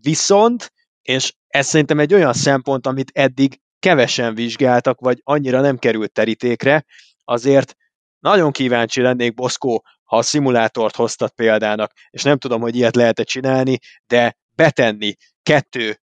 viszont 0.00 0.72
és 1.02 1.32
ez 1.48 1.66
szerintem 1.66 1.98
egy 1.98 2.14
olyan 2.14 2.32
szempont, 2.32 2.86
amit 2.86 3.10
eddig 3.14 3.60
kevesen 3.78 4.34
vizsgáltak, 4.34 5.00
vagy 5.00 5.20
annyira 5.24 5.60
nem 5.60 5.78
került 5.78 6.12
terítékre, 6.12 6.84
azért 7.24 7.76
nagyon 8.18 8.52
kíváncsi 8.52 9.00
lennék, 9.00 9.34
Boszkó, 9.34 9.84
ha 10.04 10.16
a 10.16 10.22
szimulátort 10.22 10.96
hoztat 10.96 11.32
példának, 11.32 11.92
és 12.10 12.22
nem 12.22 12.38
tudom, 12.38 12.60
hogy 12.60 12.76
ilyet 12.76 12.96
lehet-e 12.96 13.22
csinálni, 13.22 13.78
de 14.06 14.36
betenni 14.54 15.14
kettő 15.42 16.00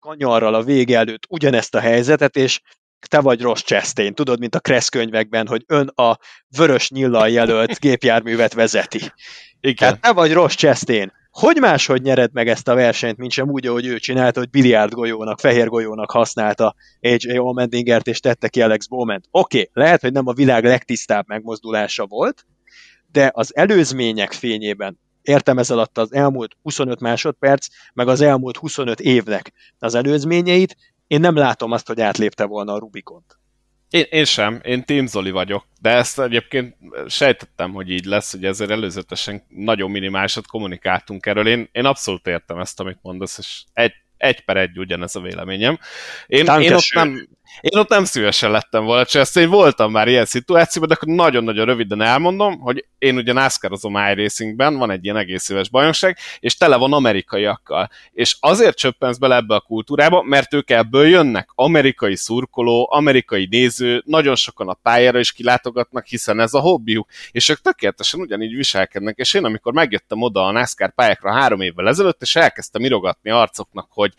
kanyarral 0.00 0.54
a 0.54 0.62
vége 0.62 0.98
előtt 0.98 1.22
ugyanezt 1.28 1.74
a 1.74 1.80
helyzetet, 1.80 2.36
és 2.36 2.60
te 3.08 3.20
vagy 3.20 3.40
rossz 3.40 3.62
Chastain, 3.62 4.14
tudod, 4.14 4.38
mint 4.38 4.54
a 4.54 4.60
Kressz 4.60 4.88
könyvekben, 4.88 5.46
hogy 5.46 5.62
ön 5.66 5.88
a 5.88 6.18
vörös 6.56 6.90
nyillal 6.90 7.28
jelölt 7.28 7.78
gépjárművet 7.78 8.52
vezeti. 8.52 9.00
Igen. 9.60 9.76
Tehát 9.76 10.00
te 10.00 10.12
vagy 10.12 10.32
rossz 10.32 10.54
Chastain 10.54 11.12
hogy 11.34 11.56
máshogy 11.56 12.02
nyered 12.02 12.32
meg 12.32 12.48
ezt 12.48 12.68
a 12.68 12.74
versenyt, 12.74 13.16
mint 13.16 13.32
sem 13.32 13.50
úgy, 13.50 13.66
ahogy 13.66 13.86
ő 13.86 13.98
csinálta, 13.98 14.38
hogy 14.38 14.50
biliárd 14.50 14.92
golyónak, 14.92 15.40
fehér 15.40 15.68
golyónak 15.68 16.10
használta 16.10 16.74
AJ 17.00 17.36
Allmendingert, 17.36 18.06
és 18.06 18.20
tette 18.20 18.48
ki 18.48 18.62
Alex 18.62 18.86
Bowman. 18.86 19.20
Oké, 19.30 19.58
okay, 19.58 19.70
lehet, 19.72 20.00
hogy 20.00 20.12
nem 20.12 20.26
a 20.26 20.32
világ 20.32 20.64
legtisztább 20.64 21.24
megmozdulása 21.28 22.06
volt, 22.06 22.46
de 23.12 23.30
az 23.34 23.56
előzmények 23.56 24.32
fényében 24.32 24.98
értem 25.22 25.58
ez 25.58 25.70
alatt 25.70 25.98
az 25.98 26.12
elmúlt 26.12 26.56
25 26.62 27.00
másodperc, 27.00 27.66
meg 27.94 28.08
az 28.08 28.20
elmúlt 28.20 28.56
25 28.56 29.00
évnek 29.00 29.52
az 29.78 29.94
előzményeit, 29.94 30.76
én 31.06 31.20
nem 31.20 31.36
látom 31.36 31.70
azt, 31.70 31.86
hogy 31.86 32.00
átlépte 32.00 32.44
volna 32.44 32.72
a 32.72 32.78
Rubikont. 32.78 33.38
Én, 33.94 34.06
én 34.10 34.24
sem, 34.24 34.60
én 34.64 34.84
Team 34.84 35.06
Zoli 35.06 35.30
vagyok, 35.30 35.66
de 35.80 35.90
ezt 35.90 36.20
egyébként 36.20 36.76
sejtettem, 37.06 37.72
hogy 37.72 37.90
így 37.90 38.04
lesz, 38.04 38.30
hogy 38.32 38.44
ezért 38.44 38.70
előzetesen 38.70 39.42
nagyon 39.48 39.90
minimálisat 39.90 40.46
kommunikáltunk 40.46 41.26
erről. 41.26 41.48
Én, 41.48 41.68
én 41.72 41.84
abszolút 41.84 42.26
értem 42.26 42.58
ezt, 42.58 42.80
amit 42.80 42.98
mondasz, 43.02 43.38
és 43.38 43.62
egy, 43.72 43.92
egy 44.16 44.44
per 44.44 44.56
egy 44.56 44.78
ugyanez 44.78 45.16
a 45.16 45.20
véleményem. 45.20 45.78
Én, 46.26 46.46
én 46.60 46.72
ott 46.72 46.92
nem, 46.94 47.28
én 47.60 47.78
ott 47.78 47.88
nem 47.88 48.04
szívesen 48.04 48.50
lettem 48.50 48.84
volna 48.84 49.04
Chastain, 49.04 49.48
voltam 49.48 49.90
már 49.90 50.08
ilyen 50.08 50.24
szituációban, 50.24 50.88
de 50.88 50.94
akkor 50.94 51.14
nagyon-nagyon 51.14 51.64
röviden 51.64 52.00
elmondom, 52.00 52.60
hogy 52.60 52.84
én 52.98 53.16
ugye 53.16 53.32
NASCAR-ozom 53.32 53.96
iRacingben, 53.96 54.76
van 54.76 54.90
egy 54.90 55.04
ilyen 55.04 55.16
egész 55.16 55.48
éves 55.48 55.68
bajnokság, 55.68 56.18
és 56.40 56.56
tele 56.56 56.76
van 56.76 56.92
amerikaiakkal. 56.92 57.90
És 58.12 58.36
azért 58.40 58.76
csöppensz 58.76 59.18
bele 59.18 59.36
ebbe 59.36 59.54
a 59.54 59.60
kultúrába, 59.60 60.22
mert 60.22 60.54
ők 60.54 60.70
ebből 60.70 61.06
jönnek. 61.06 61.48
Amerikai 61.54 62.16
szurkoló, 62.16 62.88
amerikai 62.92 63.46
néző, 63.50 64.02
nagyon 64.06 64.34
sokan 64.34 64.68
a 64.68 64.74
pályára 64.74 65.18
is 65.18 65.32
kilátogatnak, 65.32 66.06
hiszen 66.06 66.40
ez 66.40 66.54
a 66.54 66.60
hobbiuk. 66.60 67.08
És 67.30 67.48
ők 67.48 67.60
tökéletesen 67.60 68.20
ugyanígy 68.20 68.54
viselkednek. 68.54 69.16
És 69.16 69.34
én, 69.34 69.44
amikor 69.44 69.72
megjöttem 69.72 70.22
oda 70.22 70.46
a 70.46 70.52
NASCAR 70.52 70.94
pályákra 70.94 71.32
három 71.32 71.60
évvel 71.60 71.88
ezelőtt, 71.88 72.22
és 72.22 72.36
elkezdtem 72.36 72.84
irogatni 72.84 73.30
arcoknak, 73.30 73.86
hogy 73.90 74.12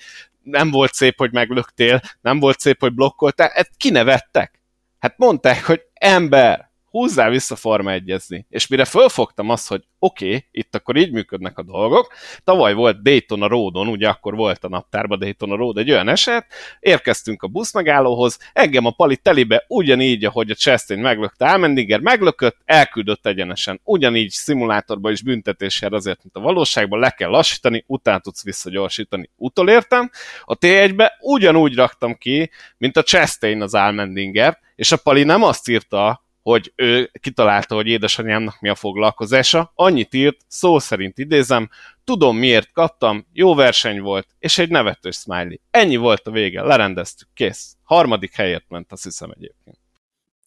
nem 0.45 0.71
volt 0.71 0.93
szép, 0.93 1.17
hogy 1.17 1.31
meglöktél, 1.31 2.01
nem 2.21 2.39
volt 2.39 2.59
szép, 2.59 2.79
hogy 2.79 2.93
blokkoltál, 2.93 3.47
ezt 3.47 3.71
kinevettek. 3.77 4.59
Hát 4.99 5.17
mondták, 5.17 5.65
hogy 5.65 5.81
ember, 5.93 6.71
húzzál 6.95 7.29
vissza 7.29 7.55
forma 7.55 7.91
egyezni. 7.91 8.45
És 8.49 8.67
mire 8.67 8.85
fölfogtam 8.85 9.49
azt, 9.49 9.67
hogy 9.67 9.83
oké, 9.99 10.25
okay, 10.25 10.45
itt 10.51 10.75
akkor 10.75 10.95
így 10.95 11.11
működnek 11.11 11.57
a 11.57 11.63
dolgok. 11.63 12.13
Tavaly 12.43 12.73
volt 12.73 13.01
Dayton 13.01 13.41
a 13.41 13.47
Roadon, 13.47 13.87
ugye 13.87 14.07
akkor 14.07 14.35
volt 14.35 14.63
a 14.63 14.69
naptárban 14.69 15.19
Dayton 15.19 15.51
a 15.51 15.55
Road 15.55 15.77
egy 15.77 15.91
olyan 15.91 16.07
eset, 16.07 16.45
érkeztünk 16.79 17.43
a 17.43 17.47
buszmegállóhoz, 17.47 18.39
engem 18.53 18.85
a 18.85 18.91
pali 18.91 19.17
telibe 19.17 19.65
ugyanígy, 19.67 20.25
ahogy 20.25 20.49
a 20.49 20.55
Chastain 20.55 20.99
meglökte, 20.99 21.45
Almendinger 21.45 21.99
meglökött, 21.99 22.57
elküldött 22.65 23.25
egyenesen. 23.25 23.79
Ugyanígy 23.83 24.29
szimulátorban 24.29 25.11
is 25.11 25.21
büntetéssel 25.21 25.93
azért, 25.93 26.23
mint 26.23 26.35
a 26.35 26.39
valóságban, 26.39 26.99
le 26.99 27.09
kell 27.09 27.29
lassítani, 27.29 27.83
utána 27.87 28.19
tudsz 28.19 28.43
visszagyorsítani. 28.43 29.29
Utolértem, 29.35 30.09
a 30.43 30.57
T1-be 30.57 31.17
ugyanúgy 31.19 31.75
raktam 31.75 32.15
ki, 32.17 32.49
mint 32.77 32.97
a 32.97 33.03
Chastain 33.03 33.61
az 33.61 33.73
Almendinger, 33.73 34.63
és 34.75 34.91
a 34.91 34.97
Pali 34.97 35.23
nem 35.23 35.43
azt 35.43 35.69
írta, 35.69 36.24
hogy 36.45 36.73
ő 36.75 37.11
kitalálta, 37.19 37.75
hogy 37.75 37.87
édesanyámnak 37.87 38.59
mi 38.59 38.69
a 38.69 38.75
foglalkozása, 38.75 39.71
annyit 39.75 40.13
írt, 40.13 40.37
szó 40.47 40.79
szerint 40.79 41.17
idézem, 41.17 41.69
tudom 42.03 42.37
miért 42.37 42.71
kaptam, 42.71 43.27
jó 43.33 43.55
verseny 43.55 44.01
volt, 44.01 44.27
és 44.39 44.57
egy 44.57 44.69
nevetős 44.69 45.15
smiley. 45.15 45.57
Ennyi 45.71 45.95
volt 45.95 46.27
a 46.27 46.31
vége, 46.31 46.61
lerendeztük, 46.61 47.27
kész. 47.33 47.75
Harmadik 47.83 48.35
helyet 48.35 48.63
ment, 48.67 48.91
azt 48.91 49.03
hiszem 49.03 49.31
egyébként. 49.31 49.77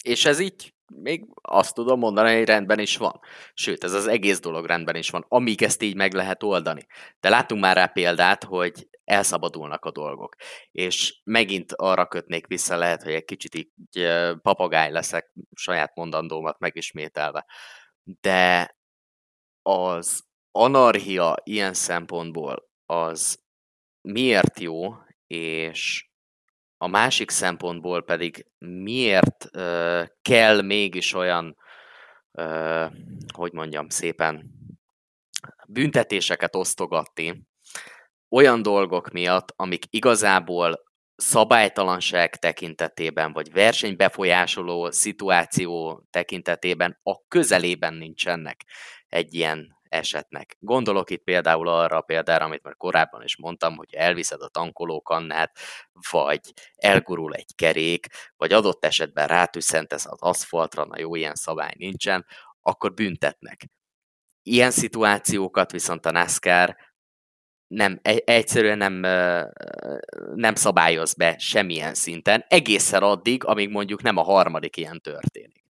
És 0.02 0.24
ez 0.24 0.40
így 0.40 0.74
még 0.86 1.24
azt 1.42 1.74
tudom 1.74 1.98
mondani, 1.98 2.36
hogy 2.36 2.46
rendben 2.46 2.78
is 2.78 2.96
van. 2.96 3.20
Sőt, 3.54 3.84
ez 3.84 3.92
az 3.92 4.06
egész 4.06 4.40
dolog 4.40 4.66
rendben 4.66 4.96
is 4.96 5.10
van, 5.10 5.24
amíg 5.28 5.62
ezt 5.62 5.82
így 5.82 5.94
meg 5.96 6.14
lehet 6.14 6.42
oldani. 6.42 6.86
De 7.20 7.28
látunk 7.28 7.60
már 7.60 7.76
rá 7.76 7.86
példát, 7.86 8.44
hogy 8.44 8.88
elszabadulnak 9.08 9.84
a 9.84 9.90
dolgok. 9.90 10.36
És 10.70 11.20
megint 11.24 11.72
arra 11.72 12.06
kötnék 12.06 12.46
vissza, 12.46 12.76
lehet, 12.76 13.02
hogy 13.02 13.12
egy 13.12 13.24
kicsit 13.24 13.54
így 13.54 13.70
papagáj 14.42 14.90
leszek 14.90 15.32
saját 15.54 15.94
mondandómat 15.94 16.58
megismételve. 16.58 17.46
De 18.20 18.76
az 19.62 20.24
anarchia 20.50 21.36
ilyen 21.42 21.74
szempontból 21.74 22.68
az 22.86 23.38
miért 24.00 24.60
jó, 24.60 24.94
és 25.26 26.08
a 26.76 26.86
másik 26.86 27.30
szempontból 27.30 28.04
pedig 28.04 28.46
miért 28.58 29.44
uh, 29.52 30.06
kell 30.22 30.62
mégis 30.62 31.14
olyan, 31.14 31.56
uh, 32.32 32.92
hogy 33.34 33.52
mondjam 33.52 33.88
szépen, 33.88 34.50
büntetéseket 35.66 36.56
osztogatni 36.56 37.47
olyan 38.30 38.62
dolgok 38.62 39.10
miatt, 39.10 39.52
amik 39.56 39.84
igazából 39.90 40.86
szabálytalanság 41.16 42.36
tekintetében, 42.36 43.32
vagy 43.32 43.52
versenybefolyásoló 43.52 44.90
szituáció 44.90 46.02
tekintetében 46.10 46.98
a 47.02 47.26
közelében 47.28 47.94
nincsenek 47.94 48.64
egy 49.08 49.34
ilyen 49.34 49.78
esetnek. 49.88 50.56
Gondolok 50.58 51.10
itt 51.10 51.22
például 51.22 51.68
arra 51.68 51.96
a 51.96 52.00
példára, 52.00 52.44
amit 52.44 52.62
már 52.62 52.76
korábban 52.76 53.22
is 53.22 53.36
mondtam, 53.36 53.76
hogy 53.76 53.94
elviszed 53.94 54.42
a 54.42 54.48
tankolókannát, 54.48 55.58
vagy 56.10 56.40
elgurul 56.74 57.34
egy 57.34 57.54
kerék, 57.54 58.06
vagy 58.36 58.52
adott 58.52 58.84
esetben 58.84 59.26
rátűszentesz 59.26 60.06
az 60.06 60.20
aszfaltra, 60.20 60.84
na 60.84 60.98
jó, 60.98 61.14
ilyen 61.14 61.34
szabály 61.34 61.72
nincsen, 61.76 62.26
akkor 62.60 62.94
büntetnek. 62.94 63.66
Ilyen 64.42 64.70
szituációkat 64.70 65.70
viszont 65.72 66.06
a 66.06 66.10
NASCAR 66.10 66.76
nem, 67.68 68.00
egyszerűen 68.24 68.78
nem, 68.78 68.94
nem 70.34 70.54
szabályoz 70.54 71.14
be 71.14 71.34
semmilyen 71.38 71.94
szinten, 71.94 72.44
egészen 72.48 73.02
addig, 73.02 73.44
amíg 73.44 73.70
mondjuk 73.70 74.02
nem 74.02 74.16
a 74.16 74.22
harmadik 74.22 74.76
ilyen 74.76 75.00
történik. 75.00 75.64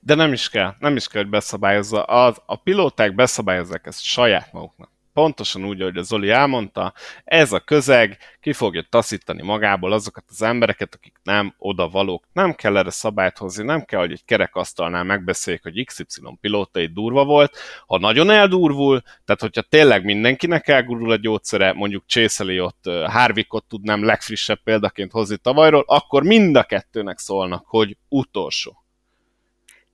De 0.00 0.14
nem 0.14 0.32
is 0.32 0.48
kell, 0.48 0.74
nem 0.78 0.96
is 0.96 1.08
kell, 1.08 1.22
hogy 1.22 1.30
beszabályozza. 1.30 2.02
A, 2.02 2.34
a 2.46 2.56
pilóták 2.56 3.14
beszabályozzák 3.14 3.86
ezt 3.86 4.02
saját 4.02 4.52
maguknak 4.52 4.90
pontosan 5.12 5.64
úgy, 5.64 5.80
ahogy 5.80 5.96
a 5.96 6.02
Zoli 6.02 6.30
elmondta, 6.30 6.92
ez 7.24 7.52
a 7.52 7.60
közeg 7.60 8.18
ki 8.40 8.52
fogja 8.52 8.86
taszítani 8.88 9.42
magából 9.42 9.92
azokat 9.92 10.24
az 10.28 10.42
embereket, 10.42 10.94
akik 10.94 11.16
nem 11.22 11.54
oda 11.58 11.88
valók. 11.88 12.24
Nem 12.32 12.54
kell 12.54 12.76
erre 12.76 12.90
szabályt 12.90 13.38
hozni, 13.38 13.64
nem 13.64 13.84
kell, 13.84 14.00
hogy 14.00 14.12
egy 14.12 14.24
kerekasztalnál 14.24 15.04
megbeszéljük, 15.04 15.62
hogy 15.62 15.84
XY 15.84 16.04
pilóta 16.40 16.80
egy 16.80 16.92
durva 16.92 17.24
volt. 17.24 17.56
Ha 17.86 17.98
nagyon 17.98 18.30
eldurvul, 18.30 19.00
tehát 19.24 19.40
hogyha 19.40 19.62
tényleg 19.62 20.04
mindenkinek 20.04 20.68
elgurul 20.68 21.10
a 21.10 21.16
gyógyszere, 21.16 21.72
mondjuk 21.72 22.06
Csészeli 22.06 22.60
ott 22.60 22.84
Harvickot 23.06 23.64
tudnám 23.64 24.04
legfrissebb 24.04 24.62
példaként 24.64 25.12
hozni 25.12 25.36
tavalyról, 25.36 25.84
akkor 25.86 26.22
mind 26.22 26.56
a 26.56 26.64
kettőnek 26.64 27.18
szólnak, 27.18 27.64
hogy 27.66 27.96
utolsó. 28.08 28.84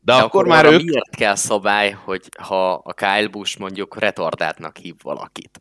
De, 0.06 0.12
De 0.12 0.18
akkor, 0.18 0.26
akkor 0.26 0.46
már 0.46 0.64
ők... 0.64 0.82
miért 0.82 1.16
kell 1.16 1.34
szabály, 1.34 1.90
hogy 2.04 2.22
ha 2.42 2.72
a 2.72 2.92
Kyle 2.92 3.28
Busch 3.30 3.58
mondjuk 3.58 3.98
retardáltnak 3.98 4.76
hív 4.76 4.94
valakit? 5.02 5.60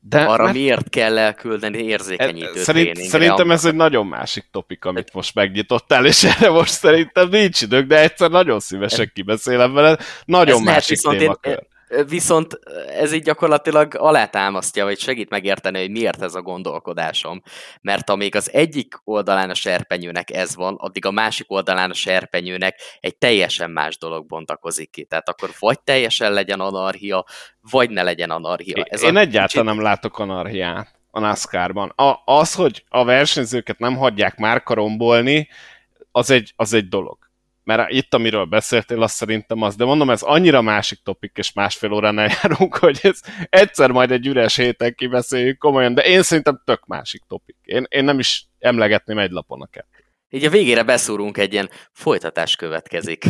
De 0.00 0.24
Arra 0.24 0.42
mert... 0.42 0.54
miért 0.54 0.88
kell 0.88 1.18
elküldeni 1.18 1.78
érzékenyítő 1.78 2.62
Szerint, 2.62 2.96
Szerintem 2.96 3.50
ez 3.50 3.64
egy 3.64 3.74
nagyon 3.74 4.06
másik 4.06 4.44
topik, 4.50 4.84
amit 4.84 5.12
most 5.12 5.34
megnyitottál, 5.34 6.06
és 6.06 6.24
erre 6.24 6.50
most 6.50 6.72
szerintem 6.72 7.28
nincs 7.28 7.60
idők, 7.60 7.86
de 7.86 8.00
egyszer 8.00 8.30
nagyon 8.30 8.60
szívesen 8.60 9.10
kibeszélem 9.14 9.72
veled. 9.72 10.00
Nagyon 10.24 10.56
ez 10.56 10.64
másik 10.64 10.98
témakör. 10.98 11.52
Én, 11.52 11.66
viszont 12.08 12.58
ez 12.88 13.12
így 13.12 13.22
gyakorlatilag 13.22 13.94
alátámasztja, 13.94 14.84
vagy 14.84 14.98
segít 14.98 15.30
megérteni, 15.30 15.80
hogy 15.80 15.90
miért 15.90 16.22
ez 16.22 16.34
a 16.34 16.42
gondolkodásom. 16.42 17.42
Mert 17.80 18.10
amíg 18.10 18.34
az 18.36 18.52
egyik 18.52 19.00
oldalán 19.04 19.50
a 19.50 19.54
serpenyőnek 19.54 20.30
ez 20.30 20.54
van, 20.54 20.74
addig 20.78 21.06
a 21.06 21.10
másik 21.10 21.50
oldalán 21.50 21.90
a 21.90 21.94
serpenyőnek 21.94 22.80
egy 23.00 23.16
teljesen 23.16 23.70
más 23.70 23.98
dolog 23.98 24.26
bontakozik 24.26 24.90
ki. 24.90 25.04
Tehát 25.04 25.28
akkor 25.28 25.50
vagy 25.58 25.80
teljesen 25.80 26.32
legyen 26.32 26.60
anarchia, 26.60 27.24
vagy 27.70 27.90
ne 27.90 28.02
legyen 28.02 28.30
anarchia. 28.30 28.84
Ez 28.88 29.02
Én 29.02 29.16
a... 29.16 29.20
egyáltalán 29.20 29.74
nem 29.74 29.84
látok 29.84 30.18
anarchiát 30.18 30.94
a 31.10 31.20
NASCAR-ban. 31.20 31.92
A, 31.96 32.22
az, 32.24 32.54
hogy 32.54 32.84
a 32.88 33.04
versenyzőket 33.04 33.78
nem 33.78 33.96
hagyják 33.96 34.36
már 34.36 34.62
karombolni, 34.62 35.48
az 36.12 36.30
egy, 36.30 36.52
az 36.56 36.72
egy 36.72 36.88
dolog 36.88 37.23
mert 37.64 37.90
itt, 37.90 38.14
amiről 38.14 38.44
beszéltél, 38.44 39.02
azt 39.02 39.14
szerintem 39.14 39.62
az, 39.62 39.76
de 39.76 39.84
mondom, 39.84 40.10
ez 40.10 40.22
annyira 40.22 40.62
másik 40.62 40.98
topik, 41.02 41.32
és 41.34 41.52
másfél 41.52 41.92
órán 41.92 42.18
eljárunk, 42.18 42.76
hogy 42.84 42.98
ez 43.02 43.20
egyszer 43.48 43.90
majd 43.90 44.10
egy 44.10 44.26
üres 44.26 44.56
héten 44.56 44.94
kibeszéljük 44.94 45.58
komolyan, 45.58 45.94
de 45.94 46.02
én 46.02 46.22
szerintem 46.22 46.62
tök 46.64 46.86
másik 46.86 47.22
topik. 47.28 47.56
Én, 47.62 47.86
én 47.88 48.04
nem 48.04 48.18
is 48.18 48.46
emlegetném 48.58 49.18
egy 49.18 49.30
lapon 49.30 49.62
a 49.62 49.66
kettőt. 49.66 50.04
Így 50.30 50.44
a 50.44 50.50
végére 50.50 50.82
beszúrunk 50.82 51.38
egy 51.38 51.52
ilyen 51.52 51.70
folytatás 51.92 52.56
következik 52.56 53.24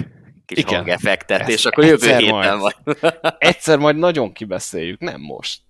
kis 0.46 0.58
Igen. 0.58 0.74
hangeffektet, 0.74 1.48
és 1.48 1.64
akkor 1.64 1.84
jövő 1.84 2.16
héten 2.16 2.58
majd. 2.58 2.74
egyszer 3.38 3.78
majd 3.78 3.96
nagyon 3.96 4.32
kibeszéljük, 4.32 5.00
nem 5.00 5.20
most. 5.20 5.60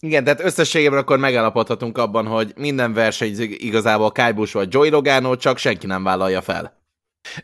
Igen, 0.00 0.24
tehát 0.24 0.40
összességében 0.40 0.98
akkor 0.98 1.18
megállapodhatunk 1.18 1.98
abban, 1.98 2.26
hogy 2.26 2.52
minden 2.56 2.92
verseny 2.92 3.40
igazából 3.40 4.12
Kájbus 4.12 4.52
vagy 4.52 4.72
Joy 4.72 4.88
Logano, 4.88 5.36
csak 5.36 5.58
senki 5.58 5.86
nem 5.86 6.02
vállalja 6.02 6.42
fel. 6.42 6.83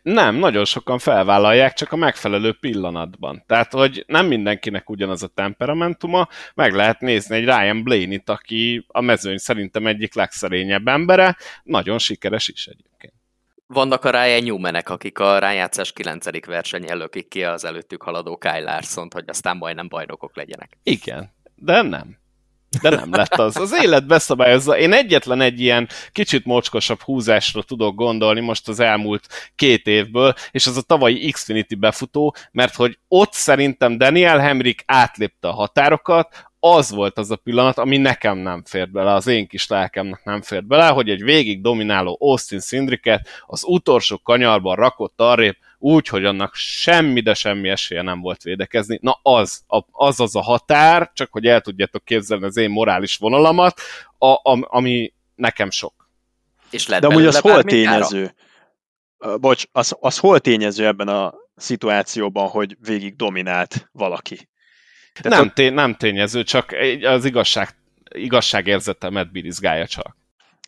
Nem, 0.02 0.34
nagyon 0.34 0.64
sokan 0.64 0.98
felvállalják, 0.98 1.72
csak 1.72 1.92
a 1.92 1.96
megfelelő 1.96 2.52
pillanatban. 2.60 3.44
Tehát, 3.46 3.72
hogy 3.72 4.04
nem 4.06 4.26
mindenkinek 4.26 4.90
ugyanaz 4.90 5.22
a 5.22 5.26
temperamentuma, 5.26 6.28
meg 6.54 6.74
lehet 6.74 7.00
nézni 7.00 7.36
egy 7.36 7.44
Ryan 7.44 7.82
Blaney-t, 7.82 8.30
aki 8.30 8.84
a 8.88 9.00
mezőny 9.00 9.38
szerintem 9.38 9.86
egyik 9.86 10.14
legszerényebb 10.14 10.88
embere, 10.88 11.36
nagyon 11.62 11.98
sikeres 11.98 12.48
is 12.48 12.66
egyébként. 12.66 13.12
Vannak 13.66 14.04
a 14.04 14.10
Ryan 14.10 14.42
Newmanek, 14.42 14.88
akik 14.88 15.18
a 15.18 15.38
rájátszás 15.38 15.92
9. 15.92 16.46
verseny 16.46 16.90
előkik 16.90 17.28
ki 17.28 17.44
az 17.44 17.64
előttük 17.64 18.02
haladó 18.02 18.36
Kyle 18.36 18.60
larson 18.60 19.08
hogy 19.12 19.24
aztán 19.26 19.56
majdnem 19.56 19.88
bajnokok 19.88 20.36
legyenek. 20.36 20.78
Igen, 20.82 21.32
de 21.54 21.82
nem. 21.82 22.18
De 22.82 22.90
nem 22.90 23.10
lett 23.12 23.34
az. 23.34 23.56
Az 23.56 23.76
élet 23.82 24.06
beszabályozza. 24.06 24.78
Én 24.78 24.92
egyetlen 24.92 25.40
egy 25.40 25.60
ilyen 25.60 25.88
kicsit 26.12 26.44
mocskosabb 26.44 27.00
húzásra 27.00 27.62
tudok 27.62 27.94
gondolni 27.94 28.40
most 28.40 28.68
az 28.68 28.80
elmúlt 28.80 29.26
két 29.56 29.86
évből, 29.86 30.34
és 30.50 30.66
az 30.66 30.76
a 30.76 30.82
tavalyi 30.82 31.30
Xfinity 31.30 31.74
befutó, 31.74 32.34
mert 32.52 32.74
hogy 32.74 32.98
ott 33.08 33.32
szerintem 33.32 33.98
Daniel 33.98 34.38
Hemrick 34.38 34.82
átlépte 34.86 35.48
a 35.48 35.52
határokat, 35.52 36.50
az 36.60 36.90
volt 36.90 37.18
az 37.18 37.30
a 37.30 37.36
pillanat, 37.36 37.78
ami 37.78 37.96
nekem 37.96 38.38
nem 38.38 38.62
fért 38.64 38.90
bele, 38.90 39.14
az 39.14 39.26
én 39.26 39.46
kis 39.46 39.66
lelkemnek 39.66 40.24
nem 40.24 40.42
fért 40.42 40.66
bele, 40.66 40.86
hogy 40.88 41.10
egy 41.10 41.22
végig 41.22 41.60
domináló 41.60 42.16
Austin 42.20 42.60
Szindriket 42.60 43.28
az 43.46 43.62
utolsó 43.66 44.18
kanyarban 44.18 44.76
rakott 44.76 45.20
arrébb, 45.20 45.56
úgy, 45.82 46.08
hogy 46.08 46.24
annak 46.24 46.54
semmi, 46.54 47.20
de 47.20 47.34
semmi 47.34 47.68
esélye 47.68 48.02
nem 48.02 48.20
volt 48.20 48.42
védekezni. 48.42 48.98
Na 49.02 49.18
az, 49.22 49.62
az 49.90 50.20
az 50.20 50.36
a 50.36 50.42
határ, 50.42 51.10
csak 51.14 51.32
hogy 51.32 51.46
el 51.46 51.60
tudjátok 51.60 52.04
képzelni 52.04 52.44
az 52.44 52.56
én 52.56 52.70
morális 52.70 53.16
vonalamat, 53.16 53.80
a, 54.18 54.26
a, 54.26 54.66
ami 54.68 55.12
nekem 55.34 55.70
sok. 55.70 56.08
És 56.70 56.86
de 56.86 57.06
amúgy 57.06 57.26
az 57.26 57.38
hol 57.38 57.62
tényező? 57.62 58.34
Uh, 59.18 59.38
bocs, 59.38 59.64
az, 59.72 59.96
az 60.00 60.18
hol 60.18 60.40
tényező 60.40 60.86
ebben 60.86 61.08
a 61.08 61.34
szituációban, 61.56 62.48
hogy 62.48 62.76
végig 62.80 63.16
dominált 63.16 63.88
valaki? 63.92 64.48
Tehát 65.12 65.38
nem, 65.38 65.52
tény, 65.54 65.72
nem 65.72 65.94
tényező, 65.94 66.42
csak 66.42 66.74
az 67.02 67.24
igazság, 67.24 67.68
igazságérzetemet 68.14 69.32
birizgálja 69.32 69.86
csak. 69.86 70.16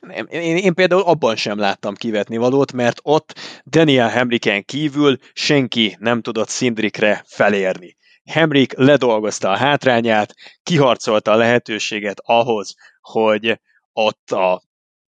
Nem, 0.07 0.27
én, 0.27 0.57
én 0.57 0.75
például 0.75 1.03
abban 1.03 1.37
sem 1.37 1.59
láttam 1.59 1.95
kivetni 1.95 2.37
valót, 2.37 2.73
mert 2.73 3.01
ott 3.03 3.35
Daniel 3.67 4.09
Hemriken 4.09 4.65
kívül 4.65 5.17
senki 5.33 5.97
nem 5.99 6.23
tudott 6.23 6.49
Szindrikre 6.49 7.25
felérni. 7.27 7.97
Hemrik 8.25 8.73
ledolgozta 8.77 9.51
a 9.51 9.57
hátrányát, 9.57 10.35
kiharcolta 10.63 11.31
a 11.31 11.37
lehetőséget 11.37 12.21
ahhoz, 12.25 12.75
hogy 13.01 13.61
ott 13.93 14.31
a 14.31 14.63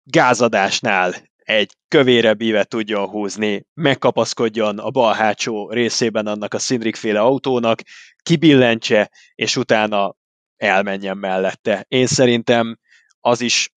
gázadásnál 0.02 1.14
egy 1.36 1.72
kövére 1.88 2.34
bíve 2.34 2.64
tudjon 2.64 3.08
húzni, 3.08 3.66
megkapaszkodjon 3.74 4.78
a 4.78 4.90
bal 4.90 5.14
hátsó 5.14 5.70
részében 5.70 6.26
annak 6.26 6.54
a 6.54 6.58
Szindrik 6.58 6.96
féle 6.96 7.20
autónak, 7.20 7.80
kibillenítse, 8.22 9.10
és 9.34 9.56
utána 9.56 10.16
elmenjen 10.56 11.16
mellette. 11.16 11.84
Én 11.88 12.06
szerintem 12.06 12.78
az 13.20 13.40
is 13.40 13.72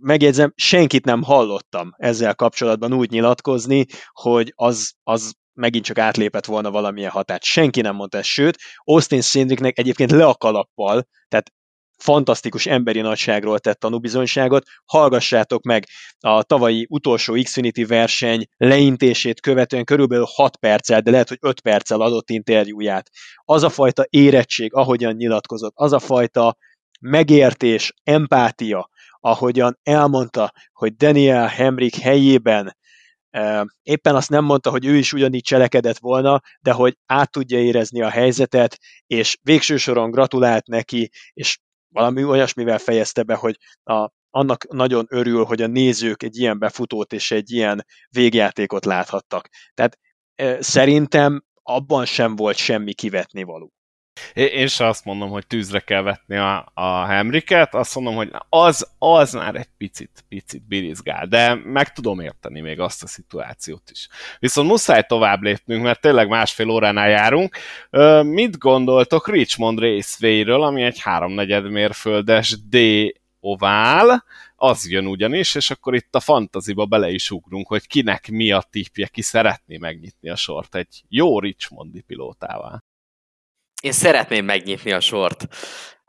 megjegyzem, 0.00 0.52
senkit 0.56 1.04
nem 1.04 1.22
hallottam 1.22 1.94
ezzel 1.96 2.34
kapcsolatban 2.34 2.92
úgy 2.92 3.10
nyilatkozni, 3.10 3.86
hogy 4.12 4.52
az, 4.54 4.92
az 5.02 5.34
megint 5.52 5.84
csak 5.84 5.98
átlépett 5.98 6.44
volna 6.44 6.70
valamilyen 6.70 7.10
határt. 7.10 7.42
Senki 7.42 7.80
nem 7.80 7.94
mondta 7.94 8.18
ezt, 8.18 8.28
sőt, 8.28 8.58
Austin 8.84 9.20
Szindriknek 9.20 9.78
egyébként 9.78 10.10
le 10.10 10.24
a 10.24 10.34
kalappal, 10.34 11.06
tehát 11.28 11.52
fantasztikus 11.96 12.66
emberi 12.66 13.00
nagyságról 13.00 13.58
tett 13.58 13.78
tanúbizonyságot. 13.78 14.66
Hallgassátok 14.84 15.62
meg 15.62 15.86
a 16.18 16.42
tavalyi 16.42 16.86
utolsó 16.90 17.34
Xfinity 17.42 17.84
verseny 17.84 18.46
leintését 18.56 19.40
követően 19.40 19.84
körülbelül 19.84 20.26
6 20.34 20.56
perccel, 20.56 21.00
de 21.00 21.10
lehet, 21.10 21.28
hogy 21.28 21.38
5 21.40 21.60
perccel 21.60 22.00
adott 22.00 22.30
interjúját. 22.30 23.10
Az 23.44 23.62
a 23.62 23.68
fajta 23.68 24.06
érettség, 24.10 24.74
ahogyan 24.74 25.14
nyilatkozott, 25.14 25.72
az 25.74 25.92
a 25.92 25.98
fajta 25.98 26.56
megértés, 27.00 27.94
empátia, 28.02 28.88
ahogyan 29.20 29.78
elmondta, 29.82 30.52
hogy 30.72 30.96
Daniel 30.96 31.46
Hemrick 31.46 31.96
helyében 32.02 32.76
éppen 33.82 34.14
azt 34.14 34.30
nem 34.30 34.44
mondta, 34.44 34.70
hogy 34.70 34.84
ő 34.84 34.96
is 34.96 35.12
ugyanígy 35.12 35.42
cselekedett 35.42 35.98
volna, 35.98 36.40
de 36.60 36.72
hogy 36.72 36.96
át 37.06 37.30
tudja 37.30 37.58
érezni 37.58 38.02
a 38.02 38.08
helyzetet, 38.08 38.78
és 39.06 39.36
végső 39.42 39.76
soron 39.76 40.10
gratulált 40.10 40.66
neki, 40.66 41.10
és 41.32 41.58
valami 41.88 42.24
olyasmivel 42.24 42.78
fejezte 42.78 43.22
be, 43.22 43.34
hogy 43.34 43.56
a, 43.82 44.10
annak 44.30 44.72
nagyon 44.72 45.06
örül, 45.08 45.44
hogy 45.44 45.62
a 45.62 45.66
nézők 45.66 46.22
egy 46.22 46.36
ilyen 46.38 46.58
befutót 46.58 47.12
és 47.12 47.30
egy 47.30 47.50
ilyen 47.50 47.86
végjátékot 48.08 48.84
láthattak. 48.84 49.48
Tehát 49.74 49.98
e, 50.34 50.62
szerintem 50.62 51.44
abban 51.62 52.04
sem 52.04 52.36
volt 52.36 52.56
semmi 52.56 52.94
kivetni 52.94 53.42
való. 53.42 53.72
Én 54.34 54.66
se 54.66 54.86
azt 54.86 55.04
mondom, 55.04 55.30
hogy 55.30 55.46
tűzre 55.46 55.80
kell 55.80 56.02
vetni 56.02 56.36
a, 56.36 56.70
a 56.74 57.04
Henriket, 57.04 57.74
azt 57.74 57.94
mondom, 57.94 58.14
hogy 58.14 58.30
az, 58.48 58.88
az 58.98 59.32
már 59.32 59.54
egy 59.54 59.68
picit, 59.78 60.24
picit 60.28 60.66
birizgál, 60.66 61.26
de 61.26 61.54
meg 61.54 61.92
tudom 61.92 62.20
érteni 62.20 62.60
még 62.60 62.80
azt 62.80 63.02
a 63.02 63.06
szituációt 63.06 63.90
is. 63.90 64.08
Viszont 64.38 64.68
muszáj 64.68 65.02
tovább 65.02 65.42
lépnünk, 65.42 65.82
mert 65.82 66.00
tényleg 66.00 66.28
másfél 66.28 66.70
óránál 66.70 67.08
járunk. 67.08 67.56
Mit 68.22 68.58
gondoltok 68.58 69.28
Richmond 69.28 69.78
Raceway-ről, 69.78 70.62
ami 70.62 70.82
egy 70.82 71.00
háromnegyed 71.00 71.70
mérföldes 71.70 72.56
D 72.68 72.76
ovál, 73.40 74.24
az 74.56 74.90
jön 74.90 75.06
ugyanis, 75.06 75.54
és 75.54 75.70
akkor 75.70 75.94
itt 75.94 76.14
a 76.14 76.20
fantaziba 76.20 76.86
bele 76.86 77.10
is 77.10 77.30
ugrunk, 77.30 77.66
hogy 77.66 77.86
kinek 77.86 78.28
mi 78.30 78.50
a 78.50 78.64
tippje, 78.70 79.06
ki 79.06 79.22
szeretné 79.22 79.76
megnyitni 79.76 80.30
a 80.30 80.36
sort 80.36 80.74
egy 80.74 81.02
jó 81.08 81.40
Richmondi 81.40 82.00
pilótával. 82.00 82.84
Én 83.82 83.92
szeretném 83.92 84.44
megnyitni 84.44 84.92
a 84.92 85.00
sort. 85.00 85.46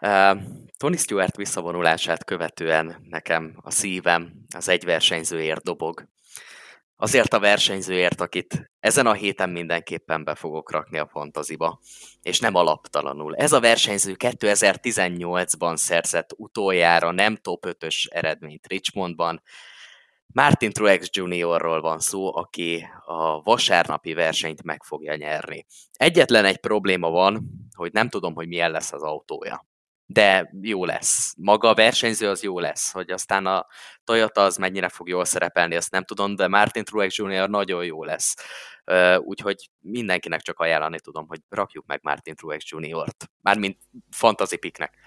Uh, 0.02 0.38
Tony 0.77 0.98
Stewart 0.98 1.35
visszavonulását 1.35 2.23
követően 2.23 3.06
nekem 3.10 3.57
a 3.61 3.72
szívem 3.72 4.34
az 4.56 4.69
egy 4.69 4.84
versenyzőért 4.84 5.64
dobog. 5.64 6.07
Azért 6.95 7.34
a 7.34 7.39
versenyzőért, 7.39 8.22
akit 8.22 8.72
ezen 8.80 9.07
a 9.07 9.14
héten 9.14 9.49
mindenképpen 9.49 10.23
be 10.23 10.35
fogok 10.35 10.72
rakni 10.72 10.98
a 10.98 11.07
fantaziba, 11.07 11.80
és 12.22 12.39
nem 12.39 12.56
alaptalanul. 12.56 13.35
Ez 13.35 13.52
a 13.52 13.60
versenyző 13.60 14.15
2018-ban 14.18 15.76
szerzett 15.76 16.34
utoljára 16.35 17.11
nem 17.11 17.35
top 17.35 17.65
5-ös 17.68 18.06
eredményt 18.10 18.68
Richmondban, 18.68 19.41
Martin 20.34 20.72
Truex 20.72 21.10
Juniorról 21.12 21.82
van 21.82 21.99
szó, 21.99 22.36
aki 22.36 22.88
a 23.06 23.41
vasárnapi 23.41 24.14
versenyt 24.14 24.64
meg 24.64 24.84
fogja 24.84 25.16
nyerni. 25.16 25.66
Egyetlen 25.94 26.45
egy 26.45 26.58
probléma 26.58 27.10
van, 27.10 27.49
hogy 27.76 27.91
nem 27.91 28.10
tudom, 28.10 28.34
hogy 28.34 28.48
milyen 28.48 28.72
lesz 28.72 28.94
az 28.94 29.04
autója. 29.04 29.66
De 30.06 30.52
jó 30.62 30.86
lesz. 30.86 31.34
Maga 31.38 31.70
a 31.70 31.74
versenyző 31.74 32.30
az 32.30 32.44
jó 32.44 32.60
lesz, 32.60 32.91
hogy 32.91 33.10
aztán 33.10 33.45
a 33.45 33.66
Toyota 34.04 34.41
az 34.41 34.58
mennyire 34.58 34.90
fog 34.90 35.10
jól 35.10 35.26
szerepelni, 35.26 35.76
azt 35.76 35.91
nem 35.91 36.04
tudom, 36.04 36.36
de 36.36 36.48
Martin 36.48 36.84
Truex 36.84 37.18
Jr. 37.18 37.49
nagyon 37.49 37.86
jó 37.86 38.04
lesz. 38.04 38.36
Úgyhogy 39.18 39.70
mindenkinek 39.80 40.41
csak 40.41 40.60
ajánlani 40.60 40.99
tudom, 40.99 41.28
hogy 41.28 41.40
rakjuk 41.49 41.86
meg 41.86 41.99
Martin 42.04 42.36
Truex 42.36 42.64
Jr.-t. 42.70 43.30
Mármint 43.41 43.78
fantasy 44.12 44.58
picknek. 44.58 44.98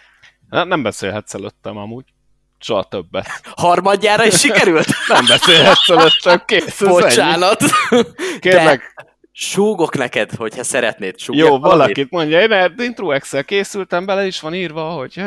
Nem 0.48 0.82
beszélhetsz 0.82 1.34
előttem 1.34 1.76
amúgy 1.76 2.14
soha 2.60 2.82
többet. 2.82 3.26
Harmadjára 3.56 4.24
is 4.24 4.38
sikerült? 4.38 4.88
Nem 5.08 5.24
beszélhetsz 5.26 5.88
előttem, 5.88 6.42
kész. 6.46 6.80
Bocsánat. 6.80 7.62
Kérlek. 8.40 8.92
De 8.96 9.08
súgok 9.32 9.96
neked, 9.96 10.30
hogyha 10.30 10.64
szeretnéd 10.64 11.18
súgni. 11.18 11.40
Jó, 11.40 11.58
valakit 11.58 12.10
mondja, 12.10 12.40
én 12.40 12.74
intro 12.78 13.10
excel 13.10 13.44
készültem, 13.44 14.06
bele 14.06 14.26
is 14.26 14.40
van 14.40 14.54
írva, 14.54 14.90
hogy 14.90 15.22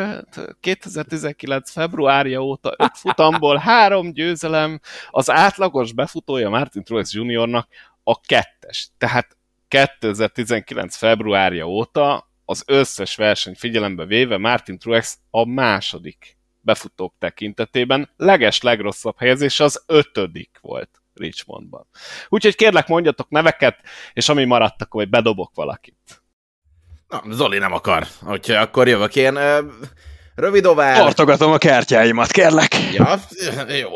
2019 0.60 1.74
hát, 1.74 1.84
februárja 1.86 2.44
óta 2.44 2.76
öt 2.78 2.98
futamból 2.98 3.58
három 3.58 4.12
győzelem, 4.12 4.80
az 5.10 5.30
átlagos 5.30 5.94
befutója 5.94 6.50
Martin 6.50 6.84
Truex 6.84 7.14
Juniornak 7.14 7.68
a 8.04 8.20
kettes. 8.20 8.90
Tehát 8.98 9.38
2019 9.68 10.96
februárja 10.96 11.68
óta 11.68 12.32
az 12.46 12.64
összes 12.68 13.16
verseny 13.16 13.56
figyelembe 13.56 14.06
véve 14.06 14.38
Martin 14.38 14.78
Truex 14.78 15.18
a 15.30 15.46
második 15.46 16.38
befutók 16.64 17.14
tekintetében 17.20 18.10
leges 18.18 18.62
legrosszabb 18.62 19.16
helyezés 19.18 19.60
az 19.60 19.84
ötödik 19.88 20.58
volt 20.62 20.90
Richmondban. 21.14 21.88
Úgyhogy 22.30 22.56
kérlek 22.56 22.88
mondjatok 22.88 23.30
neveket, 23.30 23.80
és 24.14 24.30
ami 24.30 24.46
maradt, 24.46 24.82
akkor 24.82 25.02
hogy 25.02 25.10
bedobok 25.10 25.52
valakit. 25.56 26.22
Na, 27.08 27.24
Zoli 27.30 27.58
nem 27.58 27.74
akar, 27.74 28.08
hogyha 28.22 28.62
akkor 28.62 28.88
jövök 28.88 29.16
én. 29.16 29.40
Rövid 30.36 30.66
ovál... 30.66 30.98
Tartogatom 30.98 31.52
a 31.52 31.58
kártyáimat, 31.58 32.32
kérlek. 32.32 32.76
Ja, 32.94 33.20
jó. 33.80 33.90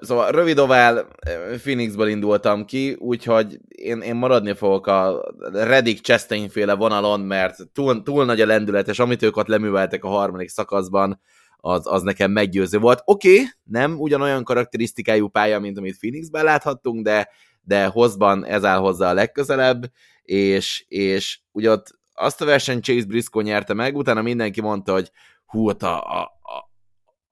Szóval 0.00 0.30
rövid 0.30 0.58
ovál 0.58 1.08
Phoenixből 1.62 2.08
indultam 2.08 2.64
ki, 2.64 2.96
úgyhogy 2.98 3.58
én, 3.68 4.00
én 4.00 4.14
maradni 4.14 4.54
fogok 4.54 4.86
a 4.86 5.32
Reddick 5.52 6.04
Chastain 6.04 6.48
féle 6.48 6.74
vonalon, 6.74 7.20
mert 7.20 7.56
túl, 7.72 8.02
túl 8.02 8.24
nagy 8.24 8.40
a 8.40 8.46
lendület, 8.46 8.88
és 8.88 8.98
amit 8.98 9.22
ők 9.22 9.36
ott 9.36 9.46
leműveltek 9.46 10.04
a 10.04 10.08
harmadik 10.08 10.48
szakaszban, 10.48 11.20
az, 11.64 11.86
az 11.86 12.02
nekem 12.02 12.30
meggyőző 12.30 12.78
volt. 12.78 13.02
Oké, 13.04 13.32
okay, 13.32 13.48
nem 13.64 13.98
ugyanolyan 13.98 14.44
karakterisztikájú 14.44 15.28
pálya, 15.28 15.58
mint 15.58 15.78
amit 15.78 15.98
Phoenixben 15.98 16.44
láthattunk, 16.44 17.04
de, 17.04 17.28
de 17.60 17.86
hozban 17.86 18.44
ez 18.44 18.64
áll 18.64 18.78
hozzá 18.78 19.10
a 19.10 19.14
legközelebb, 19.14 19.84
és, 20.22 20.84
és 20.88 21.40
ugye 21.52 21.70
ott 21.70 21.98
azt 22.14 22.40
a 22.40 22.44
versenyt 22.44 22.84
Chase 22.84 23.06
Briscoe 23.06 23.42
nyerte 23.42 23.74
meg, 23.74 23.96
utána 23.96 24.22
mindenki 24.22 24.60
mondta, 24.60 24.92
hogy 24.92 25.10
hú, 25.44 25.68
a, 25.68 25.74
a, 25.80 26.20
a, 26.22 26.70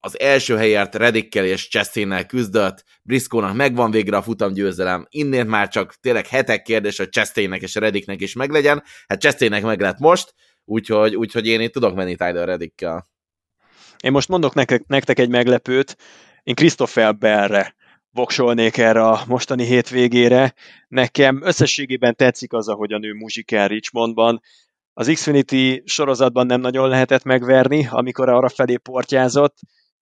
az 0.01 0.21
első 0.21 0.57
helyért 0.57 0.95
Redikkel 0.95 1.45
és 1.45 1.69
Chastainnel 1.69 2.27
küzdött, 2.27 2.85
Briscoe-nak 3.03 3.55
megvan 3.55 3.91
végre 3.91 4.17
a 4.17 4.23
futam 4.23 4.53
győzelem, 4.53 5.07
innen 5.09 5.47
már 5.47 5.69
csak 5.69 5.95
tényleg 6.01 6.27
hetek 6.27 6.63
kérdés, 6.63 6.97
hogy 6.97 7.09
Chastainnek 7.09 7.63
és 7.63 7.75
Rediknek 7.75 8.21
is 8.21 8.35
meglegyen, 8.35 8.83
hát 9.07 9.21
Chastainnek 9.21 9.63
meg 9.63 9.81
lett 9.81 9.99
most, 9.99 10.35
úgyhogy, 10.65 11.17
úgyhogy 11.17 11.47
én 11.47 11.61
itt 11.61 11.73
tudok 11.73 11.95
menni 11.95 12.15
Tyler 12.15 12.47
Redikkel. 12.47 13.09
Én 14.01 14.13
most 14.13 14.29
mondok 14.29 14.55
nektek, 14.87 15.19
egy 15.19 15.29
meglepőt, 15.29 15.97
én 16.43 16.55
Christopher 16.55 17.17
Bellre 17.17 17.75
voksolnék 18.11 18.77
erre 18.77 19.07
a 19.07 19.23
mostani 19.27 19.65
hétvégére. 19.65 20.55
Nekem 20.89 21.43
összességében 21.43 22.15
tetszik 22.15 22.53
az, 22.53 22.69
ahogy 22.69 22.93
a 22.93 22.99
nő 22.99 23.13
muzsikál 23.13 23.69
Richmondban. 23.69 24.41
Az 24.93 25.11
Xfinity 25.13 25.83
sorozatban 25.85 26.47
nem 26.47 26.61
nagyon 26.61 26.89
lehetett 26.89 27.23
megverni, 27.23 27.87
amikor 27.91 28.29
arra 28.29 28.49
felé 28.49 28.77
portyázott, 28.77 29.59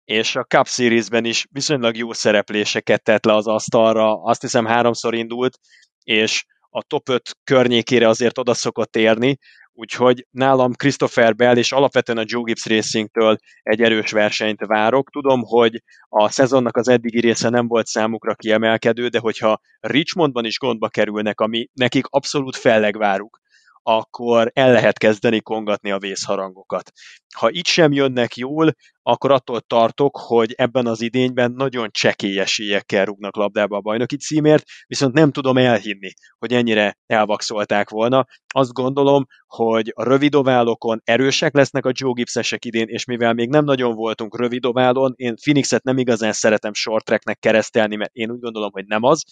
és 0.04 0.36
a 0.36 0.44
Cup 0.44 0.66
Series-ben 0.66 1.24
is 1.24 1.46
viszonylag 1.50 1.96
jó 1.96 2.12
szerepléseket 2.12 3.02
tett 3.02 3.24
le 3.24 3.34
az 3.34 3.46
asztalra, 3.46 4.22
azt 4.22 4.40
hiszem 4.40 4.66
háromszor 4.66 5.14
indult, 5.14 5.58
és 6.02 6.44
a 6.70 6.82
top 6.82 7.08
5 7.08 7.36
környékére 7.44 8.08
azért 8.08 8.38
oda 8.38 8.54
szokott 8.54 8.96
érni, 8.96 9.38
úgyhogy 9.74 10.26
nálam 10.30 10.72
Christopher 10.72 11.34
Bell 11.34 11.56
és 11.56 11.72
alapvetően 11.72 12.18
a 12.18 12.24
Joe 12.26 12.42
Gibbs 12.42 12.66
Racingtől 12.66 13.36
egy 13.62 13.82
erős 13.82 14.10
versenyt 14.10 14.66
várok. 14.66 15.10
Tudom, 15.10 15.42
hogy 15.42 15.82
a 16.08 16.28
szezonnak 16.28 16.76
az 16.76 16.88
eddigi 16.88 17.20
része 17.20 17.48
nem 17.48 17.66
volt 17.66 17.86
számukra 17.86 18.34
kiemelkedő, 18.34 19.08
de 19.08 19.18
hogyha 19.18 19.60
Richmondban 19.80 20.44
is 20.44 20.58
gondba 20.58 20.88
kerülnek, 20.88 21.40
ami 21.40 21.68
nekik 21.72 22.06
abszolút 22.06 22.56
fellegváruk, 22.56 23.40
akkor 23.86 24.50
el 24.54 24.72
lehet 24.72 24.98
kezdeni 24.98 25.40
kongatni 25.40 25.90
a 25.90 25.98
vészharangokat. 25.98 26.92
Ha 27.34 27.50
itt 27.50 27.66
sem 27.66 27.92
jönnek 27.92 28.36
jól, 28.36 28.74
akkor 29.02 29.30
attól 29.30 29.60
tartok, 29.60 30.16
hogy 30.16 30.52
ebben 30.56 30.86
az 30.86 31.00
idényben 31.00 31.52
nagyon 31.52 31.88
csekély 31.90 32.38
esélyekkel 32.40 33.04
rúgnak 33.04 33.36
labdába 33.36 33.76
a 33.76 33.80
bajnoki 33.80 34.16
címért, 34.16 34.64
viszont 34.86 35.14
nem 35.14 35.30
tudom 35.30 35.56
elhinni, 35.56 36.12
hogy 36.38 36.52
ennyire 36.52 36.98
elvakszolták 37.06 37.90
volna. 37.90 38.26
Azt 38.54 38.72
gondolom, 38.72 39.26
hogy 39.46 39.92
a 39.94 40.02
rövidoválokon 40.04 41.00
erősek 41.04 41.54
lesznek 41.54 41.86
a 41.86 41.92
Joe 41.92 42.12
Gibbsesek 42.12 42.64
idén, 42.64 42.88
és 42.88 43.04
mivel 43.04 43.32
még 43.32 43.48
nem 43.48 43.64
nagyon 43.64 43.94
voltunk 43.94 44.38
rövidoválon, 44.38 45.12
én 45.16 45.34
Phoenixet 45.34 45.82
nem 45.82 45.98
igazán 45.98 46.32
szeretem 46.32 46.74
short 46.74 47.04
tracknek 47.04 47.38
keresztelni, 47.38 47.96
mert 47.96 48.14
én 48.14 48.30
úgy 48.30 48.40
gondolom, 48.40 48.70
hogy 48.72 48.86
nem 48.86 49.02
az, 49.02 49.24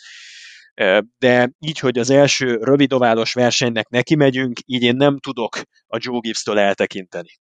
de 1.19 1.51
így, 1.59 1.79
hogy 1.79 1.99
az 1.99 2.11
első 2.11 2.57
rövidoválos 2.57 3.33
versenynek 3.33 3.89
neki 3.89 4.15
megyünk, 4.15 4.59
így 4.67 4.83
én 4.83 4.97
nem 4.97 5.19
tudok 5.19 5.57
a 5.87 5.99
Joe 6.01 6.19
Gibbs-től 6.21 6.59
eltekinteni. 6.59 7.41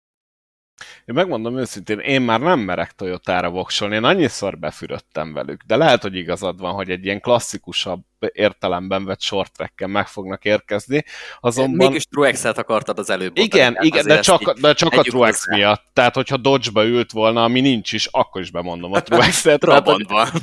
Én 1.05 1.15
megmondom 1.15 1.57
őszintén, 1.57 1.99
én 1.99 2.21
már 2.21 2.39
nem 2.39 2.59
merek 2.59 2.91
Toyotára 2.91 3.49
voksolni, 3.49 3.95
én 3.95 4.03
annyiszor 4.03 4.59
befürödtem 4.59 5.33
velük, 5.33 5.63
de 5.63 5.75
lehet, 5.75 6.01
hogy 6.01 6.15
igazad 6.15 6.59
van, 6.59 6.73
hogy 6.73 6.89
egy 6.89 7.05
ilyen 7.05 7.21
klasszikusabb 7.21 8.03
értelemben 8.27 9.05
vett 9.05 9.21
short 9.21 9.51
track 9.51 9.87
meg 9.87 10.07
fognak 10.07 10.45
érkezni. 10.45 11.03
Azonban... 11.39 11.87
Mégis 11.87 12.03
Truex-et 12.03 12.57
akartad 12.57 12.99
az 12.99 13.09
előbb. 13.09 13.37
Igen, 13.37 13.63
mondani, 13.63 13.87
igen 13.87 14.05
de 14.05 14.19
csak, 14.19 14.59
de 14.59 14.73
csak 14.73 14.93
a 14.93 15.01
Truex 15.01 15.49
miatt. 15.49 15.83
Tehát, 15.93 16.15
hogyha 16.15 16.37
Dodge-ba 16.37 16.85
ült 16.85 17.11
volna, 17.11 17.43
ami 17.43 17.61
nincs 17.61 17.93
is, 17.93 18.05
akkor 18.05 18.41
is 18.41 18.51
bemondom 18.51 18.93
a 18.93 19.01
Truex-et. 19.01 19.63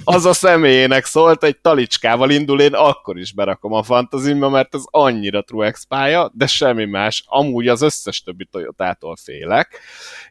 az 0.04 0.24
a 0.24 0.32
személyének 0.32 1.04
szólt, 1.04 1.44
egy 1.44 1.58
talicskával 1.58 2.30
indul, 2.30 2.60
én 2.60 2.74
akkor 2.74 3.18
is 3.18 3.32
berakom 3.32 3.72
a 3.72 3.82
fantazimba, 3.82 4.48
mert 4.48 4.74
ez 4.74 4.82
annyira 4.84 5.42
Truex 5.42 5.84
pálya, 5.84 6.30
de 6.34 6.46
semmi 6.46 6.84
más. 6.84 7.24
Amúgy 7.26 7.68
az 7.68 7.82
összes 7.82 8.22
többi 8.22 8.44
Toyotától 8.50 9.16
félek. 9.16 9.80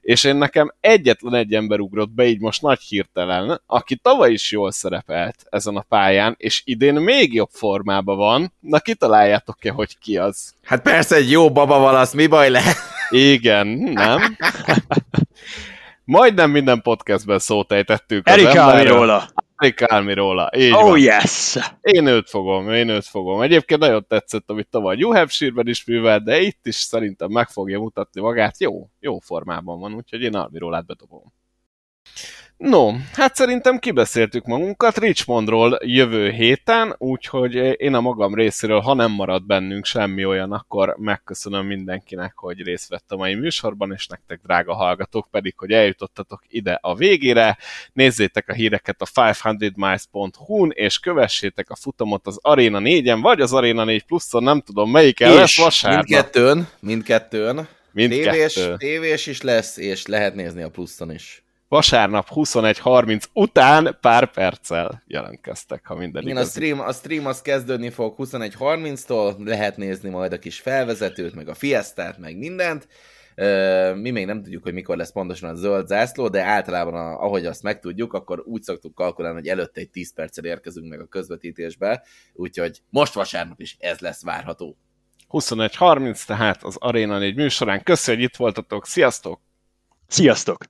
És 0.02 0.24
én 0.24 0.36
nekem 0.36 0.74
egyetlen 0.80 1.34
egy 1.34 1.54
ember 1.54 1.80
ugrott 1.80 2.12
be, 2.12 2.26
így 2.26 2.40
most 2.40 2.62
nagy 2.62 2.82
hirtelen, 2.82 3.62
aki 3.66 3.96
tavaly 3.96 4.32
is 4.32 4.52
jól 4.52 4.72
szerepelt 4.72 5.46
ezen 5.50 5.76
a 5.76 5.86
pályán, 5.90 6.36
és 6.38 6.62
idén 6.66 6.94
még 6.94 7.34
jobb 7.36 7.50
formában 7.52 8.18
van. 8.18 8.54
Na, 8.60 8.80
kitaláljátok-e, 8.80 9.72
hogy 9.72 9.98
ki 9.98 10.18
az? 10.18 10.54
Hát 10.64 10.82
persze 10.82 11.16
egy 11.16 11.32
jó 11.32 11.52
baba 11.52 11.80
valasz, 11.80 12.14
mi 12.14 12.28
baj 12.28 12.50
le? 12.50 12.62
Igen, 13.10 13.68
nem? 13.68 14.22
Majdnem 16.04 16.52
minden 16.52 16.82
podcastben 16.82 17.40
szót 17.40 17.72
ejtettük 17.72 18.30
Erika 18.30 18.84
róla. 18.84 19.30
Játékálni 19.58 20.14
róla. 20.14 20.50
Így 20.58 20.72
Oh 20.72 20.82
van. 20.82 21.00
yes! 21.00 21.58
Én 21.82 22.06
őt 22.08 22.30
fogom, 22.30 22.72
én 22.72 22.90
őt 22.90 23.06
fogom. 23.06 23.42
Egyébként 23.42 23.80
nagyon 23.80 24.06
tetszett, 24.08 24.50
amit 24.50 24.68
tavaly 24.70 24.96
New 24.96 25.14
Hampshire-ben 25.14 25.68
is 25.68 25.86
művelt, 25.86 26.24
de 26.24 26.40
itt 26.40 26.66
is 26.66 26.76
szerintem 26.76 27.32
meg 27.32 27.48
fogja 27.50 27.80
mutatni 27.80 28.22
magát. 28.22 28.60
Jó, 28.60 28.90
jó 29.00 29.20
formában 29.20 29.80
van, 29.80 29.94
úgyhogy 29.94 30.22
én 30.22 30.36
Almirólát 30.36 30.86
bedobom. 30.86 31.34
No, 32.58 32.92
hát 33.14 33.36
szerintem 33.36 33.80
kibeszéltük 33.80 34.46
magunkat 34.46 34.98
Richmondról 34.98 35.80
jövő 35.84 36.30
héten, 36.30 36.96
úgyhogy 36.98 37.56
én 37.56 37.94
a 37.94 38.02
magam 38.02 38.36
részéről, 38.36 38.80
ha 38.80 38.94
nem 38.94 39.12
marad 39.12 39.46
bennünk 39.46 39.86
semmi 39.86 40.26
olyan, 40.26 40.52
akkor 40.52 40.96
megköszönöm 41.00 41.66
mindenkinek, 41.66 42.34
hogy 42.36 42.62
részt 42.62 42.90
vett 42.90 43.12
a 43.12 43.16
mai 43.16 43.36
műsorban, 43.36 43.92
és 43.94 44.08
nektek, 44.08 44.40
drága 44.44 44.74
hallgatók, 44.74 45.28
pedig, 45.32 45.54
hogy 45.58 45.72
eljutottatok 45.72 46.44
ide 46.48 46.80
a 46.82 46.96
végére. 46.96 47.58
Nézzétek 47.94 48.50
a 48.50 48.54
híreket 48.54 49.02
a 49.02 49.06
500miles.hu-n, 49.06 50.72
és 50.74 51.00
kövessétek 51.00 51.70
a 51.70 51.76
futamot 51.76 52.28
az 52.28 52.40
Arena 52.42 52.80
4-en, 52.82 53.20
vagy 53.22 53.42
az 53.42 53.54
Arena 53.54 53.84
4 53.84 54.04
pluszon, 54.04 54.44
nem 54.44 54.62
tudom 54.62 54.92
melyiken 54.92 55.32
És 55.32 55.38
lesz 55.38 55.58
vasárnap. 55.58 56.06
Mindkettőn, 56.06 56.68
mindkettőn. 56.80 57.68
Tévés, 57.94 58.20
Mindkettő. 58.20 58.76
tévés 58.78 59.28
is 59.28 59.42
lesz, 59.42 59.78
és 59.78 60.06
lehet 60.06 60.36
nézni 60.36 60.62
a 60.62 60.70
pluszon 60.70 61.12
is. 61.12 61.45
Vasárnap 61.68 62.28
21.30 62.34 63.24
után 63.34 63.98
pár 64.02 64.32
perccel 64.32 65.04
jelentkeztek, 65.08 65.86
ha 65.86 65.96
minden 65.96 66.22
Igen, 66.24 66.36
a 66.36 66.40
igaz. 66.40 66.52
stream, 66.52 66.80
a 66.80 66.92
stream 66.92 67.26
az 67.26 67.42
kezdődni 67.42 67.90
fog 67.90 68.16
21.30-tól, 68.18 69.46
lehet 69.46 69.78
nézni 69.78 70.10
majd 70.10 70.34
a 70.34 70.40
kis 70.40 70.60
felvezetőt, 70.60 71.36
meg 71.36 71.48
a 71.50 71.54
fiesztát, 71.54 72.18
meg 72.18 72.38
mindent. 72.38 72.88
Mi 73.96 74.10
még 74.12 74.26
nem 74.26 74.44
tudjuk, 74.44 74.64
hogy 74.64 74.74
mikor 74.74 74.98
lesz 74.98 75.12
pontosan 75.12 75.50
a 75.50 75.56
zöld 75.56 75.88
zászló, 75.88 76.28
de 76.28 76.44
általában, 76.44 76.94
a- 76.94 77.24
ahogy 77.24 77.46
azt 77.46 77.64
megtudjuk, 77.64 78.14
akkor 78.14 78.44
úgy 78.46 78.62
szoktuk 78.64 78.96
kalkulálni, 78.96 79.38
hogy 79.40 79.48
előtte 79.48 79.82
egy 79.82 79.90
10 79.90 80.14
perccel 80.14 80.46
érkezünk 80.46 80.90
meg 80.90 81.00
a 81.00 81.06
közvetítésbe, 81.06 82.04
úgyhogy 82.34 82.82
most 82.90 83.14
vasárnap 83.14 83.60
is 83.62 83.76
ez 83.80 84.00
lesz 84.00 84.24
várható. 84.24 84.78
21.30, 85.30 86.26
tehát 86.26 86.64
az 86.64 86.76
Arena 86.80 87.18
4 87.18 87.36
műsorán. 87.36 87.84
Köszönjük, 87.84 88.22
hogy 88.24 88.32
itt 88.32 88.38
voltatok, 88.40 88.86
sziasztok! 88.86 89.42
Sziasztok! 90.08 90.64